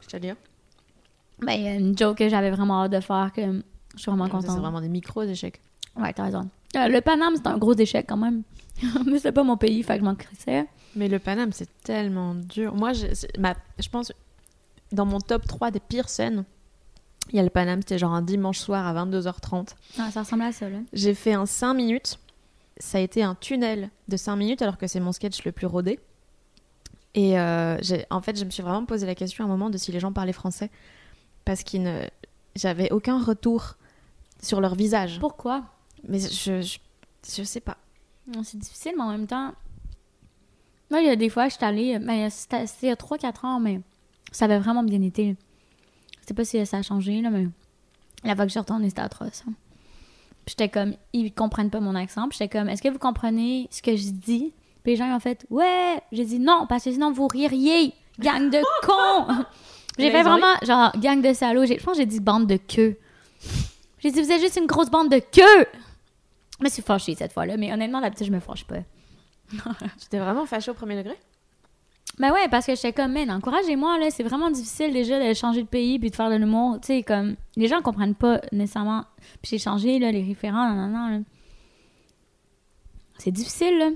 C'est-à-dire 0.00 0.36
Ben, 1.40 1.52
il 1.52 1.64
y 1.64 1.68
a 1.68 1.74
une 1.74 1.98
joke 1.98 2.16
que 2.16 2.30
j'avais 2.30 2.50
vraiment 2.50 2.84
hâte 2.84 2.92
de 2.92 3.00
faire 3.00 3.30
que 3.36 3.42
je 3.94 3.98
suis 4.00 4.10
vraiment 4.10 4.30
contente. 4.30 4.52
C'est 4.54 4.60
vraiment 4.60 4.80
des 4.80 4.88
micros 4.88 5.24
échecs. 5.24 5.60
Ouais, 5.96 6.14
t'as 6.14 6.24
raison. 6.24 6.48
Euh, 6.76 6.88
le 6.88 7.00
Paname, 7.00 7.34
c'est 7.36 7.46
un 7.46 7.58
gros 7.58 7.74
échec 7.74 8.06
quand 8.08 8.16
même. 8.16 8.42
Mais 9.06 9.18
c'est 9.18 9.32
pas 9.32 9.42
mon 9.42 9.56
pays, 9.56 9.82
fait 9.82 9.94
que 9.94 10.00
je 10.00 10.04
m'en 10.04 10.14
crissais. 10.14 10.66
Mais 10.94 11.08
le 11.08 11.18
Paname, 11.18 11.52
c'est 11.52 11.68
tellement 11.82 12.34
dur. 12.34 12.74
Moi, 12.74 12.92
je, 12.92 13.06
ma- 13.38 13.56
je 13.78 13.88
pense, 13.88 14.12
dans 14.92 15.06
mon 15.06 15.20
top 15.20 15.46
3 15.46 15.70
des 15.70 15.80
pires 15.80 16.08
scènes, 16.08 16.44
il 17.30 17.36
y 17.36 17.40
a 17.40 17.42
le 17.42 17.50
Paname, 17.50 17.80
c'était 17.80 17.98
genre 17.98 18.14
un 18.14 18.22
dimanche 18.22 18.58
soir 18.58 18.86
à 18.86 19.04
22h30. 19.04 19.70
Ah, 19.98 20.10
ça 20.10 20.22
ressemble 20.22 20.42
à 20.42 20.52
ça, 20.52 20.68
là. 20.68 20.78
J'ai 20.92 21.14
fait 21.14 21.34
un 21.34 21.46
5 21.46 21.74
minutes. 21.74 22.18
Ça 22.78 22.98
a 22.98 23.00
été 23.00 23.22
un 23.22 23.34
tunnel 23.34 23.90
de 24.06 24.16
5 24.16 24.36
minutes 24.36 24.62
alors 24.62 24.78
que 24.78 24.86
c'est 24.86 25.00
mon 25.00 25.12
sketch 25.12 25.44
le 25.44 25.52
plus 25.52 25.66
rodé. 25.66 25.98
Et 27.14 27.38
euh, 27.38 27.76
en 28.10 28.20
fait, 28.20 28.38
je 28.38 28.44
me 28.44 28.50
suis 28.50 28.62
vraiment 28.62 28.84
posé 28.84 29.04
la 29.06 29.14
question 29.14 29.44
à 29.44 29.46
un 29.46 29.50
moment 29.50 29.70
de 29.70 29.78
si 29.78 29.90
les 29.90 29.98
gens 30.00 30.12
parlaient 30.12 30.32
français. 30.32 30.70
Parce 31.44 31.64
ne... 31.74 32.02
J'avais 32.54 32.90
aucun 32.92 33.22
retour 33.22 33.74
sur 34.42 34.60
leur 34.60 34.74
visage. 34.74 35.18
Pourquoi? 35.20 35.64
Mais 36.08 36.18
je, 36.20 36.62
je, 36.62 36.78
je 37.36 37.42
sais 37.42 37.60
pas. 37.60 37.76
C'est 38.42 38.58
difficile, 38.58 38.92
mais 38.96 39.02
en 39.04 39.10
même 39.10 39.26
temps. 39.26 39.52
Moi, 40.90 41.00
il 41.00 41.06
y 41.06 41.10
a 41.10 41.16
des 41.16 41.28
fois, 41.28 41.48
je 41.48 41.54
suis 41.54 41.64
allée. 41.64 41.98
Ben, 41.98 42.28
c'était 42.30 42.64
il 42.82 42.88
y 42.88 42.90
a 42.90 42.94
3-4 42.94 43.46
ans, 43.46 43.60
mais 43.60 43.80
ça 44.32 44.46
avait 44.46 44.58
vraiment 44.58 44.82
bien 44.82 45.02
été. 45.02 45.36
Je 46.22 46.26
sais 46.28 46.34
pas 46.34 46.44
si 46.44 46.64
ça 46.66 46.78
a 46.78 46.82
changé, 46.82 47.20
là, 47.20 47.30
mais 47.30 47.46
la 48.24 48.34
fois 48.34 48.44
que 48.44 48.48
je 48.48 48.52
suis 48.52 48.60
retournée, 48.60 48.88
c'était 48.88 49.02
atroce. 49.02 49.42
hein. 49.48 49.52
Puis 50.44 50.54
j'étais 50.58 50.68
comme, 50.70 50.94
ils 51.12 51.32
comprennent 51.32 51.70
pas 51.70 51.80
mon 51.80 51.94
accent. 51.94 52.28
Puis 52.28 52.38
j'étais 52.38 52.58
comme, 52.58 52.68
est-ce 52.70 52.82
que 52.82 52.88
vous 52.88 52.98
comprenez 52.98 53.68
ce 53.70 53.82
que 53.82 53.96
je 53.96 54.10
dis? 54.10 54.52
Puis 54.82 54.92
les 54.92 54.96
gens 54.96 55.06
ils 55.08 55.14
ont 55.14 55.20
fait, 55.20 55.44
ouais! 55.50 56.00
J'ai 56.12 56.24
dit 56.24 56.38
non, 56.38 56.66
parce 56.68 56.84
que 56.84 56.92
sinon 56.92 57.12
vous 57.12 57.28
ririez, 57.28 57.92
gang 58.18 58.48
de 58.50 58.60
cons! 58.86 59.44
J'ai 59.98 60.06
Mais 60.06 60.10
fait 60.12 60.22
vraiment, 60.22 60.54
genre, 60.62 60.92
gang 60.98 61.20
de 61.20 61.32
salauds. 61.34 61.66
Je 61.66 61.74
pense 61.74 61.94
que 61.94 62.00
j'ai 62.00 62.06
dit 62.06 62.20
bande 62.20 62.46
de 62.46 62.56
queue. 62.56 62.96
J'ai 63.98 64.10
dit, 64.12 64.22
vous 64.22 64.30
êtes 64.30 64.40
juste 64.40 64.56
une 64.56 64.66
grosse 64.66 64.90
bande 64.90 65.10
de 65.10 65.18
queue! 65.18 65.66
Je 66.58 66.64
me 66.64 66.68
suis 66.68 66.82
fâchée 66.82 67.14
cette 67.14 67.32
fois-là, 67.32 67.56
mais 67.56 67.72
honnêtement, 67.72 68.00
d'habitude, 68.00 68.26
je 68.26 68.32
me 68.32 68.40
fâche 68.40 68.64
pas. 68.64 68.80
J'étais 70.00 70.18
vraiment 70.18 70.44
fâchée 70.46 70.70
au 70.70 70.74
premier 70.74 70.96
degré? 70.96 71.16
Ben 72.18 72.32
ouais, 72.32 72.48
parce 72.48 72.66
que 72.66 72.74
j'étais 72.74 72.92
comme, 72.92 73.12
man, 73.12 73.30
encouragez-moi, 73.30 73.98
là, 73.98 74.10
c'est 74.10 74.24
vraiment 74.24 74.50
difficile 74.50 74.92
déjà 74.92 75.24
de 75.24 75.34
changer 75.34 75.62
de 75.62 75.68
pays 75.68 75.98
puis 75.98 76.10
de 76.10 76.16
faire 76.16 76.30
de 76.30 76.34
l'humour. 76.34 76.80
Tu 76.80 76.88
sais, 76.88 77.02
comme, 77.02 77.36
les 77.54 77.68
gens 77.68 77.80
comprennent 77.80 78.16
pas 78.16 78.40
nécessairement. 78.50 79.04
Puis 79.40 79.50
j'ai 79.50 79.58
changé, 79.58 79.98
là, 80.00 80.10
les 80.10 80.24
référents, 80.24 80.74
là. 80.74 81.20
C'est 83.18 83.30
difficile, 83.30 83.78
là. 83.78 83.90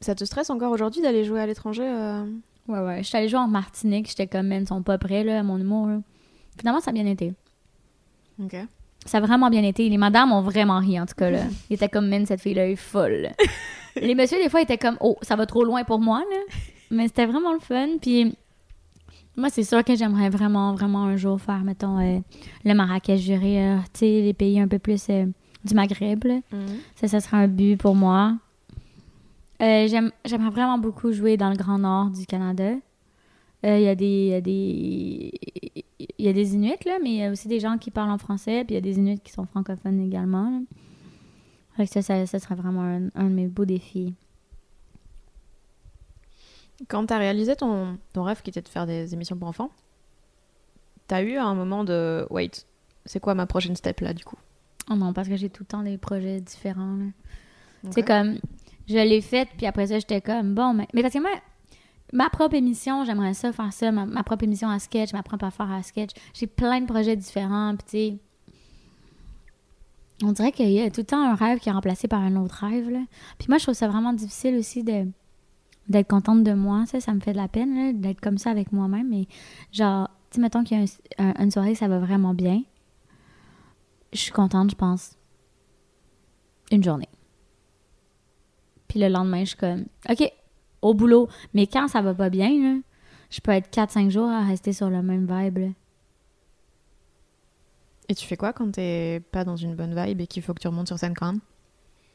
Ça 0.00 0.14
te 0.14 0.24
stresse 0.24 0.50
encore 0.50 0.70
aujourd'hui 0.70 1.02
d'aller 1.02 1.24
jouer 1.24 1.40
à 1.40 1.46
l'étranger 1.46 1.82
euh? 1.82 2.24
Ouais, 2.68 2.80
ouais. 2.80 3.02
J'étais 3.02 3.18
allée 3.18 3.28
jouer 3.28 3.40
en 3.40 3.48
Martinique, 3.48 4.08
j'étais 4.08 4.28
comme, 4.28 4.46
man, 4.46 4.62
ils 4.62 4.68
sont 4.68 4.82
pas 4.82 4.98
prêts, 4.98 5.24
là, 5.24 5.40
à 5.40 5.42
mon 5.42 5.58
humour, 5.58 5.88
là. 5.88 6.00
Finalement, 6.58 6.80
ça 6.80 6.90
a 6.90 6.94
bien 6.94 7.06
été. 7.06 7.34
Ok. 8.42 8.56
Ça 9.04 9.18
a 9.18 9.20
vraiment 9.20 9.50
bien 9.50 9.62
été. 9.62 9.88
Les 9.88 9.98
madames 9.98 10.32
ont 10.32 10.42
vraiment 10.42 10.78
ri, 10.80 10.98
en 11.00 11.06
tout 11.06 11.14
cas, 11.16 11.30
là. 11.30 11.40
Ils 11.70 11.74
étaient 11.74 11.88
comme, 11.88 12.08
man, 12.08 12.26
cette 12.26 12.40
fille-là 12.40 12.68
est 12.68 12.76
folle. 12.76 13.30
les 13.96 14.14
messieurs, 14.14 14.38
des 14.42 14.48
fois, 14.48 14.60
étaient 14.62 14.78
comme, 14.78 14.96
oh, 15.00 15.16
ça 15.22 15.36
va 15.36 15.46
trop 15.46 15.64
loin 15.64 15.84
pour 15.84 16.00
moi, 16.00 16.20
là. 16.20 16.54
Mais 16.90 17.06
c'était 17.06 17.26
vraiment 17.26 17.52
le 17.52 17.60
fun. 17.60 17.98
Puis, 18.00 18.36
moi, 19.36 19.48
c'est 19.50 19.62
sûr 19.64 19.84
que 19.84 19.94
j'aimerais 19.96 20.28
vraiment, 20.30 20.74
vraiment 20.74 21.04
un 21.04 21.16
jour 21.16 21.40
faire, 21.40 21.62
mettons, 21.62 21.98
euh, 22.00 22.18
le 22.64 22.74
Marrakech, 22.74 23.20
j'irais, 23.20 23.62
euh, 23.62 23.76
tu 23.92 24.00
sais, 24.00 24.06
les 24.22 24.32
pays 24.34 24.58
un 24.60 24.66
peu 24.68 24.78
plus 24.78 25.06
euh, 25.10 25.26
du 25.64 25.74
Maghreb, 25.74 26.24
là. 26.24 26.38
Ça, 26.96 27.06
ça 27.08 27.20
serait 27.20 27.36
un 27.38 27.48
but 27.48 27.76
pour 27.76 27.94
moi. 27.94 28.34
Euh, 29.62 29.86
j'aime- 29.88 30.12
J'aimerais 30.24 30.50
vraiment 30.50 30.78
beaucoup 30.78 31.12
jouer 31.12 31.36
dans 31.36 31.48
le 31.50 31.56
Grand 31.56 31.78
Nord 31.78 32.10
du 32.10 32.26
Canada. 32.26 32.72
Euh, 33.66 33.78
Il 33.78 33.84
y 33.84 33.88
a 33.88 33.94
des... 33.94 34.06
Il 34.06 34.28
y 34.28 34.34
a 34.34 34.40
des... 34.40 35.32
Il 36.18 36.24
y 36.24 36.28
a 36.28 36.32
des 36.32 36.54
Inuits, 36.54 36.84
là, 36.86 36.98
mais 37.02 37.10
il 37.10 37.16
y 37.16 37.22
a 37.22 37.30
aussi 37.30 37.46
des 37.48 37.60
gens 37.60 37.76
qui 37.78 37.90
parlent 37.90 38.10
en 38.10 38.18
français, 38.18 38.64
puis 38.64 38.74
il 38.74 38.76
y 38.76 38.78
a 38.78 38.80
des 38.80 38.96
Inuits 38.98 39.20
qui 39.20 39.32
sont 39.32 39.44
francophones 39.46 40.00
également. 40.00 40.50
là. 40.50 40.60
Fait 41.76 41.86
que 41.86 41.92
ça, 41.92 42.00
ça, 42.00 42.26
ça 42.26 42.38
serait 42.38 42.54
vraiment 42.54 42.82
un, 42.82 43.08
un 43.14 43.24
de 43.24 43.34
mes 43.34 43.46
beaux 43.46 43.66
défis. 43.66 44.14
Quand 46.88 47.04
t'as 47.06 47.18
réalisé 47.18 47.54
ton, 47.54 47.98
ton 48.12 48.22
rêve 48.22 48.40
qui 48.42 48.50
était 48.50 48.62
de 48.62 48.68
faire 48.68 48.86
des 48.86 49.12
émissions 49.12 49.36
pour 49.36 49.48
enfants, 49.48 49.70
t'as 51.06 51.22
eu 51.22 51.36
un 51.36 51.54
moment 51.54 51.84
de 51.84 52.26
wait, 52.30 52.66
c'est 53.04 53.20
quoi 53.20 53.34
ma 53.34 53.46
prochaine 53.46 53.76
step 53.76 54.00
là 54.00 54.12
du 54.14 54.24
coup? 54.24 54.38
Oh 54.90 54.94
non, 54.94 55.12
parce 55.12 55.28
que 55.28 55.36
j'ai 55.36 55.50
tout 55.50 55.64
le 55.64 55.68
temps 55.68 55.82
des 55.82 55.98
projets 55.98 56.40
différents. 56.40 56.98
C'est 57.90 58.02
comme... 58.02 58.38
Je 58.88 58.94
l'ai 58.94 59.20
faite, 59.20 59.48
puis 59.56 59.66
après 59.66 59.88
ça, 59.88 59.98
j'étais 59.98 60.20
comme, 60.20 60.54
bon, 60.54 60.72
mais, 60.72 60.86
mais 60.94 61.02
parce 61.02 61.12
que 61.14 61.20
moi, 61.20 61.30
ma 62.12 62.30
propre 62.30 62.54
émission, 62.54 63.04
j'aimerais 63.04 63.34
ça, 63.34 63.52
faire 63.52 63.72
ça, 63.72 63.90
ma, 63.92 64.22
propre 64.22 64.44
émission 64.44 64.68
à 64.68 64.78
sketch, 64.78 65.12
ma 65.12 65.22
propre 65.22 65.44
affaire 65.44 65.70
à 65.70 65.82
sketch. 65.82 66.10
J'ai 66.34 66.46
plein 66.46 66.80
de 66.80 66.86
projets 66.86 67.16
différents, 67.16 67.74
puis 67.76 67.86
tu 67.86 67.90
sais. 67.90 68.18
On 70.24 70.32
dirait 70.32 70.50
qu'il 70.52 70.70
y 70.70 70.80
a 70.80 70.90
tout 70.90 71.02
le 71.02 71.06
temps 71.06 71.22
un 71.22 71.34
rêve 71.34 71.58
qui 71.58 71.68
est 71.68 71.72
remplacé 71.72 72.08
par 72.08 72.20
un 72.20 72.36
autre 72.36 72.64
rêve, 72.64 72.88
là. 72.88 73.00
Puis 73.38 73.48
moi, 73.48 73.58
je 73.58 73.64
trouve 73.64 73.74
ça 73.74 73.88
vraiment 73.88 74.12
difficile 74.12 74.56
aussi 74.56 74.82
de 74.82 75.06
d'être 75.88 76.08
contente 76.08 76.42
de 76.42 76.52
moi, 76.52 76.84
ça, 76.86 76.98
ça 77.00 77.14
me 77.14 77.20
fait 77.20 77.30
de 77.32 77.36
la 77.36 77.46
peine, 77.46 78.00
d'être 78.00 78.20
comme 78.20 78.38
ça 78.38 78.50
avec 78.50 78.72
moi-même, 78.72 79.08
mais 79.08 79.28
genre, 79.70 80.10
tu 80.32 80.40
mettons 80.40 80.64
qu'il 80.64 80.76
y 80.76 80.80
a 80.80 80.84
un- 81.18 81.28
un- 81.30 81.44
une 81.44 81.50
soirée, 81.52 81.76
ça 81.76 81.86
va 81.86 82.00
vraiment 82.00 82.34
bien. 82.34 82.62
Je 84.12 84.18
suis 84.18 84.32
contente, 84.32 84.70
je 84.72 84.74
pense, 84.74 85.16
une 86.72 86.82
journée. 86.82 87.08
Puis 88.88 88.98
le 88.98 89.08
lendemain, 89.08 89.40
je 89.40 89.50
suis 89.50 89.56
comme, 89.56 89.84
OK, 90.10 90.32
au 90.82 90.94
boulot. 90.94 91.28
Mais 91.54 91.66
quand 91.66 91.88
ça 91.88 92.02
va 92.02 92.14
pas 92.14 92.30
bien, 92.30 92.48
là, 92.50 92.78
je 93.30 93.40
peux 93.40 93.52
être 93.52 93.70
4-5 93.70 94.10
jours 94.10 94.28
à 94.28 94.44
rester 94.44 94.72
sur 94.72 94.88
le 94.90 95.02
même 95.02 95.26
vibe. 95.28 95.58
là. 95.58 95.68
Et 98.08 98.14
tu 98.14 98.24
fais 98.26 98.36
quoi 98.36 98.52
quand 98.52 98.70
t'es 98.70 99.20
pas 99.32 99.44
dans 99.44 99.56
une 99.56 99.74
bonne 99.74 99.94
vibe 100.00 100.20
et 100.20 100.26
qu'il 100.26 100.42
faut 100.42 100.54
que 100.54 100.60
tu 100.60 100.68
remontes 100.68 100.86
sur 100.86 100.98
scène 100.98 101.14
quand 101.14 101.32
même? 101.32 101.40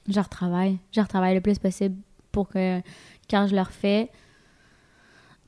Je 0.07 0.19
retravaille. 0.19 0.77
Je 0.91 1.01
retravaille 1.01 1.35
le 1.35 1.41
plus 1.41 1.59
possible 1.59 1.95
pour 2.31 2.47
que 2.47 2.79
quand 3.29 3.47
je 3.47 3.55
le 3.55 3.61
refais, 3.61 4.09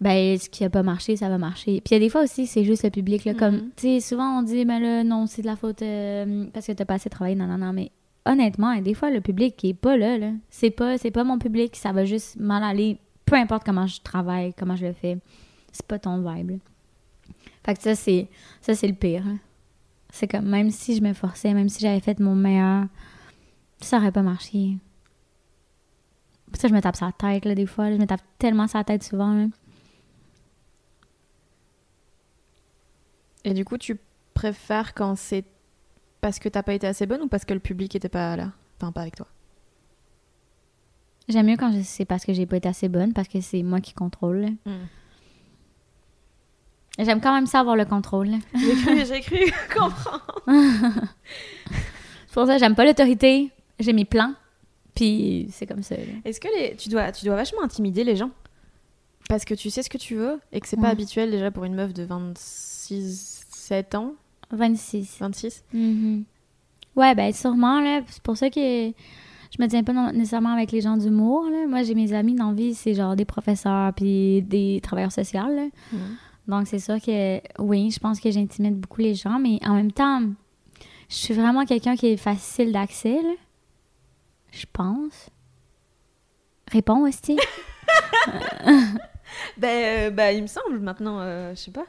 ben, 0.01 0.38
ce 0.38 0.49
qui 0.49 0.66
a 0.66 0.70
pas 0.70 0.84
marché, 0.84 1.16
ça 1.16 1.30
va 1.30 1.38
marcher. 1.38 1.80
Puis 1.80 1.91
il 1.91 1.93
y 1.93 1.95
a 1.95 1.99
des 1.99 2.09
fois 2.09 2.24
aussi, 2.24 2.45
c'est 2.45 2.66
juste 2.66 2.84
le 2.84 2.89
public. 2.89 3.24
Là, 3.24 3.34
comme, 3.34 3.55
Mhm. 3.55 3.70
tu 3.78 3.88
sais, 3.88 3.99
souvent 4.01 4.39
on 4.39 4.41
dit, 4.43 4.66
ben 4.66 4.80
là, 4.82 5.03
non, 5.05 5.28
c'est 5.28 5.41
de 5.43 5.47
la 5.47 5.55
faute 5.55 5.82
euh, 5.82 6.45
parce 6.53 6.68
que 6.68 6.74
t'as 6.74 6.84
pas 6.86 6.95
assez 6.95 7.09
travaillé. 7.09 7.36
Non, 7.36 7.47
non, 7.47 7.57
non. 7.57 7.72
Mais 7.72 7.91
honnêtement, 8.26 8.76
des 8.82 8.93
fois, 8.93 9.09
le 9.09 9.21
public 9.21 9.55
qui 9.55 9.69
est 9.69 9.74
pas 9.74 9.97
là, 9.97 10.17
là 10.17 10.32
c'est 10.49 10.71
pas, 10.71 10.97
pas 10.97 11.24
mon 11.24 11.39
public. 11.39 11.76
Ça 11.76 11.91
va 11.91 12.05
juste 12.05 12.38
mal 12.38 12.63
aller. 12.63 12.99
Peu 13.26 13.36
importe 13.36 13.63
comment 13.65 13.88
je 13.88 14.01
travaille, 14.01 14.53
comment 14.53 14.76
je 14.76 14.86
le 14.86 14.93
fais. 14.93 15.17
C'est 15.71 15.86
pas 15.86 15.99
ton 15.99 16.21
vibe. 16.21 16.59
Fait 17.65 17.76
que 17.76 17.82
ça, 17.82 17.95
c'est, 17.95 18.28
le 18.67 18.93
pire. 18.93 19.26
hein. 19.26 19.38
C'est 20.09 20.28
comme, 20.28 20.45
même 20.45 20.69
si 20.69 20.95
je 20.95 21.01
me 21.01 21.13
forçais, 21.13 21.53
même 21.53 21.69
si 21.69 21.80
j'avais 21.80 22.01
fait 22.01 22.19
mon 22.19 22.36
meilleur, 22.36 22.86
ça 23.80 23.97
aurait 23.97 24.11
pas 24.11 24.21
marché. 24.21 24.78
Ça, 26.53 26.67
je 26.67 26.74
me 26.74 26.82
tape 26.82 26.99
la 26.99 27.11
tête, 27.11 27.45
là, 27.45 27.55
des 27.55 27.65
fois. 27.65 27.91
Je 27.91 27.97
me 27.97 28.05
tape 28.05 28.21
tellement 28.38 28.67
la 28.74 28.84
tête 28.84 29.03
souvent. 29.03 29.49
Et 33.43 33.53
du 33.53 33.65
coup, 33.65 33.78
tu 33.78 33.97
préfères 34.34 34.93
quand 34.93 35.15
c'est 35.15 35.45
parce 36.24 36.39
que 36.39 36.47
t'as 36.47 36.63
pas 36.63 36.74
été 36.74 36.88
assez 36.88 37.05
bonne 37.05 37.21
ou 37.21 37.28
parce 37.28 37.43
que 37.43 37.53
le 37.53 37.59
public 37.59 37.93
était 37.95 38.07
pas 38.09 38.36
là? 38.38 38.51
Enfin, 38.80 38.91
pas 38.93 39.01
avec 39.01 39.15
toi? 39.17 39.28
J'aime 41.28 41.47
mieux 41.47 41.57
quand 41.57 41.71
je- 41.74 41.82
c'est 41.84 42.05
parce 42.05 42.24
que 42.26 42.32
j'ai 42.34 42.45
pas 42.45 42.55
été 42.57 42.69
assez 42.69 42.88
bonne, 42.88 43.11
parce 43.13 43.28
que 43.28 43.41
c'est 43.41 43.61
moi 43.61 43.82
qui 43.82 43.93
contrôle. 43.93 44.41
là. 44.65 44.71
J'aime 46.99 47.19
quand 47.21 47.34
même 47.34 47.45
ça 47.47 47.59
avoir 47.59 47.76
le 47.76 47.86
contrôle. 47.86 48.30
J'ai 48.55 48.76
cru, 48.76 49.05
j'ai 49.05 49.19
cru 49.21 49.51
comprendre. 49.76 51.07
C'est 52.28 52.34
pour 52.34 52.45
ça 52.45 52.53
que 52.53 52.59
j'aime 52.59 52.76
pas 52.76 52.86
l'autorité. 52.86 53.51
J'ai 53.80 53.93
mes 53.93 54.05
plans. 54.05 54.34
Puis 54.95 55.47
c'est 55.51 55.65
comme 55.65 55.82
ça. 55.84 55.95
Est-ce 56.24 56.39
que 56.39 56.47
les... 56.57 56.76
tu, 56.78 56.88
dois, 56.89 57.11
tu 57.11 57.26
dois 57.26 57.36
vachement 57.36 57.63
intimider 57.63 58.03
les 58.03 58.15
gens? 58.15 58.30
Parce 59.28 59.43
que 59.43 59.55
tu 59.55 59.69
sais 59.71 59.82
ce 59.84 59.89
que 59.89 59.97
tu 59.97 60.15
veux 60.15 60.39
et 60.51 60.59
que 60.61 60.67
c'est 60.67 60.76
Ouais. 60.78 60.84
pas 60.84 60.89
habituel 60.89 61.32
déjà 61.32 61.49
pour 61.51 61.63
une 61.65 61.74
meuf 61.74 61.93
de 61.93 62.03
26, 62.03 63.45
7 63.49 63.95
ans, 63.95 64.13
26. 64.56 65.18
26. 65.20 65.64
Mhm. 65.74 66.24
Ouais, 66.95 67.16
ben 67.16 67.34
sûrement, 67.34 67.82
là. 67.82 68.01
C'est 68.08 68.22
pour 68.24 68.38
ça 68.38 68.49
que 68.49 68.60
je 68.60 69.62
me 69.62 69.68
tiens 69.68 69.84
pas 69.84 69.93
non- 69.93 70.12
nécessairement 70.12 70.54
avec 70.54 70.72
les 70.72 70.82
gens 70.82 70.97
d'humour, 70.97 71.49
là. 71.49 71.66
Moi, 71.68 71.84
j'ai 71.84 71.95
mes 71.95 72.14
amis 72.14 72.36
dans 72.36 72.49
la 72.49 72.54
vie, 72.56 72.74
c'est 72.76 72.93
genre 72.93 73.16
des 73.16 73.26
professeurs 73.26 73.93
puis 73.93 74.41
des 74.43 74.80
travailleurs 74.84 75.12
sociaux, 75.12 75.47
là. 75.47 75.68
Mhm. 75.91 75.99
Donc, 76.47 76.68
c'est 76.68 76.80
sûr 76.80 76.99
que, 77.01 77.39
oui, 77.62 77.89
je 77.91 77.99
pense 77.99 78.20
que 78.20 78.30
j'intimide 78.30 78.78
beaucoup 78.80 79.01
les 79.01 79.16
gens, 79.16 79.39
mais 79.39 79.60
en 79.66 79.76
même 79.76 79.91
temps, 79.91 80.22
je 81.10 81.16
suis 81.16 81.34
vraiment 81.34 81.66
quelqu'un 81.66 81.95
qui 81.95 82.08
est 82.08 82.18
facile 82.18 82.72
d'accès, 82.72 83.22
là. 83.22 83.34
Je 84.51 84.66
pense. 84.72 85.30
Réponds, 86.72 87.06
Esti. 87.08 87.38
Ben, 89.58 89.68
euh, 89.68 90.10
bah, 90.12 90.32
il 90.32 90.43
me 90.43 90.47
semble 90.47 90.80
maintenant, 90.80 91.20
euh, 91.20 91.54
je 91.56 91.60
sais 91.60 91.72
pas. 91.72 91.86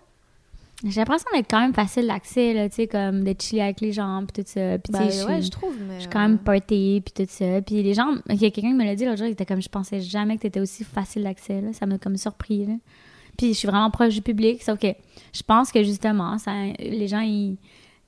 J'ai 0.84 1.00
l'impression 1.00 1.26
d'être 1.34 1.50
quand 1.50 1.60
même 1.60 1.72
facile 1.72 2.06
d'accès, 2.06 2.52
là, 2.52 2.68
tu 2.68 2.74
sais, 2.76 2.86
comme 2.86 3.24
de 3.24 3.34
chiller 3.40 3.62
avec 3.62 3.80
les 3.80 3.92
gens, 3.92 4.22
puis 4.26 4.42
tout 4.44 4.50
ça. 4.50 4.78
Puis, 4.78 4.92
sais, 4.92 5.20
je 5.22 5.26
ouais, 5.26 5.34
suis- 5.36 5.46
je 5.46 5.50
trouve. 5.50 5.74
Mais, 5.88 5.94
Je 5.96 6.00
suis 6.00 6.10
quand 6.10 6.20
même 6.20 6.34
euh, 6.34 6.44
party, 6.44 7.02
puis 7.04 7.24
tout 7.24 7.30
ça. 7.32 7.62
Puis 7.62 7.82
les 7.82 7.94
gens, 7.94 8.14
il 8.28 8.34
y 8.40 8.44
a 8.46 8.50
quelqu'un 8.50 8.68
qui 8.68 8.74
me 8.74 8.84
l'a 8.84 8.94
dit 8.94 9.04
l'autre 9.06 9.18
jour, 9.18 9.26
il 9.26 9.32
était 9.32 9.46
comme, 9.46 9.62
je 9.62 9.68
pensais 9.68 10.00
jamais 10.00 10.36
que 10.36 10.42
t'étais 10.42 10.60
aussi 10.60 10.84
facile 10.84 11.22
d'accès, 11.24 11.60
là. 11.60 11.72
Ça 11.72 11.86
m'a 11.86 11.96
comme 11.98 12.16
surpris, 12.16 12.66
là. 12.66 12.74
Puis 13.38 13.48
je 13.54 13.58
suis 13.58 13.66
vraiment 13.68 13.90
proche 13.90 14.14
du 14.14 14.22
public, 14.22 14.62
sauf 14.62 14.78
que 14.78 14.88
je 15.32 15.42
pense 15.42 15.72
que 15.72 15.82
justement, 15.82 16.38
ça, 16.38 16.52
les 16.78 17.08
gens, 17.08 17.20
ils, 17.20 17.56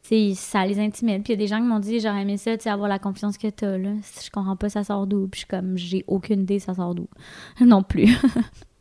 tu 0.03 0.09
sais, 0.09 0.33
ça 0.37 0.65
les 0.67 0.79
intimide. 0.79 1.25
Puis 1.25 1.33
il 1.33 1.37
y 1.37 1.39
a 1.43 1.45
des 1.45 1.49
gens 1.49 1.57
qui 1.59 1.65
m'ont 1.65 1.81
dit, 1.81 1.99
j'aurais 1.99 2.23
aimé 2.23 2.37
ça, 2.37 2.57
tu 2.57 2.69
avoir 2.69 2.89
la 2.89 2.99
confiance 2.99 3.37
que 3.39 3.49
t'as, 3.49 3.77
là. 3.79 3.91
Je 4.23 4.31
comprends 4.31 4.55
pas, 4.55 4.69
ça 4.69 4.85
sort 4.85 5.07
d'où. 5.07 5.27
Puis 5.29 5.41
je 5.41 5.47
suis 5.47 5.49
comme, 5.49 5.77
j'ai 5.79 6.05
aucune 6.07 6.43
idée, 6.43 6.59
ça 6.59 6.75
sort 6.75 6.95
d'où. 6.95 7.09
non 7.61 7.83
plus. 7.83 8.15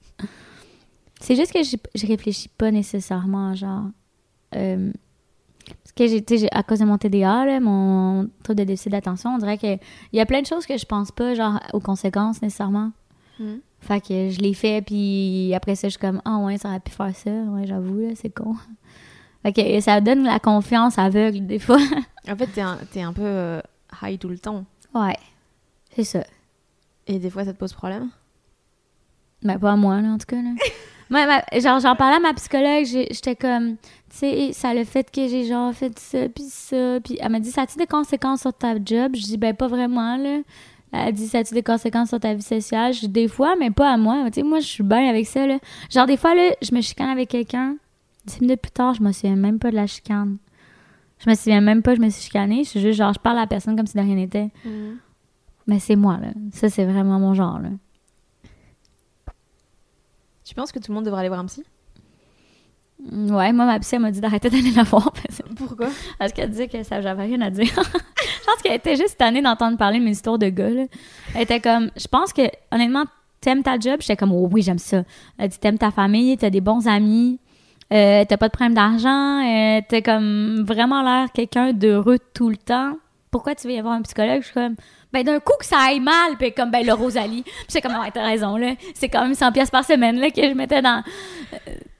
C'est 1.19 1.35
juste 1.35 1.53
que 1.53 1.63
j'ai- 1.63 1.79
je 1.95 2.07
réfléchis 2.07 2.49
pas 2.49 2.71
nécessairement, 2.71 3.55
genre. 3.55 3.85
euh, 4.55 4.91
parce 5.65 5.91
que 5.93 6.07
j'ai, 6.07 6.23
tu 6.23 6.35
sais, 6.35 6.41
j'ai- 6.43 6.51
à 6.55 6.61
cause 6.63 6.79
de 6.79 6.85
mon 6.85 6.97
TDA, 6.97 7.45
là, 7.45 7.59
mon 7.59 8.29
trouble 8.43 8.59
de 8.59 8.63
déficit 8.65 8.91
d'attention, 8.91 9.31
on 9.35 9.37
dirait 9.37 9.57
qu'il 9.57 9.79
y 10.13 10.19
a 10.19 10.25
plein 10.25 10.41
de 10.41 10.45
choses 10.45 10.65
que 10.65 10.77
je 10.77 10.85
pense 10.85 11.11
pas, 11.11 11.33
genre, 11.33 11.59
aux 11.73 11.79
conséquences 11.79 12.41
nécessairement. 12.41 12.91
Mhm. 13.39 13.59
Fait 13.81 13.99
que 14.01 14.29
je 14.29 14.39
l'ai 14.39 14.53
fait, 14.53 14.81
puis 14.85 15.51
après 15.55 15.75
ça, 15.75 15.87
je 15.87 15.91
suis 15.91 15.99
comme, 15.99 16.21
ah 16.25 16.37
ouais, 16.37 16.57
ça 16.57 16.69
aurait 16.69 16.79
pu 16.79 16.91
faire 16.91 17.15
ça. 17.15 17.31
Ouais, 17.31 17.65
j'avoue, 17.65 17.99
là, 17.99 18.09
c'est 18.15 18.29
con. 18.29 18.55
Fait 19.43 19.53
que 19.53 19.79
ça 19.81 20.01
donne 20.01 20.23
la 20.23 20.39
confiance 20.39 20.97
aveugle, 20.97 21.45
des 21.45 21.59
fois. 21.59 21.77
En 22.27 22.35
fait, 22.35 22.47
t'es 22.47 22.61
un, 22.61 22.77
t'es 22.91 23.01
un 23.03 23.13
peu 23.13 23.21
euh, 23.23 23.61
high 24.01 24.17
tout 24.19 24.29
le 24.29 24.39
temps. 24.39 24.65
ouais, 24.95 25.17
c'est 25.95 26.03
ça. 26.03 26.23
Et 27.07 27.19
des 27.19 27.29
fois, 27.29 27.45
ça 27.45 27.53
te 27.53 27.57
pose 27.59 27.73
problème? 27.73 28.09
Mais 29.43 29.57
pas 29.59 29.73
à 29.73 29.75
moi, 29.75 30.01
là, 30.01 30.07
en 30.09 30.17
tout 30.17 30.25
cas. 30.25 30.41
Là. 30.41 30.49
Moi, 31.09 31.25
ma- 31.27 31.59
genre, 31.59 31.79
j'en 31.79 31.95
parlais 31.95 32.17
à 32.17 32.19
ma 32.19 32.33
psychologue, 32.33 32.85
j'étais 32.85 33.35
comme, 33.35 33.75
tu 34.09 34.17
sais, 34.17 34.53
ça 34.53 34.73
le 34.73 34.83
fait 34.83 35.09
que 35.11 35.27
j'ai 35.27 35.45
genre 35.45 35.73
fait 35.73 35.97
ça, 35.99 36.27
puis 36.29 36.45
ça. 36.49 36.99
Puis 37.03 37.17
elle 37.19 37.31
m'a 37.31 37.39
dit, 37.39 37.51
ça 37.51 37.61
a-tu 37.61 37.77
des 37.77 37.85
conséquences 37.87 38.41
sur 38.41 38.53
ta 38.53 38.73
job? 38.75 39.15
Je 39.15 39.21
dis, 39.23 39.37
ben, 39.37 39.53
pas 39.53 39.67
vraiment, 39.67 40.17
là. 40.17 40.39
Elle 40.91 41.13
dit, 41.13 41.27
ça 41.27 41.39
a-tu 41.39 41.53
des 41.53 41.61
conséquences 41.63 42.09
sur 42.09 42.19
ta 42.19 42.33
vie 42.33 42.41
sociale? 42.41 42.93
Je 42.93 43.01
dis, 43.01 43.09
des 43.09 43.27
fois, 43.27 43.55
mais 43.59 43.69
pas 43.69 43.91
à 43.91 43.97
moi. 43.97 44.23
Tu 44.27 44.35
sais, 44.35 44.43
moi, 44.43 44.59
je 44.61 44.65
suis 44.67 44.83
bien 44.83 45.09
avec 45.09 45.27
ça, 45.27 45.45
là. 45.45 45.59
Genre, 45.91 46.05
des 46.07 46.17
fois, 46.17 46.33
là, 46.33 46.51
je 46.61 46.73
me 46.73 46.81
chicane 46.81 47.09
avec 47.09 47.29
quelqu'un. 47.29 47.75
Dix 48.25 48.41
minutes 48.41 48.61
plus 48.61 48.71
tard, 48.71 48.93
je 48.95 49.03
me 49.03 49.11
souviens 49.11 49.35
même 49.35 49.59
pas 49.59 49.69
de 49.71 49.75
la 49.75 49.85
chicane. 49.87 50.37
Je 51.19 51.29
me 51.29 51.35
souviens 51.35 51.61
même 51.61 51.81
pas 51.81 51.95
je 51.95 52.01
me 52.01 52.09
suis 52.09 52.23
chicanée. 52.23 52.63
Je 52.63 52.69
suis 52.69 52.79
juste, 52.81 52.97
genre, 52.97 53.13
je 53.13 53.19
parle 53.19 53.37
à 53.37 53.41
la 53.41 53.47
personne 53.47 53.75
comme 53.75 53.85
si 53.87 53.95
de 53.95 54.01
rien 54.01 54.15
n'était. 54.15 54.49
Mais 55.67 55.79
c'est 55.79 55.95
moi, 55.95 56.17
là. 56.21 56.29
Ça, 56.53 56.69
c'est 56.69 56.85
vraiment 56.85 57.19
mon 57.19 57.33
genre, 57.33 57.59
là. 57.59 57.69
Tu 60.45 60.53
penses 60.55 60.71
que 60.71 60.79
tout 60.79 60.91
le 60.91 60.95
monde 60.95 61.05
devrait 61.05 61.21
aller 61.21 61.29
voir 61.29 61.41
un 61.41 61.45
psy? 61.45 61.63
Ouais, 63.11 63.51
moi, 63.51 63.65
ma 63.65 63.79
psy, 63.79 63.95
elle 63.95 64.01
m'a 64.01 64.11
dit 64.11 64.21
d'arrêter 64.21 64.49
d'aller 64.49 64.71
la 64.71 64.83
voir. 64.83 65.11
parce- 65.11 65.41
Pourquoi? 65.57 65.87
Parce 66.17 66.31
qu'elle 66.31 66.49
disait 66.49 66.67
que 66.67 66.81
ça 66.83 67.01
j'avais 67.01 67.23
rien 67.23 67.41
à 67.41 67.49
dire. 67.49 67.65
je 67.75 68.45
pense 68.45 68.61
qu'elle 68.63 68.75
était 68.75 68.95
juste 68.95 69.17
tannée 69.17 69.41
d'entendre 69.41 69.77
parler 69.77 69.99
de 69.99 70.05
mes 70.05 70.11
histoires 70.11 70.39
de 70.39 70.47
gars. 70.47 70.69
là. 70.69 70.85
Elle 71.35 71.41
était 71.41 71.59
comme, 71.59 71.91
je 71.97 72.07
pense 72.07 72.31
que, 72.31 72.43
honnêtement, 72.71 73.03
t'aimes 73.41 73.63
ta 73.63 73.77
job? 73.77 73.97
J'étais 73.99 74.15
comme, 74.15 74.31
oh 74.31 74.47
oui, 74.51 74.61
j'aime 74.61 74.79
ça. 74.79 75.03
Elle 75.37 75.49
dit, 75.49 75.59
t'aimes 75.59 75.77
ta 75.77 75.91
famille, 75.91 76.37
t'as 76.37 76.49
des 76.49 76.61
bons 76.61 76.87
amis, 76.87 77.39
euh, 77.93 78.23
t'as 78.27 78.37
pas 78.37 78.47
de 78.47 78.53
problème 78.53 78.73
d'argent, 78.75 79.43
euh, 79.45 79.81
t'as 79.87 80.01
comme 80.01 80.63
vraiment 80.63 81.03
l'air 81.03 81.31
quelqu'un 81.33 81.73
d'heureux 81.73 82.17
tout 82.33 82.49
le 82.49 82.57
temps. 82.57 82.97
Pourquoi 83.29 83.55
tu 83.55 83.67
veux 83.67 83.73
y 83.73 83.77
avoir 83.79 83.93
un 83.95 84.01
psychologue? 84.03 84.39
Je 84.41 84.45
suis 84.45 84.53
comme, 84.53 84.75
ben 85.13 85.23
d'un 85.23 85.39
coup 85.39 85.53
que 85.59 85.65
ça 85.65 85.77
aille 85.79 85.99
mal, 85.99 86.35
puis 86.37 86.53
comme, 86.53 86.71
ben 86.71 86.85
le 86.85 86.93
Rosalie. 86.93 87.43
Puis 87.43 87.53
j'étais 87.69 87.81
comme, 87.81 87.97
ouais, 87.99 88.11
t'as 88.11 88.25
raison, 88.25 88.57
là. 88.57 88.75
C'est 88.93 89.09
quand 89.09 89.21
même 89.23 89.33
100 89.35 89.51
pièces 89.51 89.69
par 89.71 89.85
semaine, 89.85 90.19
là, 90.19 90.29
que 90.29 90.41
je 90.41 90.53
mettais 90.53 90.81
dans... 90.81 91.03
euh, 91.53 91.57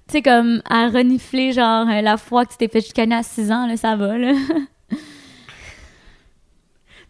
tu 0.08 0.12
sais, 0.12 0.22
comme 0.22 0.62
à 0.70 0.88
renifler, 0.90 1.52
genre, 1.52 1.88
euh, 1.90 2.02
la 2.02 2.18
fois 2.18 2.46
que 2.46 2.52
tu 2.52 2.58
t'es 2.58 2.68
fait 2.68 2.82
chicaner 2.82 3.16
à 3.16 3.24
6 3.24 3.52
ans, 3.52 3.66
là, 3.68 3.78
ça 3.78 3.96
va, 3.96 4.18
là. 4.18 4.34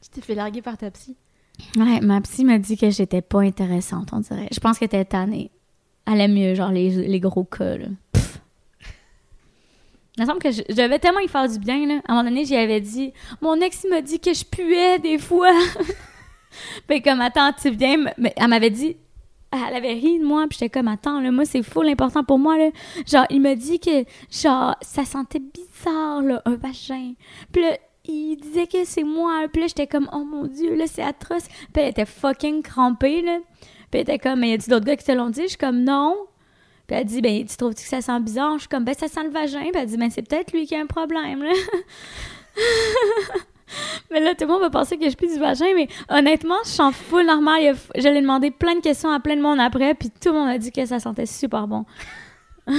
Tu 0.01 0.09
t'es 0.11 0.21
fait 0.21 0.35
larguer 0.35 0.61
par 0.61 0.77
ta 0.77 0.91
psy 0.91 1.17
Ouais, 1.77 1.99
ma 2.01 2.21
psy 2.21 2.45
m'a 2.45 2.57
dit 2.59 2.77
que 2.77 2.89
j'étais 2.89 3.21
pas 3.21 3.41
intéressante, 3.41 4.09
on 4.13 4.19
dirait. 4.19 4.47
Je 4.51 4.59
pense 4.59 4.77
qu'elle 4.77 4.85
était 4.87 5.03
tannée. 5.05 5.51
Elle 6.05 6.21
aime 6.21 6.33
mieux, 6.33 6.53
genre, 6.53 6.71
les, 6.71 6.89
les 7.07 7.19
gros 7.19 7.43
cas, 7.43 7.77
là. 7.77 7.87
Il 10.17 10.23
me 10.23 10.27
semble 10.27 10.39
que 10.39 10.51
je, 10.51 10.61
devais 10.73 10.99
tellement 10.99 11.19
y 11.19 11.27
faire 11.27 11.47
du 11.47 11.59
bien, 11.59 11.85
là. 11.85 12.01
À 12.07 12.11
un 12.11 12.15
moment 12.15 12.29
donné, 12.29 12.45
j'y 12.45 12.55
avais 12.55 12.79
dit, 12.79 13.11
mon 13.41 13.59
ex, 13.59 13.81
il 13.83 13.89
m'a 13.89 14.01
dit 14.01 14.19
que 14.19 14.33
je 14.33 14.45
puais 14.45 14.97
des 14.99 15.17
fois. 15.17 15.51
Puis 16.87 17.01
comme, 17.03 17.19
attends, 17.21 17.51
tu 17.53 17.69
viens, 17.71 17.97
mais 18.17 18.33
elle 18.37 18.47
m'avait 18.47 18.69
dit, 18.69 18.95
elle 19.51 19.75
avait 19.75 19.93
ri 19.93 20.19
de 20.19 20.25
moi, 20.25 20.45
puis 20.49 20.57
j'étais 20.59 20.69
comme, 20.69 20.87
attends, 20.87 21.19
là, 21.19 21.31
moi, 21.31 21.45
c'est 21.45 21.63
fou 21.63 21.81
l'important 21.81 22.23
pour 22.23 22.39
moi, 22.39 22.57
là. 22.57 22.69
Genre, 23.05 23.25
il 23.29 23.41
m'a 23.41 23.55
dit 23.55 23.79
que, 23.79 24.05
genre, 24.31 24.75
ça 24.81 25.03
sentait 25.03 25.39
bizarre, 25.39 26.21
là, 26.21 26.41
un 26.45 26.55
vagin. 26.55 27.13
Puis 27.51 27.61
là, 27.61 27.77
il 28.07 28.37
disait 28.37 28.67
que 28.67 28.85
c'est 28.85 29.03
moi. 29.03 29.47
Puis 29.51 29.61
là, 29.61 29.67
j'étais 29.67 29.87
comme, 29.87 30.09
oh 30.13 30.23
mon 30.23 30.45
dieu, 30.45 30.75
là, 30.75 30.85
c'est 30.87 31.03
atroce. 31.03 31.47
Puis 31.73 31.83
elle 31.83 31.89
était 31.89 32.05
fucking 32.05 32.61
crampée, 32.61 33.21
là. 33.21 33.39
Puis 33.91 33.99
elle 33.99 34.01
était 34.01 34.19
comme, 34.19 34.39
mais 34.39 34.49
y 34.51 34.53
a-tu 34.53 34.69
d'autres 34.69 34.85
gars 34.85 34.95
qui 34.95 35.05
te 35.05 35.11
l'ont 35.11 35.29
dit? 35.29 35.43
Je 35.43 35.49
suis 35.49 35.57
comme, 35.57 35.83
non. 35.83 36.15
Puis 36.87 36.95
elle 36.95 37.05
dit, 37.05 37.21
ben, 37.21 37.45
tu 37.45 37.57
trouves-tu 37.57 37.83
que 37.83 37.89
ça 37.89 38.01
sent 38.01 38.19
bizarre? 38.19 38.53
Je 38.55 38.59
suis 38.61 38.67
comme, 38.67 38.85
ben, 38.85 38.93
ça 38.93 39.07
sent 39.07 39.23
le 39.23 39.31
vagin. 39.31 39.61
Puis 39.71 39.71
elle 39.75 39.87
dit, 39.87 39.97
ben, 39.97 40.09
c'est 40.09 40.21
peut-être 40.21 40.51
lui 40.53 40.67
qui 40.67 40.75
a 40.75 40.81
un 40.81 40.85
problème, 40.85 41.41
là. 41.43 41.51
mais 44.11 44.19
là, 44.19 44.35
tout 44.35 44.45
le 44.45 44.51
monde 44.51 44.61
va 44.61 44.69
penser 44.69 44.97
que 44.97 45.09
je 45.09 45.15
pue 45.15 45.27
du 45.27 45.39
vagin, 45.39 45.73
mais 45.75 45.87
honnêtement, 46.09 46.59
je 46.63 46.69
sens 46.69 46.93
full 46.95 47.25
normal. 47.25 47.75
Je 47.95 48.07
l'ai 48.07 48.21
demandé 48.21 48.51
plein 48.51 48.75
de 48.75 48.81
questions 48.81 49.11
à 49.11 49.19
plein 49.19 49.35
de 49.35 49.41
monde 49.41 49.59
après, 49.59 49.95
puis 49.95 50.11
tout 50.11 50.29
le 50.29 50.35
monde 50.35 50.49
a 50.49 50.59
dit 50.59 50.71
que 50.71 50.85
ça 50.85 50.99
sentait 50.99 51.25
super 51.25 51.67
bon. 51.67 51.85
je 52.67 52.73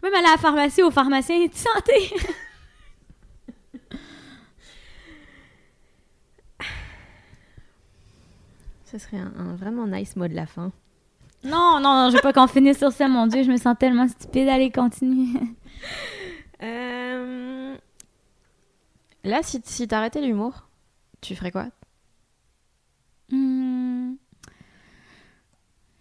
peux 0.00 0.10
même 0.10 0.14
aller 0.14 0.28
à 0.28 0.32
la 0.32 0.38
pharmacie, 0.38 0.82
au 0.82 0.90
pharmacien, 0.92 1.44
tu 1.48 1.58
santé? 1.58 2.14
Ce 8.84 8.98
serait 8.98 9.18
un 9.18 9.56
vraiment 9.56 9.88
nice 9.88 10.14
mot 10.14 10.28
de 10.28 10.34
la 10.34 10.46
fin. 10.46 10.70
Non, 11.44 11.78
non, 11.80 11.94
non, 11.94 12.10
je 12.10 12.16
veux 12.16 12.22
pas 12.22 12.32
qu'on 12.32 12.46
finisse 12.48 12.78
sur 12.78 12.90
ça, 12.92 13.08
mon 13.08 13.26
Dieu, 13.26 13.42
je 13.44 13.50
me 13.50 13.56
sens 13.56 13.76
tellement 13.78 14.08
stupide. 14.08 14.48
Allez, 14.48 14.70
continue. 14.70 15.38
Euh, 16.62 17.76
Là, 19.24 19.40
si, 19.42 19.60
si 19.64 19.86
t'arrêtais 19.86 20.20
l'humour, 20.22 20.68
tu 21.20 21.34
ferais 21.36 21.50
quoi? 21.50 21.66
Hmm. 23.30 24.14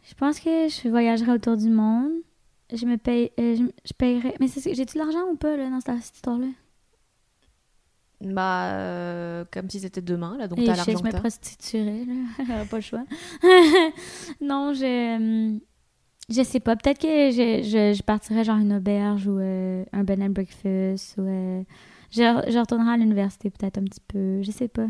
Je 0.08 0.14
pense 0.14 0.40
que 0.40 0.68
je 0.70 0.88
voyagerais 0.90 1.32
autour 1.34 1.58
du 1.58 1.70
monde. 1.70 2.12
Je 2.72 2.86
me 2.86 2.98
paye, 2.98 3.32
euh, 3.40 3.56
je, 3.56 3.64
je 3.84 3.94
payerais. 3.94 4.36
Mais 4.40 4.48
c'est- 4.48 4.74
j'ai-tu 4.74 4.94
de 4.98 5.04
l'argent 5.04 5.24
ou 5.32 5.36
pas 5.36 5.58
là, 5.58 5.70
dans 5.70 5.82
cette, 5.82 6.02
cette 6.04 6.16
histoire-là? 6.16 6.48
Bah, 8.34 8.72
euh, 8.72 9.46
comme 9.52 9.70
si 9.70 9.80
c'était 9.80 10.02
demain, 10.02 10.36
là, 10.38 10.48
donc 10.48 10.58
t'as 10.58 10.72
je, 10.74 10.78
l'argent 10.78 10.98
je 11.00 11.04
me 11.04 11.12
prostituerais, 11.20 12.06
là. 12.48 12.66
Pas 12.70 12.78
le 12.78 12.82
choix. 12.82 13.04
non, 14.42 14.74
je. 14.74 15.16
hum, 15.16 15.60
Je 16.30 16.42
sais 16.44 16.60
pas. 16.60 16.76
Peut-être 16.76 17.00
que 17.00 17.08
je, 17.32 17.62
je, 17.64 17.94
je 17.98 18.02
partirais 18.04 18.44
genre 18.44 18.58
une 18.58 18.74
auberge 18.74 19.28
ou 19.28 19.38
euh, 19.40 19.84
un 19.94 20.04
bed 20.04 20.22
and 20.22 20.30
breakfast 20.30 21.16
ou. 21.18 21.22
euh, 21.22 21.64
je, 22.12 22.22
je 22.52 22.58
retournerais 22.60 22.94
à 22.94 22.98
l'université 22.98 23.50
peut-être 23.50 23.78
un 23.78 23.84
petit 23.84 24.02
peu. 24.08 24.42
Je 24.42 24.52
sais 24.52 24.68
pas. 24.68 24.88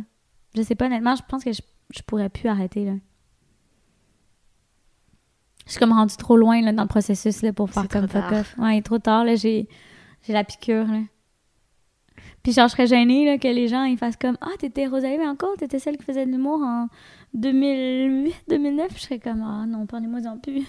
Je 0.55 0.61
sais 0.61 0.75
pas, 0.75 0.85
honnêtement, 0.85 1.15
je 1.15 1.23
pense 1.27 1.43
que 1.43 1.51
je, 1.51 1.61
je 1.93 2.01
pourrais 2.03 2.29
plus 2.29 2.47
arrêter, 2.47 2.85
là. 2.85 2.93
Je 5.65 5.71
suis 5.71 5.79
comme 5.79 5.93
rendue 5.93 6.15
trop 6.15 6.37
loin 6.37 6.61
là, 6.61 6.71
dans 6.73 6.83
le 6.83 6.87
processus 6.87 7.41
là, 7.41 7.51
pour 7.51 7.69
faire 7.71 7.87
comme 7.89 8.07
fuck 8.07 8.31
off. 8.31 8.55
Ouais, 8.59 8.81
trop 8.81 8.99
tard, 8.99 9.25
là. 9.25 9.35
J'ai 9.35 9.67
j'ai 10.21 10.33
la 10.33 10.43
piqûre, 10.43 10.85
là. 10.87 11.01
Puis 12.45 12.53
genre, 12.53 12.67
je 12.67 12.73
serais 12.73 12.85
gênée 12.85 13.25
là, 13.25 13.39
que 13.39 13.47
les 13.47 13.67
gens 13.67 13.85
ils 13.85 13.97
fassent 13.97 14.17
comme 14.17 14.37
Ah, 14.39 14.51
t'étais 14.59 14.85
Rosalie, 14.85 15.17
mais 15.17 15.27
encore, 15.27 15.57
t'étais 15.57 15.79
celle 15.79 15.97
qui 15.97 16.03
faisait 16.03 16.27
de 16.27 16.31
l'humour 16.31 16.61
en 16.61 16.89
2008, 17.33 18.35
2009. 18.47 18.91
Je 18.95 19.01
serais 19.01 19.17
comme 19.17 19.41
Ah 19.41 19.65
non, 19.65 19.87
parlez-moi 19.87 20.19
en 20.27 20.37
plus. 20.37 20.61
tu 20.61 20.67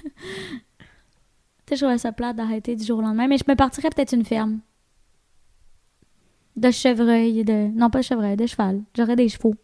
sais, 1.68 1.72
je 1.72 1.76
trouverais 1.76 1.98
ça 1.98 2.12
plate 2.12 2.34
d'arrêter 2.34 2.76
du 2.76 2.82
jour 2.82 3.00
au 3.00 3.02
lendemain, 3.02 3.26
mais 3.28 3.36
je 3.36 3.44
me 3.46 3.54
partirais 3.54 3.90
peut-être 3.90 4.14
une 4.14 4.24
ferme. 4.24 4.60
De 6.56 6.70
chevreuil, 6.70 7.44
de. 7.44 7.68
Non, 7.76 7.90
pas 7.90 7.98
de 7.98 8.04
chevreuil, 8.04 8.38
de 8.38 8.46
cheval. 8.46 8.80
J'aurais 8.96 9.16
des 9.16 9.28
chevaux. 9.28 9.54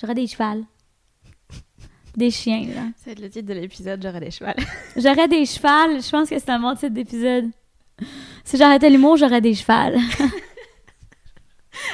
J'aurais 0.00 0.14
des 0.14 0.26
chevals. 0.26 0.64
Des 2.16 2.30
chiens, 2.30 2.64
là. 2.74 2.84
Ça 2.96 3.04
va 3.04 3.12
être 3.12 3.20
le 3.20 3.28
titre 3.28 3.46
de 3.46 3.52
l'épisode, 3.52 4.02
j'aurais 4.02 4.20
des 4.20 4.30
chevals. 4.30 4.56
J'aurais 4.96 5.28
des 5.28 5.44
chevals. 5.44 6.00
Je 6.02 6.10
pense 6.10 6.30
que 6.30 6.38
c'est 6.38 6.48
un 6.48 6.60
bon 6.60 6.74
titre 6.74 6.94
d'épisode. 6.94 7.50
Si 8.42 8.56
j'arrêtais 8.56 8.88
l'humour, 8.88 9.18
j'aurais 9.18 9.42
des 9.42 9.52
chevals. 9.52 9.98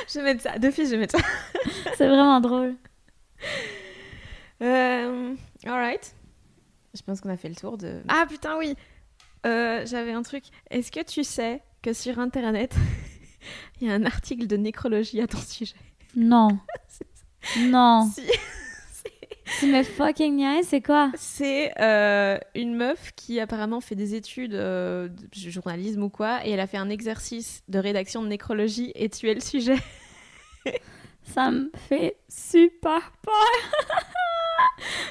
Je 0.09 0.19
vais 0.19 0.25
mettre 0.25 0.43
ça, 0.43 0.59
d'office, 0.59 0.87
je 0.87 0.95
vais 0.95 0.99
mettre 0.99 1.19
ça. 1.19 1.25
c'est 1.97 2.07
vraiment 2.09 2.41
drôle. 2.41 2.75
Euh, 4.63 5.35
alright. 5.65 6.15
Je 6.95 7.03
pense 7.03 7.21
qu'on 7.21 7.31
a 7.31 7.37
fait 7.37 7.49
le 7.49 7.55
tour 7.55 7.79
de. 7.79 8.03
Ah 8.09 8.27
putain, 8.29 8.57
oui 8.59 8.75
Euh, 9.47 9.85
J'avais 9.87 10.13
un 10.13 10.23
truc. 10.23 10.45
Est-ce 10.71 10.93
que 10.93 11.03
tu 11.03 11.25
sais 11.25 11.63
que 11.83 11.93
sur 11.93 12.19
internet, 12.19 12.75
il 13.81 13.89
y 13.89 13.91
a 13.91 13.95
un 13.95 14.05
article 14.05 14.47
de 14.47 14.57
nécrologie 14.57 15.21
à 15.21 15.27
ton 15.27 15.39
sujet? 15.39 15.77
Non. 16.17 16.59
Non. 17.59 18.09
Si. 18.15 18.23
Tu 19.59 19.67
me 19.67 19.83
fucking 19.83 20.37
niaises, 20.37 20.67
c'est 20.69 20.81
quoi? 20.81 21.11
C'est 21.17 21.73
euh, 21.81 22.39
une 22.55 22.75
meuf 22.75 23.13
qui 23.17 23.39
apparemment 23.41 23.81
fait 23.81 23.95
des 23.95 24.15
études 24.15 24.55
euh, 24.55 25.09
de 25.09 25.51
journalisme 25.51 26.03
ou 26.03 26.09
quoi, 26.09 26.45
et 26.47 26.51
elle 26.51 26.61
a 26.61 26.67
fait 26.67 26.79
un 26.79 26.89
exercice 26.91 27.63
de 27.69 27.79
rédaction 27.79 28.23
de 28.23 28.29
nécrologie 28.29 28.93
et 28.95 29.09
tu 29.09 29.29
es 29.31 29.35
le 29.35 29.41
sujet. 29.41 29.77
Ça 31.25 31.51
me 31.51 31.71
fait 31.89 32.17
super 32.29 33.13
peur. 33.23 33.53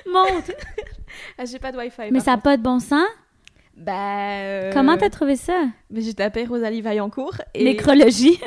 Monte. 0.12 0.52
Ah, 1.38 1.44
j'ai 1.46 1.60
pas 1.60 1.74
de 1.74 1.78
wifi. 1.78 2.10
Mais 2.10 2.22
ça 2.22 2.32
n'a 2.32 2.38
pas 2.38 2.56
de 2.56 2.64
bon 2.64 2.80
sens? 2.80 3.06
Bah. 3.76 4.40
euh, 4.40 4.72
Comment 4.72 4.96
t'as 4.98 5.10
trouvé 5.10 5.36
ça? 5.36 5.66
Mais 5.90 6.00
j'ai 6.02 6.14
tapé 6.14 6.46
Rosalie 6.46 6.82
Vaillancourt 6.82 7.36
et. 7.54 7.66
Nécrologie. 7.66 8.40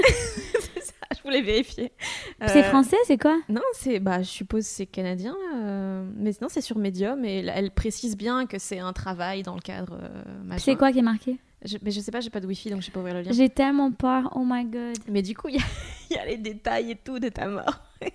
Voulais 1.25 1.43
vérifier. 1.43 1.93
Puis 1.99 2.49
C'est 2.49 2.65
Euh, 2.65 2.69
français, 2.71 2.97
c'est 3.07 3.19
quoi? 3.21 3.39
Non, 3.49 3.63
c'est, 3.73 3.99
bah, 4.01 4.23
je 4.23 4.29
suppose 4.29 4.65
c'est 4.65 4.87
canadien, 4.87 5.35
euh, 5.55 6.09
mais 6.17 6.31
non, 6.41 6.49
c'est 6.49 6.61
sur 6.61 6.79
Medium 6.79 7.25
et 7.25 7.39
elle, 7.47 7.71
précise 7.71 8.17
bien 8.17 8.47
que 8.47 8.59
c'est 8.59 8.79
un 8.79 8.93
travail 8.93 9.43
dans 9.43 9.55
le 9.55 9.61
cadre 9.61 9.99
euh, 10.01 10.57
c'est 10.59 10.77
quoi 10.77 10.93
qui 10.93 10.99
est 11.01 11.03
marqué? 11.03 11.39
Je- 11.65 11.79
Mais 11.83 11.91
je 11.91 12.01
sais 12.01 12.11
pas, 12.13 12.21
j'ai 12.21 12.29
pas 12.31 12.41
de 12.41 12.47
wifi 12.47 12.69
donc 12.71 12.81
je 12.83 12.87
sais 12.87 12.93
pas 12.93 13.01
ouvrir 13.01 13.15
le 13.15 13.23
lien. 13.23 13.33
J'ai 13.33 13.49
tellement 13.49 13.91
peur. 13.91 14.31
Oh 14.37 14.43
my 14.47 14.65
god. 14.67 14.99
Mais 15.09 15.23
du 15.23 15.35
coup, 15.35 15.49
il 15.49 15.55
y, 15.57 15.59
a- 15.59 15.63
il 16.11 16.17
y 16.17 16.19
a 16.19 16.27
les 16.27 16.37
détails 16.37 16.91
et 16.91 16.97
tout 16.97 17.19
de 17.19 17.29
ta 17.29 17.47
mort. 17.49 17.81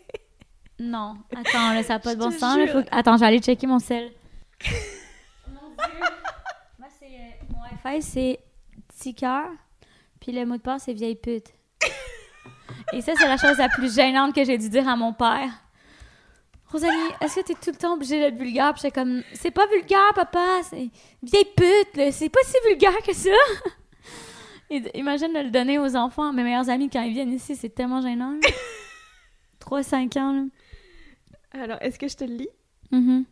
Non. 0.82 1.18
Attends, 1.36 1.74
là, 1.74 1.84
ça 1.84 1.96
n'a 1.96 2.00
pas 2.00 2.16
de 2.16 2.20
bon 2.22 2.32
sens. 2.32 2.58
là, 2.58 2.68
faut 2.68 2.88
Attends, 2.92 3.22
aller 3.22 3.40
checker 3.40 3.68
mon 3.68 3.80
sel. 3.80 4.12
mon 5.48 5.70
Dieu. 5.72 6.00
Moi, 6.78 6.88
c'est... 6.98 7.06
euh, 7.06 7.54
Mon 7.54 7.90
Wi-Fi, 7.92 8.40
c'est 8.94 9.14
cœur. 9.14 9.50
Puis 10.22 10.32
le 10.32 10.46
mot 10.46 10.56
de 10.56 10.62
passe, 10.62 10.84
c'est 10.84 10.94
vieille 10.94 11.18
pute. 11.18 11.48
Et 12.94 13.02
ça, 13.02 13.14
c'est 13.18 13.28
la 13.28 13.38
chose 13.38 13.58
la 13.58 13.70
plus 13.70 13.94
gênante 13.94 14.34
que 14.34 14.44
j'ai 14.44 14.58
dû 14.58 14.70
dire 14.70 14.88
à 14.88 14.96
mon 14.96 15.14
père. 15.14 15.50
Rosalie, 16.72 16.94
est-ce 17.22 17.40
que 17.40 17.46
t'es 17.46 17.54
tout 17.54 17.72
le 17.72 17.76
temps 17.76 17.94
obligée 17.94 18.20
d'être 18.20 18.38
vulgaire? 18.38 18.74
Puis 18.74 18.82
j'étais 18.84 19.00
comme, 19.00 19.24
c'est 19.34 19.52
pas 19.52 19.66
vulgaire, 19.68 20.14
papa, 20.14 20.62
c'est 20.70 20.90
vieille 21.24 21.48
pute, 21.56 21.96
là. 21.98 22.12
c'est 22.12 22.30
pas 22.30 22.40
si 22.44 22.56
vulgaire 22.68 22.98
que 23.06 23.14
ça. 23.14 23.30
Et 24.70 24.84
imagine 24.98 25.34
de 25.34 25.40
le 25.40 25.50
donner 25.50 25.80
aux 25.80 25.96
enfants, 25.96 26.32
mes 26.32 26.44
meilleurs 26.44 26.70
amis, 26.70 26.90
quand 26.92 27.02
ils 27.02 27.14
viennent 27.14 27.34
ici, 27.34 27.56
c'est 27.56 27.70
tellement 27.70 28.02
gênant. 28.02 28.36
3-5 29.62 30.20
ans, 30.20 30.32
là. 30.34 30.44
Alors, 31.52 31.78
est-ce 31.82 31.98
que 31.98 32.08
je 32.08 32.16
te 32.16 32.24
le 32.24 32.36
lis? 32.36 32.50
Mhm. 32.92 33.26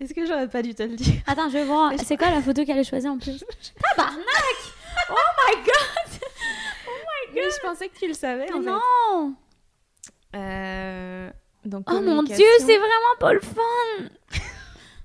Est-ce 0.00 0.14
que 0.14 0.26
j'aurais 0.26 0.48
pas 0.48 0.62
dû 0.62 0.74
te 0.74 0.82
le 0.82 0.96
dire? 0.96 1.22
Attends, 1.28 1.48
je 1.48 1.54
vais 1.54 1.64
voir. 1.64 1.92
C'est 2.04 2.16
quoi 2.16 2.30
la 2.30 2.42
photo 2.42 2.64
qu'elle 2.64 2.78
a 2.78 2.82
choisie 2.82 3.08
en 3.08 3.18
plus? 3.18 3.44
Tabarnak! 3.96 4.79
Oh 5.10 5.14
my 5.48 5.56
god! 5.64 6.20
Mais 7.34 7.40
je 7.42 7.66
pensais 7.66 7.88
que 7.88 7.98
tu 7.98 8.08
le 8.08 8.14
savais 8.14 8.52
en 8.52 8.60
fait. 8.60 8.70
non! 8.70 9.34
Euh, 10.36 11.30
donc, 11.64 11.84
Oh 11.90 12.00
mon 12.00 12.22
dieu, 12.22 12.46
c'est 12.60 12.78
vraiment 12.78 13.16
pas 13.18 13.32
le 13.32 13.40
fun! 13.40 14.04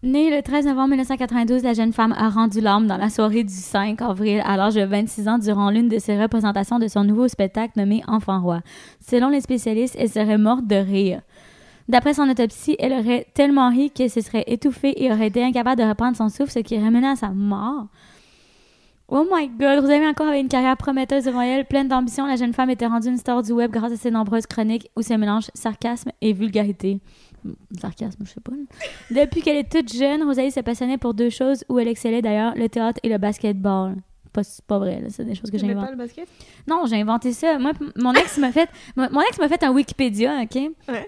Née 0.03 0.29
le 0.29 0.43
13 0.43 0.67
novembre 0.67 0.89
1992, 0.89 1.63
la 1.63 1.73
jeune 1.73 1.91
femme 1.91 2.13
a 2.15 2.29
rendu 2.29 2.61
l'âme 2.61 2.85
dans 2.85 2.97
la 2.97 3.09
soirée 3.09 3.43
du 3.43 3.53
5 3.53 4.01
avril 4.03 4.41
à 4.45 4.55
l'âge 4.55 4.75
de 4.75 4.83
26 4.83 5.27
ans 5.27 5.37
durant 5.39 5.71
l'une 5.71 5.89
de 5.89 5.97
ses 5.97 6.21
représentations 6.21 6.77
de 6.77 6.87
son 6.87 7.03
nouveau 7.03 7.27
spectacle 7.27 7.73
nommé 7.75 8.03
Enfant 8.07 8.39
roi. 8.39 8.61
Selon 8.99 9.29
les 9.29 9.41
spécialistes, 9.41 9.95
elle 9.97 10.09
serait 10.09 10.37
morte 10.37 10.67
de 10.67 10.75
rire. 10.75 11.21
D'après 11.87 12.13
son 12.13 12.29
autopsie, 12.29 12.75
elle 12.77 12.93
aurait 12.93 13.25
tellement 13.33 13.69
ri 13.69 13.89
qu'elle 13.89 14.09
se 14.11 14.21
serait 14.21 14.43
étouffée 14.47 15.03
et 15.03 15.11
aurait 15.11 15.27
été 15.27 15.43
incapable 15.43 15.81
de 15.81 15.87
reprendre 15.87 16.17
son 16.17 16.29
souffle, 16.29 16.51
ce 16.51 16.59
qui 16.59 16.77
mené 16.77 17.07
à 17.07 17.15
sa 17.15 17.29
mort. 17.29 17.87
Oh 19.07 19.23
my 19.31 19.47
god, 19.49 19.81
Rosalie 19.81 20.07
encore 20.07 20.27
avait 20.27 20.39
une 20.41 20.47
carrière 20.47 20.75
prometteuse 20.77 21.25
devant 21.25 21.41
elle, 21.41 21.65
pleine 21.65 21.87
d'ambition. 21.87 22.25
La 22.25 22.37
jeune 22.37 22.53
femme 22.53 22.71
était 22.71 22.87
rendue 22.87 23.09
une 23.09 23.17
star 23.17 23.43
du 23.43 23.51
web 23.51 23.69
grâce 23.71 23.91
à 23.91 23.97
ses 23.97 24.09
nombreuses 24.09 24.47
chroniques 24.47 24.89
où 24.95 25.03
se 25.03 25.13
mélangent 25.13 25.51
sarcasme 25.53 26.09
et 26.21 26.33
vulgarité. 26.33 26.99
Hmm, 27.43 27.53
Sarcasme, 27.79 28.23
je 28.25 28.31
sais 28.31 28.41
pas. 28.41 28.53
Depuis 29.11 29.41
qu'elle 29.43 29.57
est 29.57 29.71
toute 29.71 29.93
jeune, 29.93 30.23
Rosalie 30.23 30.49
se 30.51 30.59
passionnait 30.61 30.97
pour 30.97 31.13
deux 31.13 31.29
choses 31.29 31.63
où 31.69 31.77
elle 31.77 31.87
excellait 31.87 32.23
d'ailleurs, 32.23 32.53
le 32.55 32.67
théâtre 32.67 32.99
et 33.03 33.09
le 33.09 33.19
basketball. 33.19 33.95
Pas, 34.33 34.43
c'est 34.43 34.65
pas 34.65 34.79
vrai, 34.79 35.03
c'est 35.09 35.23
des 35.23 35.35
choses 35.35 35.51
que 35.51 35.57
n'aimais 35.57 35.69
j'invente. 35.75 35.85
pas 35.85 35.91
le 35.91 35.97
basket? 35.97 36.27
Non, 36.67 36.85
j'ai 36.87 36.99
inventé 36.99 37.31
ça. 37.31 37.59
Moi, 37.59 37.73
mon 37.95 38.11
ex 38.13 38.37
m'a 38.39 38.51
fait, 38.51 38.69
mon 38.97 39.07
mon 39.11 39.21
ex 39.21 39.37
m'a 39.37 39.47
fait 39.47 39.63
un 39.63 39.71
Wikipédia, 39.71 40.41
ok? 40.41 40.55
Ouais. 40.89 41.07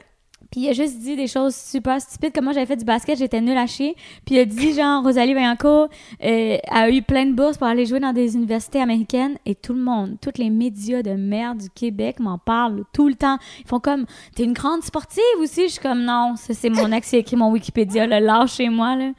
Puis 0.51 0.61
il 0.61 0.69
a 0.69 0.73
juste 0.73 0.99
dit 0.99 1.15
des 1.15 1.27
choses 1.27 1.55
super 1.55 2.01
stupides 2.01 2.33
comme 2.33 2.45
moi 2.45 2.53
j'avais 2.53 2.65
fait 2.65 2.77
du 2.77 2.85
basket, 2.85 3.17
j'étais 3.17 3.41
nulle 3.41 3.57
à 3.57 3.67
chier. 3.67 3.95
Puis 4.25 4.35
il 4.35 4.39
a 4.39 4.45
dit 4.45 4.73
genre 4.73 5.03
Rosalie 5.03 5.33
Vaillancourt 5.33 5.89
euh, 6.23 6.57
a 6.69 6.89
eu 6.89 7.01
plein 7.01 7.25
de 7.25 7.33
bourses 7.33 7.57
pour 7.57 7.67
aller 7.67 7.85
jouer 7.85 7.99
dans 7.99 8.13
des 8.13 8.35
universités 8.35 8.81
américaines 8.81 9.37
et 9.45 9.55
tout 9.55 9.73
le 9.73 9.81
monde, 9.81 10.17
tous 10.21 10.37
les 10.37 10.49
médias 10.49 11.01
de 11.01 11.11
merde 11.11 11.59
du 11.59 11.69
Québec 11.69 12.19
m'en 12.19 12.37
parlent 12.37 12.83
tout 12.93 13.07
le 13.07 13.15
temps. 13.15 13.37
Ils 13.59 13.67
font 13.67 13.79
comme 13.79 14.05
t'es 14.35 14.43
une 14.43 14.53
grande 14.53 14.83
sportive 14.83 15.21
aussi, 15.39 15.63
je 15.63 15.73
suis 15.73 15.81
comme 15.81 16.03
non, 16.03 16.35
ça 16.35 16.53
c'est 16.53 16.69
mon 16.69 16.91
ex 16.91 17.09
qui 17.09 17.15
a 17.15 17.19
écrit 17.19 17.35
mon 17.35 17.51
Wikipédia 17.51 18.07
là, 18.07 18.19
lâche 18.19 18.55
chez 18.55 18.69
moi 18.69 18.95
là. 18.95 19.11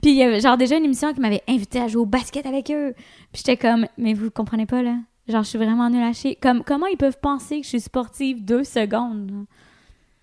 Puis 0.00 0.12
il 0.12 0.16
y 0.16 0.22
avait 0.22 0.40
genre 0.40 0.56
déjà 0.56 0.76
une 0.76 0.84
émission 0.84 1.12
qui 1.12 1.20
m'avait 1.20 1.42
invité 1.48 1.80
à 1.80 1.88
jouer 1.88 2.02
au 2.02 2.06
basket 2.06 2.46
avec 2.46 2.70
eux. 2.70 2.94
Puis 3.32 3.42
j'étais 3.44 3.56
comme 3.56 3.86
mais 3.96 4.14
vous 4.14 4.30
comprenez 4.30 4.66
pas 4.66 4.82
là, 4.82 4.94
Genre, 5.28 5.42
je 5.42 5.48
suis 5.50 5.58
vraiment 5.58 5.90
nulle 5.90 6.02
à 6.02 6.14
chier. 6.14 6.38
Comme, 6.40 6.64
comment 6.64 6.86
ils 6.86 6.96
peuvent 6.96 7.18
penser 7.20 7.58
que 7.58 7.64
je 7.64 7.68
suis 7.68 7.80
sportive 7.80 8.42
deux 8.42 8.64
secondes? 8.64 9.30
là? 9.30 9.36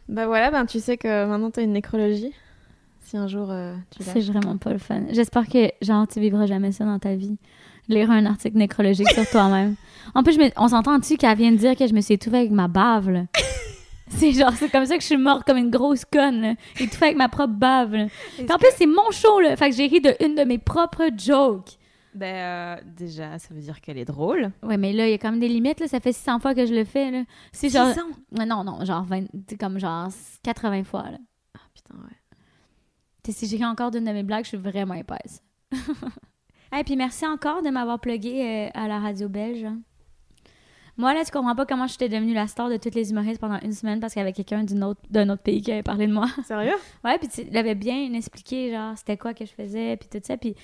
Bah 0.09 0.27
voilà, 0.27 0.51
ben 0.51 0.65
tu 0.65 0.79
sais 0.79 0.97
que 0.97 1.25
maintenant 1.25 1.49
t'as 1.51 1.63
une 1.63 1.73
nécrologie. 1.73 2.31
Si 3.01 3.17
un 3.17 3.27
jour 3.27 3.47
euh, 3.51 3.75
tu 3.95 4.03
C'est 4.03 4.19
vraiment 4.21 4.57
pas 4.57 4.71
le 4.71 4.79
fun. 4.79 5.01
J'espère 5.11 5.47
que, 5.47 5.69
genre, 5.81 6.07
tu 6.07 6.19
vivras 6.19 6.45
jamais 6.47 6.71
ça 6.71 6.85
dans 6.85 6.97
ta 6.99 7.15
vie. 7.15 7.37
Lire 7.87 8.09
un 8.09 8.25
article 8.25 8.57
nécrologique 8.57 9.09
sur 9.11 9.29
toi-même. 9.29 9.75
En 10.15 10.23
plus, 10.23 10.33
je 10.33 10.39
me- 10.39 10.49
on 10.57 10.67
s'entend-tu 10.69 11.17
qu'elle 11.17 11.37
vient 11.37 11.51
de 11.51 11.57
dire 11.57 11.75
que 11.75 11.85
je 11.85 11.93
me 11.93 12.01
suis 12.01 12.15
étouffée 12.15 12.37
avec 12.37 12.51
ma 12.51 12.67
bave, 12.67 13.09
là? 13.11 13.23
C'est 14.07 14.31
genre, 14.33 14.51
c'est 14.53 14.69
comme 14.69 14.85
ça 14.85 14.95
que 14.97 15.01
je 15.01 15.07
suis 15.07 15.17
morte 15.17 15.43
comme 15.47 15.57
une 15.57 15.71
grosse 15.71 16.05
conne, 16.05 16.41
là. 16.41 16.53
Étouffée 16.79 17.05
avec 17.05 17.17
ma 17.17 17.27
propre 17.27 17.53
bave, 17.53 17.93
là. 17.95 18.05
En 18.39 18.57
plus, 18.59 18.69
c'est 18.75 18.85
mon 18.85 19.09
show, 19.11 19.39
là. 19.39 19.55
Fait 19.55 19.69
que 19.71 19.75
j'ai 19.75 19.87
ri 19.87 19.99
de 19.99 20.13
une 20.23 20.35
de 20.35 20.43
mes 20.43 20.59
propres 20.59 21.09
jokes. 21.17 21.77
Ben 22.15 22.35
euh, 22.35 22.81
déjà, 22.85 23.37
ça 23.39 23.53
veut 23.53 23.59
dire 23.59 23.81
qu'elle 23.81 23.97
est 23.97 24.05
drôle. 24.05 24.51
Ouais, 24.63 24.77
mais 24.77 24.93
là, 24.93 25.07
il 25.07 25.11
y 25.11 25.13
a 25.13 25.17
quand 25.17 25.31
même 25.31 25.39
des 25.39 25.49
limites, 25.49 25.79
là. 25.81 25.87
Ça 25.87 25.99
fait 25.99 26.13
600 26.13 26.39
fois 26.39 26.55
que 26.55 26.65
je 26.65 26.73
le 26.73 26.85
fais, 26.85 27.11
là. 27.11 27.23
C'est 27.51 27.69
genre... 27.69 27.89
600? 27.93 28.01
Ouais, 28.37 28.45
Non, 28.45 28.63
non, 28.63 28.83
genre 28.85 29.03
20... 29.03 29.25
C'est 29.49 29.57
comme 29.57 29.77
genre 29.79 30.07
80 30.43 30.83
fois, 30.85 31.03
là. 31.11 31.17
Ah 31.55 31.59
putain, 31.73 31.95
ouais. 31.95 32.37
T'sais, 33.21 33.31
si 33.33 33.47
j'écris 33.47 33.65
encore 33.65 33.91
d'une 33.91 34.05
de 34.05 34.11
mes 34.11 34.23
blagues, 34.23 34.43
je 34.45 34.49
suis 34.49 34.57
vraiment 34.57 34.93
épaisse. 34.93 35.43
Et 36.77 36.83
puis 36.83 36.95
merci 36.95 37.25
encore 37.25 37.61
de 37.61 37.69
m'avoir 37.69 37.99
plugué 37.99 38.43
euh, 38.43 38.69
à 38.73 38.87
la 38.87 38.99
radio 38.99 39.29
belge. 39.29 39.65
Moi, 40.97 41.13
là, 41.13 41.25
tu 41.25 41.31
comprends 41.31 41.55
pas 41.55 41.65
comment 41.65 41.87
j'étais 41.87 42.07
devenue 42.07 42.33
la 42.33 42.47
star 42.47 42.69
de 42.69 42.77
toutes 42.77 42.95
les 42.95 43.11
humoristes 43.11 43.41
pendant 43.41 43.59
une 43.59 43.73
semaine 43.73 43.99
parce 43.99 44.13
qu'il 44.13 44.21
y 44.21 44.23
avait 44.23 44.31
quelqu'un 44.31 44.63
d'une 44.63 44.83
autre- 44.83 45.01
d'un 45.09 45.27
autre 45.29 45.41
pays 45.43 45.61
qui 45.61 45.71
avait 45.71 45.83
parlé 45.83 46.07
de 46.07 46.13
moi. 46.13 46.27
Sérieux? 46.45 46.71
Ouais, 47.03 47.17
puis 47.17 47.27
tu 47.27 47.43
l'avais 47.51 47.75
bien 47.75 48.13
expliqué, 48.13 48.71
genre, 48.71 48.97
c'était 48.97 49.17
quoi 49.17 49.33
que 49.33 49.45
je 49.45 49.51
faisais, 49.51 49.97
puis 49.97 50.07
tout 50.09 50.19
ça. 50.25 50.37
Puis 50.37 50.55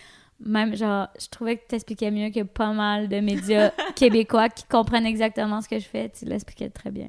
même, 0.43 0.75
genre, 0.75 1.07
je 1.19 1.27
trouvais 1.27 1.57
que 1.57 1.67
tu 1.67 1.75
expliquais 1.75 2.11
mieux 2.11 2.29
que 2.31 2.43
pas 2.43 2.71
mal 2.73 3.07
de 3.07 3.19
médias 3.19 3.71
québécois 3.95 4.49
qui 4.49 4.63
comprennent 4.65 5.05
exactement 5.05 5.61
ce 5.61 5.69
que 5.69 5.79
je 5.79 5.85
fais. 5.85 6.09
Tu 6.09 6.25
l'expliquais 6.25 6.69
très 6.69 6.91
bien. 6.91 7.07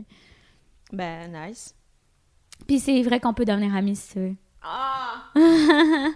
Ben 0.93 1.33
nice. 1.33 1.74
Puis 2.66 2.78
c'est 2.78 3.03
vrai 3.03 3.18
qu'on 3.20 3.35
peut 3.35 3.45
devenir 3.45 3.74
amis 3.74 3.97
si 3.97 4.12
tu 4.12 4.18
veux. 4.18 4.35
Ah 4.62 5.24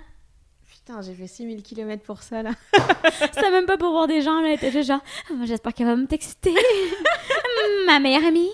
Putain, 0.68 1.02
j'ai 1.02 1.14
fait 1.14 1.26
6000 1.26 1.62
km 1.62 2.02
pour 2.04 2.22
ça 2.22 2.42
là. 2.42 2.50
C'était 3.32 3.50
même 3.50 3.66
pas 3.66 3.76
pour 3.76 3.90
voir 3.90 4.06
des 4.06 4.22
gens, 4.22 4.40
là. 4.40 4.54
Juste 4.56 4.82
genre, 4.86 5.00
Ah, 5.30 5.44
j'espère 5.44 5.74
qu'elle 5.74 5.86
va 5.86 5.96
me 5.96 6.06
texter. 6.06 6.54
Ma 7.86 7.98
meilleure 7.98 8.24
amie. 8.24 8.50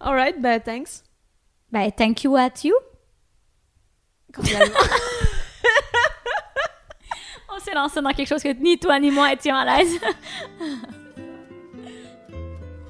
Alright, 0.00 0.40
bah 0.40 0.60
thanks. 0.60 1.02
Ben, 1.70 1.90
thank 1.90 2.24
you 2.24 2.36
at 2.36 2.64
you. 2.64 2.74
Cordialement. 4.32 4.74
S'est 7.70 7.76
lancé 7.76 8.00
dans 8.00 8.10
quelque 8.10 8.28
chose 8.28 8.42
que 8.42 8.52
ni 8.60 8.78
toi 8.78 8.98
ni 8.98 9.12
moi 9.12 9.32
étions 9.32 9.54
à 9.54 9.64
l'aise. 9.64 10.00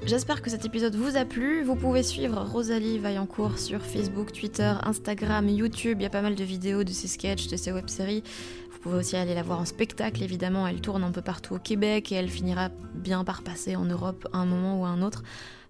J'espère 0.05 0.41
que 0.41 0.49
cet 0.49 0.65
épisode 0.65 0.95
vous 0.95 1.17
a 1.17 1.25
plu. 1.25 1.61
Vous 1.61 1.75
pouvez 1.75 2.01
suivre 2.01 2.41
Rosalie 2.41 2.97
Vaillancourt 2.97 3.59
sur 3.59 3.81
Facebook, 3.81 4.31
Twitter, 4.31 4.73
Instagram, 4.83 5.47
YouTube. 5.47 5.97
Il 5.99 6.03
y 6.03 6.07
a 6.07 6.09
pas 6.09 6.23
mal 6.23 6.33
de 6.33 6.43
vidéos 6.43 6.83
de 6.83 6.89
ses 6.89 7.07
sketchs, 7.07 7.47
de 7.47 7.57
ses 7.57 7.71
web-séries. 7.71 8.23
Vous 8.71 8.79
pouvez 8.79 8.97
aussi 8.97 9.15
aller 9.15 9.35
la 9.35 9.43
voir 9.43 9.59
en 9.59 9.65
spectacle, 9.65 10.23
évidemment. 10.23 10.65
Elle 10.65 10.81
tourne 10.81 11.03
un 11.03 11.11
peu 11.11 11.21
partout 11.21 11.53
au 11.53 11.59
Québec 11.59 12.11
et 12.11 12.15
elle 12.15 12.29
finira 12.29 12.69
bien 12.95 13.23
par 13.23 13.43
passer 13.43 13.75
en 13.75 13.85
Europe 13.85 14.27
à 14.33 14.39
un 14.39 14.45
moment 14.45 14.81
ou 14.81 14.85
à 14.85 14.89
un 14.89 15.03
autre. 15.03 15.21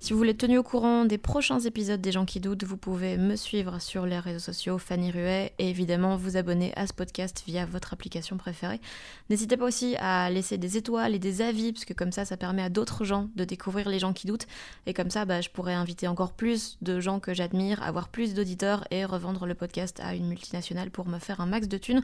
Si 0.01 0.13
vous 0.13 0.17
voulez 0.17 0.31
être 0.31 0.39
tenu 0.39 0.57
au 0.57 0.63
courant 0.63 1.05
des 1.05 1.19
prochains 1.19 1.59
épisodes 1.59 2.01
des 2.01 2.11
gens 2.11 2.25
qui 2.25 2.39
doutent, 2.39 2.63
vous 2.63 2.75
pouvez 2.75 3.17
me 3.17 3.35
suivre 3.35 3.79
sur 3.79 4.07
les 4.07 4.17
réseaux 4.17 4.39
sociaux 4.39 4.79
Fanny 4.79 5.11
Ruet 5.11 5.53
et 5.59 5.69
évidemment 5.69 6.17
vous 6.17 6.37
abonner 6.37 6.73
à 6.75 6.87
ce 6.87 6.93
podcast 6.93 7.43
via 7.45 7.67
votre 7.67 7.93
application 7.93 8.35
préférée. 8.35 8.81
N'hésitez 9.29 9.57
pas 9.57 9.65
aussi 9.65 9.95
à 9.99 10.31
laisser 10.31 10.57
des 10.57 10.75
étoiles 10.75 11.13
et 11.13 11.19
des 11.19 11.43
avis, 11.43 11.71
parce 11.71 11.85
que 11.85 11.93
comme 11.93 12.11
ça, 12.11 12.25
ça 12.25 12.35
permet 12.35 12.63
à 12.63 12.69
d'autres 12.69 13.05
gens 13.05 13.29
de 13.35 13.43
découvrir 13.43 13.89
les 13.89 13.99
gens 13.99 14.11
qui 14.11 14.25
doutent. 14.25 14.47
Et 14.87 14.95
comme 14.95 15.11
ça, 15.11 15.25
bah, 15.25 15.39
je 15.39 15.49
pourrais 15.49 15.75
inviter 15.75 16.07
encore 16.07 16.33
plus 16.33 16.79
de 16.81 16.99
gens 16.99 17.19
que 17.19 17.35
j'admire, 17.35 17.83
avoir 17.83 18.09
plus 18.09 18.33
d'auditeurs 18.33 18.87
et 18.89 19.05
revendre 19.05 19.45
le 19.45 19.53
podcast 19.53 19.99
à 19.99 20.15
une 20.15 20.27
multinationale 20.27 20.89
pour 20.89 21.07
me 21.07 21.19
faire 21.19 21.41
un 21.41 21.45
max 21.45 21.67
de 21.67 21.77
thunes. 21.77 22.01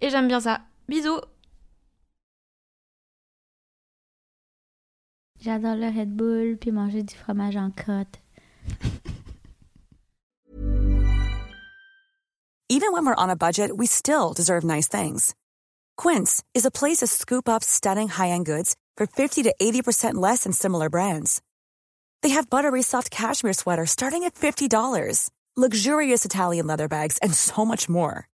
Et 0.00 0.10
j'aime 0.10 0.28
bien 0.28 0.38
ça. 0.38 0.60
Bisous 0.88 1.18
J'adore 5.42 5.74
le 5.74 5.88
Red 5.88 6.16
Bull 6.16 6.56
puis 6.56 6.70
manger 6.70 7.02
du 7.02 7.14
fromage 7.16 7.56
en 7.56 7.72
crotte. 7.72 8.18
Even 12.68 12.92
when 12.92 13.04
we're 13.04 13.16
on 13.16 13.28
a 13.28 13.36
budget, 13.36 13.76
we 13.76 13.86
still 13.86 14.32
deserve 14.32 14.64
nice 14.64 14.86
things. 14.86 15.34
Quince 15.96 16.44
is 16.54 16.64
a 16.64 16.70
place 16.70 16.98
to 16.98 17.06
scoop 17.06 17.48
up 17.48 17.64
stunning 17.64 18.08
high-end 18.08 18.46
goods 18.46 18.76
for 18.96 19.06
50 19.06 19.42
to 19.42 19.54
80% 19.60 20.14
less 20.14 20.44
than 20.44 20.52
similar 20.52 20.88
brands. 20.88 21.42
They 22.22 22.30
have 22.30 22.48
buttery 22.48 22.82
soft 22.82 23.10
cashmere 23.10 23.52
sweaters 23.52 23.90
starting 23.90 24.22
at 24.24 24.34
$50, 24.34 25.30
luxurious 25.56 26.24
Italian 26.24 26.66
leather 26.66 26.88
bags, 26.88 27.18
and 27.18 27.34
so 27.34 27.64
much 27.64 27.88
more. 27.88 28.28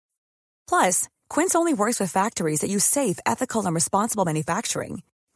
Plus, 0.69 1.09
Quince 1.29 1.55
only 1.55 1.75
works 1.75 1.99
with 1.99 2.13
factories 2.13 2.61
that 2.61 2.71
use 2.71 2.85
safe, 2.85 3.19
ethical, 3.27 3.65
and 3.67 3.75
responsible 3.75 4.25
manufacturing. 4.25 5.03